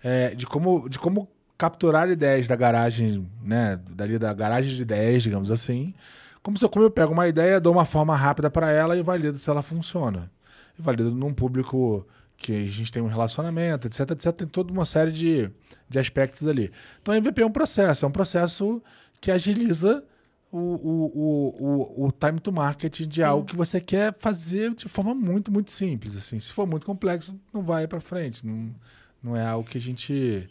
é, 0.02 0.34
de 0.34 0.46
como, 0.46 0.88
de 0.88 0.98
como 0.98 1.28
capturar 1.56 2.10
ideias 2.10 2.48
da 2.48 2.56
garagem, 2.56 3.28
né, 3.42 3.78
dali 3.90 4.18
da 4.18 4.32
garagem 4.34 4.74
de 4.74 4.82
ideias, 4.82 5.22
digamos 5.22 5.50
assim, 5.50 5.94
como 6.42 6.58
se 6.58 6.64
eu, 6.64 6.68
como 6.68 6.84
eu 6.84 6.90
pego 6.90 7.12
uma 7.12 7.26
ideia, 7.28 7.60
dou 7.60 7.72
uma 7.72 7.84
forma 7.84 8.14
rápida 8.16 8.50
para 8.50 8.70
ela 8.70 8.96
e 8.96 9.02
valido 9.02 9.38
se 9.38 9.48
ela 9.48 9.62
funciona 9.62 10.30
e 10.78 10.82
valido 10.82 11.10
num 11.10 11.32
público 11.32 12.06
que 12.36 12.52
a 12.52 12.66
gente 12.66 12.92
tem 12.92 13.02
um 13.02 13.06
relacionamento, 13.06 13.86
etc, 13.86 14.10
etc. 14.10 14.32
Tem 14.32 14.46
toda 14.46 14.72
uma 14.72 14.84
série 14.84 15.12
de, 15.12 15.50
de 15.88 15.98
aspectos 15.98 16.46
ali. 16.46 16.70
Então, 17.00 17.14
MVP 17.14 17.40
é 17.42 17.46
um 17.46 17.50
processo, 17.50 18.04
é 18.04 18.08
um 18.08 18.12
processo 18.12 18.82
que 19.20 19.30
agiliza 19.30 20.04
o, 20.52 20.58
o, 20.58 22.04
o, 22.04 22.06
o, 22.06 22.12
time 22.12 22.38
to 22.38 22.52
market 22.52 23.00
de 23.00 23.22
algo 23.22 23.46
que 23.46 23.56
você 23.56 23.80
quer 23.80 24.14
fazer 24.18 24.74
de 24.74 24.88
forma 24.88 25.14
muito, 25.14 25.50
muito 25.50 25.70
simples. 25.70 26.16
Assim. 26.16 26.38
Se 26.38 26.52
for 26.52 26.66
muito 26.66 26.86
complexo, 26.86 27.34
não 27.52 27.62
vai 27.62 27.86
para 27.86 28.00
frente. 28.00 28.46
Não, 28.46 28.74
não 29.22 29.36
é 29.36 29.44
algo 29.44 29.68
que 29.68 29.78
a 29.78 29.80
gente 29.80 30.48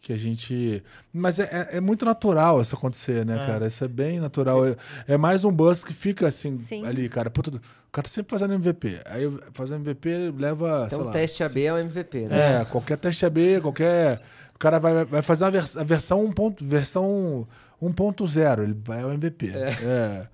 que 0.00 0.12
a 0.12 0.16
gente. 0.18 0.82
Mas 1.12 1.38
é, 1.38 1.44
é- 1.72 1.76
é 1.76 1.80
muito 1.80 2.04
natural 2.04 2.60
isso 2.60 2.74
acontecer, 2.74 3.24
né, 3.26 3.42
É. 3.42 3.46
cara? 3.46 3.66
Isso 3.66 3.84
é 3.84 3.88
bem 3.88 4.18
natural. 4.20 4.66
É, 4.66 4.76
é 5.08 5.16
mais 5.18 5.44
um 5.44 5.52
buzz 5.52 5.84
que 5.84 5.92
fica 5.92 6.26
assim 6.28 6.56
Sim. 6.58 6.86
ali, 6.86 7.08
cara. 7.08 7.28
Puta, 7.30 7.50
o 7.50 7.60
cara 7.92 8.04
tá 8.04 8.08
sempre 8.08 8.30
fazendo 8.30 8.54
MVP. 8.54 9.00
Aí 9.06 9.30
fazendo 9.52 9.82
MVP 9.82 10.32
leva. 10.36 10.88
sei 10.88 10.96
Então, 10.96 11.04
lá, 11.04 11.10
o 11.10 11.12
teste 11.12 11.42
AB 11.44 11.64
é 11.64 11.72
o 11.72 11.78
MVP, 11.78 12.28
né? 12.28 12.60
É, 12.60 12.64
qualquer 12.64 12.96
teste 12.96 13.26
AB, 13.26 13.60
qualquer. 13.60 14.22
O 14.54 14.58
cara 14.58 14.78
vai, 14.78 15.04
vai 15.04 15.22
fazer 15.22 15.44
uma 15.44 15.50
vers- 15.50 15.76
a 15.76 15.84
versão 15.84 16.24
1. 16.24 16.32
ponto- 16.32 16.64
Versão 16.64 17.46
1.0, 17.80 18.62
ele 18.62 18.76
vai 18.84 19.02
ao 19.02 19.12
MVP. 19.12 19.48
É. 19.54 20.26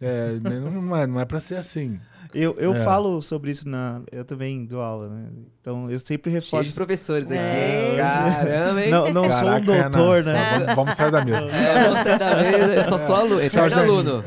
É, 0.00 0.32
não, 0.42 0.82
não 0.82 0.96
é, 0.96 1.06
não 1.06 1.20
é 1.20 1.24
pra 1.24 1.38
ser 1.38 1.54
assim. 1.56 2.00
Eu, 2.34 2.56
eu 2.58 2.74
É. 2.74 2.82
falo 2.84 3.20
sobre 3.20 3.50
isso 3.50 3.68
na. 3.68 4.00
Eu 4.10 4.24
também 4.24 4.64
dou 4.64 4.80
aula, 4.80 5.08
né? 5.08 5.26
Então 5.60 5.90
eu 5.90 5.98
sempre 5.98 6.30
Cheio 6.30 6.40
de 6.40 6.46
reforço. 6.46 6.74
professores 6.74 7.26
aqui. 7.30 7.38
É. 7.38 7.94
Caramba, 7.98 8.82
hein? 8.84 8.90
Não, 8.90 9.12
não 9.12 9.30
sou 9.30 9.40
um 9.48 9.60
Caraca, 9.60 9.90
doutor, 9.90 10.24
né? 10.24 10.58
Vamos, 10.58 10.74
vamos 10.76 10.94
sair 10.96 11.10
da 11.10 11.24
mesa. 11.24 11.46
É, 11.52 11.88
você 11.90 12.18
da 12.18 12.36
mesa, 12.36 12.74
eu 12.74 12.84
só 12.84 12.98
sou 12.98 13.14
aluno, 13.14 13.40
eterno 13.40 13.78
aluno. 13.78 14.24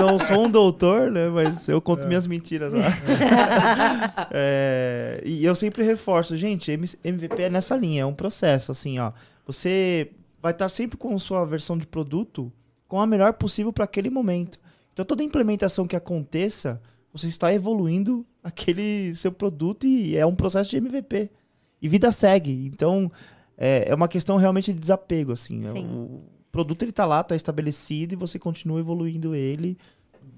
Não, 0.00 0.06
não 0.12 0.18
sou 0.18 0.44
um 0.46 0.50
doutor, 0.50 1.10
né? 1.10 1.28
Mas 1.28 1.68
eu 1.68 1.80
conto 1.80 2.06
minhas 2.06 2.26
mentiras 2.26 2.72
lá. 2.72 2.88
É, 4.30 5.20
e 5.24 5.44
eu 5.44 5.54
sempre 5.54 5.82
reforço, 5.84 6.36
gente, 6.36 6.70
MVP 7.04 7.42
é 7.42 7.50
nessa 7.50 7.76
linha, 7.76 8.02
é 8.02 8.06
um 8.06 8.14
processo, 8.14 8.70
assim, 8.72 8.98
ó. 8.98 9.12
Você 9.46 10.10
vai 10.42 10.52
estar 10.52 10.68
sempre 10.68 10.96
com 10.96 11.18
sua 11.18 11.44
versão 11.44 11.76
de 11.78 11.86
produto 11.86 12.52
com 12.86 13.00
a 13.00 13.06
melhor 13.06 13.32
possível 13.34 13.72
para 13.72 13.84
aquele 13.84 14.10
momento. 14.10 14.58
Então 14.92 15.04
toda 15.04 15.22
implementação 15.22 15.86
que 15.86 15.96
aconteça, 15.96 16.80
você 17.18 17.28
está 17.28 17.52
evoluindo 17.52 18.24
aquele 18.42 19.14
seu 19.14 19.32
produto 19.32 19.86
e 19.86 20.16
é 20.16 20.24
um 20.24 20.34
processo 20.34 20.70
de 20.70 20.76
MVP. 20.76 21.30
E 21.80 21.88
vida 21.88 22.10
segue. 22.12 22.66
Então 22.66 23.10
é, 23.56 23.88
é 23.88 23.94
uma 23.94 24.08
questão 24.08 24.36
realmente 24.36 24.72
de 24.72 24.78
desapego, 24.78 25.32
assim. 25.32 25.58
né? 25.58 25.72
Sim. 25.72 25.86
O 25.86 26.22
produto 26.50 26.82
ele 26.82 26.92
tá 26.92 27.04
lá, 27.04 27.22
tá 27.22 27.36
estabelecido 27.36 28.14
e 28.14 28.16
você 28.16 28.38
continua 28.38 28.80
evoluindo 28.80 29.34
ele 29.34 29.76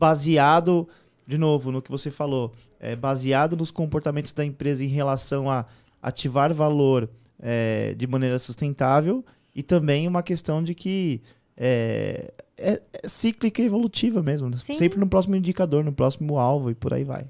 baseado, 0.01 0.89
de 1.27 1.37
novo, 1.37 1.71
no 1.71 1.83
que 1.83 1.91
você 1.91 2.11
falou, 2.11 2.53
é, 2.79 2.97
baseado 2.97 3.55
nos 3.55 3.71
comportamentos 3.71 4.33
da 4.33 4.45
empresa 4.45 4.83
em 4.83 4.89
relação 4.89 5.51
a 5.51 5.67
ativar 6.03 6.53
valor 6.55 7.09
é, 7.39 7.95
de 7.95 8.07
maneira 8.07 8.39
sustentável 8.39 9.23
e 9.55 9.63
também 9.63 10.09
uma 10.09 10.23
questão 10.23 10.63
de 10.63 10.75
que 10.75 11.21
é, 11.55 12.33
é- 12.61 12.81
é 13.03 13.09
cíclica 13.09 13.61
e 13.63 13.67
evolutiva 13.67 14.23
mesmo. 14.23 14.53
Sim. 14.57 14.77
Sempre 14.77 14.99
no 15.01 15.07
próximo 15.09 15.35
indicador, 15.37 15.83
no 15.85 15.93
próximo 15.93 16.39
alvo 16.39 16.71
e 16.71 16.75
por 16.75 16.93
aí 16.95 17.05
vai. 17.05 17.27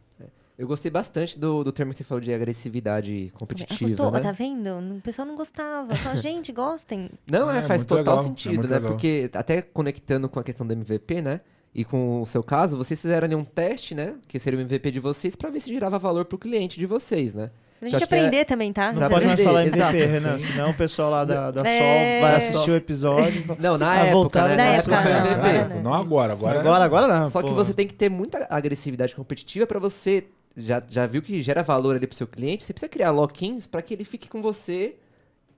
Eu 0.58 0.66
gostei 0.68 0.90
bastante 0.90 1.38
do, 1.38 1.64
do 1.64 1.72
termo 1.72 1.90
que 1.90 1.96
você 1.96 2.04
falou 2.04 2.20
de 2.20 2.34
agressividade 2.34 3.32
competitiva, 3.34 3.80
gostou? 3.88 4.10
né? 4.10 4.20
Tá 4.20 4.30
vendo? 4.30 4.68
O 4.98 5.00
pessoal 5.00 5.26
não 5.26 5.34
gostava. 5.34 5.96
Só, 5.96 6.14
gente, 6.20 6.52
gostem. 6.52 7.08
Não, 7.30 7.50
é, 7.50 7.60
É, 7.60 7.62
faz 7.62 7.82
total 7.82 8.04
legal, 8.04 8.20
é 8.20 8.24
sentido, 8.24 8.52
muito 8.56 8.68
né? 8.68 8.74
legal. 8.74 8.90
Porque 8.90 9.30
até 9.32 9.62
conectando 9.62 10.28
com 10.28 10.38
a 10.38 10.44
questão 10.44 10.66
do 10.66 10.72
MVP, 10.74 11.22
né? 11.22 11.40
E 11.74 11.82
com 11.82 12.20
o 12.20 12.26
seu 12.26 12.42
caso, 12.42 12.76
vocês 12.76 13.00
fizeram 13.00 13.24
ali 13.24 13.34
um 13.34 13.44
teste, 13.44 13.94
né? 13.94 14.16
Que 14.28 14.38
seria 14.38 14.58
o 14.58 14.60
MVP 14.62 14.90
de 14.90 15.00
vocês 15.00 15.34
pra 15.34 15.48
ver 15.48 15.60
se 15.60 15.72
gerava 15.72 15.98
valor 15.98 16.26
pro 16.26 16.36
cliente 16.36 16.78
de 16.78 16.84
vocês, 16.84 17.32
né? 17.32 17.50
Pra 17.80 17.88
gente 17.88 18.00
é- 18.02 18.04
aprender 18.04 18.44
também, 18.44 18.72
tá? 18.72 18.92
Não 18.92 19.08
pode 19.08 19.24
mais 19.26 19.42
falar 19.42 19.62
MVP, 19.66 19.76
exato, 19.78 19.96
Renan, 19.96 20.38
sim. 20.38 20.46
senão 20.52 20.70
o 20.70 20.74
pessoal 20.74 21.10
lá 21.10 21.24
da, 21.24 21.50
da 21.50 21.62
É. 21.66 21.78
Sol 21.78 22.20
vai 22.28 22.36
assistir 22.36 22.70
o 22.70 22.76
episódio. 22.76 23.42
e 23.58 23.62
Não, 23.62 23.78
na 23.78 23.90
Ah, 23.92 24.06
época, 24.06 24.42
né? 24.42 24.48
na 24.48 24.56
Na 24.56 24.64
época, 24.74 24.90
não, 25.00 25.10
MVP. 25.10 25.34
agora 25.34 25.68
não. 25.74 25.82
Não 25.82 25.94
agora, 25.94 26.32
agora. 26.34 26.60
agora, 26.60 26.84
agora 26.84 27.06
não. 27.18 27.26
Só 27.26 27.42
que 27.42 27.50
você 27.50 27.72
tem 27.72 27.86
que 27.86 27.94
ter 27.94 28.10
muita 28.10 28.46
agressividade 28.50 29.14
competitiva 29.14 29.66
pra 29.66 29.78
você. 29.80 30.26
Já, 30.54 30.82
já 30.86 31.06
viu 31.06 31.22
que 31.22 31.40
gera 31.40 31.62
valor 31.62 31.96
ali 31.96 32.06
pro 32.06 32.16
seu 32.16 32.26
cliente? 32.26 32.64
Você 32.64 32.72
precisa 32.74 32.88
criar 32.88 33.12
lock-ins 33.12 33.66
pra 33.66 33.80
que 33.80 33.94
ele 33.94 34.04
fique 34.04 34.28
com 34.28 34.42
você 34.42 34.96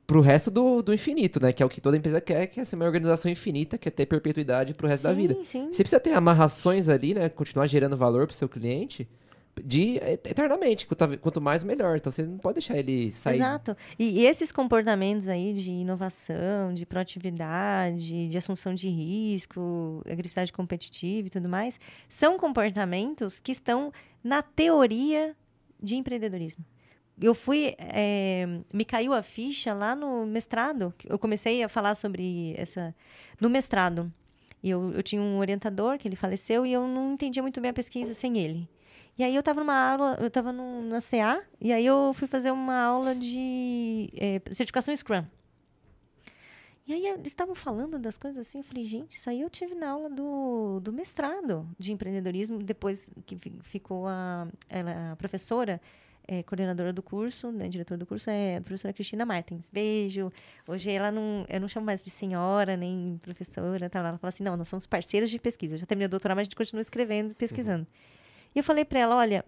pro 0.07 0.21
resto 0.21 0.51
do, 0.51 0.83
do 0.83 0.93
infinito, 0.95 1.41
né? 1.43 1.53
Que 1.53 1.63
é 1.63 1.67
o 1.67 1.69
que 1.69 1.81
toda 1.81 1.97
empresa 1.97 2.21
quer, 2.21 2.47
que 2.47 2.61
é 2.61 2.65
ser 2.65 2.77
uma 2.77 2.85
organização 2.85 3.31
infinita, 3.31 3.79
que 3.79 3.89
é 3.89 3.91
ter 3.91 4.05
perpetuidade 4.07 4.75
pro 4.75 4.87
resto 4.87 5.03
da 5.03 5.13
vida. 5.13 5.35
Sim, 5.35 5.45
sim. 5.45 5.69
Você 5.73 5.83
precisa 5.83 5.99
ter 5.99 6.13
amarrações 6.13 6.89
ali, 6.89 7.15
né? 7.15 7.29
Continuar 7.31 7.67
gerando 7.67 7.97
valor 7.97 8.27
pro 8.27 8.37
seu 8.37 8.49
cliente 8.49 9.09
de 9.63 9.97
eternamente. 9.97 10.87
Quanto, 10.87 11.41
mais, 11.41 11.63
melhor. 11.63 11.97
Então 11.97 12.11
você 12.11 12.25
não 12.25 12.39
pode 12.39 12.55
deixar 12.55 12.79
ele 12.79 13.13
sair. 13.13 13.37
Exato. 13.37 13.77
E, 13.99 14.21
e 14.21 14.27
esses 14.27 14.51
comportamentos 14.51 15.29
aí 15.29 15.53
de 15.53 15.71
inovação, 15.71 16.73
de 16.73 16.87
proatividade, 16.87 18.29
de 18.29 18.39
assunção 18.39 18.75
de 18.75 18.89
risco, 18.89 20.03
agressividade 20.11 20.53
competitiva 20.53 21.27
e 21.27 21.31
tudo 21.31 21.49
mais, 21.49 21.79
são 22.09 22.39
comportamentos 22.39 23.41
que 23.41 23.53
estão 23.53 23.93
na 24.23 24.43
teoria 24.43 25.37
de 25.83 25.97
empreendedorismo. 25.97 26.65
Eu 27.21 27.35
fui. 27.35 27.75
eh, 27.79 28.47
me 28.73 28.85
caiu 28.85 29.13
a 29.13 29.23
ficha 29.23 29.75
lá 29.75 29.95
no 29.95 30.25
mestrado. 30.25 30.95
Eu 31.05 31.19
comecei 31.19 31.63
a 31.63 31.69
falar 31.69 31.95
sobre 31.95 32.55
essa. 32.57 32.95
No 33.41 33.51
mestrado. 33.51 34.13
E 34.63 34.71
eu, 34.71 34.93
eu 34.93 35.03
tinha 35.03 35.21
um 35.21 35.39
orientador 35.39 35.99
que 35.99 36.07
ele 36.07 36.17
faleceu 36.17 36.65
e 36.65 36.73
eu 36.73 36.87
não 36.87 37.13
entendia 37.15 37.43
muito 37.43 37.61
bem 37.61 37.71
a 37.71 37.75
pesquisa 37.75 38.15
sem 38.15 38.39
ele. 38.39 38.69
E 39.19 39.23
aí 39.23 39.35
eu 39.35 39.41
estava 39.41 39.61
numa 39.61 39.75
aula, 39.93 40.17
eu 40.21 40.29
estava 40.29 40.53
na 40.53 41.01
CA, 41.01 41.43
e 41.61 41.73
aí 41.73 41.85
eu 41.85 42.13
fui 42.15 42.27
fazer 42.27 42.51
uma 42.51 42.81
aula 42.83 43.15
de 43.15 44.11
eh, 44.17 44.41
certificação 44.53 44.95
Scrum. 44.97 45.25
E 46.87 46.93
aí 46.93 47.07
eles 47.07 47.29
estavam 47.29 47.55
falando 47.55 47.99
das 47.99 48.17
coisas 48.19 48.45
assim, 48.47 48.59
eu 48.59 48.65
falei, 48.65 48.85
gente, 48.85 49.17
isso 49.17 49.31
aí 49.31 49.41
eu 49.41 49.49
tive 49.49 49.75
na 49.75 49.91
aula 49.91 50.11
do, 50.11 50.81
do 50.81 50.93
mestrado 50.93 51.69
de 51.79 51.93
empreendedorismo, 51.93 52.59
depois 52.59 53.09
que 53.25 53.37
fi- 53.37 53.53
ficou 53.61 54.09
a, 54.09 54.49
ela, 54.69 55.13
a 55.13 55.17
professora, 55.17 55.81
eh, 56.27 56.43
coordenadora 56.43 56.93
do 56.93 57.01
curso, 57.03 57.53
né, 57.53 57.69
diretora 57.69 57.99
do 57.99 58.07
curso, 58.07 58.29
é 58.31 58.57
a 58.57 58.61
professora 58.61 58.93
Cristina 58.93 59.25
Martins. 59.25 59.69
Beijo. 59.71 60.33
Hoje 60.67 60.91
ela 60.91 61.13
não, 61.13 61.45
eu 61.49 61.61
não 61.61 61.69
chamo 61.69 61.87
mais 61.87 62.03
de 62.03 62.11
senhora, 62.11 62.77
nem 62.77 63.17
professora, 63.23 63.89
tal. 63.89 64.05
ela 64.05 64.19
fala 64.19 64.31
assim, 64.31 64.43
não, 64.43 64.57
nós 64.57 64.67
somos 64.69 64.85
parceiras 64.87 65.31
de 65.31 65.39
pesquisa. 65.39 65.77
Eu 65.77 65.79
já 65.79 65.87
terminei 65.87 66.07
o 66.07 66.11
doutorado, 66.11 66.37
mas 66.37 66.43
a 66.43 66.45
gente 66.47 66.57
continua 66.57 66.81
escrevendo 66.81 67.33
pesquisando. 67.37 67.87
E 68.55 68.59
eu 68.59 68.65
falei 68.65 68.85
para 68.85 68.99
ela, 69.01 69.17
olha, 69.17 69.45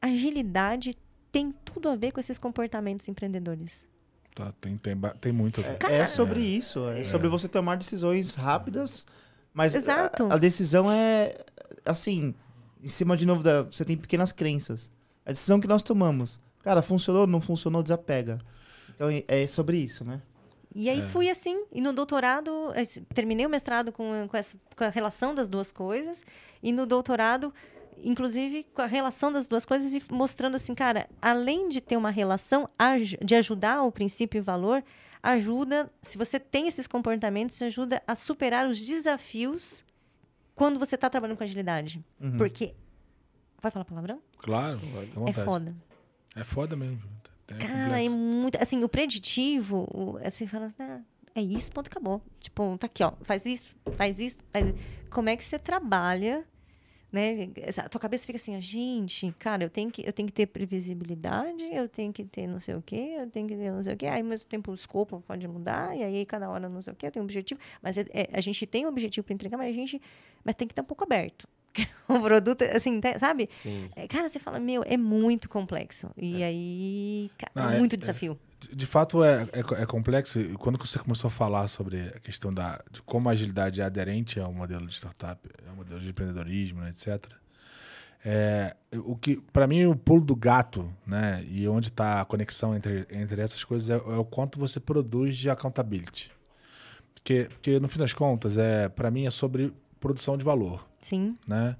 agilidade 0.00 0.96
tem 1.32 1.52
tudo 1.64 1.88
a 1.88 1.96
ver 1.96 2.12
com 2.12 2.20
esses 2.20 2.38
comportamentos 2.38 3.08
empreendedores. 3.08 3.86
Tá, 4.34 4.52
tem, 4.60 4.76
tem, 4.76 4.94
tem 5.20 5.32
muito. 5.32 5.60
a 5.60 5.64
ver. 5.64 5.78
É, 5.90 5.96
é 6.00 6.06
sobre 6.06 6.40
isso, 6.40 6.88
é, 6.88 7.04
sobre 7.04 7.28
você 7.28 7.48
tomar 7.48 7.76
decisões 7.76 8.34
rápidas, 8.34 9.06
mas 9.52 9.74
a- 9.74 9.78
Exato. 9.78 10.26
A, 10.30 10.36
decisão 10.36 10.90
é 10.90 11.36
assim, 11.84 12.34
em 12.82 12.88
cima 12.88 13.16
de 13.16 13.24
novo 13.26 13.42
da, 13.42 13.62
você 13.62 13.84
tem 13.84 13.96
pequenas 13.96 14.32
crenças. 14.32 14.90
A 15.24 15.30
decisão 15.30 15.60
que 15.60 15.66
nós 15.68 15.82
tomamos, 15.82 16.38
cara, 16.62 16.82
funcionou, 16.82 17.26
não 17.26 17.40
funcionou, 17.40 17.82
desapega. 17.82 18.40
Então 18.94 19.08
é- 19.08 19.24
é 19.28 19.46
sobre 19.46 19.78
isso, 19.78 20.04
né? 20.04 20.20
E 20.76 20.90
aí 20.90 21.00
fui 21.02 21.30
assim, 21.30 21.64
e 21.72 21.80
no 21.80 21.92
doutorado, 21.92 22.50
terminei 23.14 23.46
o 23.46 23.48
mestrado 23.48 23.92
com, 23.92 24.26
com, 24.28 24.36
essa, 24.36 24.56
com 24.76 24.82
a 24.82 24.88
relação 24.88 25.32
das 25.32 25.48
duas 25.48 25.70
coisas, 25.70 26.24
e 26.60 26.72
no 26.72 26.84
doutorado, 26.84 27.54
inclusive, 28.02 28.64
com 28.74 28.82
a 28.82 28.86
relação 28.86 29.32
das 29.32 29.46
duas 29.46 29.64
coisas, 29.64 29.92
e 29.92 30.02
mostrando 30.12 30.54
assim, 30.56 30.74
cara, 30.74 31.08
além 31.20 31.68
de 31.68 31.80
ter 31.80 31.96
uma 31.96 32.10
relação, 32.10 32.68
de 33.24 33.34
ajudar 33.34 33.82
o 33.82 33.92
princípio 33.92 34.38
e 34.38 34.40
valor, 34.40 34.82
ajuda, 35.22 35.90
se 36.02 36.18
você 36.18 36.38
tem 36.38 36.68
esses 36.68 36.86
comportamentos, 36.86 37.60
ajuda 37.62 38.02
a 38.06 38.14
superar 38.14 38.68
os 38.68 38.84
desafios 38.84 39.84
quando 40.54 40.78
você 40.78 40.94
está 40.94 41.08
trabalhando 41.10 41.36
com 41.36 41.44
agilidade. 41.44 42.04
Porque. 42.36 42.74
Pode 43.60 43.72
falar 43.72 43.84
palavrão? 43.84 44.20
Claro, 44.38 44.78
É 45.26 45.32
foda. 45.32 45.74
É 46.36 46.44
foda 46.44 46.76
mesmo. 46.76 47.00
É 47.48 47.54
Cara, 47.54 48.02
é 48.02 48.08
muito. 48.08 48.56
Assim, 48.60 48.82
o 48.84 48.88
preditivo, 48.88 49.88
o, 49.90 50.18
assim, 50.22 50.46
fala, 50.46 50.72
ah, 50.78 51.00
é 51.34 51.40
isso, 51.42 51.70
ponto, 51.72 51.88
acabou. 51.88 52.22
Tipo, 52.38 52.76
tá 52.78 52.86
aqui, 52.86 53.02
ó, 53.02 53.12
faz 53.22 53.44
isso, 53.46 53.74
faz 53.96 54.18
isso, 54.18 54.38
faz 54.52 54.66
isso. 54.68 54.78
Como 55.10 55.28
é 55.28 55.36
que 55.36 55.44
você 55.44 55.58
trabalha, 55.58 56.44
né? 57.14 57.48
A 57.78 57.88
tua 57.88 58.00
cabeça 58.00 58.26
fica 58.26 58.36
assim, 58.36 58.60
gente, 58.60 59.32
cara, 59.38 59.62
eu 59.64 59.70
tenho, 59.70 59.88
que, 59.90 60.04
eu 60.06 60.12
tenho 60.12 60.26
que 60.26 60.32
ter 60.32 60.46
previsibilidade, 60.46 61.62
eu 61.72 61.88
tenho 61.88 62.12
que 62.12 62.24
ter 62.24 62.46
não 62.46 62.58
sei 62.60 62.74
o 62.74 62.82
quê, 62.82 63.14
eu 63.18 63.30
tenho 63.30 63.46
que 63.46 63.54
ter 63.56 63.70
não 63.70 63.82
sei 63.82 63.94
o 63.94 63.96
quê. 63.96 64.06
Aí, 64.06 64.20
ao 64.20 64.26
mesmo 64.26 64.46
tempo, 64.48 64.70
o 64.70 64.74
escopo 64.74 65.22
pode 65.26 65.46
mudar, 65.46 65.96
e 65.96 66.02
aí, 66.02 66.26
cada 66.26 66.50
hora 66.50 66.68
não 66.68 66.82
sei 66.82 66.92
o 66.92 66.96
quê, 66.96 67.10
tem 67.10 67.20
um 67.20 67.24
objetivo. 67.24 67.60
Mas 67.80 67.96
é- 67.96 68.06
é- 68.12 68.28
a 68.32 68.40
gente 68.40 68.66
tem 68.66 68.84
um 68.84 68.88
objetivo 68.88 69.24
para 69.24 69.34
entregar, 69.34 69.56
mas 69.56 69.68
a 69.70 69.72
gente 69.72 70.00
mas 70.44 70.54
tem 70.56 70.66
que 70.68 70.72
estar 70.72 70.82
um 70.82 70.86
pouco 70.86 71.04
aberto. 71.04 71.48
o 72.08 72.20
produto, 72.20 72.62
assim, 72.62 73.00
tá- 73.00 73.18
sabe? 73.18 73.48
Sim. 73.52 73.88
É, 73.96 74.06
Cara, 74.06 74.28
você 74.28 74.38
fala, 74.38 74.60
meu, 74.60 74.82
é 74.86 74.96
muito 74.96 75.48
complexo. 75.48 76.10
E 76.16 76.42
aí, 76.42 77.30
cara, 77.38 77.52
Não, 77.54 77.72
é 77.72 77.76
é- 77.76 77.78
muito 77.78 77.94
é- 77.94 77.96
desafio. 77.96 78.38
De- 78.72 78.86
fato, 78.86 79.22
é, 79.22 79.42
é, 79.52 79.82
é 79.82 79.86
complexo. 79.86 80.40
E 80.40 80.54
quando 80.54 80.78
você 80.78 80.98
começou 80.98 81.28
a 81.28 81.30
falar 81.30 81.68
sobre 81.68 82.00
a 82.14 82.20
questão 82.20 82.52
da, 82.52 82.82
de 82.90 83.02
como 83.02 83.28
a 83.28 83.32
agilidade 83.32 83.80
é 83.80 83.84
aderente 83.84 84.38
ao 84.40 84.52
modelo 84.52 84.86
de 84.86 84.94
startup, 84.94 85.40
ao 85.68 85.76
modelo 85.76 86.00
de 86.00 86.08
empreendedorismo, 86.08 86.80
né, 86.80 86.90
etc. 86.90 87.32
É, 88.24 88.74
o 89.04 89.16
que, 89.16 89.36
para 89.52 89.66
mim, 89.66 89.84
o 89.84 89.94
pulo 89.94 90.24
do 90.24 90.34
gato, 90.34 90.90
né, 91.06 91.44
e 91.46 91.68
onde 91.68 91.88
está 91.88 92.22
a 92.22 92.24
conexão 92.24 92.74
entre, 92.74 93.06
entre 93.10 93.40
essas 93.42 93.62
coisas 93.62 93.90
é, 93.90 93.94
é 93.94 94.16
o 94.16 94.24
quanto 94.24 94.58
você 94.58 94.80
produz 94.80 95.36
de 95.36 95.50
accountability. 95.50 96.30
Porque, 97.14 97.48
porque 97.50 97.78
no 97.78 97.88
fim 97.88 97.98
das 97.98 98.12
contas, 98.12 98.56
é, 98.56 98.88
para 98.88 99.10
mim, 99.10 99.26
é 99.26 99.30
sobre 99.30 99.72
produção 100.00 100.36
de 100.36 100.44
valor 100.44 100.86
Sim. 101.00 101.36
né? 101.46 101.76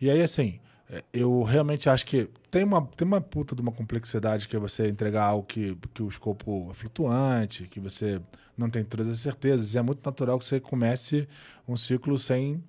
E 0.00 0.10
aí, 0.10 0.22
assim, 0.22 0.58
é, 0.58 0.65
eu 1.12 1.42
realmente 1.42 1.88
acho 1.88 2.06
que 2.06 2.28
tem 2.50 2.64
uma, 2.64 2.84
tem 2.86 3.06
uma 3.06 3.20
puta 3.20 3.54
de 3.54 3.60
uma 3.62 3.72
complexidade 3.72 4.46
que 4.46 4.54
é 4.54 4.58
você 4.58 4.88
entregar 4.88 5.24
algo 5.24 5.44
que, 5.46 5.76
que 5.92 6.02
o 6.02 6.08
escopo 6.08 6.68
é 6.70 6.74
flutuante, 6.74 7.66
que 7.66 7.80
você 7.80 8.20
não 8.56 8.70
tem 8.70 8.84
todas 8.84 9.08
as 9.08 9.18
certezas. 9.20 9.74
E 9.74 9.78
é 9.78 9.82
muito 9.82 10.04
natural 10.04 10.38
que 10.38 10.44
você 10.44 10.60
comece 10.60 11.28
um 11.66 11.76
ciclo 11.76 12.18
sem, 12.18 12.62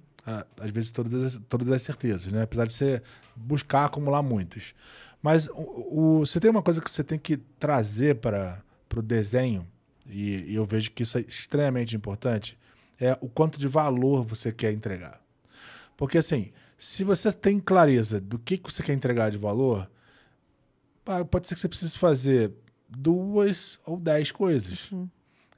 às 0.59 0.71
vezes, 0.71 0.91
todas 0.91 1.13
as, 1.35 1.41
todas 1.47 1.69
as 1.71 1.81
certezas, 1.81 2.31
né? 2.31 2.41
Apesar 2.43 2.65
de 2.65 2.73
você 2.73 3.01
buscar 3.35 3.85
acumular 3.85 4.23
muitas. 4.23 4.73
Mas 5.21 5.47
o, 5.49 6.19
o- 6.21 6.25
você 6.25 6.39
tem 6.39 6.49
uma 6.49 6.61
coisa 6.63 6.81
que 6.81 6.89
você 6.89 7.03
tem 7.03 7.19
que 7.19 7.37
trazer 7.59 8.15
para 8.15 8.61
o 8.95 9.01
desenho, 9.01 9.67
e, 10.09 10.51
e 10.51 10.55
eu 10.55 10.65
vejo 10.65 10.91
que 10.91 11.03
isso 11.03 11.17
é 11.17 11.21
extremamente 11.21 11.95
importante, 11.95 12.57
é 12.99 13.15
o 13.21 13.29
quanto 13.29 13.59
de 13.59 13.67
valor 13.67 14.23
você 14.25 14.51
quer 14.51 14.71
entregar. 14.73 15.21
Porque 15.95 16.17
assim, 16.17 16.51
se 16.77 17.03
você 17.03 17.31
tem 17.31 17.59
clareza 17.59 18.21
do 18.21 18.37
que, 18.37 18.57
que 18.57 18.71
você 18.71 18.83
quer 18.83 18.93
entregar 18.93 19.31
de 19.31 19.37
valor, 19.37 19.89
pode 21.29 21.47
ser 21.47 21.55
que 21.55 21.61
você 21.61 21.67
precise 21.69 21.97
fazer 21.97 22.53
duas 22.89 23.79
ou 23.85 23.97
dez 23.97 24.31
coisas. 24.31 24.87
Sim. 24.89 25.09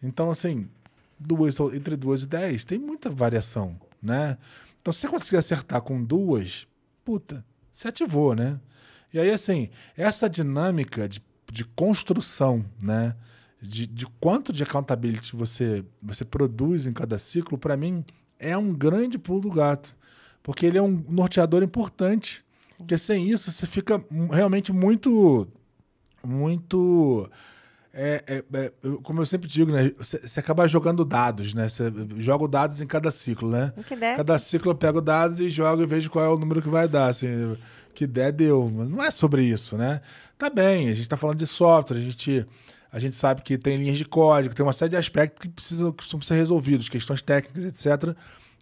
Então, 0.02 0.30
assim, 0.32 0.70
duas, 1.20 1.60
ou- 1.60 1.74
entre 1.74 1.96
duas 1.96 2.24
e 2.24 2.28
dez, 2.28 2.64
tem 2.64 2.80
muita 2.80 3.10
variação, 3.10 3.80
né? 4.02 4.38
Então, 4.82 4.94
se 4.94 5.02
você 5.02 5.08
conseguir 5.08 5.38
acertar 5.38 5.82
com 5.82 6.02
duas, 6.02 6.68
puta, 7.04 7.44
você 7.72 7.90
ativou, 7.90 8.34
né? 8.34 8.60
E 9.14 9.20
aí, 9.20 9.30
assim, 9.32 9.70
essa 9.98 10.30
dinâmica 10.30 11.10
de, 11.10 11.22
de 11.52 11.66
construção, 11.66 12.64
né? 12.82 13.16
De, 13.62 13.86
de 13.86 14.06
quanto 14.22 14.54
de 14.54 14.64
accountability 14.64 15.36
você, 15.36 15.84
você 16.02 16.24
produz 16.24 16.86
em 16.86 16.94
cada 16.94 17.18
ciclo, 17.18 17.58
para 17.58 17.76
mim, 17.76 18.06
é 18.38 18.58
um 18.58 18.74
grande 18.74 19.18
pulo 19.18 19.42
do 19.42 19.52
gato. 19.52 19.94
Porque 20.42 20.66
ele 20.66 20.78
é 20.78 20.82
um 20.82 21.04
norteador 21.10 21.64
importante. 21.64 22.44
Porque 22.78 22.98
sem 22.98 23.30
isso, 23.30 23.52
você 23.52 23.66
fica 23.68 24.04
realmente 24.32 24.72
muito. 24.72 25.48
Muito. 26.26 27.30
é, 27.94 28.24
é, 28.28 28.44
é, 28.54 28.72
como 29.04 29.22
eu 29.22 29.26
sempre 29.26 29.48
digo, 29.48 29.72
né? 29.72 29.92
Você, 29.98 30.40
acaba 30.40 30.68
jogando 30.68 31.04
dados, 31.04 31.54
né? 31.54 31.68
Você 31.68 31.92
joga 32.18 32.46
os 32.46 32.50
dados 32.50 32.82
em 32.82 32.88
cada 32.88 33.12
ciclo, 33.12 33.50
né? 33.50 33.74
Cada 34.16 34.38
ciclo 34.40 34.72
eu 34.72 34.76
pego 34.76 35.02
dados 35.02 35.40
e 35.40 35.50
jogo 35.50 35.84
e 35.84 35.86
vejo 35.86 36.10
qual 36.10 36.26
é 36.26 36.30
o 36.30 36.38
número 36.38 36.62
que 36.62 36.70
vai 36.70 36.88
dar. 36.88 37.08
Assim, 37.08 37.28
que 37.94 38.08
der, 38.08 38.32
deu. 38.32 38.72
Mas 38.74 38.90
não 38.90 39.04
é 39.04 39.12
sobre 39.12 39.44
isso, 39.44 39.78
né? 39.78 40.00
Tá 40.38 40.50
bem, 40.50 40.86
a 40.86 40.92
gente 40.92 41.02
está 41.02 41.18
falando 41.18 41.38
de 41.38 41.46
software, 41.46 41.98
a 41.98 42.02
gente, 42.02 42.48
a 42.90 42.98
gente 42.98 43.16
sabe 43.16 43.42
que 43.42 43.58
tem 43.58 43.76
linhas 43.76 43.98
de 43.98 44.06
código, 44.06 44.56
tem 44.56 44.66
uma 44.66 44.72
série 44.72 44.92
de 44.92 44.96
aspectos 44.96 45.42
que 45.42 45.50
precisam, 45.50 45.92
que 45.92 45.98
precisam 45.98 46.22
ser 46.22 46.36
resolvidos, 46.36 46.88
questões 46.88 47.22
técnicas, 47.22 47.66
etc., 47.66 48.16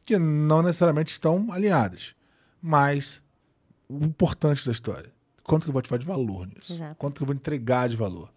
que 0.07 0.17
não 0.17 0.61
necessariamente 0.63 1.11
estão 1.11 1.51
alinhadas. 1.51 2.15
Mas 2.61 3.21
o 3.89 4.03
importante 4.05 4.65
da 4.65 4.71
história, 4.71 5.11
quanto 5.43 5.63
que 5.63 5.69
eu 5.69 5.73
vou 5.73 5.79
ativar 5.81 5.99
de 5.99 6.05
valor 6.05 6.47
nisso? 6.47 6.73
Exato. 6.73 6.95
Quanto 6.95 7.17
que 7.17 7.23
eu 7.23 7.27
vou 7.27 7.35
entregar 7.35 7.89
de 7.89 7.95
valor? 7.97 8.31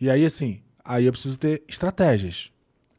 E 0.00 0.08
aí, 0.08 0.24
assim, 0.24 0.62
aí 0.84 1.04
eu 1.04 1.12
preciso 1.12 1.36
ter 1.38 1.62
estratégias. 1.68 2.50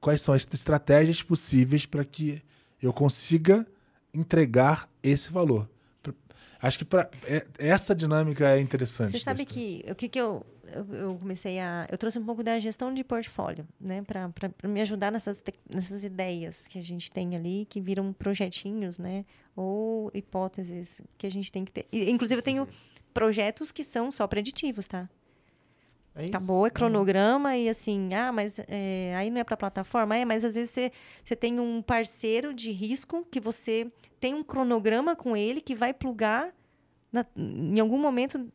Quais 0.02 0.22
são 0.22 0.34
as 0.34 0.46
estratégias 0.52 1.24
possíveis 1.24 1.86
para 1.86 2.04
que 2.04 2.42
eu 2.82 2.92
consiga 2.92 3.66
entregar 4.14 4.90
esse 5.02 5.32
valor? 5.32 5.70
Acho 6.62 6.78
que 6.80 6.86
pra, 6.86 7.10
é- 7.24 7.48
essa 7.58 7.96
dinâmica 7.96 8.48
é 8.50 8.60
interessante. 8.60 9.12
Você 9.12 9.20
sabe 9.20 9.46
que 9.46 9.84
o 9.90 9.96
que, 9.96 10.08
que 10.10 10.20
eu, 10.20 10.46
eu, 10.74 11.18
comecei 11.18 11.60
a. 11.60 11.88
Eu 11.92 11.98
trouxe 11.98 12.18
um 12.20 12.26
pouco 12.26 12.44
da 12.44 12.58
gestão 12.60 12.94
de 12.94 13.04
portfólio, 13.04 13.68
né? 13.80 14.02
Para 14.04 14.32
me 14.68 14.82
ajudar 14.82 15.12
nessas, 15.12 15.42
nessas 15.70 16.04
ideias 16.04 16.66
que 16.68 16.80
a 16.80 16.84
gente 16.84 17.12
tem 17.12 17.36
ali, 17.36 17.66
que 17.70 17.80
viram 17.82 18.12
projetinhos, 18.14 18.98
né? 18.98 19.26
Ou 19.56 20.12
hipóteses 20.14 21.02
que 21.18 21.28
a 21.28 21.32
gente 21.32 21.52
tem 21.52 21.66
que 21.66 21.72
ter. 21.72 21.86
E, 21.92 22.10
inclusive, 22.10 22.40
eu 22.40 22.44
tenho 22.44 22.68
projetos 23.14 23.72
que 23.72 23.84
são 23.84 24.12
só 24.12 24.26
preditivos, 24.28 24.88
tá? 24.88 25.10
É 26.16 26.26
isso? 26.26 26.36
Acabou, 26.36 26.68
é 26.68 26.70
cronograma 26.70 27.56
e 27.56 27.70
assim, 27.70 28.14
ah, 28.14 28.32
mas 28.34 28.60
é, 28.68 29.14
aí 29.16 29.30
não 29.30 29.40
é 29.40 29.44
para 29.46 29.56
plataforma, 29.56 30.16
é, 30.18 30.26
mas 30.26 30.44
às 30.44 30.56
vezes 30.56 30.70
você, 30.72 30.92
você 31.24 31.36
tem 31.38 31.58
um 31.60 31.82
parceiro 31.82 32.54
de 32.54 32.70
risco 32.72 33.26
que 33.32 33.40
você 33.40 33.90
tem 34.20 34.34
um 34.34 34.44
cronograma 34.44 35.16
com 35.16 35.38
ele 35.38 35.62
que 35.62 35.74
vai 35.74 35.94
plugar 35.94 36.54
na- 37.14 37.26
em 37.36 37.80
algum 37.80 37.98
momento 37.98 38.46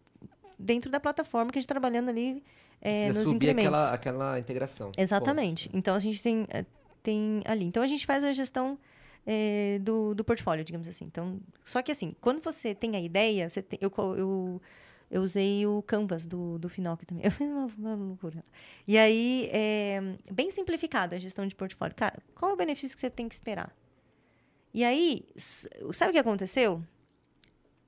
dentro 0.58 0.90
da 0.90 0.98
plataforma 1.00 1.50
que 1.50 1.58
a 1.58 1.60
gente 1.60 1.68
tá 1.68 1.74
trabalhando 1.74 2.08
ali 2.08 2.42
é, 2.80 3.04
Precisa 3.06 3.20
nos 3.20 3.32
subir 3.32 3.50
aquela, 3.50 3.92
aquela 3.92 4.38
integração. 4.38 4.92
Exatamente. 4.96 5.70
Então 5.72 5.94
a 5.94 5.98
gente 5.98 6.22
tem, 6.22 6.46
eh, 6.50 6.64
tem 7.02 7.42
ali. 7.44 7.64
Então 7.64 7.82
a 7.82 7.86
gente 7.86 8.04
faz 8.06 8.22
a 8.22 8.32
gestão 8.32 8.78
eh, 9.26 9.78
do, 9.82 10.14
do 10.14 10.24
portfólio, 10.24 10.64
digamos 10.64 10.86
assim. 10.88 11.04
Então, 11.04 11.40
só 11.64 11.82
que 11.82 11.90
assim, 11.90 12.14
quando 12.20 12.42
você 12.42 12.74
tem 12.74 12.94
a 12.96 13.00
ideia, 13.00 13.48
você 13.48 13.62
tem- 13.62 13.78
eu, 13.82 13.92
eu, 14.16 14.62
eu 15.10 15.22
usei 15.22 15.66
o 15.66 15.82
Canvas 15.82 16.26
do, 16.26 16.58
do 16.58 16.68
Finoc 16.68 17.04
também. 17.06 17.24
Eu 17.24 17.30
fiz 17.32 17.46
uma, 17.48 17.66
uma 17.78 17.94
loucura. 17.94 18.44
E 18.86 18.98
aí, 18.98 19.48
é, 19.52 20.00
bem 20.30 20.50
simplificado 20.50 21.14
a 21.14 21.18
gestão 21.18 21.46
de 21.46 21.54
portfólio. 21.54 21.96
Cara, 21.96 22.22
qual 22.34 22.50
é 22.50 22.54
o 22.54 22.56
benefício 22.56 22.94
que 22.96 23.00
você 23.00 23.10
tem 23.10 23.28
que 23.28 23.34
esperar? 23.34 23.74
E 24.72 24.84
aí, 24.84 25.24
sabe 25.94 26.10
o 26.10 26.12
que 26.12 26.18
aconteceu? 26.18 26.82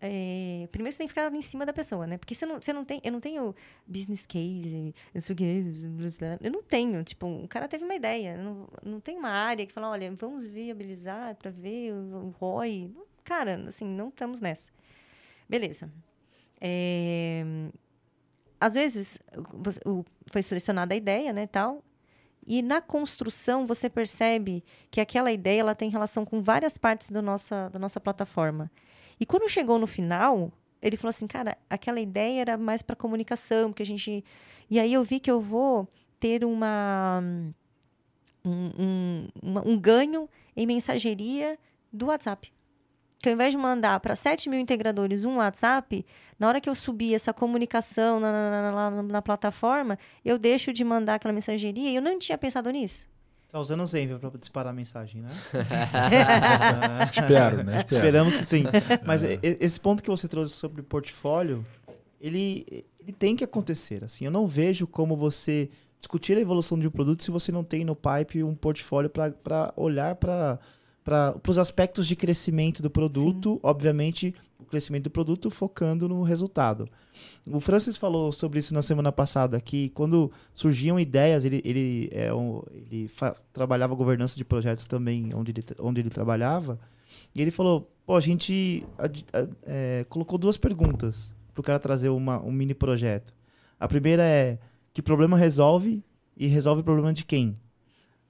É, 0.00 0.68
primeiro 0.70 0.92
você 0.92 0.98
tem 0.98 1.08
que 1.08 1.12
ficar 1.12 1.32
em 1.34 1.40
cima 1.42 1.66
da 1.66 1.72
pessoa, 1.72 2.06
né? 2.06 2.18
Porque 2.18 2.34
você 2.34 2.46
não, 2.46 2.60
você 2.60 2.72
não 2.72 2.84
tem, 2.84 3.00
eu 3.02 3.10
não 3.10 3.20
tenho 3.20 3.54
business 3.86 4.26
case, 4.26 4.94
o 5.14 5.34
quê, 5.34 5.64
eu 6.40 6.50
não 6.52 6.62
tenho. 6.62 7.02
Tipo, 7.02 7.26
o 7.26 7.48
cara 7.48 7.66
teve 7.66 7.84
uma 7.84 7.94
ideia, 7.94 8.36
não, 8.36 8.68
não 8.82 9.00
tem 9.00 9.16
uma 9.18 9.30
área 9.30 9.66
que 9.66 9.72
fala, 9.72 9.90
olha, 9.90 10.12
vamos 10.14 10.46
viabilizar 10.46 11.34
para 11.36 11.50
ver 11.50 11.92
o, 11.92 12.34
ROI. 12.40 12.94
Cara, 13.24 13.64
assim, 13.66 13.86
não 13.86 14.08
estamos 14.08 14.40
nessa. 14.40 14.72
Beleza. 15.48 15.90
É, 16.60 17.44
às 18.60 18.74
vezes 18.74 19.18
o- 19.84 20.04
foi 20.30 20.42
selecionada 20.42 20.94
a 20.94 20.96
ideia, 20.96 21.32
né, 21.32 21.46
tal, 21.46 21.82
e 22.46 22.62
na 22.62 22.80
construção 22.80 23.66
você 23.66 23.90
percebe 23.90 24.64
que 24.90 25.00
aquela 25.00 25.30
ideia 25.30 25.60
ela 25.60 25.74
tem 25.74 25.90
relação 25.90 26.24
com 26.24 26.42
várias 26.42 26.78
partes 26.78 27.10
do 27.10 27.20
nossa, 27.22 27.68
da 27.70 27.78
nossa 27.78 28.00
plataforma. 28.00 28.70
E 29.20 29.26
quando 29.26 29.48
chegou 29.48 29.78
no 29.78 29.86
final, 29.86 30.52
ele 30.80 30.96
falou 30.96 31.10
assim, 31.10 31.26
cara, 31.26 31.56
aquela 31.68 32.00
ideia 32.00 32.40
era 32.40 32.58
mais 32.58 32.82
para 32.82 32.96
comunicação, 32.96 33.70
porque 33.70 33.82
a 33.82 33.86
gente. 33.86 34.24
E 34.70 34.78
aí 34.78 34.92
eu 34.92 35.02
vi 35.02 35.18
que 35.18 35.30
eu 35.30 35.40
vou 35.40 35.88
ter 36.20 36.44
uma 36.44 37.22
um, 38.44 39.28
um, 39.42 39.72
um 39.72 39.78
ganho 39.78 40.28
em 40.56 40.66
mensageria 40.66 41.58
do 41.92 42.06
WhatsApp. 42.06 42.52
que 43.18 43.28
ao 43.28 43.34
invés 43.34 43.52
de 43.52 43.58
mandar 43.58 43.98
para 44.00 44.14
7 44.14 44.48
mil 44.48 44.60
integradores 44.60 45.24
um 45.24 45.36
WhatsApp, 45.36 46.04
na 46.38 46.48
hora 46.48 46.60
que 46.60 46.68
eu 46.68 46.74
subir 46.74 47.14
essa 47.14 47.32
comunicação 47.32 48.20
na, 48.20 48.32
na, 48.32 48.72
na, 48.72 48.90
na, 48.90 49.02
na 49.02 49.22
plataforma, 49.22 49.98
eu 50.24 50.38
deixo 50.38 50.72
de 50.72 50.84
mandar 50.84 51.16
aquela 51.16 51.34
mensageria 51.34 51.90
e 51.90 51.96
eu 51.96 52.02
não 52.02 52.18
tinha 52.18 52.38
pensado 52.38 52.70
nisso. 52.70 53.08
Tá 53.50 53.58
usando 53.58 53.82
o 53.82 53.86
Zenvia 53.86 54.18
para 54.18 54.30
disparar 54.38 54.72
a 54.72 54.76
mensagem, 54.76 55.22
né? 55.22 55.28
Espero, 57.10 57.64
né? 57.64 57.78
Espero. 57.78 57.86
Esperamos 57.96 58.36
que 58.36 58.44
sim. 58.44 58.64
Mas 59.06 59.22
e- 59.22 59.38
esse 59.42 59.80
ponto 59.80 60.02
que 60.02 60.10
você 60.10 60.28
trouxe 60.28 60.54
sobre 60.54 60.82
portfólio, 60.82 61.64
ele, 62.20 62.84
ele 63.00 63.12
tem 63.12 63.34
que 63.34 63.42
acontecer. 63.44 64.04
Assim, 64.04 64.24
eu 64.26 64.30
não 64.30 64.46
vejo 64.46 64.86
como 64.86 65.16
você 65.16 65.70
discutir 65.98 66.36
a 66.36 66.40
evolução 66.40 66.78
de 66.78 66.86
um 66.86 66.90
produto 66.90 67.24
se 67.24 67.30
você 67.30 67.50
não 67.50 67.64
tem 67.64 67.84
no 67.84 67.96
pipe 67.96 68.42
um 68.44 68.54
portfólio 68.54 69.10
para 69.10 69.72
olhar 69.76 70.14
para 70.16 70.58
os 71.48 71.58
aspectos 71.58 72.06
de 72.06 72.14
crescimento 72.14 72.82
do 72.82 72.90
produto. 72.90 73.58
Obviamente, 73.62 74.34
o 74.58 74.64
crescimento 74.64 75.04
do 75.04 75.10
produto 75.10 75.50
focando 75.50 76.08
no 76.08 76.22
resultado. 76.22 76.88
O 77.46 77.60
Francis 77.60 77.96
falou 77.96 78.32
sobre 78.32 78.58
isso 78.58 78.74
na 78.74 78.82
semana 78.82 79.12
passada, 79.12 79.60
que 79.60 79.88
quando 79.90 80.30
surgiam 80.52 80.98
ideias, 80.98 81.44
ele, 81.44 81.62
ele, 81.64 82.08
é 82.12 82.34
um- 82.34 82.62
ele 82.72 83.08
trabalhava 83.52 83.94
governança 83.94 84.36
de 84.36 84.44
projetos 84.44 84.86
também 84.86 85.32
onde 85.34 85.52
ele, 85.52 85.64
onde 85.78 86.00
ele 86.00 86.10
trabalhava. 86.10 86.78
E 87.34 87.40
ele 87.40 87.50
falou: 87.52 87.90
pô, 88.04 88.16
a 88.16 88.20
gente 88.20 88.84
ad- 88.98 89.24
a- 89.32 89.48
é, 89.64 90.04
colocou 90.08 90.36
duas 90.38 90.56
perguntas 90.58 91.34
para 91.54 91.60
o 91.60 91.64
cara 91.64 91.78
trazer 91.78 92.08
uma, 92.08 92.42
um 92.42 92.50
mini 92.52 92.74
projeto. 92.74 93.32
A 93.78 93.86
primeira 93.86 94.24
é: 94.24 94.58
que 94.92 95.00
problema 95.00 95.36
resolve 95.36 96.02
e 96.36 96.46
resolve 96.48 96.80
o 96.80 96.84
problema 96.84 97.12
de 97.12 97.24
quem? 97.24 97.56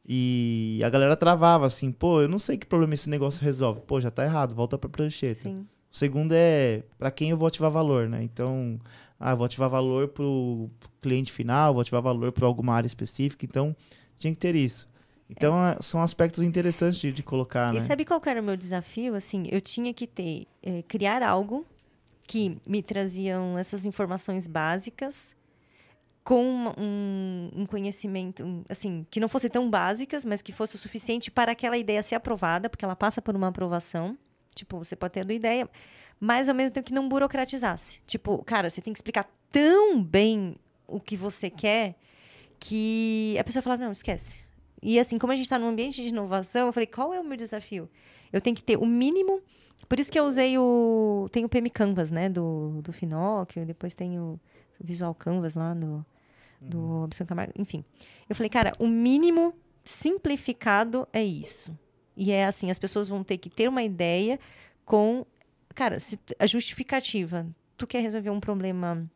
E 0.06 0.80
a 0.84 0.88
galera 0.90 1.16
travava 1.16 1.66
assim: 1.66 1.90
pô, 1.90 2.20
eu 2.20 2.28
não 2.28 2.38
sei 2.38 2.56
que 2.56 2.66
problema 2.66 2.94
esse 2.94 3.08
negócio 3.10 3.42
resolve. 3.42 3.80
Pô, 3.80 4.00
já 4.00 4.10
tá 4.10 4.24
errado, 4.24 4.54
volta 4.54 4.76
para 4.78 4.88
prancheta. 4.90 5.42
Sim. 5.42 5.66
O 5.98 6.06
segundo 6.08 6.30
é 6.32 6.84
para 6.96 7.10
quem 7.10 7.30
eu 7.30 7.36
vou 7.36 7.48
ativar 7.48 7.72
valor, 7.72 8.08
né? 8.08 8.22
Então, 8.22 8.78
ah, 9.18 9.34
vou 9.34 9.44
ativar 9.44 9.68
valor 9.68 10.06
para 10.06 10.22
o 10.22 10.70
cliente 11.02 11.32
final, 11.32 11.72
vou 11.74 11.80
ativar 11.80 12.00
valor 12.00 12.30
para 12.30 12.46
alguma 12.46 12.72
área 12.72 12.86
específica. 12.86 13.44
Então, 13.44 13.74
tinha 14.16 14.32
que 14.32 14.38
ter 14.38 14.54
isso. 14.54 14.88
Então, 15.28 15.60
é, 15.60 15.76
são 15.80 16.00
aspectos 16.00 16.44
interessantes 16.44 17.00
de, 17.00 17.10
de 17.10 17.20
colocar, 17.24 17.74
E 17.74 17.80
né? 17.80 17.84
sabe 17.84 18.04
qual 18.04 18.22
era 18.24 18.40
o 18.40 18.44
meu 18.44 18.56
desafio? 18.56 19.16
Assim, 19.16 19.42
eu 19.50 19.60
tinha 19.60 19.92
que 19.92 20.06
ter, 20.06 20.46
eh, 20.62 20.84
criar 20.86 21.20
algo 21.20 21.66
que 22.28 22.58
me 22.64 22.80
traziam 22.80 23.58
essas 23.58 23.84
informações 23.84 24.46
básicas 24.46 25.34
com 26.22 26.72
um, 26.78 27.50
um 27.56 27.66
conhecimento, 27.66 28.44
um, 28.44 28.62
assim, 28.68 29.04
que 29.10 29.18
não 29.18 29.28
fosse 29.28 29.50
tão 29.50 29.68
básicas, 29.68 30.24
mas 30.24 30.42
que 30.42 30.52
fosse 30.52 30.76
o 30.76 30.78
suficiente 30.78 31.28
para 31.28 31.50
aquela 31.50 31.76
ideia 31.76 32.04
ser 32.04 32.14
aprovada, 32.14 32.70
porque 32.70 32.84
ela 32.84 32.94
passa 32.94 33.20
por 33.20 33.34
uma 33.34 33.48
aprovação. 33.48 34.16
Tipo, 34.58 34.78
você 34.78 34.96
pode 34.96 35.14
ter 35.14 35.28
a 35.28 35.32
ideia, 35.32 35.68
mas 36.20 36.48
ao 36.48 36.54
mesmo 36.54 36.72
tempo 36.72 36.86
que 36.86 36.94
não 36.94 37.08
burocratizasse. 37.08 38.00
Tipo, 38.06 38.42
cara, 38.44 38.68
você 38.68 38.80
tem 38.80 38.92
que 38.92 38.98
explicar 38.98 39.28
tão 39.50 40.02
bem 40.02 40.56
o 40.86 41.00
que 41.00 41.16
você 41.16 41.48
quer 41.48 41.94
que 42.58 43.36
a 43.38 43.44
pessoa 43.44 43.62
fala, 43.62 43.76
não, 43.76 43.92
esquece. 43.92 44.40
E 44.82 44.98
assim, 44.98 45.18
como 45.18 45.32
a 45.32 45.36
gente 45.36 45.44
está 45.44 45.58
num 45.58 45.68
ambiente 45.68 46.02
de 46.02 46.08
inovação, 46.08 46.66
eu 46.66 46.72
falei, 46.72 46.86
qual 46.86 47.12
é 47.12 47.20
o 47.20 47.24
meu 47.24 47.36
desafio? 47.36 47.88
Eu 48.32 48.40
tenho 48.40 48.54
que 48.54 48.62
ter 48.62 48.76
o 48.76 48.86
mínimo. 48.86 49.40
Por 49.88 49.98
isso 49.98 50.10
que 50.10 50.18
eu 50.18 50.24
usei 50.24 50.58
o. 50.58 51.28
Tem 51.30 51.44
o 51.44 51.48
PM 51.48 51.70
Canvas, 51.70 52.10
né? 52.10 52.28
Do, 52.28 52.80
do 52.82 52.92
Finóquio, 52.92 53.64
depois 53.64 53.94
tem 53.94 54.18
o 54.18 54.38
Visual 54.80 55.14
Canvas 55.14 55.54
lá 55.54 55.72
do, 55.72 56.04
do 56.60 57.04
Opção 57.04 57.26
Camargo. 57.26 57.52
Enfim. 57.56 57.84
Eu 58.28 58.34
falei, 58.34 58.50
cara, 58.50 58.72
o 58.78 58.86
mínimo 58.86 59.54
simplificado 59.84 61.08
é 61.12 61.22
isso. 61.22 61.76
E 62.20 62.32
é 62.32 62.44
assim, 62.46 62.68
as 62.68 62.78
pessoas 62.80 63.06
vão 63.06 63.22
ter 63.22 63.38
que 63.38 63.48
ter 63.48 63.68
uma 63.68 63.82
ideia 63.82 64.40
com. 64.84 65.24
Cara, 65.74 66.00
se, 66.00 66.18
a 66.38 66.46
justificativa. 66.46 67.46
Tu 67.76 67.86
quer 67.86 68.00
resolver 68.00 68.30
um 68.30 68.40
problema 68.40 69.08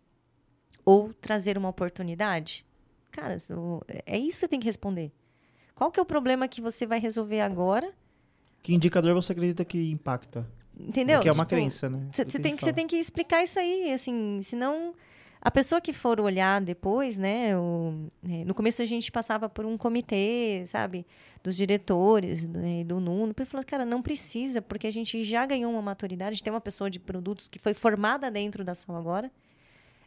ou 0.85 1.12
trazer 1.15 1.59
uma 1.59 1.69
oportunidade? 1.69 2.65
Cara, 3.11 3.37
é 4.07 4.16
isso 4.19 4.29
que 4.29 4.33
você 4.41 4.49
tem 4.49 4.61
que 4.61 4.66
responder. 4.66 5.11
Qual 5.74 5.91
que 5.91 5.99
é 5.99 6.03
o 6.03 6.07
problema 6.07 6.47
que 6.47 6.61
você 6.61 6.87
vai 6.87 7.01
resolver 7.01 7.41
agora? 7.41 7.93
Que 8.62 8.73
indicador 8.73 9.15
você 9.15 9.33
acredita 9.33 9.65
que 9.65 9.91
impacta? 9.91 10.49
Entendeu? 10.79 11.16
Porque 11.19 11.29
é 11.29 11.33
uma 11.33 11.45
Tipo, 11.45 11.57
crença, 11.57 11.91
né? 11.91 12.09
Você 12.12 12.24
tem, 12.39 12.57
que- 12.57 12.73
tem 12.73 12.87
que 12.87 12.97
explicar 12.97 13.43
isso 13.43 13.59
aí, 13.59 13.93
assim, 13.93 14.41
senão 14.43 14.95
a 15.44 15.51
pessoa 15.51 15.81
que 15.81 15.93
for 15.93 16.20
olhar 16.20 16.60
depois, 16.60 17.19
né, 17.19 17.56
o- 17.59 18.06
é, 18.28 18.44
no 18.44 18.55
começo 18.55 18.81
a 18.81 18.85
gente 18.86 19.10
passava 19.10 19.48
por 19.48 19.66
um 19.66 19.77
comitê, 19.77 20.62
sabe, 20.66 21.05
dos 21.43 21.56
diretores 21.56 22.47
né, 22.47 22.85
do 22.85 23.01
Nuno, 23.01 23.35
e 23.36 23.44
falou, 23.44 23.66
cara, 23.66 23.85
não 23.85 24.01
precisa, 24.01 24.62
porque 24.62 24.86
a 24.86 24.90
gente 24.93 25.24
já 25.24 25.44
ganhou 25.44 25.73
uma 25.73 25.82
maturidade, 25.82 26.40
tem 26.43 26.52
uma 26.52 26.60
pessoa 26.60 26.89
de 26.89 27.01
produtos 27.01 27.48
que 27.48 27.59
foi 27.59 27.74
formada 27.74 28.31
dentro 28.31 28.64
da 28.64 28.73
Sol 28.74 28.94
agora, 28.97 29.31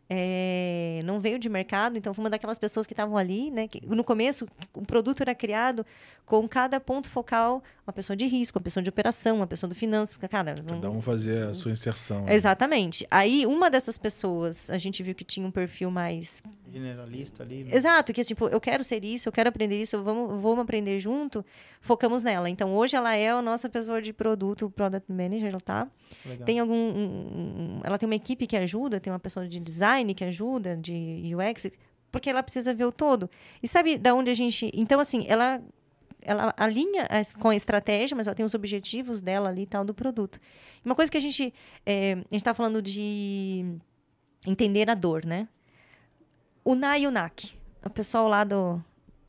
é, 0.10 1.00
não 1.04 1.20
veio 1.20 1.40
de 1.40 1.50
mercado, 1.50 1.98
então 1.98 2.14
foi 2.14 2.24
uma 2.24 2.30
daquelas 2.30 2.60
pessoas 2.60 2.86
que 2.86 2.94
estavam 2.94 3.18
ali, 3.18 3.50
né? 3.52 3.68
Que, 3.68 3.82
no 3.88 4.04
começo, 4.04 4.48
o 4.74 4.82
produto 4.84 5.22
era 5.22 5.34
criado 5.34 5.86
com 6.26 6.48
cada 6.48 6.80
ponto 6.80 7.08
focal, 7.08 7.64
uma 7.86 7.94
pessoa 7.94 8.16
de 8.16 8.26
risco, 8.26 8.58
uma 8.58 8.64
pessoa 8.64 8.82
de 8.84 8.90
operação, 8.90 9.38
uma 9.38 9.48
pessoa 9.48 9.68
do 9.68 9.76
finanças, 9.76 10.14
porque, 10.16 10.28
cara, 10.28 10.56
não- 10.68 10.76
Cada 10.76 10.90
um 10.92 11.02
fazer 11.02 11.48
a 11.50 11.54
sua 11.54 11.72
inserção. 11.72 12.24
né? 12.24 12.34
Exatamente. 12.34 13.06
Aí, 13.12 13.46
uma 13.46 13.70
dessas 13.70 13.98
pessoas, 13.98 14.70
a 14.70 14.78
gente 14.78 15.02
viu 15.04 15.14
que 15.16 15.24
tinha 15.24 15.46
um 15.48 15.52
perfil 15.52 15.90
mais. 15.92 16.42
Generalista 16.72 17.44
ali. 17.44 17.64
né? 17.64 17.76
Exato, 17.76 18.12
que 18.12 18.24
tipo, 18.24 18.48
eu 18.48 18.60
quero 18.60 18.84
ser 18.84 19.04
isso, 19.06 19.30
eu 19.30 19.32
quero 19.34 19.50
aprender 19.50 19.80
isso, 19.80 20.02
vamos, 20.04 20.42
vamos 20.42 20.60
aprender 20.60 21.00
junto. 21.00 21.46
Focamos 21.80 22.24
nela. 22.24 22.50
Então, 22.50 22.74
hoje 22.76 22.96
ela 22.96 23.16
é 23.16 23.30
a 23.30 23.42
nossa 23.42 23.70
pessoa 23.70 24.02
de 24.02 24.12
produto, 24.12 24.70
product 24.72 25.12
manager, 25.12 25.50
ela 25.50 25.62
tá. 25.62 25.88
Legal. 26.26 26.46
Tem 26.46 26.60
algum. 26.60 26.74
um- 26.76 27.78
um- 27.78 27.82
ela 27.84 27.98
tem 27.98 28.08
uma 28.08 28.16
equipe 28.16 28.48
que 28.48 28.58
ajuda, 28.58 29.00
tem 29.00 29.14
uma 29.14 29.20
pessoa 29.20 29.48
de 29.48 29.60
design 29.60 29.95
que 30.14 30.24
ajuda, 30.24 30.76
de 30.76 31.32
UX, 31.36 31.72
porque 32.12 32.30
ela 32.30 32.44
precisa 32.44 32.74
ver 32.74 32.86
o 32.86 32.92
todo. 32.92 33.30
E 33.64 33.68
sabe 33.68 33.98
da 33.98 34.14
onde 34.14 34.30
a 34.30 34.34
gente. 34.34 34.70
Então, 34.74 35.00
assim, 35.00 35.26
ela. 35.28 35.62
Ela 36.28 36.52
alinha 36.58 37.08
com 37.40 37.50
a 37.50 37.56
estratégia, 37.56 38.18
mas 38.18 38.26
ela 38.26 38.36
tem 38.36 38.44
os 38.44 38.56
objetivos 38.56 39.22
dela 39.22 39.50
ali 39.50 39.62
e 39.62 39.68
tal 39.68 39.86
do 39.86 39.94
produto. 39.94 40.40
Uma 40.84 40.96
coisa 40.96 41.12
que 41.12 41.18
a 41.18 41.22
gente. 41.22 41.54
é, 41.86 42.14
a 42.14 42.16
gente 42.16 42.36
está 42.38 42.52
falando 42.54 42.82
de 42.82 43.64
entender 44.48 44.90
a 44.90 44.96
dor, 44.96 45.24
né? 45.24 45.48
O 46.64 46.74
NA 46.74 46.98
e 46.98 47.06
o 47.08 47.12
NAC. 47.12 47.54
O 47.86 47.90
pessoal 47.92 48.28
lá 48.28 48.44
do. 48.44 48.84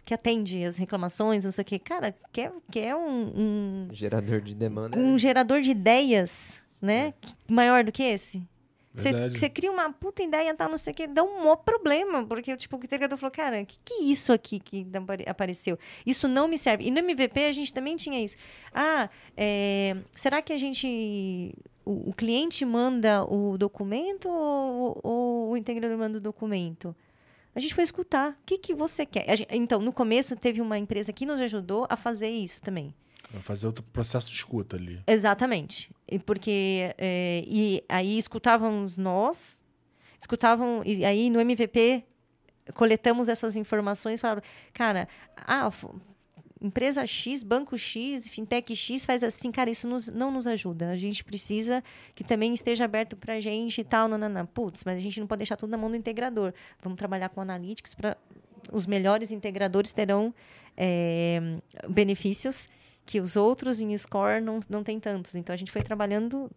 que 0.07 0.15
atende 0.15 0.65
as 0.65 0.79
reclamações, 0.79 1.45
não 1.45 1.53
sei 1.53 1.63
o 1.63 1.65
quê. 1.67 1.79
Cara, 1.79 2.15
quer, 2.33 2.51
quer 2.71 2.95
um- 2.97 3.33
um, 3.37 3.89
Gerador 3.93 4.41
de 4.41 4.55
demanda. 4.55 4.97
um 4.99 5.19
gerador 5.19 5.61
de 5.61 5.73
ideias, 5.73 6.63
né? 6.81 7.13
Maior 7.47 7.85
do 7.85 7.93
que 7.93 8.03
esse. 8.05 8.43
Você, 9.03 9.49
cria 9.51 9.71
uma 9.71 9.93
puta 9.93 10.23
ideia, 10.23 10.55
tal, 10.55 10.69
não 10.69 10.79
sei 10.79 10.93
o 10.93 10.97
que, 10.97 11.07
dá 11.07 11.23
um 11.23 11.41
maior 11.41 11.57
problema, 11.57 12.25
porque 12.25 12.57
tipo, 12.57 12.77
o 12.77 12.81
integrador 12.85 13.19
falou, 13.19 13.31
cara, 13.31 13.63
o 13.63 13.67
que, 13.67 13.79
que 13.85 13.95
é 13.95 14.03
isso 14.05 14.33
aqui 14.33 14.59
que 14.59 14.87
apare- 14.95 15.25
apareceu? 15.29 15.79
Isso 16.05 16.27
não 16.29 16.49
me 16.49 16.57
serve. 16.59 16.85
E 16.85 16.91
no 16.91 16.99
MVP 16.99 17.41
a 17.45 17.53
gente 17.53 17.73
também 17.73 17.97
tinha 17.97 18.23
isso. 18.23 18.37
Ah, 18.73 19.09
é, 19.37 19.97
será 20.13 20.41
que 20.43 20.53
a 20.53 20.59
gente. 20.59 21.55
O, 21.85 22.13
cliente 22.13 22.65
manda 22.65 23.23
o 23.25 23.57
documento 23.57 24.29
ou, 24.29 24.99
ou 25.05 25.51
o 25.51 25.57
integrador 25.57 25.97
manda 25.97 26.19
o 26.19 26.21
documento? 26.21 26.95
A 27.55 27.61
gente 27.61 27.75
foi 27.75 27.85
escutar. 27.85 28.33
O 28.33 28.37
que, 28.45 28.59
que 28.59 28.75
você 28.75 29.07
quer? 29.07 29.25
Gente- 29.37 29.55
então, 29.55 29.81
no 29.81 29.93
começo, 29.93 30.35
teve 30.37 30.61
uma 30.61 30.77
empresa 30.79 31.13
que 31.13 31.25
nos 31.25 31.41
ajudou 31.41 31.87
a 31.89 31.97
fazer 31.97 32.29
isso 32.29 32.61
também. 32.61 32.93
Vai 33.33 33.43
fazer 33.43 33.67
outro 33.67 33.83
processo 33.83 34.29
de 34.29 34.35
escuta 34.35 34.77
ali. 34.77 35.01
Exatamente. 35.07 35.91
E 36.09 36.19
porque 36.19 36.95
é, 36.97 37.43
e 37.47 37.83
aí 37.89 38.17
escutávamos 38.19 38.97
nós, 38.97 39.63
escutavam 40.21 40.81
e 40.85 41.05
aí 41.05 41.29
no 41.31 41.41
MVP 41.41 42.05
coletamos 42.75 43.29
essas 43.29 43.57
informações, 43.57 44.21
falaram, 44.21 44.43
cara, 44.73 45.09
ah, 45.37 45.71
empresa 46.61 47.07
X, 47.07 47.43
banco 47.43 47.77
X, 47.77 48.29
fintech 48.29 48.75
X 48.75 49.05
faz 49.05 49.23
assim, 49.23 49.53
cara, 49.53 49.71
isso 49.71 49.87
nos- 49.87 50.09
não 50.09 50.31
nos 50.31 50.47
ajuda. 50.47 50.91
A 50.91 50.97
gente 50.97 51.23
precisa 51.23 51.83
que 52.15 52.25
também 52.25 52.55
esteja 52.55 52.85
aberto 52.85 53.17
para 53.17 53.35
a 53.35 53.41
gente 53.41 53.81
e 53.81 53.85
tal, 53.85 54.09
nanana. 54.09 54.47
Putz, 54.47 54.83
mas 54.85 54.97
a 54.97 55.01
gente 55.01 55.21
não 55.21 55.27
pode 55.27 55.41
deixar 55.41 55.57
tudo 55.57 55.71
na 55.71 55.77
mão 55.77 55.91
do 55.91 55.97
integrador. 55.97 56.53
Vamos 56.83 56.97
trabalhar 56.97 57.29
com 57.29 57.41
analytics 57.41 57.95
para 57.95 58.17
os 58.73 58.87
melhores 58.87 59.31
integradores 59.31 59.93
terão 59.93 60.35
é, 60.77 61.41
benefícios 61.89 62.69
que 63.07 63.21
os 63.21 63.37
outros 63.37 63.81
em 63.81 63.97
score 63.97 64.43
não, 64.43 64.59
não 64.69 64.83
tem 64.83 64.99
tantos. 65.01 65.35
Então 65.37 65.55
a 65.55 65.57
gente 65.57 65.71
foi 65.71 65.83
trabalhando 65.83 66.51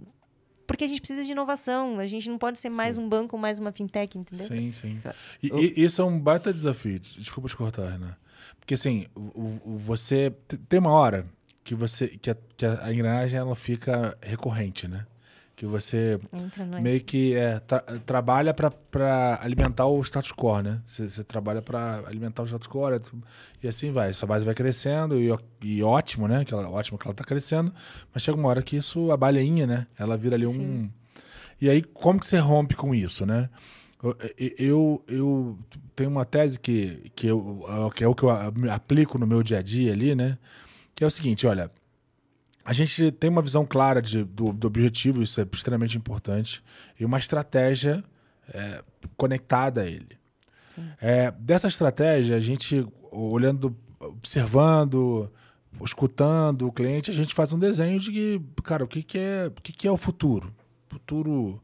porque 0.68 0.84
a 0.84 0.88
gente 0.88 1.00
precisa 1.00 1.24
de 1.24 1.32
inovação. 1.32 1.98
A 2.00 2.08
gente 2.08 2.30
não 2.30 2.38
pode 2.38 2.60
ser 2.60 2.70
mais 2.70 2.98
um 2.98 3.08
banco, 3.08 3.38
mais 3.38 3.58
uma 3.60 3.72
fintech, 3.72 4.18
entendeu? 4.18 4.46
Sim, 4.48 4.72
sim. 4.72 5.00
É, 5.06 5.14
E, 5.42 5.74
e 5.80 5.84
isso 5.86 6.02
é 6.02 6.06
um 6.06 6.20
baita 6.20 6.52
desafio. 6.52 7.00
Desculpa 7.00 7.48
te 7.50 7.56
cortar, 7.56 7.90
Renan. 7.90 8.16
Porque 8.60 8.74
assim, 8.74 9.08
o, 9.16 9.60
o- 9.66 9.78
você. 9.78 10.32
Tem 10.68 10.80
uma 10.80 10.92
hora 10.92 11.26
que 11.64 11.74
você. 11.74 12.08
que 12.08 12.30
a, 12.30 12.38
que 12.58 12.66
a 12.66 12.92
engrenagem 12.94 13.40
ela 13.40 13.56
fica 13.56 14.18
recorrente, 14.22 14.88
né? 14.88 15.06
Que 15.60 15.66
você 15.66 16.18
meio 16.82 17.04
que 17.04 17.36
é, 17.36 17.60
tra- 17.60 17.84
trabalha 18.06 18.54
para 18.54 19.40
alimentar 19.42 19.88
o 19.88 20.02
status 20.02 20.32
quo, 20.32 20.62
né? 20.62 20.82
Você, 20.86 21.22
trabalha 21.22 21.62
para 21.62 22.02
alimentar 22.08 22.44
o 22.44 22.46
status 22.48 22.66
quo 22.66 22.84
e 23.62 23.68
assim 23.68 23.92
vai. 23.92 24.14
Sua 24.14 24.26
base 24.26 24.46
vai 24.46 24.56
crescendo 24.56 25.20
e, 25.20 25.30
e 25.62 25.84
ótimo, 25.84 26.30
né? 26.30 26.46
Que 26.46 26.54
ela, 26.54 26.70
ótimo 26.70 26.98
que 26.98 27.06
ela 27.06 27.14
tá 27.14 27.26
crescendo, 27.26 27.74
mas 28.14 28.24
chega 28.24 28.38
uma 28.38 28.48
hora 28.48 28.62
que 28.62 28.78
isso, 28.78 29.12
a 29.12 29.18
baleinha, 29.18 29.68
né? 29.68 29.86
Ela 30.00 30.16
vira 30.16 30.38
ali 30.38 30.48
um... 30.48 30.54
Sim. 30.54 30.92
E 31.60 31.70
aí, 31.70 31.84
como 31.84 32.22
que 32.22 32.26
você 32.28 32.38
rompe 32.38 32.74
com 32.74 32.96
isso, 32.96 33.26
né? 33.26 33.50
Eu, 34.02 34.16
eu, 34.58 35.04
eu 35.10 35.60
tenho 35.94 36.10
uma 36.10 36.24
tese 36.24 36.58
que, 36.58 37.12
que, 37.14 37.28
eu, 37.28 37.68
que 37.94 38.02
é 38.02 38.08
o 38.08 38.16
que 38.16 38.24
eu 38.24 38.30
aplico 38.72 39.18
no 39.18 39.28
meu 39.28 39.44
dia 39.44 39.58
a 39.58 39.62
dia 39.62 39.92
ali, 39.92 40.16
né? 40.16 40.38
Que 40.96 41.04
é 41.04 41.08
o 41.08 41.12
seguinte, 41.12 41.46
olha, 41.46 41.70
a 42.70 42.74
gente 42.74 43.12
tem 43.14 43.32
uma 43.32 43.42
visão 43.42 43.66
clara 43.66 44.00
de, 44.00 44.24
do, 44.24 44.54
do 44.54 44.68
objetivo, 44.68 45.24
isso 45.24 45.42
é 45.42 45.48
extremamente 45.52 45.98
importante, 45.98 46.64
e 47.00 47.04
uma 47.04 47.18
estratégia 47.18 48.04
é, 48.48 48.84
conectada 49.18 49.82
a 49.82 49.86
ele. 49.88 50.20
É, 51.02 51.32
dessa 51.32 51.68
estratégia, 51.68 52.36
a 52.36 52.40
gente, 52.40 52.88
olhando, 53.12 53.76
observando, 54.00 55.34
escutando 55.84 56.68
o 56.68 56.72
cliente, 56.72 57.10
a 57.10 57.14
gente 57.14 57.34
faz 57.34 57.52
um 57.52 57.58
desenho 57.58 58.00
de 58.00 58.12
que, 58.12 58.42
cara, 58.64 58.84
o 58.84 58.88
que, 58.88 59.02
que, 59.02 59.18
é, 59.18 59.48
o 59.48 59.62
que, 59.64 59.74
que 59.74 59.88
é 59.88 59.92
o 59.92 59.98
futuro? 59.98 60.54
Futuro 60.90 61.60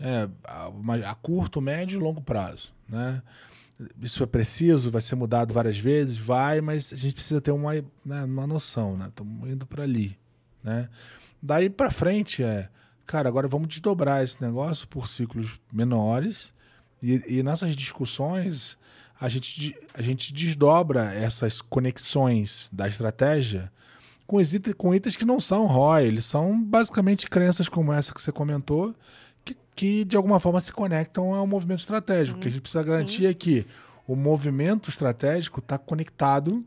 é, 0.00 0.30
a, 0.44 1.10
a 1.10 1.14
curto, 1.14 1.60
médio 1.60 2.00
e 2.00 2.02
longo 2.02 2.22
prazo, 2.22 2.72
né? 2.88 3.22
Isso 4.00 4.22
é 4.22 4.26
preciso, 4.26 4.90
vai 4.90 5.02
ser 5.02 5.14
mudado 5.14 5.52
várias 5.52 5.76
vezes, 5.76 6.16
vai, 6.16 6.62
mas 6.62 6.90
a 6.90 6.96
gente 6.96 7.12
precisa 7.12 7.38
ter 7.38 7.50
uma, 7.50 7.74
né, 7.74 8.24
uma 8.24 8.46
noção, 8.46 8.96
né? 8.96 9.08
Estamos 9.08 9.46
indo 9.46 9.66
para 9.66 9.82
ali, 9.82 10.16
né? 10.62 10.88
Daí 11.42 11.70
para 11.70 11.90
frente 11.90 12.42
é, 12.42 12.68
cara, 13.06 13.28
agora 13.28 13.46
vamos 13.48 13.68
desdobrar 13.68 14.22
esse 14.24 14.40
negócio 14.42 14.86
por 14.88 15.06
ciclos 15.08 15.60
menores 15.72 16.52
e, 17.02 17.38
e 17.38 17.42
nessas 17.42 17.76
discussões 17.76 18.76
a 19.20 19.28
gente, 19.28 19.76
a 19.94 20.02
gente 20.02 20.32
desdobra 20.32 21.12
essas 21.12 21.60
conexões 21.60 22.68
da 22.72 22.86
estratégia 22.88 23.70
com, 24.26 24.36
os 24.36 24.52
ite- 24.52 24.74
com 24.74 24.94
itens 24.94 25.16
que 25.16 25.24
não 25.24 25.40
são 25.40 25.66
ROI, 25.66 26.04
eles 26.06 26.24
são 26.24 26.62
basicamente 26.62 27.28
crenças 27.28 27.68
como 27.68 27.92
essa 27.92 28.12
que 28.12 28.20
você 28.20 28.30
comentou, 28.30 28.94
que, 29.44 29.56
que 29.74 30.04
de 30.04 30.16
alguma 30.16 30.38
forma 30.38 30.60
se 30.60 30.72
conectam 30.72 31.34
ao 31.34 31.46
movimento 31.46 31.78
estratégico. 31.80 32.38
O 32.38 32.40
que 32.42 32.48
a 32.48 32.50
gente 32.50 32.60
precisa 32.60 32.82
garantir 32.84 33.26
é 33.26 33.32
que 33.34 33.66
o 34.06 34.14
movimento 34.14 34.88
estratégico 34.90 35.60
está 35.60 35.78
conectado, 35.78 36.64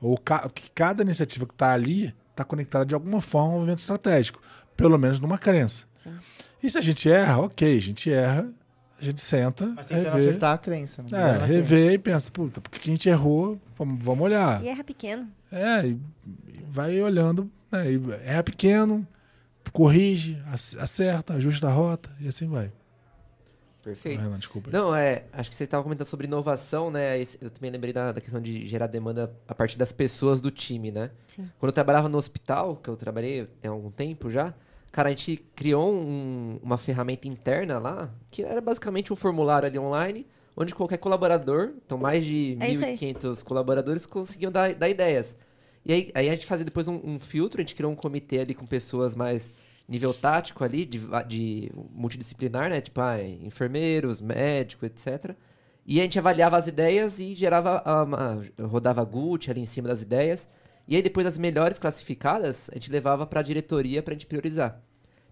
ou 0.00 0.18
ca- 0.18 0.48
que 0.48 0.70
cada 0.72 1.02
iniciativa 1.02 1.46
que 1.46 1.52
está 1.54 1.72
ali 1.72 2.12
está 2.42 2.48
conectada 2.48 2.84
de 2.84 2.94
alguma 2.94 3.20
forma 3.20 3.48
ao 3.48 3.54
movimento 3.54 3.78
estratégico, 3.78 4.40
pelo 4.76 4.98
menos 4.98 5.18
numa 5.20 5.38
crença. 5.38 5.86
Sim. 6.02 6.10
E 6.62 6.68
se 6.70 6.76
a 6.78 6.80
gente 6.80 7.10
erra, 7.10 7.38
ok, 7.40 7.76
a 7.76 7.80
gente 7.80 8.10
erra, 8.12 8.48
a 9.00 9.04
gente 9.04 9.20
senta, 9.20 9.66
Mas 9.74 9.86
tentando 9.86 10.12
revê, 10.14 10.28
acertar 10.28 10.54
a 10.54 10.58
crença. 10.58 11.02
Né? 11.02 11.08
é, 11.12 11.30
crença. 11.30 11.46
revê 11.46 11.92
e 11.94 11.98
pensa, 11.98 12.30
puta, 12.30 12.60
por 12.60 12.70
que 12.70 12.78
que 12.80 12.88
a 12.90 12.92
gente 12.92 13.08
errou? 13.08 13.60
Vamos, 13.78 14.02
vamos 14.02 14.24
olhar. 14.24 14.62
E 14.62 14.68
erra 14.68 14.84
pequeno. 14.84 15.28
É, 15.50 15.86
e, 15.86 15.90
e 16.48 16.64
vai 16.70 17.00
olhando, 17.00 17.50
né, 17.70 17.90
e 17.92 18.00
erra 18.24 18.42
pequeno, 18.42 19.06
corrige, 19.72 20.38
ac- 20.52 20.78
acerta, 20.78 21.34
ajusta 21.34 21.68
a 21.68 21.72
rota 21.72 22.10
e 22.20 22.28
assim 22.28 22.46
vai. 22.48 22.70
Perfeito. 23.82 24.20
Renan, 24.22 24.38
desculpa. 24.38 24.70
Não, 24.70 24.94
é, 24.94 25.24
acho 25.32 25.50
que 25.50 25.56
você 25.56 25.64
estava 25.64 25.82
comentando 25.82 26.06
sobre 26.06 26.26
inovação, 26.26 26.90
né? 26.90 27.20
Eu 27.40 27.50
também 27.50 27.70
lembrei 27.70 27.92
da, 27.92 28.12
da 28.12 28.20
questão 28.20 28.40
de 28.40 28.66
gerar 28.66 28.86
demanda 28.86 29.34
a 29.48 29.54
partir 29.54 29.76
das 29.76 29.90
pessoas 29.92 30.40
do 30.40 30.50
time, 30.50 30.92
né? 30.92 31.10
Sim. 31.26 31.50
Quando 31.58 31.70
eu 31.70 31.74
trabalhava 31.74 32.08
no 32.08 32.16
hospital, 32.16 32.76
que 32.76 32.88
eu 32.88 32.96
trabalhei 32.96 33.46
tem 33.60 33.70
algum 33.70 33.90
tempo 33.90 34.30
já, 34.30 34.54
cara, 34.92 35.08
a 35.08 35.10
gente 35.12 35.36
criou 35.56 35.92
um- 35.92 36.60
uma 36.62 36.78
ferramenta 36.78 37.26
interna 37.26 37.78
lá, 37.78 38.10
que 38.30 38.42
era 38.42 38.60
basicamente 38.60 39.12
um 39.12 39.16
formulário 39.16 39.66
ali 39.66 39.78
online, 39.78 40.26
onde 40.56 40.74
qualquer 40.74 40.98
colaborador, 40.98 41.72
então 41.84 41.98
mais 41.98 42.24
de 42.24 42.56
É 42.60 42.70
isso 42.70 42.84
aí. 42.84 42.94
1.500 42.96 43.42
colaboradores, 43.42 44.06
conseguiam 44.06 44.52
dar, 44.52 44.74
dar 44.74 44.88
ideias. 44.88 45.36
E 45.84 45.92
aí, 45.92 46.12
aí 46.14 46.28
a 46.28 46.32
gente 46.34 46.46
fazia 46.46 46.64
depois 46.64 46.86
um, 46.86 47.00
um 47.02 47.18
filtro, 47.18 47.60
a 47.60 47.64
gente 47.64 47.74
criou 47.74 47.90
um 47.90 47.96
comitê 47.96 48.38
ali 48.38 48.54
com 48.54 48.64
pessoas 48.64 49.16
mais 49.16 49.52
nível 49.88 50.14
tático 50.14 50.64
ali, 50.64 50.84
de, 50.86 51.00
de 51.26 51.70
multidisciplinar, 51.92 52.70
né? 52.70 52.80
Tipo, 52.80 53.00
ah, 53.00 53.22
enfermeiros, 53.22 54.20
médico, 54.20 54.86
etc. 54.86 55.34
E 55.86 56.00
a 56.00 56.04
gente 56.04 56.18
avaliava 56.18 56.56
as 56.56 56.66
ideias 56.68 57.18
e 57.18 57.34
gerava, 57.34 57.82
a- 57.84 58.02
uma- 58.04 58.42
rodava 58.62 59.04
GUT 59.04 59.50
ali 59.50 59.60
em 59.60 59.66
cima 59.66 59.88
das 59.88 60.02
ideias. 60.02 60.48
E 60.86 60.96
aí 60.96 61.02
depois 61.02 61.26
as 61.26 61.38
melhores 61.38 61.78
classificadas, 61.78 62.68
a 62.70 62.74
gente 62.74 62.90
levava 62.90 63.26
pra 63.26 63.42
diretoria 63.42 64.02
pra 64.02 64.14
gente 64.14 64.26
priorizar. 64.26 64.80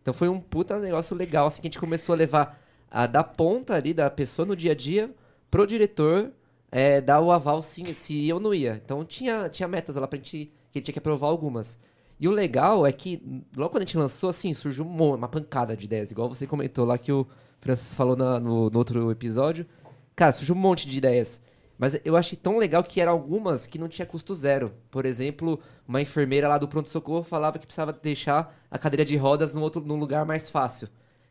Então 0.02 0.14
foi 0.14 0.28
um 0.28 0.40
puta 0.40 0.78
negócio 0.78 1.16
legal, 1.16 1.47
assim, 1.47 1.60
que 1.60 1.66
a 1.68 1.70
gente 1.70 1.78
começou 1.78 2.14
a 2.14 2.16
levar 2.16 2.60
a, 2.90 3.06
da 3.06 3.22
ponta 3.22 3.74
ali 3.74 3.93
da 3.94 4.10
pessoa 4.10 4.47
no 4.47 4.56
dia 4.56 4.72
a 4.72 4.74
dia 4.74 5.14
pro 5.51 5.66
diretor 5.66 6.32
é, 6.72 7.01
dar 7.01 7.20
o 7.20 7.31
aval 7.32 7.60
sim, 7.62 7.93
se 7.93 8.32
ou 8.32 8.40
não 8.40 8.55
ia. 8.55 8.81
Então 8.85 9.05
tinha, 9.05 9.48
tinha 9.48 9.68
metas 9.68 9.97
lá 9.97 10.06
pra 10.06 10.16
gente, 10.16 10.52
que 10.70 10.78
ele 10.78 10.85
tinha 10.85 10.93
que 10.93 10.98
aprovar 10.98 11.28
algumas. 11.28 11.78
E 12.20 12.28
o 12.28 12.30
legal 12.32 12.86
é 12.86 12.92
que, 12.92 13.22
logo 13.56 13.70
quando 13.70 13.82
a 13.82 13.86
gente 13.86 13.97
lançou, 13.97 14.28
assim, 14.28 14.52
surgiu 14.52 14.84
um 14.84 15.14
uma 15.14 15.28
pancada 15.28 15.74
de 15.76 15.86
ideias, 15.86 16.10
igual 16.10 16.28
você 16.28 16.47
comentou 16.47 16.84
lá 16.84 16.98
que 16.98 17.10
o 17.10 17.26
Francis 17.60 17.94
falou 17.94 18.14
na- 18.14 18.38
no, 18.38 18.68
no 18.68 18.78
outro 18.78 19.10
episódio. 19.10 19.66
Cara, 20.14 20.30
surgiu 20.32 20.55
um 20.55 20.59
monte 20.59 20.86
de 20.86 20.98
ideias. 20.98 21.40
Mas 21.78 21.98
eu 22.05 22.14
achei 22.14 22.36
tão 22.36 22.59
legal 22.59 22.84
que 22.84 23.01
eram 23.01 23.12
algumas 23.12 23.66
que 23.66 23.78
não 23.78 23.88
tinha 23.88 24.05
custo 24.05 24.34
zero. 24.34 24.70
Por 24.90 25.06
exemplo, 25.06 25.59
uma 25.88 26.02
enfermeira 26.02 26.47
lá 26.47 26.59
do 26.59 26.68
pronto-socorro 26.68 27.22
falava 27.24 27.59
que 27.59 27.64
precisava 27.66 27.90
deixar 27.90 28.55
a 28.70 28.76
cadeira 28.78 29.02
de 29.02 29.16
rodas 29.16 29.55
num, 29.55 29.62
outro, 29.62 29.80
num 29.80 29.97
lugar 29.97 30.26
mais 30.26 30.51
fácil. 30.51 30.88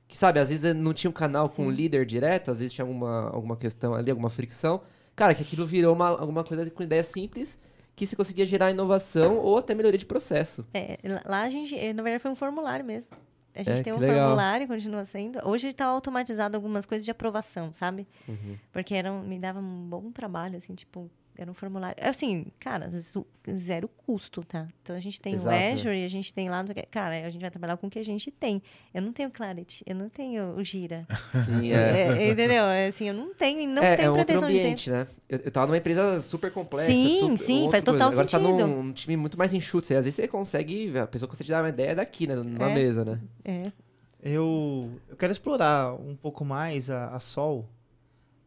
Que 0.07 0.17
sabe, 0.17 0.39
às 0.39 0.49
vezes 0.49 0.73
não 0.75 0.91
tinha 0.91 1.11
um 1.11 1.13
canal 1.13 1.49
com 1.49 1.67
o 1.67 1.69
líder 1.69 2.03
direto, 2.03 2.49
às 2.49 2.57
vezes 2.61 2.73
tinha 2.73 2.83
alguma, 2.83 3.29
alguma 3.29 3.55
questão 3.55 3.93
ali, 3.93 4.09
alguma 4.09 4.29
fricção. 4.29 4.81
Cara, 5.15 5.35
que 5.35 5.43
aquilo 5.43 5.67
virou 5.67 5.93
uma, 5.93 6.07
alguma 6.07 6.43
coisa 6.43 6.67
com 6.71 6.81
ideia 6.81 7.03
simples 7.03 7.59
que 7.99 8.07
você 8.07 8.15
conseguia 8.15 8.45
gerar 8.45 8.71
inovação 8.71 9.37
ou 9.39 9.57
até 9.57 9.75
melhoria 9.75 9.97
de 9.97 10.05
processo. 10.05 10.65
É, 10.73 10.97
lá- 11.25 11.41
a 11.41 11.49
gente, 11.49 11.77
eh, 11.77 11.91
na 11.91 12.01
verdade, 12.01 12.21
foi 12.21 12.31
um 12.31 12.35
formulário 12.35 12.85
mesmo. 12.85 13.11
A 13.53 13.61
gente 13.61 13.81
É, 13.81 13.83
tem 13.83 13.91
um 13.91 13.97
legal. 13.99 14.19
formulário, 14.27 14.67
continua 14.67 15.05
sendo. 15.05 15.39
Hoje 15.45 15.67
está 15.67 15.85
automatizado 15.85 16.55
algumas 16.55 16.85
coisas 16.85 17.03
de 17.03 17.11
aprovação, 17.11 17.73
sabe? 17.73 18.07
Uhum. 18.27 18.55
Porque 18.71 18.93
era, 18.95 19.11
me 19.11 19.37
dava 19.37 19.59
um 19.59 19.87
bom 19.89 20.11
trabalho, 20.11 20.55
assim, 20.55 20.73
tipo, 20.75 21.11
era 21.39 21.49
um 21.49 21.53
formulário. 21.53 21.95
Assim, 22.01 22.47
cara, 22.59 22.89
zero 23.57 23.87
custo, 23.87 24.43
tá? 24.43 24.67
Então 24.83 24.95
a 24.95 24.99
gente 24.99 25.21
tem 25.21 25.33
Exato, 25.33 25.55
o 25.55 25.59
é. 25.59 25.71
Azure 25.71 25.97
e 26.01 26.03
a 26.03 26.07
gente 26.09 26.33
tem 26.33 26.49
lá. 26.49 26.61
no 26.61 26.69
Cara, 26.91 27.25
a 27.25 27.29
gente 27.29 27.39
vai 27.41 27.49
trabalhar 27.49 27.77
com 27.77 27.87
o 27.87 27.89
que 27.89 27.97
a 27.99 28.03
gente 28.03 28.29
tem. 28.29 28.61
Eu 28.93 29.01
não 29.01 29.13
tenho 29.13 29.31
Clarity, 29.31 29.83
eu 29.87 29.95
não 29.95 30.09
tenho 30.09 30.55
o 30.55 30.63
Gira. 30.63 31.07
Sim, 31.45 31.71
é. 31.73 32.25
É, 32.25 32.29
entendeu? 32.31 32.63
É 32.65 32.87
assim, 32.87 33.07
eu 33.07 33.13
não 33.13 33.33
tenho 33.33 33.61
e 33.61 33.67
não 33.67 33.81
é, 33.81 33.95
tenho 33.95 34.07
é 34.07 34.09
outro 34.09 34.25
pretensão 34.25 34.47
de 34.49 34.53
ter. 34.55 34.59
ambiente, 34.61 34.89
né? 34.91 35.07
Eu, 35.29 35.39
eu 35.39 35.51
tava 35.51 35.67
numa 35.67 35.77
empresa 35.77 36.21
super 36.21 36.51
complexa. 36.51 36.91
Sim, 36.91 37.19
super- 37.19 37.37
sim, 37.37 37.69
faz 37.71 37.83
coisa. 37.83 37.85
total 37.85 38.07
Agora 38.09 38.25
você 38.25 38.31
tá 38.31 38.39
sentido. 38.39 38.67
num 38.67 38.79
um 38.79 38.91
time 38.91 39.15
muito 39.15 39.37
mais 39.37 39.53
enxuto. 39.53 39.85
Às 39.93 40.05
vezes 40.05 40.15
você 40.15 40.27
consegue, 40.27 40.97
a 40.97 41.07
pessoa 41.07 41.29
consegue 41.29 41.45
te 41.47 41.51
dar 41.51 41.63
uma 41.63 41.69
ideia 41.69 41.95
daqui, 41.95 42.27
né? 42.27 42.35
Numa 42.35 42.69
É. 42.69 42.73
mesa, 42.73 43.05
né? 43.05 43.19
É. 43.45 43.63
Eu, 44.21 44.91
eu 45.07 45.15
quero 45.15 45.31
explorar 45.31 45.93
um 45.93 46.15
pouco 46.15 46.43
mais 46.43 46.89
a, 46.89 47.07
a 47.15 47.19
Sol. 47.21 47.65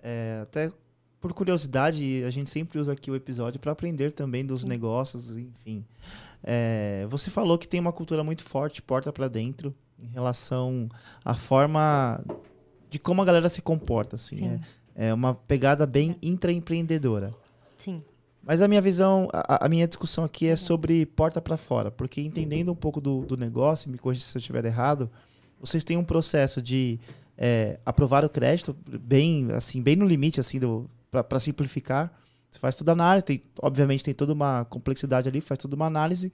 É, 0.02 0.40
até 0.42 0.70
por 1.22 1.32
curiosidade, 1.32 2.24
a 2.24 2.30
gente 2.30 2.50
sempre 2.50 2.80
usa 2.80 2.92
aqui 2.92 3.08
o 3.08 3.14
episódio 3.14 3.60
para 3.60 3.70
aprender 3.70 4.10
também 4.10 4.44
dos 4.44 4.64
negócios, 4.64 5.30
enfim. 5.30 5.84
É, 6.42 7.06
você 7.08 7.30
falou 7.30 7.56
que 7.56 7.68
tem 7.68 7.78
uma 7.78 7.92
cultura 7.92 8.24
muito 8.24 8.42
forte, 8.42 8.82
porta 8.82 9.12
para 9.12 9.28
dentro, 9.28 9.72
em 10.02 10.08
relação 10.08 10.88
à 11.24 11.32
forma 11.32 12.20
de 12.90 12.98
como 12.98 13.22
a 13.22 13.24
galera 13.24 13.48
se 13.48 13.62
comporta, 13.62 14.16
assim. 14.16 14.36
Sim. 14.36 14.60
É, 14.96 15.06
é 15.10 15.14
uma 15.14 15.32
pegada 15.32 15.86
bem 15.86 16.16
intraempreendedora. 16.20 17.30
Sim. 17.78 18.02
Mas 18.42 18.60
a 18.60 18.66
minha 18.66 18.80
visão, 18.80 19.28
a, 19.32 19.66
a 19.66 19.68
minha 19.68 19.86
discussão 19.86 20.24
aqui 20.24 20.48
é 20.48 20.56
sobre 20.56 21.06
porta 21.06 21.40
para 21.40 21.56
fora, 21.56 21.92
porque 21.92 22.20
entendendo 22.20 22.72
um 22.72 22.74
pouco 22.74 23.00
do, 23.00 23.24
do 23.24 23.36
negócio, 23.36 23.88
me 23.88 23.96
corrija 23.96 24.22
se 24.22 24.36
eu 24.36 24.40
estiver 24.40 24.64
errado, 24.64 25.08
vocês 25.60 25.84
têm 25.84 25.96
um 25.96 26.04
processo 26.04 26.60
de 26.60 26.98
é, 27.38 27.78
aprovar 27.86 28.24
o 28.24 28.28
crédito 28.28 28.76
bem, 29.00 29.52
assim, 29.52 29.80
bem 29.80 29.94
no 29.94 30.04
limite, 30.04 30.40
assim, 30.40 30.58
para 31.12 31.38
simplificar. 31.38 32.10
Você 32.50 32.58
faz 32.58 32.76
tudo 32.76 32.90
análise, 32.90 33.24
tem, 33.24 33.42
obviamente 33.60 34.04
tem 34.04 34.14
toda 34.14 34.32
uma 34.32 34.64
complexidade 34.64 35.28
ali, 35.28 35.40
faz 35.40 35.58
toda 35.58 35.76
uma 35.76 35.86
análise 35.86 36.32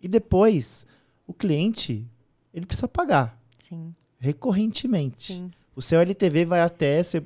e 0.00 0.08
depois 0.08 0.86
o 1.26 1.34
cliente 1.34 2.06
ele 2.52 2.66
precisa 2.66 2.88
pagar 2.88 3.38
Sim. 3.68 3.94
recorrentemente. 4.18 5.34
Sim. 5.34 5.50
O 5.76 5.82
seu 5.82 6.00
LTV 6.00 6.44
vai 6.44 6.60
até. 6.60 7.02
Você, 7.02 7.22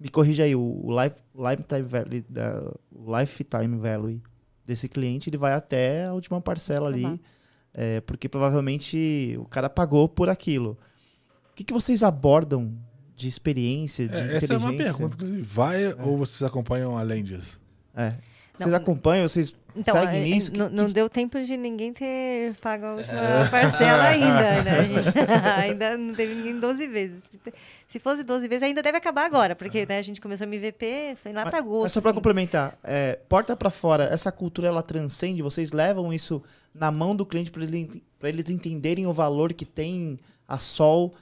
me 0.00 0.08
corrija 0.08 0.44
aí, 0.44 0.54
o, 0.54 0.86
life, 1.02 1.20
lifetime, 1.34 1.82
value, 1.82 2.24
da, 2.28 2.72
lifetime 3.20 3.76
value 3.76 4.22
desse 4.64 4.88
cliente 4.88 5.30
ele 5.30 5.38
vai 5.38 5.54
até 5.54 6.06
a 6.06 6.14
última 6.14 6.40
parcela 6.40 6.88
ali. 6.88 7.20
É, 7.72 8.00
porque 8.00 8.28
provavelmente 8.28 9.36
o 9.38 9.44
cara 9.44 9.68
pagou 9.68 10.08
por 10.08 10.28
aquilo. 10.28 10.76
O 11.50 11.54
que, 11.54 11.64
que 11.64 11.72
vocês 11.72 12.02
abordam 12.02 12.74
de 13.18 13.28
experiência, 13.28 14.06
de 14.06 14.14
É, 14.14 14.18
inteligência? 14.18 14.44
essa 14.46 14.54
é 14.54 14.56
uma 14.58 14.72
pergunta, 14.76 15.14
inclusive. 15.16 15.42
Vai 15.42 15.84
É. 15.86 15.96
ou 16.00 16.16
vocês 16.18 16.42
acompanham 16.42 16.96
além 16.96 17.24
disso? 17.24 17.60
É. 17.96 18.14
Vocês 18.56 18.70
Não. 18.72 18.76
acompanham, 18.78 19.28
vocês 19.28 19.54
Então, 19.76 19.94
segue 19.94 20.16
é, 20.16 20.20
nisso? 20.20 20.52
não, 20.56 20.68
Que- 20.68 20.74
não 20.74 20.86
que- 20.88 20.92
deu 20.92 21.08
tempo 21.08 21.40
de 21.40 21.56
ninguém 21.56 21.92
ter 21.92 22.54
pago 22.60 22.86
a 22.86 22.94
última 22.96 23.14
parcela 23.50 24.02
ainda, 24.04 24.62
né? 24.64 24.78
A 25.56 25.60
ainda 25.62 25.96
não 25.96 26.12
teve 26.12 26.34
ninguém 26.34 26.58
12 26.58 26.86
vezes. 26.88 27.28
Se 27.86 27.98
fosse 28.00 28.24
12 28.24 28.48
vezes, 28.48 28.64
ainda 28.64 28.82
deve 28.82 28.98
acabar 28.98 29.24
agora, 29.26 29.54
porque 29.54 29.86
né, 29.86 29.98
a 29.98 30.02
gente 30.02 30.20
começou 30.20 30.44
MVP, 30.46 31.14
foi 31.22 31.32
lá 31.32 31.44
para 31.44 31.58
agosto. 31.58 31.82
Mas 31.84 31.92
só 31.92 32.00
para 32.00 32.10
assim. 32.10 32.16
complementar, 32.16 32.76
é, 32.82 33.18
porta 33.28 33.54
para 33.56 33.70
fora, 33.70 34.04
essa 34.12 34.32
cultura 34.32 34.66
ela 34.68 34.82
transcende, 34.82 35.40
vocês 35.40 35.70
levam 35.72 36.12
isso 36.12 36.42
na 36.74 36.90
mão 36.90 37.14
do 37.14 37.24
cliente 37.24 37.50
para 37.52 37.62
ele, 37.62 38.02
eles 38.22 38.50
entenderem 38.50 39.06
o 39.06 39.12
valor 39.12 39.52
que 39.52 39.64
tem 39.64 40.16
a 40.48 40.58
Sol, 40.58 41.14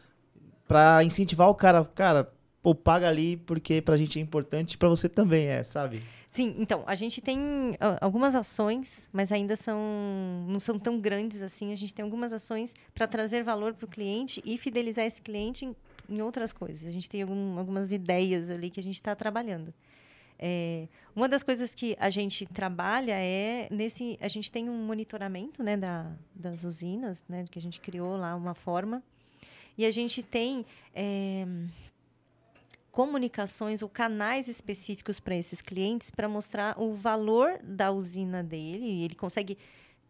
para 0.67 1.03
incentivar 1.05 1.49
o 1.49 1.55
cara, 1.55 1.85
cara, 1.85 2.33
pô, 2.63 2.75
paga 2.75 3.09
ali 3.09 3.37
porque 3.37 3.81
pra 3.81 3.97
gente 3.97 4.19
é 4.19 4.23
importante, 4.23 4.77
para 4.77 4.89
você 4.89 5.09
também 5.09 5.47
é, 5.47 5.63
sabe? 5.63 6.03
Sim, 6.29 6.55
então, 6.59 6.83
a 6.87 6.95
gente 6.95 7.21
tem 7.23 7.39
ah, 7.81 7.97
algumas 8.01 8.35
ações, 8.35 9.09
mas 9.13 9.33
ainda 9.33 9.57
são 9.57 9.79
não 10.47 10.61
são 10.61 10.79
tão 10.79 11.01
grandes 11.01 11.41
assim. 11.41 11.73
A 11.73 11.77
gente 11.77 11.95
tem 11.95 12.03
algumas 12.03 12.33
ações 12.33 12.75
para 12.95 13.07
trazer 13.07 13.43
valor 13.43 13.73
para 13.73 13.87
o 13.87 13.89
cliente 13.89 14.43
e 14.45 14.59
fidelizar 14.59 15.05
esse 15.07 15.23
cliente 15.23 15.65
em, 15.65 15.75
em 16.11 16.21
outras 16.21 16.53
coisas. 16.53 16.87
A 16.87 16.91
gente 16.91 17.09
tem 17.09 17.23
algum- 17.23 17.59
algumas 17.59 17.91
ideias 17.91 18.51
ali 18.51 18.69
que 18.69 18.79
a 18.81 18.83
gente 18.83 18.97
está 18.97 19.15
trabalhando. 19.15 19.73
É, 20.39 20.89
uma 21.15 21.27
das 21.27 21.43
coisas 21.43 21.75
que 21.75 21.97
a 21.99 22.11
gente 22.11 22.45
trabalha 22.45 23.15
é 23.19 23.69
nesse. 23.71 24.19
A 24.21 24.29
gente 24.29 24.53
tem 24.53 24.69
um 24.69 24.85
monitoramento 24.85 25.63
né, 25.63 25.77
da, 25.77 26.13
das 26.35 26.65
usinas, 26.65 27.25
né, 27.27 27.47
que 27.51 27.59
a 27.59 27.63
gente 27.63 27.81
criou 27.81 28.17
lá 28.19 28.35
uma 28.37 28.55
forma. 28.55 29.03
E 29.77 29.85
a 29.85 29.91
gente 29.91 30.23
tem. 30.23 30.65
é, 30.95 31.47
comunicações 32.97 33.83
ou 33.83 33.91
canais 33.91 34.49
específicos 34.49 35.21
para 35.21 35.37
esses 35.37 35.61
clientes 35.61 36.11
para 36.11 36.27
mostrar 36.27 36.81
o 36.81 36.95
valor 36.95 37.59
da 37.63 37.93
usina 37.93 38.43
dele. 38.43 39.05
Ele 39.05 39.15
consegue, 39.15 39.59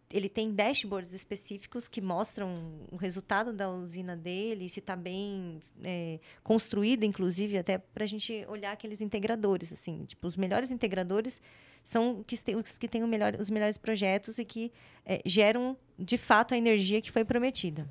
ele 0.08 0.28
tem 0.28 0.52
dashboards 0.52 1.12
específicos 1.12 1.88
que 1.88 2.00
mostram 2.00 2.54
o 2.92 2.94
resultado 2.94 3.52
da 3.52 3.68
usina 3.68 4.16
dele, 4.16 4.68
se 4.68 4.78
está 4.78 4.94
bem 4.94 5.60
é, 5.82 6.20
construída, 6.44 7.04
inclusive 7.04 7.58
até 7.58 7.76
para 7.76 8.04
a 8.04 8.06
gente 8.06 8.46
olhar 8.48 8.70
aqueles 8.70 9.00
integradores, 9.00 9.72
assim, 9.72 10.04
tipo 10.04 10.24
os 10.28 10.36
melhores 10.36 10.70
integradores 10.70 11.42
são 11.82 12.22
que 12.24 12.36
os 12.54 12.78
que 12.78 12.86
têm 12.86 13.04
melhor, 13.04 13.34
os 13.34 13.50
melhores 13.50 13.76
projetos 13.76 14.38
e 14.38 14.44
que 14.44 14.70
é, 15.04 15.20
geram 15.26 15.76
de 15.98 16.16
fato 16.16 16.54
a 16.54 16.56
energia 16.56 17.02
que 17.02 17.10
foi 17.10 17.24
prometida. 17.24 17.84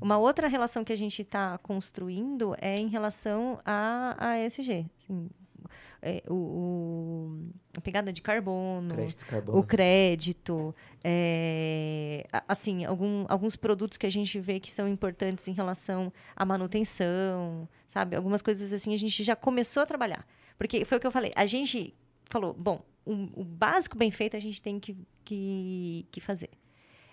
Uma 0.00 0.18
outra 0.18 0.48
relação 0.48 0.82
que 0.84 0.92
a 0.92 0.96
gente 0.96 1.22
está 1.22 1.58
construindo 1.58 2.54
é 2.60 2.76
em 2.78 2.88
relação 2.88 3.60
à 3.64 4.16
a 4.18 4.38
ESG. 4.38 4.86
assim, 5.02 5.28
é, 6.02 6.22
o, 6.28 6.34
o- 6.34 7.48
a 7.76 7.80
pegada 7.82 8.10
de 8.12 8.22
carbono, 8.22 8.88
Crédito 8.94 9.26
carbono. 9.26 9.58
o 9.58 9.62
crédito, 9.62 10.74
é, 11.04 12.26
assim, 12.48 12.84
algum- 12.84 13.26
alguns 13.28 13.54
produtos 13.56 13.98
que 13.98 14.06
a 14.06 14.10
gente 14.10 14.40
vê 14.40 14.58
que 14.58 14.70
são 14.72 14.88
importantes 14.88 15.46
em 15.46 15.52
relação 15.52 16.10
à 16.34 16.44
manutenção, 16.44 17.68
sabe? 17.86 18.16
Algumas 18.16 18.40
coisas 18.42 18.72
assim 18.72 18.94
a 18.94 18.96
gente 18.98 19.22
já 19.22 19.36
começou 19.36 19.82
a 19.82 19.86
trabalhar. 19.86 20.26
Porque 20.56 20.84
foi 20.84 20.98
o 20.98 21.00
que 21.00 21.06
eu 21.06 21.10
falei, 21.12 21.32
a 21.36 21.46
gente 21.46 21.94
falou, 22.24 22.54
bom, 22.54 22.80
o, 23.04 23.12
o 23.40 23.44
básico 23.44 23.96
bem 23.96 24.10
feito 24.10 24.36
a 24.36 24.40
gente 24.40 24.60
tem 24.62 24.78
que, 24.80 24.96
que, 25.24 26.06
que 26.10 26.20
fazer. 26.20 26.50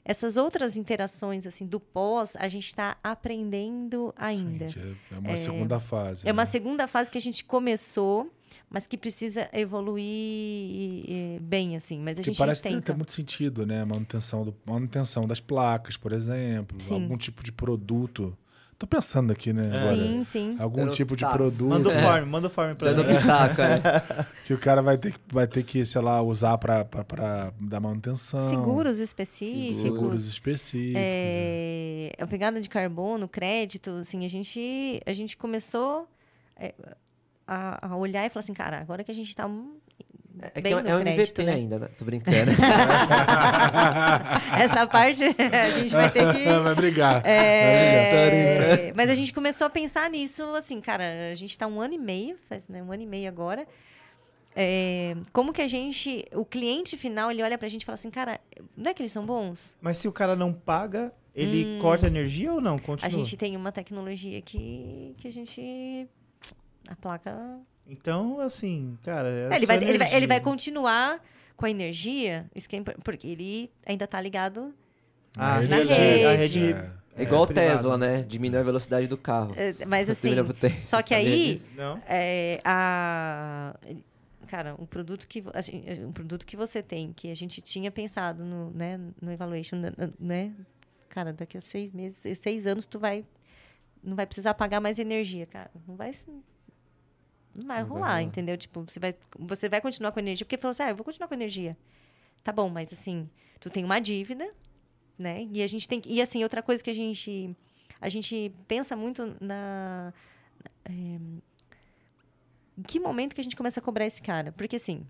Essas 0.10 0.38
outras 0.38 0.78
interações 0.78 1.46
assim 1.46 1.66
do 1.68 1.82
pós, 1.82 2.38
a 2.38 2.48
gente 2.48 2.68
está 2.68 2.96
aprendendo 3.04 4.14
ainda. 4.16 4.70
Sim, 4.70 4.96
é 5.12 5.20
uma 5.20 5.36
segunda 5.36 5.82
fase. 5.82 6.26
É 6.26 6.32
uma 6.32 6.44
né? 6.44 6.46
segunda 6.46 6.88
fase 6.88 7.12
que 7.12 7.18
a 7.18 7.22
gente 7.22 7.44
começou, 7.44 8.32
mas 8.70 8.88
que 8.88 8.98
precisa 8.98 9.50
evoluir 9.52 11.42
bem, 11.42 11.76
assim. 11.76 12.00
Mas 12.00 12.18
a 12.18 12.22
Que 12.22 12.28
gente 12.28 12.38
parece 12.38 12.64
ter, 12.64 12.70
tenta. 12.70 12.94
ter 12.94 12.96
muito 12.96 13.12
sentido, 13.12 13.66
né? 13.66 13.84
Manutenção, 13.84 14.46
do, 14.46 14.56
manutenção 14.66 15.28
das 15.28 15.42
placas, 15.42 15.98
por 15.98 16.14
exemplo. 16.14 16.80
Sim. 16.80 16.94
Algum 16.94 17.18
tipo 17.18 17.44
de 17.44 17.52
produto. 17.52 18.38
Tô 18.80 18.86
pensando 18.86 19.32
aqui, 19.32 19.52
né? 19.54 19.72
É. 19.74 19.78
agora. 19.80 19.96
Sim, 19.96 20.24
sim. 20.24 20.56
Algum 20.60 20.82
Dando 20.82 20.92
tipo 20.94 21.16
de 21.16 21.26
produto 21.28 21.64
Manda 21.66 21.90
o 21.90 21.92
É. 21.92 22.04
form, 22.04 22.26
manda 22.30 22.46
o 22.48 22.50
form 22.50 22.76
pra 22.76 22.94
Dando 22.94 23.08
mim. 23.08 23.16
pitaco, 23.18 23.60
é. 23.62 24.28
que 24.46 24.54
o 24.54 24.58
cara 24.60 24.84
vai 24.84 24.98
ter, 25.00 25.14
que- 25.14 25.20
vai 25.34 25.48
ter 25.48 25.64
que, 25.64 25.84
sei 25.84 26.00
lá, 26.00 26.22
usar 26.22 26.58
pra, 26.60 26.86
pra, 26.86 27.04
pra 27.04 27.52
dar 27.60 27.80
manutenção. 27.80 28.50
Seguros 28.52 29.00
específicos. 29.00 29.78
Seguros 29.82 30.28
específicos. 30.28 30.94
É, 30.96 32.12
a 32.20 32.28
pegada 32.28 32.62
de 32.62 32.70
carbono, 32.70 33.28
crédito, 33.28 33.90
assim, 33.92 34.24
a 34.26 34.30
gente, 34.30 35.02
a 35.08 35.14
gente 35.14 35.36
começou 35.36 36.08
é, 36.56 36.74
a, 37.48 37.88
a 37.94 37.98
olhar 37.98 38.28
e 38.28 38.30
falar 38.30 38.42
assim, 38.42 38.54
cara, 38.54 38.80
agora 38.80 39.04
que 39.04 39.10
a 39.10 39.16
gente 39.16 39.30
está 39.30 39.50
É 40.42 40.50
que 40.50 40.62
bem 40.62 40.74
é, 40.74 40.82
no 40.82 40.90
é 40.90 40.96
um 40.96 41.02
crédito, 41.02 41.40
MVP 41.40 41.44
né? 41.44 41.54
ainda, 41.54 41.80
né? 41.80 41.90
Tô 41.98 42.06
brincando. 42.06 42.52
Essa 44.60 44.86
parte 44.88 45.24
a 45.24 45.70
gente 45.72 45.92
vai 45.92 46.10
ter 46.12 46.34
que 46.34 46.44
vai 46.44 46.76
brigar. 46.76 47.22
É, 47.26 48.94
mas 48.96 49.10
a 49.10 49.16
gente 49.16 49.34
começou 49.34 49.68
a 49.68 49.70
pensar 49.70 50.10
nisso, 50.10 50.44
assim, 50.56 50.80
cara, 50.82 51.04
a 51.32 51.36
gente 51.36 51.52
está 51.52 51.68
um 51.68 51.82
ano 51.82 51.94
e 51.94 51.98
meio, 51.98 52.38
faz 52.48 52.68
né, 52.68 52.82
um 52.84 52.92
ano 52.92 53.04
e 53.04 53.08
meio 53.08 53.28
agora. 53.28 53.68
É, 54.60 55.16
como 55.32 55.54
que 55.54 55.62
a 55.62 55.68
gente, 55.68 56.26
o 56.34 56.44
cliente 56.44 56.98
final, 56.98 57.30
ele 57.30 57.44
olha 57.44 57.60
pra 57.60 57.68
gente 57.68 57.84
e 57.84 57.86
fala 57.86 57.94
assim, 57.94 58.10
cara, 58.10 58.40
não 58.76 58.90
é 58.90 58.94
que 58.94 59.04
eles 59.04 59.12
são 59.12 59.24
bons? 59.24 59.78
Mas 59.80 60.00
se 60.00 60.08
o 60.08 60.12
cara 60.12 60.36
não 60.36 60.52
paga, 60.52 61.14
ele 61.36 61.80
corta 61.80 62.08
a 62.08 62.10
energia 62.10 62.52
ou 62.52 62.60
não? 62.60 62.80
Continua. 62.80 63.12
Hum. 63.16 63.22
A 63.22 63.24
gente 63.24 63.38
tem 63.38 63.56
uma 63.56 63.72
tecnologia 63.72 64.42
que, 64.42 65.14
que 65.18 65.28
a 65.28 65.32
gente. 65.32 66.08
A 66.88 66.96
placa. 66.96 67.60
Então, 67.90 68.40
assim, 68.40 68.98
cara. 69.04 69.28
é 69.30 69.54
É, 69.54 69.56
ele, 69.58 69.66
vai, 69.66 69.78
ele, 69.78 69.98
vai, 69.98 70.14
ele 70.16 70.28
vai 70.28 70.40
continuar 70.42 71.24
com 71.56 71.66
a 71.66 71.70
energia, 71.70 72.46
isso 72.56 72.68
que 72.70 72.76
é 72.76 72.82
porque 73.04 73.28
ele 73.28 73.72
ainda 73.86 74.06
tá 74.08 74.20
ligado. 74.22 74.74
Ah, 75.38 75.62
Na 75.62 75.78
rede 75.78 75.94
rede. 75.94 75.94
A 75.94 76.34
elétrica. 76.34 76.36
rede 76.38 76.74
É. 76.74 76.98
É 77.20 77.24
igual 77.24 77.42
o. 77.44 77.48
Tesla, 77.48 77.98
né? 77.98 78.22
Diminui 78.22 78.60
a 78.60 78.64
velocidade 78.64 79.08
do 79.08 79.18
carro. 79.18 79.52
é, 79.58 79.74
Mas 79.88 80.08
assim, 80.12 80.36
só 80.84 81.02
que 81.02 81.16
aí 81.16 81.60
é, 82.08 82.60
a 82.64 83.76
cara 84.48 84.76
um 84.80 84.86
produto 84.86 85.28
que 85.28 85.42
vo- 85.42 85.52
a 85.54 85.62
gen- 85.62 86.06
um 86.06 86.12
produto 86.12 86.46
que 86.46 86.56
você 86.56 86.82
tem 86.82 87.12
que 87.12 87.30
a 87.32 87.36
gente 87.36 87.60
tinha 87.60 87.92
pensado 87.92 88.44
no 88.46 88.70
né 88.72 88.98
no 89.22 89.30
evaluation 89.32 89.76
né, 89.78 89.92
né 90.20 90.54
cara 91.10 91.34
daqui 91.34 91.58
a 91.58 91.62
seis 91.62 91.92
meses 91.92 92.20
seis 92.40 92.66
anos 92.66 92.86
tu 92.86 92.98
vai 92.98 93.26
não 94.02 94.16
vai 94.16 94.26
precisar 94.26 94.54
pagar 94.54 94.80
mais 94.80 95.00
energia 95.00 95.46
cara 95.48 95.70
não 95.86 95.96
vai 95.98 96.12
não 97.58 97.68
vai 97.68 97.80
Não 97.82 97.88
vai 97.88 97.98
rolar 97.98 98.08
rolar. 98.08 98.22
entendeu 98.22 98.56
tipo 98.58 98.82
você 98.88 99.00
vai 99.00 99.16
você 99.40 99.68
vai 99.68 99.82
continuar 99.82 100.12
com 100.12 100.20
energia 100.20 100.46
porque 100.46 100.58
falou 100.58 100.72
assim 100.72 100.84
ah 100.84 100.90
eu 100.92 100.96
vou 100.96 101.04
continuar 101.04 101.28
com 101.28 101.34
energia 101.34 101.76
tá 102.44 102.52
bom 102.52 102.70
mas 102.70 102.94
assim 102.94 103.30
tu 103.60 103.70
tem 103.70 103.84
uma 103.84 104.00
dívida 104.00 104.50
né 105.18 105.48
e 105.52 105.62
a 105.64 105.68
gente 105.68 105.88
tem 105.88 106.02
e 106.06 106.22
assim 106.22 106.44
outra 106.44 106.62
coisa 106.62 106.84
que 106.84 106.90
a 106.90 106.94
gente 106.94 107.56
a 108.00 108.10
gente 108.10 108.54
pensa 108.68 108.96
muito 108.96 109.36
na 109.42 110.14
é, 110.86 110.92
em 110.92 111.42
que 112.84 113.00
momento 113.00 113.34
que 113.34 113.42
a 113.42 113.44
gente 113.44 113.56
começa 113.56 113.80
a 113.80 113.84
cobrar 113.84 114.06
esse 114.06 114.22
cara? 114.22 114.52
Porque 114.52 114.76
assim, 114.76 115.04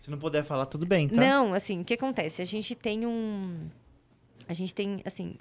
Se 0.00 0.10
não 0.10 0.18
puder 0.18 0.42
falar, 0.42 0.66
tudo 0.66 0.84
bem, 0.84 1.08
tá? 1.08 1.20
não, 1.20 1.54
assim, 1.54 1.80
o 1.80 1.84
que 1.84 1.94
acontece? 1.94 2.42
A 2.42 2.44
gente 2.44 2.74
tem 2.74 3.06
um 3.06 3.70
a 4.48 4.52
gente 4.52 4.74
tem 4.74 5.00
assim, 5.04 5.38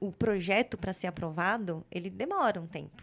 o 0.00 0.10
projeto 0.10 0.76
para 0.78 0.92
ser 0.94 1.06
aprovado, 1.06 1.84
ele 1.90 2.08
demora 2.10 2.60
um 2.60 2.66
tempo. 2.66 3.02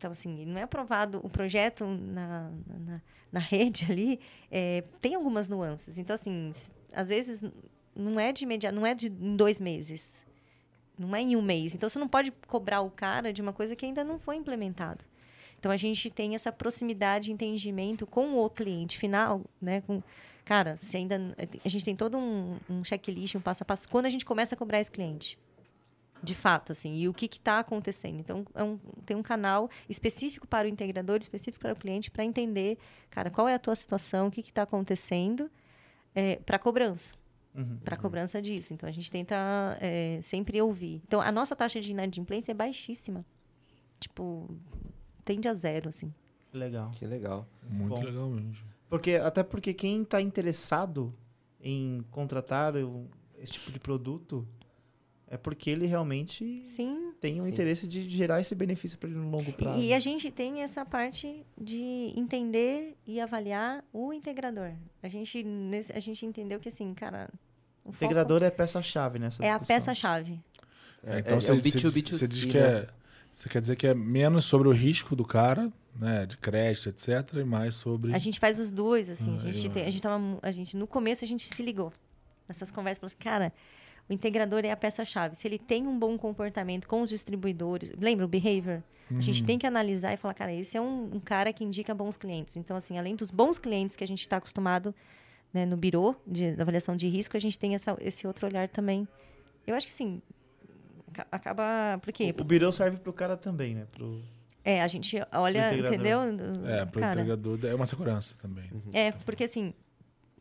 Então, 0.00 0.12
assim, 0.12 0.46
não 0.46 0.58
é 0.58 0.62
aprovado 0.62 1.20
o 1.22 1.28
projeto 1.28 1.84
na, 1.84 2.50
na, 2.66 3.02
na 3.30 3.38
rede 3.38 3.86
ali, 3.92 4.18
é, 4.50 4.82
tem 4.98 5.14
algumas 5.14 5.46
nuances. 5.46 5.98
Então, 5.98 6.14
assim, 6.14 6.50
às 6.94 7.10
vezes 7.10 7.42
não 7.94 8.18
é 8.18 8.32
de 8.32 8.44
imediato, 8.44 8.74
não 8.74 8.86
é 8.86 8.94
de 8.94 9.08
em 9.08 9.36
dois 9.36 9.60
meses, 9.60 10.24
não 10.98 11.14
é 11.14 11.20
em 11.20 11.36
um 11.36 11.42
mês. 11.42 11.74
Então, 11.74 11.86
você 11.86 11.98
não 11.98 12.08
pode 12.08 12.32
cobrar 12.48 12.80
o 12.80 12.90
cara 12.90 13.30
de 13.30 13.42
uma 13.42 13.52
coisa 13.52 13.76
que 13.76 13.84
ainda 13.84 14.02
não 14.02 14.18
foi 14.18 14.36
implementado. 14.36 15.04
Então, 15.58 15.70
a 15.70 15.76
gente 15.76 16.08
tem 16.08 16.34
essa 16.34 16.50
proximidade 16.50 17.30
entendimento 17.30 18.06
com 18.06 18.38
o 18.38 18.48
cliente 18.48 18.96
final, 18.96 19.44
né? 19.60 19.82
Com, 19.82 20.02
cara, 20.46 20.78
se 20.78 20.96
ainda 20.96 21.20
a 21.62 21.68
gente 21.68 21.84
tem 21.84 21.94
todo 21.94 22.16
um, 22.16 22.56
um 22.70 22.82
checklist, 22.82 23.34
um 23.34 23.40
passo 23.42 23.64
a 23.64 23.66
passo, 23.66 23.86
quando 23.86 24.06
a 24.06 24.10
gente 24.10 24.24
começa 24.24 24.54
a 24.54 24.58
cobrar 24.58 24.80
esse 24.80 24.90
cliente 24.90 25.38
de 26.22 26.34
fato, 26.34 26.72
assim, 26.72 26.94
e 26.96 27.08
o 27.08 27.14
que 27.14 27.26
está 27.26 27.58
acontecendo. 27.60 28.20
Então, 28.20 28.44
é 28.54 28.62
um- 28.62 28.78
tem 29.06 29.16
um 29.16 29.22
canal 29.22 29.70
específico 29.88 30.46
para 30.46 30.66
o 30.66 30.70
integrador, 30.70 31.18
específico 31.20 31.60
para 31.60 31.72
o 31.72 31.76
cliente, 31.76 32.10
para 32.10 32.24
entender, 32.24 32.76
cara, 33.08 33.30
qual 33.30 33.48
é 33.48 33.54
a 33.54 33.58
tua 33.58 33.74
situação, 33.74 34.26
o 34.28 34.30
que 34.30 34.40
está 34.40 34.62
acontecendo, 34.62 35.50
para 36.44 36.58
cobrança, 36.58 37.14
Uhum. 37.54 37.78
para 37.84 37.96
cobrança 37.96 38.40
disso. 38.42 38.74
Então, 38.74 38.88
a 38.88 38.92
gente 38.92 39.10
tenta 39.10 39.34
é, 39.80 40.20
sempre 40.22 40.60
ouvir. 40.60 41.00
Então, 41.06 41.20
a 41.20 41.32
nossa 41.32 41.56
taxa 41.56 41.80
de 41.80 41.90
inadimplência 41.90 42.50
é 42.52 42.54
baixíssima. 42.54 43.24
Tipo, 43.98 44.48
tende 45.24 45.48
a 45.48 45.54
zero, 45.54 45.88
assim. 45.88 46.12
Legal. 46.52 46.90
Que 46.92 47.06
legal. 47.06 47.46
Muito 47.68 47.94
Bom. 47.96 48.02
legal 48.04 48.28
mesmo. 48.28 48.56
Porque, 48.88 49.12
até 49.12 49.42
porque 49.42 49.72
quem 49.72 50.02
está 50.02 50.20
interessado 50.20 51.14
em 51.60 52.04
contratar 52.10 52.74
esse 53.38 53.52
tipo 53.52 53.70
de 53.70 53.78
produto 53.78 54.46
é 55.32 55.36
porque 55.36 55.70
ele 55.70 55.86
realmente 55.86 56.58
Sim, 56.64 57.12
tem 57.20 57.40
o 57.40 57.44
Sim. 57.44 57.50
interesse 57.50 57.86
de 57.86 58.02
gerar 58.10 58.40
esse 58.40 58.52
benefício 58.54 58.98
para 58.98 59.08
ele 59.08 59.18
no 59.18 59.30
longo 59.30 59.52
prazo. 59.52 59.78
E 59.80 59.94
a 59.94 60.00
gente 60.00 60.28
tem 60.30 60.60
essa 60.60 60.84
parte 60.84 61.46
de 61.56 62.12
entender 62.16 62.96
e 63.06 63.20
avaliar 63.20 63.84
o 63.92 64.12
integrador. 64.12 64.72
A 65.00 65.08
gente, 65.08 65.46
a 65.94 66.00
gente 66.00 66.26
entendeu 66.26 66.58
que, 66.58 66.68
assim, 66.68 66.92
cara. 66.92 67.30
O 67.84 67.92
foco 67.92 68.04
integrador 68.04 68.42
é 68.42 68.50
peça-chave 68.50 69.18
nessa 69.20 69.42
é 69.42 69.48
a 69.50 69.52
discussão. 69.52 69.76
peça-chave. 69.76 70.40
É, 71.04 71.20
então 71.20 71.38
é, 71.38 71.40
você, 71.40 71.50
é 71.50 71.54
o 71.54 71.56
você- 71.60 71.70
B2B2C, 71.70 72.18
você 72.18 72.28
diz 72.28 72.44
que 72.44 72.58
né? 72.58 72.66
é. 72.80 72.88
Você 73.32 73.48
quer 73.48 73.60
dizer 73.60 73.76
que 73.76 73.86
é 73.86 73.94
menos 73.94 74.44
sobre 74.44 74.66
o 74.66 74.72
risco 74.72 75.14
do 75.14 75.24
cara, 75.24 75.72
né? 75.94 76.26
De 76.26 76.36
crédito, 76.36 76.88
etc., 76.88 77.36
e 77.36 77.44
mais 77.44 77.76
sobre. 77.76 78.12
A 78.12 78.18
gente 78.18 78.40
faz 78.40 78.58
os 78.58 78.72
dois, 78.72 79.08
assim. 79.08 79.30
Ah, 79.32 79.34
a, 79.48 79.52
gente 79.52 79.66
eu- 79.66 79.72
tem, 79.72 79.86
a 79.86 79.90
gente 79.90 80.02
tava. 80.02 80.20
A 80.42 80.50
gente, 80.50 80.76
no 80.76 80.88
começo, 80.88 81.24
a 81.24 81.28
gente 81.28 81.46
se 81.46 81.62
ligou. 81.62 81.92
Nessas 82.48 82.72
conversas, 82.72 82.98
falou 82.98 83.06
assim, 83.06 83.16
cara. 83.22 83.52
O 84.10 84.12
integrador 84.12 84.64
é 84.64 84.72
a 84.72 84.76
peça-chave. 84.76 85.36
Se 85.36 85.46
ele 85.46 85.56
tem 85.58 85.86
um 85.86 85.96
bom 85.96 86.18
comportamento 86.18 86.88
com 86.88 87.00
os 87.00 87.08
distribuidores, 87.10 87.92
lembra 87.98 88.24
o 88.24 88.28
behavior? 88.28 88.82
A 89.08 89.14
Uhum. 89.14 89.20
gente 89.22 89.44
tem 89.44 89.56
que 89.58 89.66
analisar 89.66 90.12
e 90.12 90.16
falar, 90.16 90.34
cara, 90.34 90.52
esse 90.52 90.76
é 90.76 90.80
um, 90.80 91.14
um 91.14 91.20
cara 91.20 91.52
que 91.52 91.64
indica 91.64 91.94
bons 91.94 92.16
clientes. 92.16 92.56
Então, 92.56 92.76
assim, 92.76 92.98
além 92.98 93.14
dos 93.16 93.30
bons 93.30 93.58
clientes 93.58 93.94
que 93.96 94.02
a 94.04 94.06
gente 94.06 94.20
está 94.20 94.36
acostumado 94.38 94.92
né, 95.54 95.64
no 95.64 95.76
birô 95.76 96.14
de 96.26 96.54
de 96.54 96.60
avaliação 96.62 96.94
de 96.96 97.08
risco, 97.08 97.36
a 97.36 97.40
gente 97.40 97.56
tem 97.58 97.74
essa, 97.74 97.96
esse 98.00 98.26
outro 98.26 98.46
olhar 98.46 98.68
também. 98.68 99.06
Eu 99.66 99.74
acho 99.76 99.86
que 99.86 99.92
sim. 99.92 100.20
aca- 101.12 101.26
Acaba. 101.30 101.98
Por 102.02 102.12
quê? 102.12 102.34
O, 102.36 102.40
o 102.40 102.44
birô 102.44 102.70
serve 102.72 102.98
pro 102.98 103.12
cara 103.12 103.36
também, 103.36 103.74
né? 103.76 103.86
Pro... 103.92 104.20
É, 104.64 104.82
a 104.82 104.88
gente 104.88 105.16
olha, 105.32 105.66
integrador. 105.68 105.94
entendeu? 105.94 106.66
É, 106.68 106.84
para 106.84 106.98
o 106.98 107.00
Cara, 107.00 107.20
entregador 107.20 107.58
é 107.64 107.74
uma 107.74 107.86
segurança 107.86 108.36
também. 108.40 108.70
É, 108.92 109.10
porque 109.12 109.44
assim, 109.44 109.72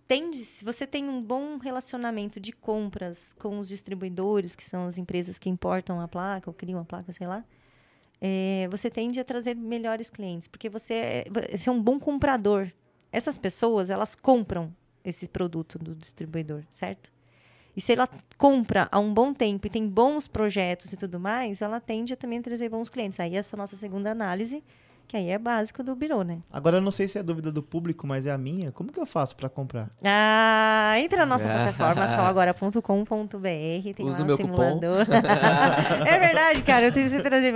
tende, 0.10 0.38
se 0.38 0.66
você 0.66 0.88
tem 0.88 1.08
um 1.08 1.22
bom 1.22 1.60
relacionamento 1.60 2.40
de 2.40 2.52
compras 2.52 3.32
com 3.38 3.60
os 3.60 3.68
distribuidores, 3.68 4.56
que 4.56 4.64
são 4.64 4.88
as 4.88 4.98
empresas 4.98 5.38
que 5.38 5.48
importam 5.48 6.02
a 6.02 6.08
placa 6.08 6.50
ou 6.50 6.54
criam 6.54 6.80
a 6.80 6.84
placa, 6.84 7.14
sei 7.14 7.28
lá, 7.28 7.46
é, 8.20 8.68
você 8.72 8.90
tende 8.90 9.20
a 9.20 9.24
trazer 9.24 9.56
melhores 9.56 10.10
clientes, 10.10 10.48
porque 10.48 10.68
você 10.68 10.94
é, 10.96 11.26
você 11.52 11.70
é 11.70 11.72
um 11.72 11.80
bom 11.80 12.00
comprador. 12.00 12.72
Essas 13.12 13.38
pessoas, 13.38 13.92
elas 13.92 14.16
compram 14.16 14.76
esse 15.04 15.28
produto 15.28 15.78
do 15.78 15.94
distribuidor, 15.94 16.64
certo? 16.72 17.14
E 17.78 17.80
se 17.80 17.94
ela 17.94 18.10
compra 18.36 18.90
há 18.92 19.00
um 19.00 19.14
bom 19.14 19.32
tempo 19.32 19.68
e 19.68 19.70
tem 19.70 19.88
bons 19.88 20.28
projetos 20.28 20.92
e 20.92 20.98
tudo 20.98 21.20
mais, 21.20 21.62
ela 21.62 21.80
tende 21.80 22.14
a 22.14 22.18
também 22.18 22.42
trazer 22.42 22.68
bons 22.68 22.90
clientes. 22.90 23.20
Aí 23.20 23.36
essa 23.36 23.56
é 23.56 23.58
a 23.58 23.62
nossa 23.62 23.76
segunda 23.76 24.10
análise, 24.10 24.64
que 25.10 25.18
aí 25.18 25.28
é 25.32 25.40
básico 25.40 25.82
do 25.82 25.96
birô, 25.96 26.22
né? 26.22 26.38
Agora 26.54 26.78
eu 26.78 26.82
não 26.82 26.92
sei 26.92 27.08
se 27.08 27.18
é 27.18 27.24
dúvida 27.24 27.52
do 27.52 27.64
público, 27.64 28.06
mas 28.06 28.28
é 28.28 28.32
a 28.32 28.38
minha. 28.38 28.72
Como 28.72 28.92
que 28.92 29.00
eu 29.00 29.08
faço 29.08 29.36
para 29.36 29.50
comprar? 29.50 29.90
Ah, 30.06 30.94
entra 31.00 31.26
na 31.26 31.26
nossa 31.26 31.50
Ah. 31.50 31.72
plataforma 31.72 32.08
solagora.com.br, 32.16 33.94
tem 33.96 34.06
Usa 34.06 34.20
lá 34.20 34.24
o 34.24 34.26
meu 34.28 34.36
um 34.36 34.38
simulador. 34.38 35.06
é 36.08 36.20
verdade, 36.20 36.62
cara, 36.62 36.86
eu 36.86 36.94
tenho 36.94 37.10
que 37.10 37.22
trazer. 37.24 37.52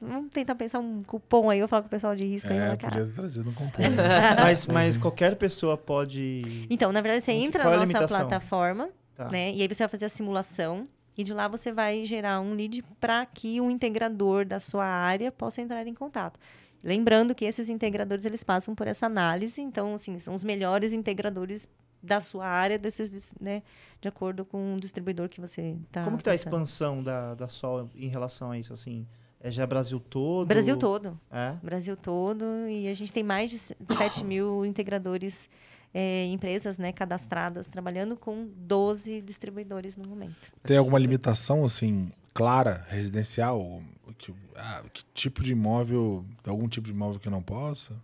Vamos 0.00 0.30
tentar 0.30 0.54
pensar 0.54 0.78
um 0.78 1.02
cupom 1.02 1.50
aí, 1.50 1.58
eu 1.58 1.64
vou 1.64 1.68
falar 1.68 1.82
com 1.82 1.88
o 1.88 1.90
pessoal 1.90 2.16
de 2.16 2.24
risco 2.24 2.50
aí, 2.50 2.56
É, 2.56 2.60
né, 2.60 2.70
podia 2.70 2.88
cara. 2.90 3.04
ter 3.04 3.12
trazido 3.12 3.50
um 3.50 3.52
cupom. 3.52 3.82
Mas, 4.42 4.66
mas 4.66 4.96
qualquer 4.96 5.36
pessoa 5.36 5.76
pode. 5.76 6.66
Então, 6.70 6.90
na 6.90 7.02
verdade, 7.02 7.22
você 7.22 7.32
Qual 7.32 7.42
entra 7.44 7.62
é 7.64 7.66
a 7.66 7.70
na 7.80 7.86
nossa 7.86 8.08
plataforma, 8.08 8.88
Tá. 9.14 9.28
né? 9.28 9.52
E 9.52 9.60
aí 9.60 9.68
você 9.68 9.82
vai 9.82 9.88
fazer 9.88 10.06
a 10.06 10.08
simulação. 10.08 10.86
E 11.18 11.24
de 11.24 11.34
lá 11.34 11.48
você 11.48 11.72
vai 11.72 12.04
gerar 12.04 12.40
um 12.40 12.54
lead 12.54 12.82
para 13.00 13.26
que 13.26 13.60
o 13.60 13.68
integrador 13.68 14.44
da 14.46 14.60
sua 14.60 14.84
área 14.86 15.32
possa 15.32 15.60
entrar 15.60 15.84
em 15.86 15.92
contato. 15.92 16.38
Lembrando 16.82 17.34
que 17.34 17.44
esses 17.44 17.68
integradores 17.68 18.24
eles 18.24 18.44
passam 18.44 18.74
por 18.74 18.86
essa 18.86 19.06
análise, 19.06 19.60
então 19.60 19.94
assim, 19.94 20.18
são 20.18 20.34
os 20.34 20.44
melhores 20.44 20.92
integradores 20.92 21.66
da 22.02 22.20
sua 22.20 22.46
área, 22.46 22.78
desses, 22.78 23.34
né, 23.40 23.62
de 24.00 24.08
acordo 24.08 24.44
com 24.44 24.76
o 24.76 24.80
distribuidor 24.80 25.28
que 25.28 25.40
você 25.40 25.76
está. 25.86 26.04
Como 26.04 26.16
que 26.16 26.24
tá 26.24 26.30
a 26.30 26.34
expansão 26.34 27.02
da, 27.02 27.34
da 27.34 27.48
Sol 27.48 27.90
em 27.94 28.08
relação 28.08 28.52
a 28.52 28.58
isso? 28.58 28.72
Assim, 28.72 29.06
é 29.40 29.50
já 29.50 29.66
Brasil 29.66 30.00
todo? 30.00 30.46
Brasil 30.46 30.76
todo. 30.76 31.18
É? 31.30 31.52
Brasil 31.62 31.96
todo. 31.96 32.44
E 32.68 32.88
a 32.88 32.94
gente 32.94 33.12
tem 33.12 33.22
mais 33.22 33.50
de 33.50 33.58
7 33.58 34.24
mil 34.24 34.64
integradores, 34.64 35.48
eh, 35.94 36.26
empresas 36.26 36.78
né, 36.78 36.92
cadastradas, 36.92 37.68
trabalhando 37.68 38.16
com 38.16 38.48
12 38.56 39.20
distribuidores 39.22 39.96
no 39.96 40.08
momento. 40.08 40.52
Tem 40.62 40.76
alguma 40.76 40.98
limitação, 40.98 41.64
assim, 41.64 42.10
clara, 42.34 42.86
residencial? 42.88 43.82
Que, 44.16 44.34
ah, 44.56 44.84
que 44.92 45.04
tipo 45.14 45.42
de 45.42 45.52
imóvel, 45.52 46.24
algum 46.46 46.68
tipo 46.68 46.86
de 46.86 46.92
imóvel 46.92 47.20
que 47.20 47.30
não 47.30 47.42
possa? 47.42 47.94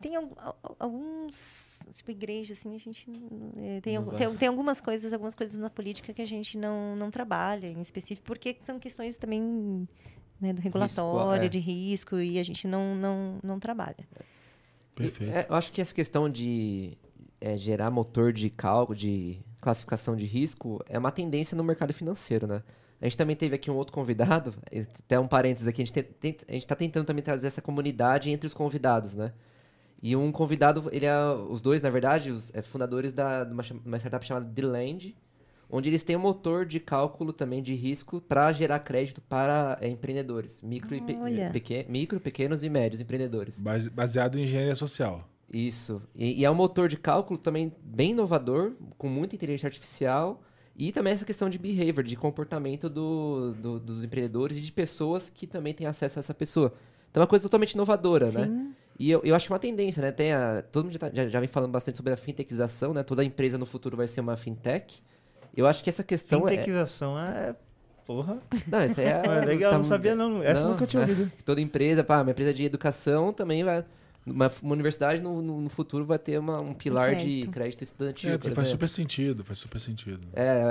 Tem 0.00 0.16
al- 0.16 0.32
al- 0.38 0.76
alguns, 0.78 1.80
tipo, 1.92 2.10
igreja, 2.10 2.54
assim, 2.54 2.74
a 2.74 2.78
gente... 2.78 3.10
eh, 3.58 3.80
tem, 3.82 4.02
tem, 4.16 4.36
tem 4.36 4.48
algumas 4.48 4.80
coisas, 4.80 5.12
algumas 5.12 5.34
coisas 5.34 5.58
na 5.58 5.68
política 5.68 6.14
que 6.14 6.22
a 6.22 6.26
gente 6.26 6.56
não, 6.56 6.96
não 6.96 7.10
trabalha 7.10 7.66
em 7.66 7.80
específico, 7.80 8.26
porque 8.26 8.56
são 8.64 8.78
questões 8.78 9.18
também 9.18 9.86
né, 10.40 10.52
do 10.52 10.62
regulatório, 10.62 11.44
é. 11.44 11.48
de 11.48 11.58
risco, 11.58 12.18
e 12.18 12.38
a 12.38 12.42
gente 12.42 12.66
não, 12.66 12.94
não, 12.94 13.38
não 13.42 13.60
trabalha. 13.60 14.08
Perfeito. 14.94 15.30
É, 15.30 15.46
eu 15.48 15.54
acho 15.54 15.72
que 15.72 15.80
essa 15.80 15.94
questão 15.94 16.28
de 16.30 16.96
é, 17.40 17.56
gerar 17.58 17.90
motor 17.90 18.32
de 18.32 18.48
cálculo, 18.48 18.96
de 18.96 19.40
classificação 19.64 20.14
de 20.14 20.26
risco, 20.26 20.80
é 20.88 20.98
uma 20.98 21.10
tendência 21.10 21.56
no 21.56 21.64
mercado 21.64 21.92
financeiro, 21.92 22.46
né? 22.46 22.62
A 23.00 23.04
gente 23.06 23.16
também 23.16 23.34
teve 23.34 23.54
aqui 23.56 23.70
um 23.70 23.74
outro 23.74 23.92
convidado, 23.92 24.54
até 25.00 25.18
um 25.18 25.26
parênteses 25.26 25.66
aqui, 25.66 25.82
a 25.82 25.84
gente, 25.84 25.92
tem- 25.92 26.04
tem- 26.04 26.36
a 26.48 26.52
gente 26.52 26.66
tá 26.66 26.76
tentando 26.76 27.04
também 27.06 27.22
trazer 27.22 27.46
essa 27.48 27.60
comunidade 27.60 28.30
entre 28.30 28.46
os 28.46 28.54
convidados, 28.54 29.14
né? 29.14 29.32
E 30.02 30.14
um 30.14 30.30
convidado, 30.30 30.88
ele 30.92 31.06
é, 31.06 31.14
os 31.48 31.60
dois, 31.60 31.80
na 31.82 31.90
verdade, 31.90 32.30
os 32.30 32.50
é, 32.54 32.62
fundadores 32.62 33.12
da, 33.12 33.42
de 33.44 33.52
uma, 33.52 33.62
uma 33.84 33.96
startup 33.98 34.24
chamada 34.24 34.46
The 34.46 34.62
Land, 34.62 35.16
onde 35.70 35.88
eles 35.88 36.02
têm 36.02 36.14
um 36.16 36.20
motor 36.20 36.64
de 36.66 36.78
cálculo 36.78 37.32
também 37.32 37.62
de 37.62 37.74
risco 37.74 38.20
para 38.20 38.52
gerar 38.52 38.78
crédito 38.80 39.20
para 39.22 39.78
é, 39.80 39.88
empreendedores, 39.88 40.60
micro, 40.62 40.94
e 40.94 41.00
pe- 41.00 41.16
micro, 41.88 42.20
pequenos 42.20 42.62
e 42.62 42.68
médios 42.68 43.00
empreendedores. 43.00 43.60
Base- 43.62 43.90
Baseado 43.90 44.38
em 44.38 44.44
engenharia 44.44 44.76
social. 44.76 45.26
Isso. 45.52 46.02
E, 46.14 46.40
e 46.40 46.44
é 46.44 46.50
um 46.50 46.54
motor 46.54 46.88
de 46.88 46.96
cálculo 46.96 47.38
também 47.38 47.72
bem 47.82 48.10
inovador, 48.12 48.72
com 48.98 49.08
muita 49.08 49.34
inteligência 49.34 49.66
artificial. 49.66 50.42
E 50.76 50.90
também 50.90 51.12
essa 51.12 51.24
questão 51.24 51.48
de 51.48 51.56
behavior, 51.58 52.02
de 52.02 52.16
comportamento 52.16 52.88
do, 52.90 53.54
do- 53.60 53.78
dos 53.78 54.02
empreendedores 54.02 54.56
e 54.58 54.60
de 54.60 54.72
pessoas 54.72 55.30
que 55.30 55.46
também 55.46 55.72
têm 55.72 55.86
acesso 55.86 56.18
a 56.18 56.20
essa 56.20 56.34
pessoa. 56.34 56.72
Então 57.10 57.20
é 57.20 57.22
uma 57.22 57.28
coisa 57.28 57.44
totalmente 57.44 57.72
inovadora, 57.72 58.32
né? 58.32 58.46
Sim. 58.46 58.74
E 58.98 59.08
eu, 59.10 59.20
eu 59.24 59.36
acho 59.36 59.46
que 59.46 59.52
é 59.52 59.54
uma 59.54 59.60
tendência, 59.60 60.02
né? 60.02 60.10
Tem 60.10 60.32
a, 60.32 60.62
todo 60.62 60.84
mundo 60.86 60.92
já, 60.94 60.98
tá- 60.98 61.10
já, 61.14 61.28
já 61.28 61.38
vem 61.38 61.48
falando 61.48 61.70
bastante 61.70 61.96
sobre 61.96 62.12
a 62.12 62.16
fintechização, 62.16 62.92
né? 62.92 63.04
Toda 63.04 63.22
empresa 63.24 63.56
no 63.56 63.66
futuro 63.66 63.96
vai 63.96 64.08
ser 64.08 64.20
uma 64.20 64.36
fintech. 64.36 65.00
Eu 65.56 65.68
acho 65.68 65.84
que 65.84 65.88
essa 65.90 66.02
questão 66.02 66.44
é... 66.48 66.50
Fintechização 66.50 67.16
é. 67.16 67.54
Porra. 68.04 68.38
Não, 68.66 68.84
isso 68.84 68.98
aí 69.00 69.06
é... 69.06 69.22
É 69.24 69.44
legal, 69.44 69.70
tá- 69.70 69.76
não 69.78 69.84
sabia 69.84 70.14
não. 70.16 70.42
Essa 70.42 70.64
Não, 70.64 70.70
nunca 70.72 70.86
tinha 70.88 71.02
é. 71.04 71.06
ouvido. 71.08 71.30
Toda 71.46 71.60
empresa, 71.60 72.02
pá, 72.02 72.20
uma 72.20 72.32
empresa 72.32 72.52
de 72.52 72.64
educação 72.64 73.32
também 73.32 73.62
vai. 73.62 73.84
Uma, 74.26 74.50
uma 74.62 74.72
universidade 74.72 75.20
no, 75.20 75.42
no, 75.42 75.60
no 75.60 75.68
futuro 75.68 76.04
vai 76.06 76.18
ter 76.18 76.38
uma- 76.38 76.60
um 76.60 76.72
pilar 76.72 77.14
de 77.14 77.24
crédito. 77.26 77.50
crédito 77.50 77.82
estudantil. 77.82 78.30
É, 78.30 78.32
por 78.34 78.40
porque 78.42 78.54
faz 78.54 78.68
super 78.68 78.88
sentido, 78.88 79.44
faz 79.44 79.58
super 79.58 79.78
sentido. 79.78 80.26
É, 80.32 80.62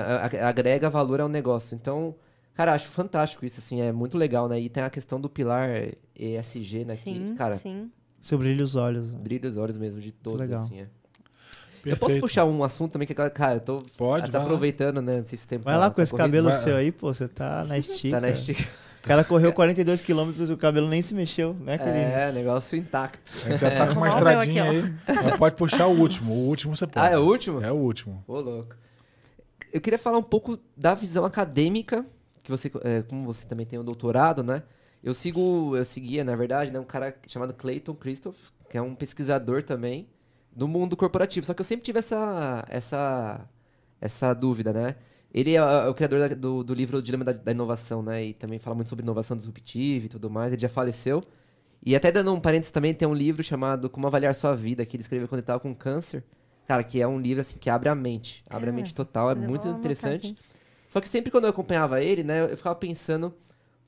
agrega 0.43 0.89
valor 0.89 1.21
ao 1.21 1.29
negócio. 1.29 1.75
Então, 1.75 2.15
cara, 2.55 2.73
acho 2.73 2.87
fantástico 2.87 3.45
isso, 3.45 3.59
assim, 3.59 3.79
é 3.81 3.91
muito 3.91 4.17
legal, 4.17 4.47
né? 4.49 4.59
E 4.59 4.69
tem 4.69 4.81
a 4.83 4.89
questão 4.89 5.21
do 5.21 5.29
pilar 5.29 5.69
ESG, 6.17 6.85
né? 6.85 6.95
Sim, 6.95 7.27
que, 7.29 7.35
cara, 7.35 7.55
sim. 7.57 7.91
Seu 8.19 8.37
brilho 8.39 8.63
os 8.63 8.75
olhos. 8.75 9.11
né? 9.13 9.19
brilha 9.21 9.47
os 9.47 9.57
olhos 9.57 9.77
mesmo 9.77 10.01
de 10.01 10.11
todos, 10.11 10.39
legal. 10.39 10.63
assim, 10.63 10.79
é. 10.81 10.83
Eu 10.83 11.91
Perfeito. 11.91 11.99
posso 11.99 12.19
puxar 12.21 12.45
um 12.45 12.63
assunto 12.63 12.93
também 12.93 13.05
que, 13.05 13.13
cara, 13.13 13.55
eu 13.55 13.59
tô 13.59 13.83
Pode, 13.97 14.27
tá 14.27 14.31
vai 14.31 14.39
lá. 14.41 14.45
aproveitando, 14.47 15.01
né? 15.01 15.17
Não 15.17 15.25
sei 15.25 15.37
se 15.37 15.45
o 15.45 15.47
tempo 15.49 15.65
Vai 15.65 15.73
tá- 15.73 15.79
lá 15.79 15.89
com 15.89 15.97
tá 15.97 16.03
esse 16.03 16.11
corrido. 16.13 16.25
cabelo 16.27 16.47
Vai- 16.49 16.57
seu 16.57 16.77
aí, 16.77 16.91
pô. 16.93 17.13
Você 17.13 17.27
tá 17.27 17.65
na 17.65 17.77
estica. 17.77 18.15
Tá 18.15 18.21
na 18.21 18.29
estica. 18.29 18.63
O 19.03 19.07
cara 19.07 19.21
correu 19.21 19.51
42 19.51 19.99
quilômetros 19.99 20.49
e 20.49 20.53
o 20.53 20.57
cabelo 20.57 20.87
nem 20.87 21.01
se 21.01 21.13
mexeu, 21.13 21.53
né, 21.55 21.77
querido? 21.77 21.97
É, 21.97 22.31
negócio 22.31 22.77
intacto. 22.77 23.33
A 23.45 23.49
gente 23.49 23.59
já 23.59 23.69
tá 23.69 23.87
com 23.87 23.95
uma 23.95 24.07
estradinha 24.07 24.63
aqui, 24.63 24.77
aí. 24.77 25.15
Mas 25.25 25.35
pode 25.35 25.57
puxar 25.57 25.87
o 25.87 25.99
último. 25.99 26.31
O 26.31 26.47
último 26.47 26.73
você 26.73 26.87
pode. 26.87 27.05
Ah, 27.05 27.09
é 27.09 27.17
o 27.17 27.21
último? 27.21 27.61
É 27.61 27.69
o 27.69 27.75
último. 27.75 28.23
Ô, 28.25 28.39
louco. 28.39 28.77
Eu 29.73 29.81
queria 29.81 29.99
falar 29.99 30.17
um 30.17 30.23
pouco 30.23 30.57
da 30.77 30.93
visão 30.93 31.25
acadêmica, 31.25 32.05
que 32.43 32.49
você, 32.49 32.71
é, 32.81 33.01
como 33.01 33.25
você 33.25 33.45
também 33.45 33.65
tem 33.65 33.77
um 33.77 33.83
doutorado, 33.83 34.41
né? 34.41 34.63
Eu 35.03 35.13
sigo, 35.13 35.75
eu 35.75 35.83
seguia, 35.83 36.23
na 36.23 36.33
verdade, 36.37 36.71
né, 36.71 36.79
um 36.79 36.85
cara 36.85 37.13
chamado 37.27 37.53
Clayton 37.53 37.95
Christoph, 37.95 38.37
que 38.69 38.77
é 38.77 38.81
um 38.81 38.95
pesquisador 38.95 39.63
também 39.63 40.07
do 40.49 40.65
mundo 40.65 40.95
corporativo. 40.95 41.45
Só 41.45 41.53
que 41.53 41.59
eu 41.59 41.65
sempre 41.65 41.83
tive 41.83 41.99
essa, 41.99 42.63
essa, 42.69 43.41
essa 43.99 44.33
dúvida, 44.33 44.71
né? 44.71 44.95
Ele 45.33 45.51
é, 45.51 45.55
é 45.55 45.87
o 45.87 45.93
criador 45.93 46.35
do, 46.35 46.63
do 46.63 46.73
livro 46.73 46.97
O 46.97 47.01
Dilema 47.01 47.23
da, 47.23 47.31
da 47.31 47.51
Inovação, 47.51 48.03
né? 48.03 48.23
E 48.23 48.33
também 48.33 48.59
fala 48.59 48.75
muito 48.75 48.89
sobre 48.89 49.03
inovação 49.03 49.35
disruptiva 49.35 50.05
e 50.05 50.09
tudo 50.09 50.29
mais. 50.29 50.53
Ele 50.53 50.61
já 50.61 50.69
faleceu. 50.69 51.23
E 51.85 51.95
até 51.95 52.11
dando 52.11 52.31
um 52.33 52.39
parênteses 52.39 52.71
também, 52.71 52.93
tem 52.93 53.07
um 53.07 53.13
livro 53.13 53.43
chamado 53.43 53.89
Como 53.89 54.05
Avaliar 54.07 54.33
Sua 54.35 54.53
Vida, 54.53 54.85
que 54.85 54.95
ele 54.95 55.01
escreveu 55.01 55.27
quando 55.27 55.39
ele 55.39 55.43
estava 55.43 55.59
com 55.59 55.73
câncer. 55.73 56.23
Cara, 56.67 56.83
que 56.83 57.01
é 57.01 57.07
um 57.07 57.19
livro 57.19 57.41
assim 57.41 57.57
que 57.57 57.69
abre 57.69 57.89
a 57.89 57.95
mente. 57.95 58.43
Abre 58.49 58.69
a 58.69 58.71
Ah, 58.71 58.75
mente 58.75 58.93
total, 58.93 59.29
é 59.31 59.33
eu 59.33 59.37
muito 59.37 59.67
interessante. 59.67 60.35
Só 60.87 61.01
que 61.01 61.09
sempre 61.09 61.31
quando 61.31 61.45
eu 61.45 61.49
acompanhava 61.49 62.01
ele, 62.01 62.23
né, 62.23 62.51
eu 62.51 62.55
ficava 62.55 62.75
pensando, 62.75 63.33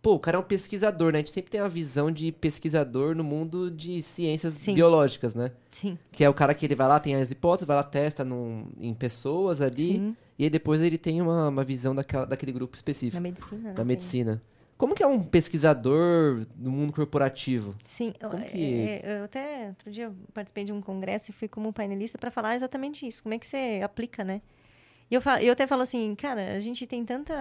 pô, 0.01 0.15
o 0.15 0.19
cara 0.19 0.37
é 0.37 0.39
um 0.39 0.43
pesquisador, 0.43 1.13
né? 1.13 1.19
A 1.19 1.21
gente 1.21 1.31
sempre 1.31 1.51
tem 1.51 1.61
a 1.61 1.67
visão 1.67 2.11
de 2.11 2.31
pesquisador 2.31 3.15
no 3.15 3.23
mundo 3.23 3.71
de 3.71 4.01
ciências 4.01 4.55
Sim. 4.55 4.73
biológicas, 4.73 5.33
né? 5.33 5.51
Sim. 5.71 5.97
Que 6.11 6.23
é 6.23 6.29
o 6.29 6.33
cara 6.33 6.53
que 6.53 6.65
ele 6.65 6.75
vai 6.75 6.87
lá, 6.87 6.99
tem 6.99 7.15
as 7.15 7.31
hipóteses, 7.31 7.65
vai 7.67 7.77
lá, 7.77 7.83
testa 7.83 8.25
num, 8.25 8.67
em 8.77 8.93
pessoas 8.93 9.61
ali 9.61 9.93
Sim. 9.93 10.15
E 10.37 10.43
aí 10.43 10.49
depois 10.49 10.81
ele 10.81 10.97
tem 10.97 11.21
uma, 11.21 11.47
uma 11.49 11.63
visão 11.63 11.95
daquela, 11.95 12.25
daquele 12.25 12.51
grupo 12.51 12.75
específico, 12.75 13.15
Na 13.15 13.29
medicina. 13.29 13.61
né, 13.61 13.69
da 13.69 13.75
tem- 13.77 13.85
medicina. 13.85 14.41
Como 14.77 14.93
que 14.93 15.01
é 15.01 15.07
um 15.07 15.23
pesquisador 15.23 16.45
no 16.57 16.69
mundo 16.69 16.91
corporativo? 16.91 17.73
Sim, 17.85 18.13
eu, 18.19 18.29
Como 18.29 18.43
é, 18.43 18.47
que- 18.47 18.73
é, 19.03 19.19
eu 19.19 19.23
até 19.23 19.67
outro 19.69 19.89
dia 19.91 20.05
eu 20.05 20.15
participei 20.33 20.65
de 20.65 20.73
um 20.73 20.81
congresso 20.81 21.31
e 21.31 21.33
fui 21.33 21.47
como 21.47 21.71
painelista 21.71 22.17
para 22.17 22.29
falar 22.29 22.55
exatamente 22.55 23.07
isso. 23.07 23.23
Como 23.23 23.33
é 23.33 23.39
que 23.39 23.47
você 23.47 23.79
aplica, 23.83 24.23
né? 24.23 24.41
E 25.09 25.15
eu, 25.15 25.21
fa- 25.21 25.41
eu 25.41 25.53
até 25.53 25.65
falo 25.65 25.83
assim, 25.83 26.13
cara, 26.15 26.55
a 26.55 26.59
gente 26.59 26.85
tem 26.85 27.05
tanta. 27.05 27.33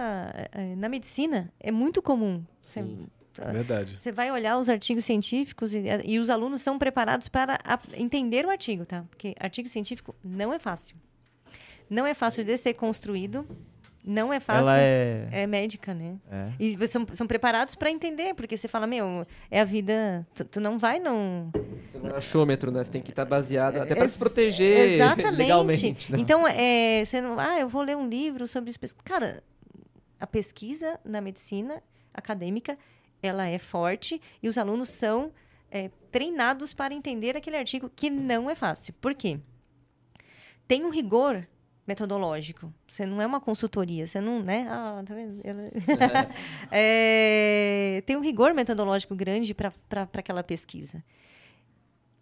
eh, 0.53 0.75
Na 0.77 0.87
medicina, 0.87 1.51
é 1.59 1.71
muito 1.71 2.01
comum. 2.01 2.43
Você, 2.61 2.81
Sim. 2.81 3.07
É 3.37 3.51
verdade. 3.51 3.99
você 3.99 4.13
vai 4.13 4.31
olhar 4.31 4.57
os 4.57 4.69
artigos 4.69 5.03
científicos 5.03 5.73
e, 5.73 5.83
e 6.05 6.19
os 6.19 6.29
alunos 6.29 6.61
são 6.61 6.79
preparados 6.79 7.27
para 7.27 7.59
a- 7.65 7.79
entender 7.97 8.45
o 8.45 8.49
artigo, 8.49 8.85
tá? 8.85 9.03
Porque 9.09 9.35
artigo 9.37 9.67
científico 9.67 10.15
não 10.23 10.53
é 10.53 10.59
fácil. 10.59 10.95
Não 11.89 12.05
é 12.05 12.13
fácil 12.13 12.43
de 12.43 12.57
ser 12.57 12.73
construído. 12.73 13.45
Não 14.07 14.31
é 14.31 14.39
fácil. 14.39 14.61
Ela 14.61 14.79
é. 14.79 15.27
É 15.31 15.47
médica, 15.47 15.91
né? 15.93 16.19
é. 16.31 16.51
E 16.59 16.75
vocês 16.75 16.91
são, 16.91 17.07
são 17.11 17.25
preparados 17.25 17.73
para 17.73 17.89
entender, 17.89 18.35
porque 18.35 18.55
você 18.55 18.67
fala, 18.67 18.85
meu, 18.85 19.25
é 19.49 19.59
a 19.59 19.63
vida. 19.63 20.27
Tu, 20.35 20.45
tu 20.45 20.61
não 20.61 20.77
vai 20.77 20.99
não. 20.99 21.51
Você 21.87 21.97
não 21.97 22.11
é 22.11 22.17
achômetro, 22.17 22.69
né? 22.69 22.83
Você 22.83 22.91
tem 22.91 23.01
que 23.01 23.09
estar 23.09 23.25
baseado 23.25 23.77
até 23.77 23.95
para 23.95 24.07
se 24.07 24.19
proteger 24.19 24.89
Exatamente. 24.89 25.31
legalmente. 25.35 26.11
né? 26.11 26.19
Então, 26.19 26.47
é, 26.47 27.03
você 27.03 27.19
não. 27.19 27.39
Ah, 27.39 27.59
eu 27.59 27.67
vou 27.67 27.81
ler 27.81 27.97
um 27.97 28.07
livro 28.07 28.47
sobre 28.47 28.69
isso. 28.69 28.79
Cara, 29.03 29.43
a 30.19 30.27
pesquisa 30.27 30.99
na 31.03 31.19
medicina 31.19 31.81
acadêmica 32.13 32.77
ela 33.23 33.47
é 33.47 33.57
forte 33.57 34.21
e 34.41 34.47
os 34.47 34.55
alunos 34.57 34.89
são 34.89 35.31
é, 35.71 35.89
treinados 36.11 36.73
para 36.73 36.93
entender 36.93 37.35
aquele 37.35 37.57
artigo 37.57 37.91
que 37.95 38.09
não 38.09 38.49
é 38.49 38.55
fácil. 38.55 38.93
Por 39.01 39.15
quê? 39.15 39.39
Tem 40.67 40.85
um 40.85 40.89
rigor 40.89 41.47
metodológico. 41.87 42.73
Você 42.89 43.05
não 43.05 43.21
é 43.21 43.25
uma 43.25 43.39
consultoria, 43.39 44.07
você 44.07 44.19
não, 44.19 44.41
né? 44.41 44.65
Ah, 44.69 45.03
tá 45.05 45.13
vendo? 45.13 45.39
Ela- 45.43 46.29
É, 46.71 48.03
tem 48.05 48.15
um 48.17 48.21
rigor 48.21 48.53
metodológico 48.53 49.15
grande 49.15 49.53
para 49.53 49.71
aquela 50.13 50.43
pesquisa. 50.43 51.03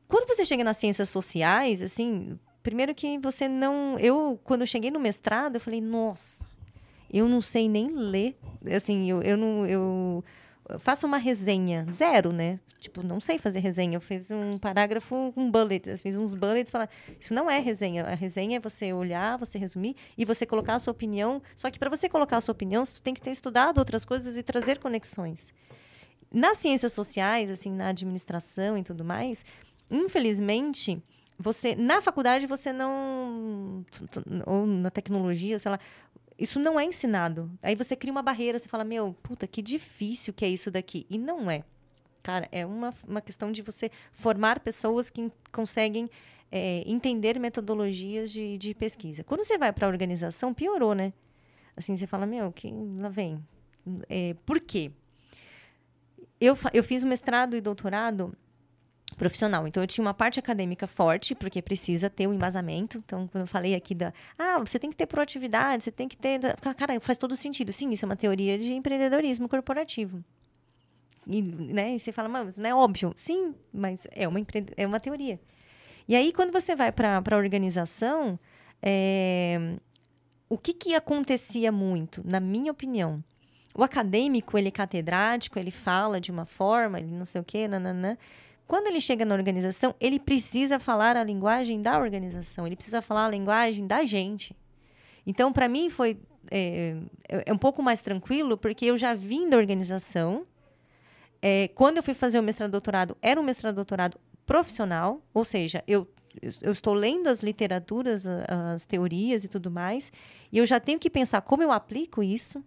Quando 0.08 0.28
você 0.28 0.46
chega 0.46 0.64
nas 0.64 0.78
ciências 0.78 1.10
sociais, 1.10 1.82
assim, 1.82 2.38
primeiro 2.62 2.94
que 2.94 3.18
você 3.20 3.48
não. 3.48 3.98
Eu, 4.00 4.40
quando 4.44 4.62
eu 4.62 4.68
cheguei 4.68 4.92
no 4.92 5.00
mestrado, 5.00 5.56
eu 5.56 5.62
falei, 5.62 5.82
nossa, 5.82 6.46
eu 7.12 7.28
não 7.28 7.42
sei 7.42 7.68
nem 7.68 7.88
ler. 7.92 8.38
Assim, 8.76 9.10
eu, 9.10 9.22
eu 9.24 9.38
não. 9.38 9.66
Eu 9.66 10.24
faço 10.80 11.06
uma 11.06 11.18
resenha, 11.18 11.86
zero, 11.92 12.32
né? 12.32 12.60
Tipo, 12.80 13.02
não 13.02 13.20
sei 13.20 13.40
fazer 13.40 13.60
resenha. 13.60 13.96
Eu 13.96 14.02
fiz 14.02 14.30
um 14.30 14.58
parágrafo 14.58 15.32
com 15.34 15.50
bullets, 15.50 15.88
eu 15.88 15.98
fiz 15.98 16.18
uns 16.18 16.36
bullets 16.36 16.72
falar, 16.72 16.90
isso 17.20 17.34
não 17.34 17.50
é 17.50 17.60
resenha. 17.60 18.06
A 18.06 18.14
resenha 18.14 18.58
é 18.58 18.60
você 18.60 18.92
olhar, 18.92 19.38
você 19.38 19.58
resumir 19.58 19.96
e 20.18 20.26
você 20.26 20.46
colocar 20.46 20.76
a 20.76 20.80
sua 20.80 20.92
opinião. 20.92 21.42
Só 21.56 21.72
que 21.72 21.80
para 21.80 21.90
você 21.90 22.10
colocar 22.10 22.38
a 22.38 22.42
sua 22.42 22.52
opinião, 22.52 22.86
você 22.86 23.02
tem 23.02 23.14
que 23.14 23.22
ter 23.22 23.32
estudado 23.32 23.78
outras 23.78 24.04
coisas 24.04 24.38
e 24.38 24.44
trazer 24.44 24.80
conexões. 24.80 25.54
Nas 26.32 26.58
ciências 26.58 26.92
sociais, 26.92 27.50
assim, 27.50 27.72
na 27.72 27.90
administração 27.90 28.78
e 28.78 28.84
tudo 28.84 29.06
mais, 29.06 29.46
infelizmente, 29.90 31.02
você 31.38 31.76
na 31.76 32.02
faculdade 32.02 32.46
você 32.48 32.72
não 32.72 33.86
ou 34.46 34.66
na 34.66 34.90
tecnologia, 34.90 35.58
sei 35.60 35.72
lá, 35.72 35.80
isso 36.44 36.60
não 36.60 36.78
é 36.78 36.84
ensinado. 36.84 37.50
Aí 37.62 37.74
você 37.74 37.96
cria 37.96 38.12
uma 38.12 38.22
barreira, 38.22 38.60
você 38.60 38.68
fala, 38.68 38.84
meu, 38.84 39.16
puta, 39.24 39.48
que 39.48 39.62
difícil 39.62 40.34
que 40.34 40.44
é 40.44 40.50
isso 40.50 40.70
daqui. 40.70 41.06
E 41.10 41.18
não 41.18 41.50
é. 41.50 41.64
Cara, 42.22 42.50
é 42.52 42.66
uma, 42.66 42.94
uma 43.08 43.22
questão 43.22 43.50
de 43.50 43.62
você 43.62 43.90
formar 44.12 44.60
pessoas 44.60 45.10
que 45.10 45.32
conseguem 45.54 46.10
é, 46.52 46.84
entender 46.86 47.40
metodologias 47.40 48.30
de, 48.30 48.58
de 48.58 48.74
pesquisa. 48.74 49.24
Quando 49.24 49.46
você 49.46 49.58
vai 49.58 49.72
para 49.72 49.88
a 49.88 49.90
organização, 49.90 50.54
piorou, 50.54 50.94
né? 50.94 51.14
Assim, 51.78 51.96
você 51.96 52.06
fala, 52.06 52.26
meu, 52.26 52.52
que 52.52 52.70
lá 52.98 53.08
vem. 53.08 53.42
É, 54.10 54.36
por 54.46 54.60
quê? 54.60 54.92
Eu, 56.42 56.58
eu 56.74 56.84
fiz 56.84 57.04
um 57.04 57.08
mestrado 57.08 57.56
e 57.56 57.62
doutorado 57.62 58.36
profissional. 59.16 59.68
Então, 59.68 59.82
eu 59.84 59.88
tinha 59.88 60.04
uma 60.04 60.14
parte 60.14 60.40
acadêmica 60.40 60.88
forte, 60.88 61.36
porque 61.36 61.62
precisa 61.62 62.10
ter 62.10 62.28
o 62.28 62.34
embasamento. 62.34 62.98
Então, 62.98 63.28
quando 63.28 63.42
eu 63.44 63.48
falei 63.48 63.76
aqui 63.76 63.94
da... 63.94 64.14
Ah, 64.38 64.60
você 64.60 64.80
tem 64.80 64.90
que 64.90 64.96
ter 64.96 65.06
proatividade, 65.06 65.84
você 65.84 65.92
tem 65.92 66.08
que 66.08 66.18
ter... 66.18 66.40
Cara, 66.78 67.00
faz 67.00 67.18
todo 67.18 67.36
sentido. 67.36 67.72
Sim, 67.72 67.90
isso 67.92 68.06
é 68.06 68.08
uma 68.08 68.16
teoria 68.16 68.58
de 68.58 68.74
empreendedorismo 68.74 69.48
corporativo. 69.48 70.24
E, 71.26 71.42
né, 71.42 71.96
e 71.96 72.00
você 72.00 72.12
fala, 72.12 72.28
mas 72.28 72.58
não 72.58 72.70
é 72.70 72.76
óbvio. 72.76 73.14
Sim, 73.16 73.56
mas 73.74 74.08
é 74.12 74.28
uma, 74.28 74.40
é 74.76 74.86
uma 74.86 75.00
teoria. 75.00 75.40
E 76.08 76.16
aí, 76.16 76.34
quando 76.34 76.52
você 76.52 76.76
vai 76.76 76.92
para 76.92 77.22
a 77.32 77.38
organização, 77.38 78.38
é, 78.82 79.78
o 80.50 80.58
que, 80.58 80.74
que 80.74 80.94
acontecia 80.94 81.72
muito, 81.72 82.22
na 82.26 82.40
minha 82.40 82.72
opinião? 82.72 83.24
O 83.76 83.84
acadêmico, 83.84 84.58
ele 84.58 84.68
é 84.68 84.72
catedrático, 84.72 85.58
ele 85.58 85.72
fala 85.72 86.22
de 86.22 86.32
uma 86.32 86.46
forma, 86.46 87.00
ele 87.00 87.08
não 87.08 87.26
sei 87.26 87.42
o 87.42 87.44
quê, 87.44 87.68
nananã. 87.68 88.18
Quando 88.68 88.88
ele 88.88 89.02
chega 89.02 89.26
na 89.26 89.36
organização, 89.36 89.94
ele 90.00 90.20
precisa 90.20 90.80
falar 90.80 91.18
a 91.18 91.24
linguagem 91.24 91.82
da 91.82 92.00
organização, 92.00 92.66
ele 92.66 92.76
precisa 92.76 93.02
falar 93.02 93.26
a 93.26 93.30
linguagem 93.30 93.86
da 93.86 94.06
gente. 94.06 94.56
Então, 95.26 95.52
para 95.52 95.68
mim, 95.68 95.90
foi 95.90 96.18
é, 96.52 96.96
é 97.30 97.54
um 97.54 97.58
pouco 97.58 97.82
mais 97.82 98.02
tranquilo, 98.02 98.58
porque 98.58 98.86
eu 98.86 98.98
já 98.98 99.14
vim 99.14 99.50
da 99.50 99.58
organização. 99.58 100.46
É, 101.42 101.70
quando 101.70 101.98
eu 101.98 102.04
fui 102.04 102.14
fazer 102.14 102.40
o 102.40 102.44
mestrado 102.44 102.72
doutorado, 102.72 103.18
era 103.22 103.40
um 103.40 103.44
mestrado 103.44 103.76
doutorado 103.76 104.20
profissional, 104.46 105.22
ou 105.34 105.44
seja, 105.44 105.84
eu, 105.88 106.08
eu 106.62 106.72
estou 106.72 106.94
lendo 106.94 107.28
as 107.28 107.42
literaturas, 107.42 108.26
as 108.28 108.86
teorias 108.86 109.44
e 109.44 109.48
tudo 109.48 109.70
mais, 109.70 110.12
e 110.52 110.58
eu 110.58 110.66
já 110.66 110.80
tenho 110.80 111.00
que 111.00 111.10
pensar 111.10 111.42
como 111.42 111.64
eu 111.64 111.72
aplico 111.72 112.24
isso. 112.24 112.64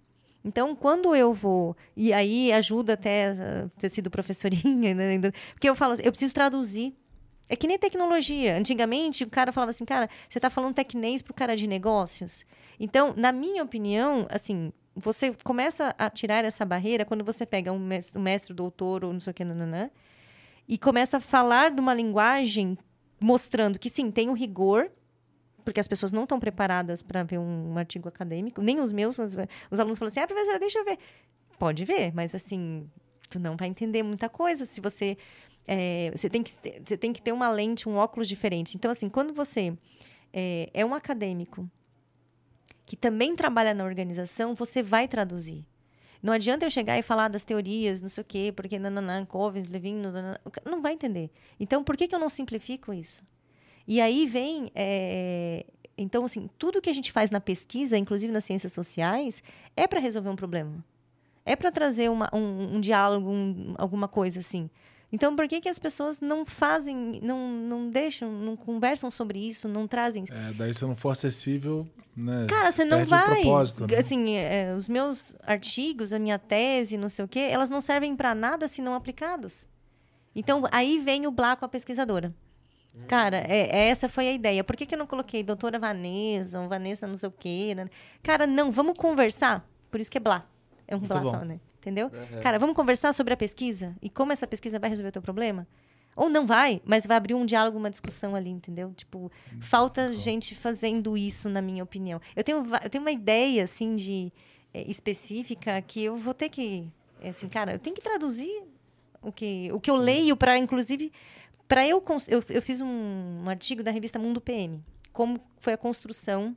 Então, 0.47 0.77
quando 0.77 1.13
eu 1.17 1.35
vou. 1.35 1.77
E 1.97 2.13
aí 2.13 2.53
ajuda 2.53 2.93
até 2.93 3.33
uh, 3.33 3.69
ter 3.81 3.89
sido 3.89 4.09
professorinha, 4.09 4.95
né? 4.97 5.19
Porque 5.53 5.69
eu 5.69 5.75
falo, 5.75 5.95
assim, 5.95 6.03
eu 6.05 6.13
preciso 6.13 6.33
traduzir. 6.33 6.95
É 7.49 7.57
que 7.57 7.67
nem 7.67 7.77
tecnologia. 7.77 8.57
Antigamente, 8.57 9.25
o 9.25 9.31
cara 9.31 9.51
falava 9.51 9.71
assim, 9.71 9.85
cara, 9.85 10.09
você 10.29 10.39
está 10.39 10.49
falando 10.49 10.75
tecnês 10.75 11.21
para 11.21 11.33
o 11.33 11.35
cara 11.35 11.57
de 11.57 11.67
negócios. 11.67 12.47
Então, 12.79 13.13
na 13.17 13.33
minha 13.33 13.65
opinião, 13.65 14.27
assim, 14.31 14.73
você 14.95 15.35
começa 15.43 15.93
a 15.99 16.09
tirar 16.09 16.45
essa 16.45 16.65
barreira 16.65 17.05
quando 17.05 17.25
você 17.25 17.45
pega 17.45 17.73
um 17.73 17.79
mestre, 17.79 18.17
um 18.17 18.23
mestre 18.23 18.55
doutor 18.55 19.05
ou 19.05 19.13
não 19.13 19.21
sei 19.21 19.33
o 19.33 19.35
que, 19.35 19.45
nananã, 19.45 19.91
e 20.69 20.79
começa 20.79 21.17
a 21.17 21.21
falar 21.21 21.73
de 21.73 21.81
uma 21.81 21.93
linguagem 21.93 22.79
mostrando 23.19 23.79
que 23.79 23.91
sim, 23.91 24.11
tem 24.13 24.29
um 24.29 24.33
rigor, 24.33 24.91
porque 25.67 25.81
as 25.81 25.89
pessoas 25.89 26.13
não 26.13 26.23
estão 26.23 26.39
preparadas 26.39 27.03
para 27.03 27.25
ver 27.25 27.39
um, 27.39 27.73
um 27.73 27.77
artigo 27.77 28.09
acadêmico, 28.09 28.63
nem 28.63 28.79
os 28.79 28.93
meus, 28.93 29.19
os, 29.19 29.37
os 29.69 29.81
alunos 29.81 29.99
falam 29.99 30.07
assim, 30.07 30.21
ah, 30.21 30.27
professora, 30.27 30.61
deixa 30.61 30.79
eu 30.79 30.85
ver. 30.85 30.97
Pode 31.59 31.85
ver, 31.85 32.15
mas 32.15 32.33
assim, 32.37 32.89
tu 33.29 33.41
não 33.41 33.57
vai 33.57 33.67
entender 33.67 34.05
muita 34.05 34.29
coisa 34.29 34.65
se 34.65 34.81
você... 34.81 35.19
é, 35.67 36.13
você, 36.15 36.31
tem 36.31 36.41
que, 36.41 36.57
ter- 36.57 36.81
você 36.85 36.97
tem 36.97 37.13
que 37.13 37.21
ter 37.21 37.33
uma 37.33 37.51
lente, 37.51 37.89
um 37.89 37.97
óculos 37.97 38.29
diferente. 38.29 38.77
Então, 38.77 38.93
assim, 38.93 39.09
quando 39.09 39.35
você 39.35 39.77
é, 40.33 40.71
é 40.73 40.85
um 40.85 40.95
acadêmico 40.95 41.69
que 42.85 42.97
também 42.97 43.35
trabalha 43.35 43.75
na 43.75 43.83
organização, 43.85 44.55
você 44.55 44.85
vai 44.85 45.09
traduzir. 45.09 45.67
Não 46.23 46.33
adianta 46.33 46.65
eu 46.65 46.71
chegar 46.71 46.97
e 46.97 47.03
falar 47.03 47.27
das 47.27 47.43
teorias, 47.43 48.01
não 48.01 48.09
sei 48.09 48.23
o 48.23 48.25
quê, 48.25 48.53
porque 48.55 48.79
nananã, 48.79 49.27
Covens, 49.27 49.67
Levin, 49.67 50.01
não 50.65 50.81
vai 50.81 50.93
entender. 50.93 51.29
Então, 51.59 51.83
por 51.83 51.97
que, 51.97 52.07
que 52.07 52.15
eu 52.15 52.21
não 52.21 52.29
simplifico 52.29 52.95
isso? 52.95 53.25
E 53.87 54.01
aí 54.01 54.27
vem. 54.27 54.71
é, 54.75 55.65
então, 55.99 56.25
assim, 56.25 56.49
tudo 56.59 56.81
que 56.83 56.91
a 56.91 56.95
gente 56.95 57.11
faz 57.11 57.31
na 57.31 57.41
pesquisa, 57.41 57.97
inclusive 57.97 58.33
nas 58.33 58.45
ciências 58.45 58.73
sociais, 58.73 59.43
é 59.77 59.87
para 59.87 59.99
resolver 60.01 60.29
um 60.29 60.37
problema. 60.37 60.85
É 61.45 61.55
para 61.57 61.71
trazer 61.71 62.11
uma- 62.11 62.29
um, 62.35 62.77
um 62.77 62.81
diálogo, 62.81 63.31
um- 63.31 63.75
alguma 63.79 64.07
coisa 64.09 64.41
assim. 64.41 64.69
Então, 65.13 65.35
por 65.37 65.47
que, 65.47 65.61
que 65.61 65.69
as 65.69 65.79
pessoas 65.79 66.21
não 66.21 66.45
fazem, 66.45 67.21
não, 67.23 67.49
não 67.49 67.89
deixam, 67.89 68.31
não 68.33 68.57
conversam 68.57 69.09
sobre 69.11 69.39
isso, 69.39 69.69
não 69.69 69.87
trazem 69.87 70.25
É, 70.31 70.53
daí 70.53 70.75
se 70.75 70.85
não 70.85 70.97
for 70.97 71.11
acessível, 71.11 71.87
né? 72.17 72.47
Cara, 72.49 72.73
você 72.73 72.85
não 72.85 72.99
vai. 73.07 73.41
Né? 73.87 73.97
Assim, 73.99 74.35
é, 74.35 74.75
os 74.77 74.89
meus 74.89 75.37
artigos, 75.45 76.13
a 76.13 76.19
minha 76.19 76.39
tese, 76.41 76.99
não 76.99 77.09
sei 77.09 77.25
o 77.25 77.29
quê, 77.29 77.39
elas 77.39 77.71
não 77.71 77.81
servem 77.81 78.17
para 78.17 78.35
nada 78.35 78.67
se 78.67 78.83
não 78.83 78.95
aplicados. 78.95 79.69
Então, 80.35 80.65
aí 80.73 80.99
vem 80.99 81.27
o 81.27 81.31
Blá 81.31 81.55
com 81.57 81.65
a 81.65 81.69
pesquisadora. 81.69 82.35
Cara, 83.07 83.39
é, 83.39 83.89
essa 83.89 84.09
foi 84.09 84.29
a 84.29 84.33
ideia. 84.33 84.65
Por 84.65 84.77
que, 84.77 84.87
que 84.87 84.95
eu 84.95 84.99
não 84.99 85.07
coloquei 85.07 85.43
doutora 85.43 85.79
Vanessa, 85.79 86.61
ou 86.61 86.69
Vanessa 86.69 87.07
não 87.07 87.17
sei 87.17 87.29
o 87.29 87.33
quê? 87.33 87.75
né? 87.75 87.89
Cara, 88.23 88.47
não, 88.47 88.71
vamos 88.71 88.97
conversar. 88.97 89.69
Por 89.91 90.01
isso 90.01 90.11
que 90.11 90.19
é 90.19 90.21
Blá. 90.21 90.45
É 90.89 90.95
um 90.95 90.99
Muito 90.99 91.13
Blá 91.13 91.21
bom. 91.21 91.31
só, 91.31 91.45
né? 91.45 91.61
Entendeu? 91.79 92.11
Aham. 92.13 92.41
Cara, 92.41 92.59
vamos 92.59 92.75
conversar 92.75 93.13
sobre 93.13 93.33
a 93.33 93.37
pesquisa 93.37 93.95
e 94.03 94.11
como 94.11 94.33
essa 94.33 94.47
pesquisa 94.47 94.79
vai 94.79 94.91
resolver 94.91 95.11
o 95.11 95.13
teu 95.13 95.23
problema? 95.23 95.67
Ou 96.17 96.31
não 96.31 96.47
vai, 96.47 96.81
mas 96.85 97.07
vai 97.07 97.17
abrir 97.17 97.35
um 97.35 97.45
diálogo, 97.45 97.77
uma 97.77 97.91
discussão 97.91 98.35
ali, 98.35 98.49
entendeu? 98.49 98.93
Tipo, 98.97 99.31
falta 99.61 100.11
gente 100.11 100.55
fazendo 100.55 101.17
isso, 101.17 101.49
na 101.49 101.61
minha 101.61 101.85
opinião. 101.85 102.21
Eu 102.35 102.43
tenho, 102.43 102.65
eu 102.83 102.91
tenho 102.91 103.05
uma 103.05 103.13
ideia, 103.13 103.65
assim, 103.65 103.95
de 103.95 104.33
eh, 104.73 104.91
específica 104.91 105.81
que 105.83 106.03
eu 106.03 106.17
vou 106.17 106.33
ter 106.33 106.49
que, 106.49 106.91
eh, 107.21 107.29
assim, 107.29 107.49
cara, 107.49 107.75
eu 107.75 107.79
tenho 107.79 107.95
que 107.95 108.01
traduzir 108.01 108.65
o 109.21 109.31
que, 109.31 109.71
o 109.73 109.79
que 109.79 109.91
eu 109.91 109.97
leio 109.97 110.37
para, 110.37 110.57
inclusive, 110.57 111.13
para 111.69 111.87
eu, 111.87 112.03
eu, 112.29 112.45
eu 112.49 112.63
fiz 112.63 112.81
um, 112.81 113.43
um 113.45 113.49
artigo 113.49 113.83
da 113.83 113.91
revista 113.91 114.19
Mundo 114.19 114.41
PM, 114.41 114.83
como 115.13 115.41
foi 115.59 115.73
a 115.73 115.77
construção 115.77 116.57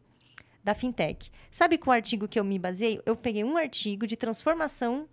da 0.63 0.75
fintech. 0.75 1.31
Sabe 1.49 1.77
qual 1.77 1.95
artigo 1.95 2.27
que 2.27 2.39
eu 2.39 2.43
me 2.43 2.59
baseei? 2.59 3.01
Eu 3.05 3.15
peguei 3.15 3.43
um 3.43 3.57
artigo 3.57 4.05
de 4.05 4.15
transformação, 4.15 5.07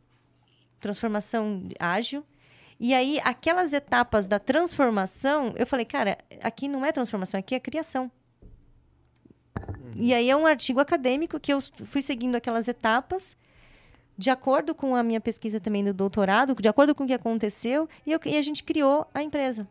transformação 0.78 1.68
ágil, 1.78 2.24
e 2.78 2.92
aí 2.92 3.18
aquelas 3.24 3.72
etapas 3.72 4.26
da 4.26 4.38
transformação, 4.38 5.54
eu 5.56 5.66
falei, 5.66 5.86
cara, 5.86 6.18
aqui 6.42 6.68
não 6.68 6.84
é 6.84 6.92
transformação, 6.92 7.40
aqui 7.40 7.54
é 7.54 7.60
criação. 7.60 8.10
E 9.94 10.12
aí 10.12 10.28
é 10.28 10.36
um 10.36 10.44
artigo 10.44 10.78
acadêmico 10.78 11.40
que 11.40 11.52
eu 11.52 11.60
fui 11.60 12.02
seguindo 12.02 12.34
aquelas 12.34 12.68
etapas 12.68 13.34
de 14.18 14.30
acordo 14.30 14.74
com 14.74 14.94
a 14.94 15.02
minha 15.02 15.20
pesquisa 15.20 15.60
também 15.60 15.84
do 15.84 15.92
doutorado, 15.92 16.54
de 16.54 16.68
acordo 16.68 16.94
com 16.94 17.04
o 17.04 17.06
que 17.06 17.12
aconteceu, 17.12 17.88
e, 18.04 18.12
eu, 18.12 18.20
e 18.24 18.36
a 18.36 18.42
gente 18.42 18.64
criou 18.64 19.06
a 19.12 19.22
empresa. 19.22 19.68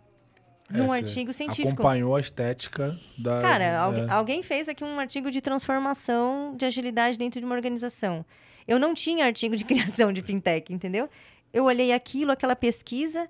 Num 0.69 0.93
É, 0.93 0.97
artigo 0.97 1.31
você 1.31 1.37
científico. 1.43 1.73
Acompanhou 1.73 2.15
a 2.15 2.19
estética 2.19 2.99
da. 3.17 3.41
Cara, 3.41 3.63
é. 3.63 3.75
algu- 3.75 4.11
alguém 4.11 4.41
fez 4.41 4.67
aqui 4.67 4.83
um 4.83 4.99
artigo 4.99 5.29
de 5.29 5.39
transformação 5.41 6.55
de 6.57 6.65
agilidade 6.65 7.17
dentro 7.17 7.39
de 7.39 7.45
uma 7.45 7.55
organização. 7.55 8.25
Eu 8.67 8.79
não 8.79 8.93
tinha 8.95 9.25
artigo 9.25 9.55
de 9.55 9.63
criação 10.03 10.11
de 10.11 10.21
fintech, 10.23 10.73
entendeu? 10.73 11.07
Eu 11.53 11.65
olhei 11.65 11.91
aquilo, 11.93 12.31
aquela 12.31 12.55
pesquisa, 12.55 13.29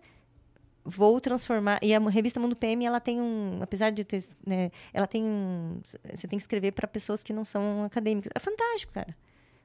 vou 0.84 1.20
transformar. 1.20 1.80
E 1.82 1.94
a 1.94 2.00
revista 2.10 2.40
Mundo 2.40 2.56
PM, 2.56 2.86
ela 2.86 3.00
tem 3.02 3.20
um. 3.20 3.60
Apesar 3.62 3.90
de 3.92 4.04
ter. 4.06 4.24
Né, 4.46 4.72
ela 4.94 5.06
tem 5.06 5.24
um. 5.24 5.80
Você 6.14 6.28
tem 6.28 6.38
que 6.38 6.44
escrever 6.44 6.72
para 6.72 6.88
pessoas 6.88 7.24
que 7.24 7.34
não 7.34 7.44
são 7.44 7.84
acadêmicas. 7.84 8.32
É 8.34 8.40
fantástico, 8.40 8.94
cara. 8.94 9.16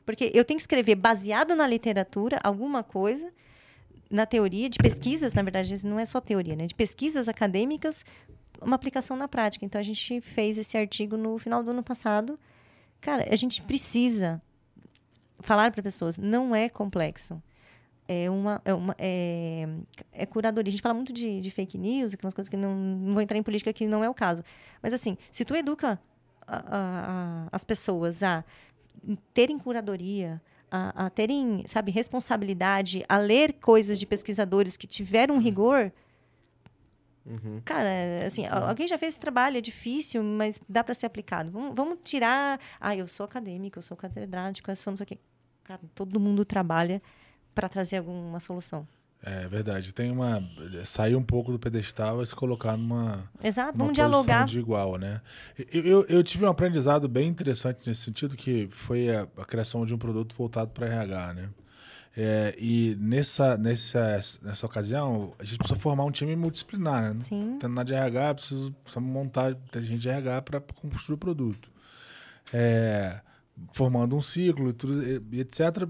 Porque 0.05 0.31
eu 0.35 0.45
tenho 0.45 0.59
que 0.59 0.63
escrever 0.63 0.97
baseado 0.97 1.55
na 1.55 1.67
literatura 1.69 2.41
alguma 2.43 2.83
coisa, 2.83 3.31
na 4.11 4.27
teoria, 4.27 4.69
de 4.69 4.79
pesquisas, 4.79 5.33
na 5.35 5.43
verdade, 5.43 5.87
não 5.87 5.99
é 5.99 6.05
só 6.05 6.21
teoria, 6.21 6.57
né? 6.57 6.67
De 6.67 6.75
pesquisas 6.75 7.29
acadêmicas, 7.29 8.05
uma 8.61 8.75
aplicação 8.75 9.17
na 9.17 9.29
prática. 9.29 9.65
Então, 9.65 9.79
a 9.79 9.85
gente 9.85 10.21
fez 10.21 10.59
esse 10.59 10.77
artigo 10.77 11.17
no 11.17 11.39
final 11.39 11.63
do 11.63 11.71
ano 11.71 11.83
passado. 11.83 12.39
Cara, 13.01 13.27
a 13.31 13.37
gente 13.37 13.63
precisa 13.63 14.43
falar 15.39 15.71
para 15.71 15.83
pessoas, 15.83 16.19
não 16.19 16.55
é 16.55 16.69
complexo. 16.69 17.41
É 18.09 18.29
uma, 18.29 18.61
é 18.65 18.75
uma 18.75 18.95
é, 18.99 19.69
é 20.13 20.27
curadoria. 20.27 20.69
A 20.69 20.73
gente 20.73 20.83
fala 20.83 20.95
muito 20.95 21.13
de, 21.13 21.41
de 21.41 21.51
fake 21.51 21.79
news, 21.79 22.13
aquelas 22.13 22.35
coisas 22.35 22.49
que 22.49 22.57
não, 22.57 22.75
não 22.75 23.13
vou 23.13 23.23
entrar 23.23 23.39
em 23.39 23.43
política 23.43 23.73
que 23.73 23.87
não 23.87 24.03
é 24.03 24.11
o 24.11 24.15
caso. 24.15 24.43
Mas 24.83 24.93
assim, 24.93 25.17
se 25.31 25.45
tu 25.45 25.55
educa 25.55 25.99
a- 26.45 26.57
a- 26.57 26.63
a- 26.77 27.49
as 27.53 27.63
pessoas 27.63 28.25
a 28.25 28.45
terem 29.33 29.57
curadoria, 29.59 30.43
a, 30.71 31.07
a 31.07 31.11
terem, 31.11 31.65
sabe, 31.67 31.91
responsabilidade, 31.91 33.05
a 33.09 33.17
ler 33.19 33.55
coisas 33.55 33.99
de 33.99 34.07
pesquisadores 34.07 34.77
que 34.77 34.87
tiveram 34.87 35.39
rigor, 35.39 35.93
Uhum. 37.27 37.61
Cara, 37.65 38.27
assim, 38.27 38.47
al- 38.47 38.67
alguém 38.69 38.89
já 38.89 38.97
fez 38.99 39.13
esse 39.13 39.21
trabalho, 39.21 39.59
é 39.59 39.61
difícil, 39.61 40.23
mas 40.23 40.59
dá 40.69 40.83
para 40.83 40.95
ser 40.95 41.05
aplicado. 41.07 41.51
Vamos, 41.51 41.75
vamos 41.77 41.99
tirar. 42.03 42.59
Ah, 42.81 42.97
eu 42.97 43.07
sou 43.07 43.25
acadêmico, 43.25 43.79
eu 43.79 43.83
sou 43.83 43.97
catedrático, 43.97 44.71
eu 44.71 44.75
sou 44.75 44.91
não 44.91 44.97
sei 44.97 45.05
o 45.05 45.07
quê. 45.07 45.19
Cara, 45.63 45.81
todo 45.95 46.19
mundo 46.19 46.45
trabalha 46.47 47.01
para 47.55 47.69
trazer 47.69 47.99
alguma 47.99 48.41
solução. 48.41 48.89
É 49.23 49.47
verdade. 49.49 49.93
Tem 49.93 50.11
uma. 50.11 50.43
Sair 50.85 51.15
um 51.15 51.23
pouco 51.23 51.53
do 51.53 51.59
pedestal 51.59 52.23
e 52.23 52.27
se 52.27 52.35
colocar 52.35 52.77
numa. 52.77 53.31
Exato, 53.43 53.77
vamos 53.77 53.93
dialogar. 53.93 54.47
de 54.47 54.59
igual, 54.59 54.97
né? 54.97 55.21
Eu, 55.71 55.83
eu, 55.83 56.07
eu 56.09 56.25
tive 56.25 56.47
um 56.47 56.49
aprendizado 56.49 57.07
bem 57.07 57.29
interessante 57.29 57.87
nesse 57.87 58.01
sentido, 58.01 58.35
que 58.37 58.69
foi 58.71 59.15
a, 59.15 59.29
a 59.37 59.45
criação 59.45 59.85
de 59.85 59.95
um 59.95 59.99
produto 59.99 60.35
voltado 60.35 60.71
para 60.71 60.87
RH, 60.87 61.35
né? 61.35 61.51
É, 62.17 62.55
e 62.59 62.97
nessa, 62.99 63.57
nessa, 63.57 64.21
nessa 64.43 64.67
ocasião, 64.67 65.33
a 65.39 65.45
gente 65.45 65.59
precisa 65.59 65.79
formar 65.79 66.05
um 66.05 66.11
time 66.11 66.35
multidisciplinar, 66.35 67.15
né? 67.15 67.21
Sim. 67.21 67.59
Tendo 67.61 67.75
nada 67.75 67.87
de 67.87 67.95
RH, 67.95 68.35
precisa, 68.35 68.71
precisa 68.83 69.01
montar 69.01 69.55
ter 69.71 69.83
gente 69.83 70.01
de 70.01 70.09
RH 70.09 70.43
para 70.43 70.61
construir 70.61 71.15
o 71.15 71.19
produto. 71.19 71.71
É, 72.53 73.21
formando 73.73 74.17
um 74.17 74.23
ciclo 74.23 74.71
e, 74.71 74.73
tudo, 74.73 75.03
e 75.33 75.41
etc. 75.41 75.87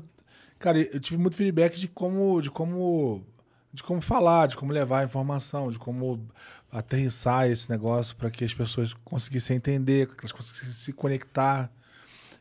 Cara, 0.61 0.78
eu 0.78 1.01
tive 1.01 1.16
muito 1.16 1.37
feedback 1.37 1.81
de 1.81 1.89
como, 1.89 2.39
de 2.43 2.51
como, 2.51 3.24
de 3.73 3.82
como 3.82 4.03
falar, 4.03 4.47
de 4.47 4.59
como 4.59 4.70
levar 4.70 5.01
a 5.01 5.05
informação, 5.05 5.70
de 5.70 5.78
como 5.78 6.20
aterrissar 6.70 7.51
esse 7.51 7.70
negócio 7.70 8.15
para 8.15 8.31
que 8.31 8.45
as 8.45 8.53
pessoas 8.53 8.93
conseguissem 8.93 9.57
entender, 9.57 10.07
que 10.07 10.20
elas 10.20 10.32
conseguissem 10.32 10.70
se 10.70 10.93
conectar. 10.93 11.73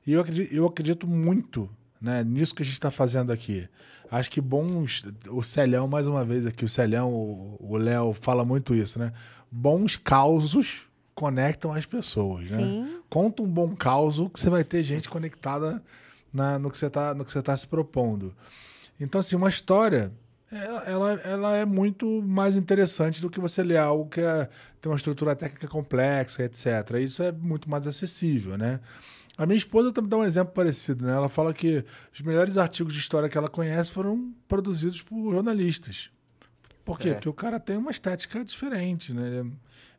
E 0.06 0.12
eu 0.12 0.20
acredito, 0.20 0.54
eu 0.54 0.68
acredito 0.68 1.08
muito 1.08 1.70
né, 2.02 2.22
nisso 2.22 2.54
que 2.54 2.62
a 2.62 2.66
gente 2.66 2.74
está 2.74 2.92
fazendo 2.92 3.32
aqui. 3.32 3.70
Acho 4.12 4.30
que 4.30 4.42
bons. 4.42 5.06
O 5.30 5.42
Celhão, 5.42 5.88
mais 5.88 6.06
uma 6.06 6.26
vez 6.26 6.46
aqui, 6.46 6.66
o 6.66 6.70
Celhão, 6.70 7.10
o 7.58 7.78
Léo 7.78 8.12
fala 8.12 8.44
muito 8.44 8.76
isso, 8.76 9.00
né? 9.00 9.14
Bons 9.50 9.96
causos 9.96 10.88
conectam 11.16 11.72
as 11.74 11.86
pessoas, 11.86 12.52
né? 12.52 12.58
Sim. 12.58 13.00
Conta 13.10 13.42
um 13.42 13.50
bom 13.50 13.74
causo 13.78 14.30
que 14.30 14.42
você 14.42 14.50
vai 14.50 14.66
ter 14.66 14.84
gente 14.84 15.08
conectada 15.08 15.82
na- 16.34 16.60
no 16.60 16.70
que 16.70 16.78
você 16.78 16.88
está 16.88 17.14
no 17.14 17.24
que 17.26 17.32
você 17.32 17.42
tá 17.42 17.56
se 17.56 17.68
propondo. 17.68 18.34
Então, 19.00 19.20
assim, 19.20 19.36
uma 19.36 19.50
história, 19.50 20.12
ela, 20.52 20.84
ela, 20.84 21.12
ela 21.24 21.56
é 21.58 21.66
muito 21.66 22.22
mais 22.22 22.56
interessante 22.58 23.22
do 23.22 23.30
que 23.30 23.40
você 23.40 23.64
ler 23.64 23.78
algo 23.78 24.10
que 24.10 24.20
é- 24.22 24.50
tem 24.82 24.92
uma 24.92 24.98
estrutura 24.98 25.36
técnica 25.36 25.68
complexa, 25.68 26.44
etc. 26.44 26.66
Isso 27.02 27.24
é 27.24 27.32
muito 27.32 27.70
mais 27.70 27.86
acessível, 27.88 28.58
né? 28.58 28.80
A 29.38 29.46
minha 29.46 29.56
esposa 29.58 29.94
também 29.94 30.10
dá 30.10 30.18
um 30.18 30.24
exemplo 30.26 30.54
parecido, 30.54 31.06
né? 31.06 31.14
Ela 31.14 31.30
fala 31.30 31.54
que 31.54 31.86
os 32.14 32.20
melhores 32.22 32.58
artigos 32.58 32.94
de 32.94 33.00
história 33.00 33.30
que 33.30 33.38
ela 33.38 33.48
conhece 33.48 33.90
foram 33.90 34.34
produzidos 34.50 35.02
por 35.02 35.32
jornalistas. 35.32 36.10
Por 36.84 37.00
quê? 37.00 37.10
É. 37.10 37.14
Porque 37.14 37.30
o 37.30 37.34
cara 37.34 37.58
tem 37.58 37.78
uma 37.78 37.92
estética 37.92 38.44
diferente, 38.44 39.14
né? 39.14 39.28
Ele, 39.40 39.54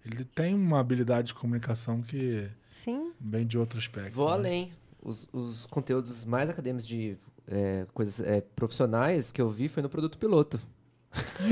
ele 0.05 0.25
tem 0.25 0.55
uma 0.55 0.79
habilidade 0.79 1.29
de 1.29 1.35
comunicação 1.35 2.03
que 2.03 2.51
Sim. 2.69 3.13
vem 3.19 3.47
de 3.47 3.57
outro 3.57 3.79
aspecto. 3.79 4.13
Vou 4.15 4.29
né? 4.29 4.35
além. 4.35 4.73
Os, 5.03 5.27
os 5.33 5.67
conteúdos 5.67 6.25
mais 6.25 6.49
acadêmicos 6.51 6.87
de 6.87 7.17
é, 7.49 7.87
coisas 7.95 8.21
é, 8.27 8.43
profissionais 8.55 9.33
que 9.33 9.41
eu 9.41 9.49
vi 9.49 9.69
foi 9.69 9.83
no 9.83 9.89
produto 9.89 10.19
piloto. 10.19 10.61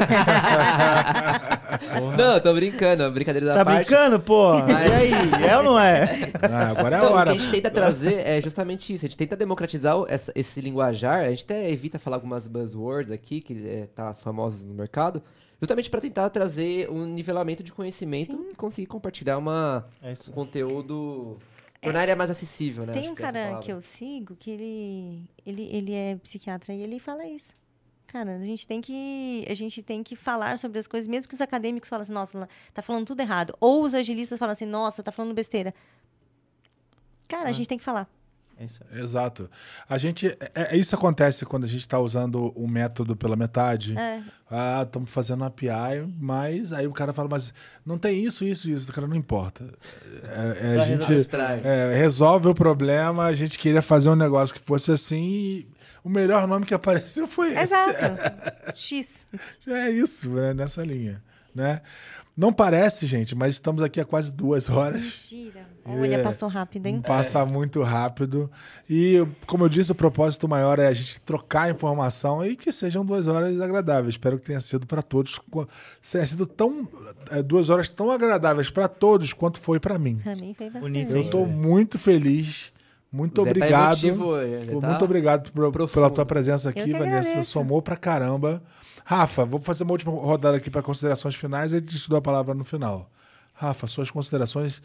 não, 2.16 2.40
tô 2.40 2.52
brincando, 2.54 3.10
brincadeira 3.10 3.46
da 3.46 3.54
Tá 3.54 3.64
parte. 3.64 3.86
brincando, 3.86 4.20
pô? 4.20 4.54
Mas- 4.60 4.88
E 4.88 4.92
aí? 4.92 5.44
É 5.48 5.56
ou 5.56 5.62
não 5.62 5.78
é? 5.78 6.30
Ah, 6.42 6.68
agora 6.70 6.96
é 6.96 6.98
a 6.98 7.02
Não, 7.02 7.10
o 7.10 7.14
hora. 7.14 7.30
que 7.32 7.36
a 7.36 7.40
gente 7.40 7.50
tenta 7.50 7.70
trazer 7.70 8.14
é 8.26 8.40
justamente 8.40 8.92
isso. 8.92 9.04
A 9.04 9.08
gente 9.08 9.18
tenta 9.18 9.36
democratizar 9.36 9.96
o- 9.98 10.06
essa- 10.08 10.32
esse 10.34 10.60
linguajar. 10.60 11.20
A 11.26 11.30
gente 11.30 11.44
até 11.44 11.70
evita 11.70 11.98
falar 11.98 12.16
algumas 12.16 12.46
buzzwords 12.46 13.10
aqui, 13.10 13.40
que 13.40 13.66
é, 13.66 13.86
tá 13.86 14.14
famosas 14.14 14.64
no 14.64 14.74
mercado, 14.74 15.22
justamente 15.60 15.90
para 15.90 16.00
tentar 16.00 16.30
trazer 16.30 16.88
um 16.90 17.04
nivelamento 17.06 17.62
de 17.62 17.72
conhecimento 17.72 18.46
e 18.50 18.54
conseguir 18.54 18.86
compartilhar 18.86 19.38
uma, 19.38 19.84
É 20.02 20.12
um 20.12 20.32
conteúdo. 20.32 21.38
Tornar 21.80 22.00
a 22.00 22.02
área 22.02 22.16
mais 22.16 22.30
acessível, 22.30 22.84
né? 22.84 22.92
Tem 22.92 23.02
Acho 23.02 23.10
um 23.10 23.12
é 23.12 23.16
cara 23.16 23.58
que 23.60 23.72
eu 23.72 23.80
sigo 23.80 24.34
que 24.36 24.50
ele, 24.50 25.30
ele, 25.46 25.62
ele 25.72 25.92
é 25.92 26.16
psiquiatra 26.16 26.74
e 26.74 26.82
ele 26.82 26.98
fala 26.98 27.24
isso. 27.26 27.56
Cara, 28.08 28.36
a 28.36 28.42
gente 28.42 28.66
tem 28.66 28.80
que 28.80 29.44
a 29.48 29.54
gente 29.54 29.82
tem 29.82 30.02
que 30.02 30.16
falar 30.16 30.58
sobre 30.58 30.78
as 30.78 30.86
coisas, 30.86 31.06
mesmo 31.06 31.28
que 31.28 31.34
os 31.34 31.40
acadêmicos 31.40 31.88
falem 31.88 32.02
assim, 32.02 32.12
nossa, 32.12 32.48
tá 32.72 32.82
falando 32.82 33.06
tudo 33.06 33.20
errado. 33.20 33.54
Ou 33.60 33.84
os 33.84 33.94
agilistas 33.94 34.38
falam 34.38 34.52
assim, 34.52 34.64
nossa, 34.64 35.02
tá 35.02 35.12
falando 35.12 35.34
besteira. 35.34 35.74
Cara, 37.28 37.44
Ah. 37.44 37.48
a 37.50 37.52
gente 37.52 37.68
tem 37.68 37.78
que 37.78 37.84
falar. 37.84 38.08
É 38.60 38.64
isso. 38.64 38.80
Exato. 38.92 39.48
A 39.88 39.96
gente. 39.96 40.26
É, 40.54 40.74
é- 40.74 40.76
isso 40.76 40.94
acontece 40.94 41.46
quando 41.46 41.62
a 41.64 41.68
gente 41.68 41.80
está 41.80 41.98
usando 42.00 42.52
o 42.56 42.66
método 42.66 43.14
pela 43.14 43.36
metade. 43.36 43.96
É, 43.96 44.20
Ah, 44.50 44.82
estamos 44.84 45.10
fazendo 45.10 45.42
uma 45.42 45.46
API, 45.48 46.10
mas 46.18 46.72
aí 46.72 46.86
o 46.86 46.92
cara 46.92 47.12
fala, 47.12 47.28
mas 47.30 47.52
não 47.84 47.98
tem 47.98 48.24
isso, 48.24 48.44
isso, 48.44 48.68
isso. 48.70 48.90
O 48.90 48.94
cara 48.94 49.06
não 49.06 49.14
importa. 49.14 49.62
É, 50.24 50.74
é, 50.74 50.80
a 50.80 50.84
gente 50.84 51.06
é, 51.64 51.94
resolve 51.94 52.48
o 52.48 52.54
problema, 52.54 53.26
a 53.26 53.34
gente 53.34 53.58
queria 53.58 53.82
fazer 53.82 54.08
um 54.08 54.16
negócio 54.16 54.54
que 54.54 54.60
fosse 54.60 54.90
assim 54.90 55.22
e 55.22 55.68
o 56.02 56.08
melhor 56.08 56.48
nome 56.48 56.64
que 56.64 56.72
apareceu 56.74 57.28
foi 57.28 57.52
esse. 57.52 57.60
exato. 57.62 58.72
X. 58.74 59.26
É 59.68 59.90
isso, 59.90 60.38
é 60.38 60.54
nessa 60.54 60.82
linha, 60.82 61.22
né? 61.54 61.82
Não 62.40 62.52
parece, 62.52 63.04
gente, 63.04 63.34
mas 63.34 63.54
estamos 63.54 63.82
aqui 63.82 64.00
há 64.00 64.04
quase 64.04 64.32
duas 64.32 64.70
horas. 64.70 65.02
Mentira. 65.02 65.66
Olha, 65.84 66.14
É. 66.16 66.22
passou 66.22 66.48
rápido, 66.48 66.86
hein? 66.86 67.02
Passa 67.04 67.44
muito 67.44 67.82
rápido. 67.82 68.48
E, 68.88 69.26
como 69.44 69.64
eu 69.64 69.68
disse, 69.68 69.90
o 69.90 69.94
propósito 69.94 70.46
maior 70.46 70.78
é 70.78 70.86
a 70.86 70.92
gente 70.92 71.18
trocar 71.22 71.68
informação 71.68 72.46
e 72.46 72.54
que 72.54 72.70
sejam 72.70 73.04
duas 73.04 73.26
horas 73.26 73.60
agradáveis. 73.60 74.14
Espero 74.14 74.38
que 74.38 74.46
tenha 74.46 74.60
sido 74.60 74.86
para 74.86 75.02
todos. 75.02 75.40
Tenha 76.12 76.26
sido 76.26 76.46
tão. 76.46 76.88
é, 77.32 77.42
duas 77.42 77.70
horas 77.70 77.88
tão 77.88 78.08
agradáveis 78.10 78.70
para 78.70 78.86
todos 78.86 79.32
quanto 79.32 79.58
foi 79.58 79.80
para 79.80 79.98
mim. 79.98 80.20
Pra 80.22 80.36
mim 80.36 80.54
foi 80.56 80.66
bastante. 80.66 80.82
Bonito, 80.82 81.10
Eu 81.16 81.20
estou 81.20 81.44
muito 81.44 81.98
feliz. 81.98 82.72
Muito 83.10 83.42
Zé 83.42 83.46
tá 83.46 83.50
obrigado. 83.58 84.04
emotivo 84.04 84.24
hoje, 84.26 84.66
Zé 84.66 84.72
Pô, 84.72 84.80
tá 84.80 84.88
Muito 84.90 85.04
obrigado 85.06 85.50
por- 85.50 85.72
profundo. 85.72 85.94
pela 85.94 86.10
tua 86.10 86.26
presença 86.26 86.68
aqui, 86.68 86.92
Vanessa. 86.92 87.42
Somou 87.42 87.80
pra 87.80 87.96
caramba. 87.96 88.62
Rafa, 89.10 89.46
vou 89.46 89.58
fazer 89.58 89.84
uma 89.84 89.92
última 89.92 90.12
rodada 90.12 90.58
aqui 90.58 90.68
para 90.68 90.82
considerações 90.82 91.34
finais 91.34 91.72
e 91.72 91.76
a 91.76 91.78
gente 91.78 91.98
te 91.98 92.10
dá 92.10 92.18
a 92.18 92.20
palavra 92.20 92.52
no 92.52 92.62
final. 92.62 93.10
Rafa, 93.54 93.86
suas 93.86 94.10
considerações. 94.10 94.82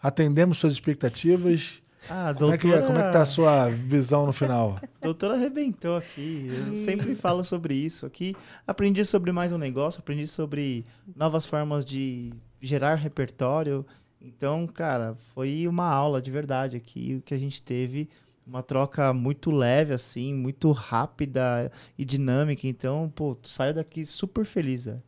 Atendemos 0.00 0.58
suas 0.58 0.72
expectativas. 0.72 1.82
Ah, 2.08 2.32
Como 2.32 2.54
é, 2.54 2.58
que, 2.58 2.68
doutora, 2.68 2.86
como 2.86 2.98
é 3.00 3.06
que 3.08 3.12
tá 3.12 3.22
a 3.22 3.26
sua 3.26 3.68
visão 3.68 4.24
no 4.24 4.32
final? 4.32 4.78
doutora 5.02 5.34
arrebentou 5.34 5.96
aqui. 5.96 6.48
Eu 6.68 6.76
sempre 6.76 7.12
falo 7.16 7.42
sobre 7.42 7.74
isso 7.74 8.06
aqui. 8.06 8.36
Aprendi 8.64 9.04
sobre 9.04 9.32
mais 9.32 9.50
um 9.50 9.58
negócio, 9.58 9.98
aprendi 9.98 10.28
sobre 10.28 10.86
novas 11.16 11.44
formas 11.44 11.84
de 11.84 12.32
gerar 12.60 12.94
repertório. 12.94 13.84
Então, 14.22 14.64
cara, 14.68 15.16
foi 15.34 15.66
uma 15.66 15.88
aula 15.88 16.22
de 16.22 16.30
verdade 16.30 16.76
aqui, 16.76 17.16
o 17.16 17.20
que 17.20 17.34
a 17.34 17.38
gente 17.38 17.60
teve. 17.60 18.08
Uma 18.46 18.62
troca 18.62 19.12
muito 19.12 19.50
leve, 19.50 19.92
assim, 19.92 20.32
muito 20.32 20.70
rápida 20.70 21.70
e 21.98 22.04
dinâmica. 22.04 22.66
Então, 22.66 23.10
pô, 23.14 23.34
tu 23.34 23.48
saiu 23.48 23.74
daqui 23.74 24.04
super 24.06 24.44
feliz, 24.44 24.86
né? 24.86 25.00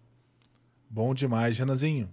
Bom 0.90 1.14
demais, 1.14 1.56
Renanzinho. 1.56 2.08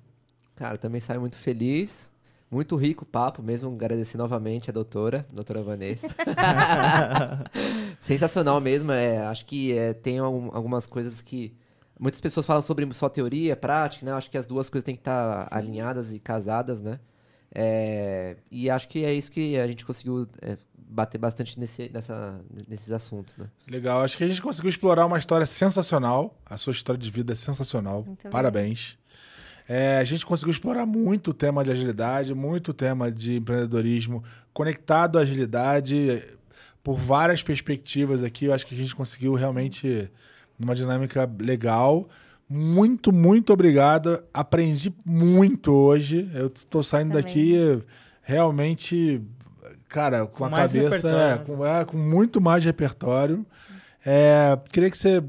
Cara, 0.56 0.78
também 0.78 1.02
saio 1.02 1.20
muito 1.20 1.36
feliz. 1.38 2.12
Muito 2.52 2.76
rico 2.76 3.04
o 3.04 3.08
papo, 3.08 3.42
mesmo 3.42 3.74
agradecer 3.74 4.18
novamente 4.18 4.70
a 4.70 4.74
doutora, 4.74 5.26
doutora 5.34 5.64
Vanessa. 5.64 6.08
Sensacional 8.00 8.62
mesmo, 8.62 8.92
é, 8.92 9.20
acho 9.26 9.46
que 9.46 9.74
é, 9.78 9.94
tem 9.94 10.20
algum- 10.20 10.50
algumas 10.56 10.86
coisas 10.86 11.22
que... 11.22 11.54
Muitas 12.00 12.20
pessoas 12.22 12.46
falam 12.46 12.62
sobre 12.62 12.88
só 12.94 13.08
teoria, 13.10 13.56
prática, 13.56 14.06
né? 14.06 14.12
Acho 14.12 14.30
que 14.30 14.38
as 14.38 14.46
duas 14.46 14.70
coisas 14.70 14.84
têm 14.84 14.96
que 14.96 15.02
estar 15.02 15.48
alinhadas 15.50 16.14
e 16.14 16.20
casadas, 16.20 16.82
né? 16.82 17.00
É, 17.54 18.36
e 18.52 18.70
acho 18.70 18.88
que 18.90 19.06
é 19.06 19.14
isso 19.14 19.32
que 19.32 19.58
a 19.58 19.66
gente 19.66 19.86
conseguiu 19.86 20.28
é, 20.42 20.58
bater 20.88 21.18
bastante 21.18 21.60
nesse, 21.60 21.90
nessa, 21.94 22.42
nesses 22.68 22.92
assuntos, 22.92 23.36
né? 23.38 23.48
Legal, 23.68 24.02
acho 24.02 24.18
que 24.18 24.24
a 24.24 24.28
gente 24.28 24.42
conseguiu 24.42 24.70
explorar 24.70 25.06
uma 25.06 25.18
história 25.18 25.46
sensacional. 25.46 26.40
A 26.46 26.58
sua 26.58 26.72
história 26.72 27.00
de 27.02 27.10
vida 27.10 27.34
é 27.34 27.36
sensacional. 27.36 28.04
Muito 28.06 28.30
Parabéns. 28.30 28.98
É, 29.68 29.98
a 29.98 30.04
gente 30.04 30.26
conseguiu 30.26 30.52
explorar 30.52 30.86
muito 30.86 31.32
o 31.32 31.34
tema 31.34 31.64
de 31.64 31.72
agilidade, 31.72 32.34
muito 32.36 32.70
o 32.70 32.74
tema 32.74 33.12
de 33.12 33.38
empreendedorismo 33.38 34.24
conectado 34.54 35.18
à 35.18 35.22
agilidade 35.22 36.12
eh, 36.12 36.34
por 36.84 36.96
várias 37.00 37.42
perspectivas 37.42 38.22
aqui. 38.22 38.46
Eu 38.46 38.54
acho 38.54 38.66
que 38.68 38.76
a 38.76 38.78
gente 38.78 38.96
conseguiu 38.96 39.34
realmente 39.34 40.10
numa 40.58 40.76
dinâmica 40.76 41.30
legal. 41.40 42.08
Muito, 42.48 43.12
muito 43.12 43.52
obrigado. 43.52 44.24
Aprendi 44.32 44.94
muito 45.04 45.74
hoje. 45.74 46.30
Eu 46.36 46.52
estou 46.54 46.84
saindo 46.84 47.10
Também. 47.14 47.24
daqui 47.24 47.84
realmente, 48.22 49.22
cara, 49.88 50.26
com, 50.26 50.38
Com 50.38 50.46
a 50.46 50.52
cabeça, 50.52 51.10
é, 51.10 51.38
né? 51.38 51.44
com, 51.46 51.66
é, 51.66 51.86
com 51.86 51.98
muito 51.98 52.42
mais 52.42 52.64
repertório. 52.64 53.46
É, 54.06 54.58
queria 54.72 54.90
que 54.90 54.98
você 54.98 55.24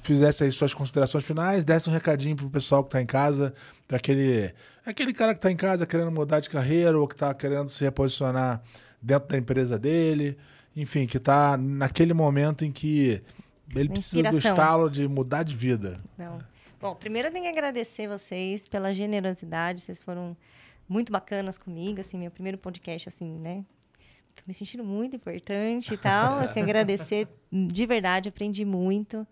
fizesse 0.00 0.44
aí 0.44 0.52
suas 0.52 0.72
considerações 0.72 1.24
finais, 1.24 1.64
desse 1.64 1.88
um 1.88 1.92
recadinho 1.92 2.36
pro 2.36 2.48
pessoal 2.50 2.84
que 2.84 2.90
tá 2.90 3.00
em 3.00 3.06
casa, 3.06 3.52
para 3.88 3.96
aquele, 3.96 4.54
aquele 4.86 5.12
cara 5.12 5.34
que 5.34 5.40
tá 5.40 5.50
em 5.50 5.56
casa 5.56 5.86
querendo 5.86 6.10
mudar 6.10 6.40
de 6.40 6.48
carreira 6.48 6.98
ou 6.98 7.08
que 7.08 7.16
tá 7.16 7.34
querendo 7.34 7.68
se 7.68 7.82
reposicionar 7.82 8.62
dentro 9.00 9.28
da 9.28 9.36
empresa 9.36 9.78
dele, 9.78 10.38
enfim, 10.76 11.06
que 11.06 11.18
tá 11.18 11.56
naquele 11.56 12.14
momento 12.14 12.64
em 12.64 12.70
que 12.70 13.20
ele 13.74 13.88
precisa 13.88 14.30
do 14.30 14.38
estalo 14.38 14.88
de 14.88 15.08
mudar 15.08 15.42
de 15.42 15.54
vida. 15.54 15.98
Não. 16.16 16.38
Bom, 16.80 16.94
primeiro 16.94 17.28
eu 17.28 17.32
tenho 17.32 17.44
que 17.44 17.50
agradecer 17.50 18.08
vocês 18.08 18.66
pela 18.66 18.92
generosidade. 18.92 19.80
Vocês 19.80 20.00
foram 20.00 20.36
muito 20.88 21.12
bacanas 21.12 21.56
comigo, 21.56 22.00
assim, 22.00 22.18
meu 22.18 22.30
primeiro 22.30 22.58
podcast, 22.58 23.08
assim, 23.08 23.38
né? 23.38 23.64
Tô 24.34 24.42
me 24.46 24.54
sentindo 24.54 24.84
muito 24.84 25.16
importante 25.16 25.94
e 25.94 25.96
tal. 25.96 26.40
Eu 26.42 26.62
agradecer 26.62 27.28
de 27.50 27.86
verdade, 27.86 28.28
aprendi 28.28 28.64
muito. 28.64 29.26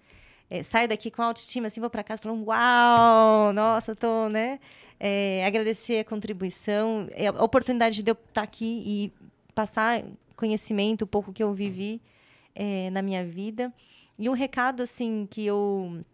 É, 0.48 0.62
saio 0.62 0.88
daqui 0.88 1.10
com 1.10 1.22
autoestima, 1.22 1.68
assim, 1.68 1.80
vou 1.80 1.88
para 1.88 2.02
casa 2.02 2.20
falando, 2.20 2.44
uau, 2.46 3.52
nossa, 3.52 3.94
tô, 3.94 4.28
né? 4.28 4.58
É, 4.98 5.44
agradecer 5.46 6.00
a 6.00 6.04
contribuição, 6.04 7.06
é, 7.12 7.28
a 7.28 7.44
oportunidade 7.44 8.02
de 8.02 8.10
eu 8.10 8.16
estar 8.28 8.42
aqui 8.42 8.82
e 8.84 9.12
passar 9.54 10.04
conhecimento, 10.36 11.02
o 11.02 11.06
pouco 11.06 11.32
que 11.32 11.42
eu 11.42 11.54
vivi 11.54 12.02
é, 12.54 12.90
na 12.90 13.00
minha 13.00 13.24
vida. 13.24 13.72
E 14.18 14.28
um 14.28 14.32
recado, 14.32 14.82
assim, 14.82 15.26
que 15.30 15.46
eu 15.46 16.04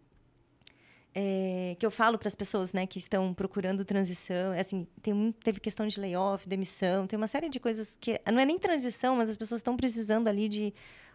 é, 1.19 1.75
que 1.79 1.83
eu 1.85 1.89
falo 1.89 2.15
para 2.19 2.27
as 2.27 2.35
pessoas 2.35 2.73
né, 2.73 2.85
que 2.85 2.99
estão 2.99 3.33
procurando 3.33 3.83
transição. 3.83 4.53
é 4.53 4.59
Assim, 4.59 4.85
tem 5.01 5.31
teve 5.43 5.59
questão 5.59 5.87
de 5.87 5.99
layoff, 5.99 6.47
demissão, 6.47 7.07
tem 7.07 7.17
uma 7.17 7.27
série 7.27 7.49
de 7.49 7.59
coisas 7.59 7.97
que 7.99 8.21
não 8.31 8.39
é 8.39 8.45
nem 8.45 8.59
transição, 8.59 9.15
mas 9.15 9.27
as 9.27 9.35
pessoas 9.35 9.57
estão 9.59 9.75
precisando 9.75 10.27
ali 10.27 10.47
de 10.47 10.71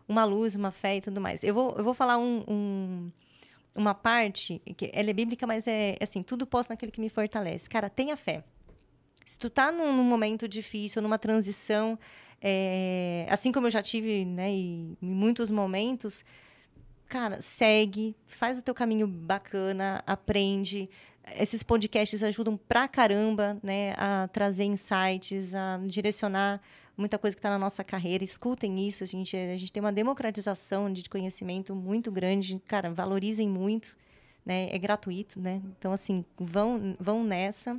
uma 0.08 0.24
luz, 0.24 0.56
uma 0.56 0.72
fé 0.72 0.96
e 0.96 1.00
tudo 1.00 1.20
mais. 1.20 1.44
Eu 1.44 1.54
vou, 1.54 1.76
eu 1.78 1.84
vou 1.84 1.94
falar 1.94 2.18
um, 2.18 2.42
um- 2.48 3.12
uma 3.76 3.94
parte 3.94 4.60
que 4.76 4.90
ela 4.92 5.08
é 5.10 5.12
bíblica, 5.12 5.46
mas 5.46 5.68
é 5.68 5.96
assim, 6.00 6.20
tudo 6.20 6.44
posso 6.48 6.68
naquele 6.68 6.90
que 6.90 7.00
me 7.00 7.08
fortalece. 7.08 7.70
Cara, 7.70 7.88
tenha 7.88 8.16
fé. 8.16 8.42
Se 9.24 9.38
tu 9.38 9.48
tá 9.48 9.70
num, 9.70 9.96
num 9.96 10.02
momento 10.02 10.48
difícil, 10.48 11.00
numa 11.00 11.16
transição, 11.16 11.96
é, 12.40 13.24
assim 13.30 13.52
como 13.52 13.68
eu 13.68 13.70
já 13.70 13.80
tive, 13.80 14.24
né, 14.24 14.50
em 14.50 14.96
muitos 15.00 15.48
momentos, 15.48 16.24
cara, 17.12 17.42
segue, 17.42 18.16
faz 18.24 18.58
o 18.58 18.62
teu 18.62 18.72
caminho 18.72 19.06
bacana, 19.06 20.02
aprende. 20.06 20.88
Esses 21.38 21.62
podcasts 21.62 22.22
ajudam 22.22 22.56
pra 22.56 22.88
caramba, 22.88 23.58
né, 23.62 23.92
a 23.98 24.30
trazer 24.32 24.64
insights, 24.64 25.54
a 25.54 25.78
direcionar 25.84 26.58
muita 26.96 27.18
coisa 27.18 27.36
que 27.36 27.38
está 27.38 27.50
na 27.50 27.58
nossa 27.58 27.84
carreira. 27.84 28.24
Escutem 28.24 28.88
isso, 28.88 29.04
a 29.04 29.06
gente, 29.06 29.36
a 29.36 29.58
gente 29.58 29.70
tem 29.70 29.82
uma 29.82 29.92
democratização 29.92 30.90
de 30.90 31.06
conhecimento 31.10 31.74
muito 31.74 32.10
grande. 32.10 32.58
Cara, 32.66 32.90
valorizem 32.90 33.46
muito, 33.46 33.94
né? 34.42 34.68
É 34.70 34.78
gratuito, 34.78 35.38
né? 35.38 35.60
Então, 35.78 35.92
assim, 35.92 36.24
vão, 36.38 36.96
vão 36.98 37.22
nessa. 37.22 37.78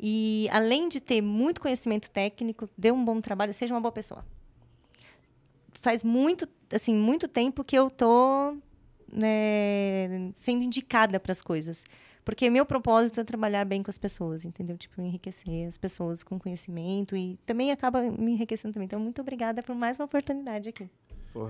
E 0.00 0.48
além 0.50 0.88
de 0.88 1.00
ter 1.00 1.22
muito 1.22 1.60
conhecimento 1.60 2.10
técnico, 2.10 2.68
dê 2.76 2.90
um 2.90 3.04
bom 3.04 3.20
trabalho, 3.20 3.54
seja 3.54 3.72
uma 3.72 3.80
boa 3.80 3.92
pessoa. 3.92 4.26
Faz 5.80 6.02
muito, 6.02 6.48
assim, 6.74 6.94
muito 6.94 7.28
tempo 7.28 7.62
que 7.64 7.76
eu 7.76 7.88
tô 7.88 8.56
né, 9.12 10.30
sendo 10.34 10.64
indicada 10.64 11.20
para 11.20 11.32
as 11.32 11.40
coisas. 11.40 11.84
Porque 12.24 12.48
meu 12.48 12.64
propósito 12.64 13.20
é 13.20 13.24
trabalhar 13.24 13.64
bem 13.66 13.82
com 13.82 13.90
as 13.90 13.98
pessoas, 13.98 14.46
entendeu? 14.46 14.78
Tipo, 14.78 15.02
enriquecer 15.02 15.68
as 15.68 15.76
pessoas 15.76 16.22
com 16.22 16.38
conhecimento 16.38 17.14
e 17.14 17.38
também 17.44 17.70
acaba 17.70 18.00
me 18.02 18.32
enriquecendo 18.32 18.72
também. 18.72 18.86
Então, 18.86 18.98
muito 18.98 19.20
obrigada 19.20 19.62
por 19.62 19.76
mais 19.76 19.98
uma 19.98 20.06
oportunidade 20.06 20.70
aqui. 20.70 20.88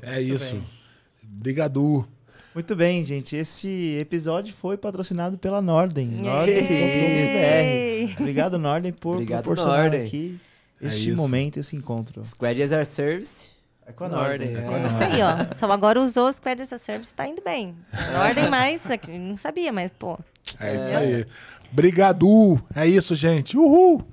É 0.02 0.20
isso. 0.20 0.54
bem. 0.54 0.64
Obrigado. 1.36 2.08
Muito 2.52 2.74
bem, 2.74 3.04
gente. 3.04 3.36
Esse 3.36 3.96
episódio 4.00 4.52
foi 4.54 4.76
patrocinado 4.76 5.38
pela 5.38 5.62
Norden. 5.62 6.08
Norden.com.br. 6.08 8.20
Obrigado, 8.20 8.58
Norden, 8.58 8.92
por 8.92 9.14
Obrigado, 9.14 9.44
proporcionar 9.44 9.82
Norden. 9.90 10.06
aqui 10.06 10.40
É 10.80 10.88
este 10.88 11.10
isso. 11.10 11.16
momento, 11.16 11.58
esse 11.58 11.76
encontro. 11.76 12.24
Squad 12.24 12.60
as 12.62 12.72
our 12.72 12.84
service. 12.84 13.52
É 13.86 13.92
com 13.92 14.04
a 14.04 14.08
Norden, 14.08 14.50
Norden. 14.52 14.82
é. 14.82 14.84
É 14.84 14.86
isso 14.86 15.02
aí, 15.02 15.22
ó. 15.22 15.54
Só 15.54 15.70
agora 15.70 16.00
usou 16.00 16.28
o 16.28 16.32
Squad 16.32 16.60
as 16.62 16.72
a 16.72 16.78
Service, 16.78 17.12
tá 17.12 17.26
indo 17.26 17.42
bem. 17.42 17.76
Ordem 18.18 18.48
mais, 18.48 18.90
aqui, 18.90 19.10
não 19.18 19.36
sabia, 19.36 19.72
mas, 19.72 19.90
pô. 19.90 20.18
É 20.58 20.76
isso 20.76 20.92
aí. 20.92 21.26
Obrigado. 21.72 22.62
É 22.74 22.86
isso, 22.86 23.14
gente. 23.14 23.56
Uhul. 23.56 24.04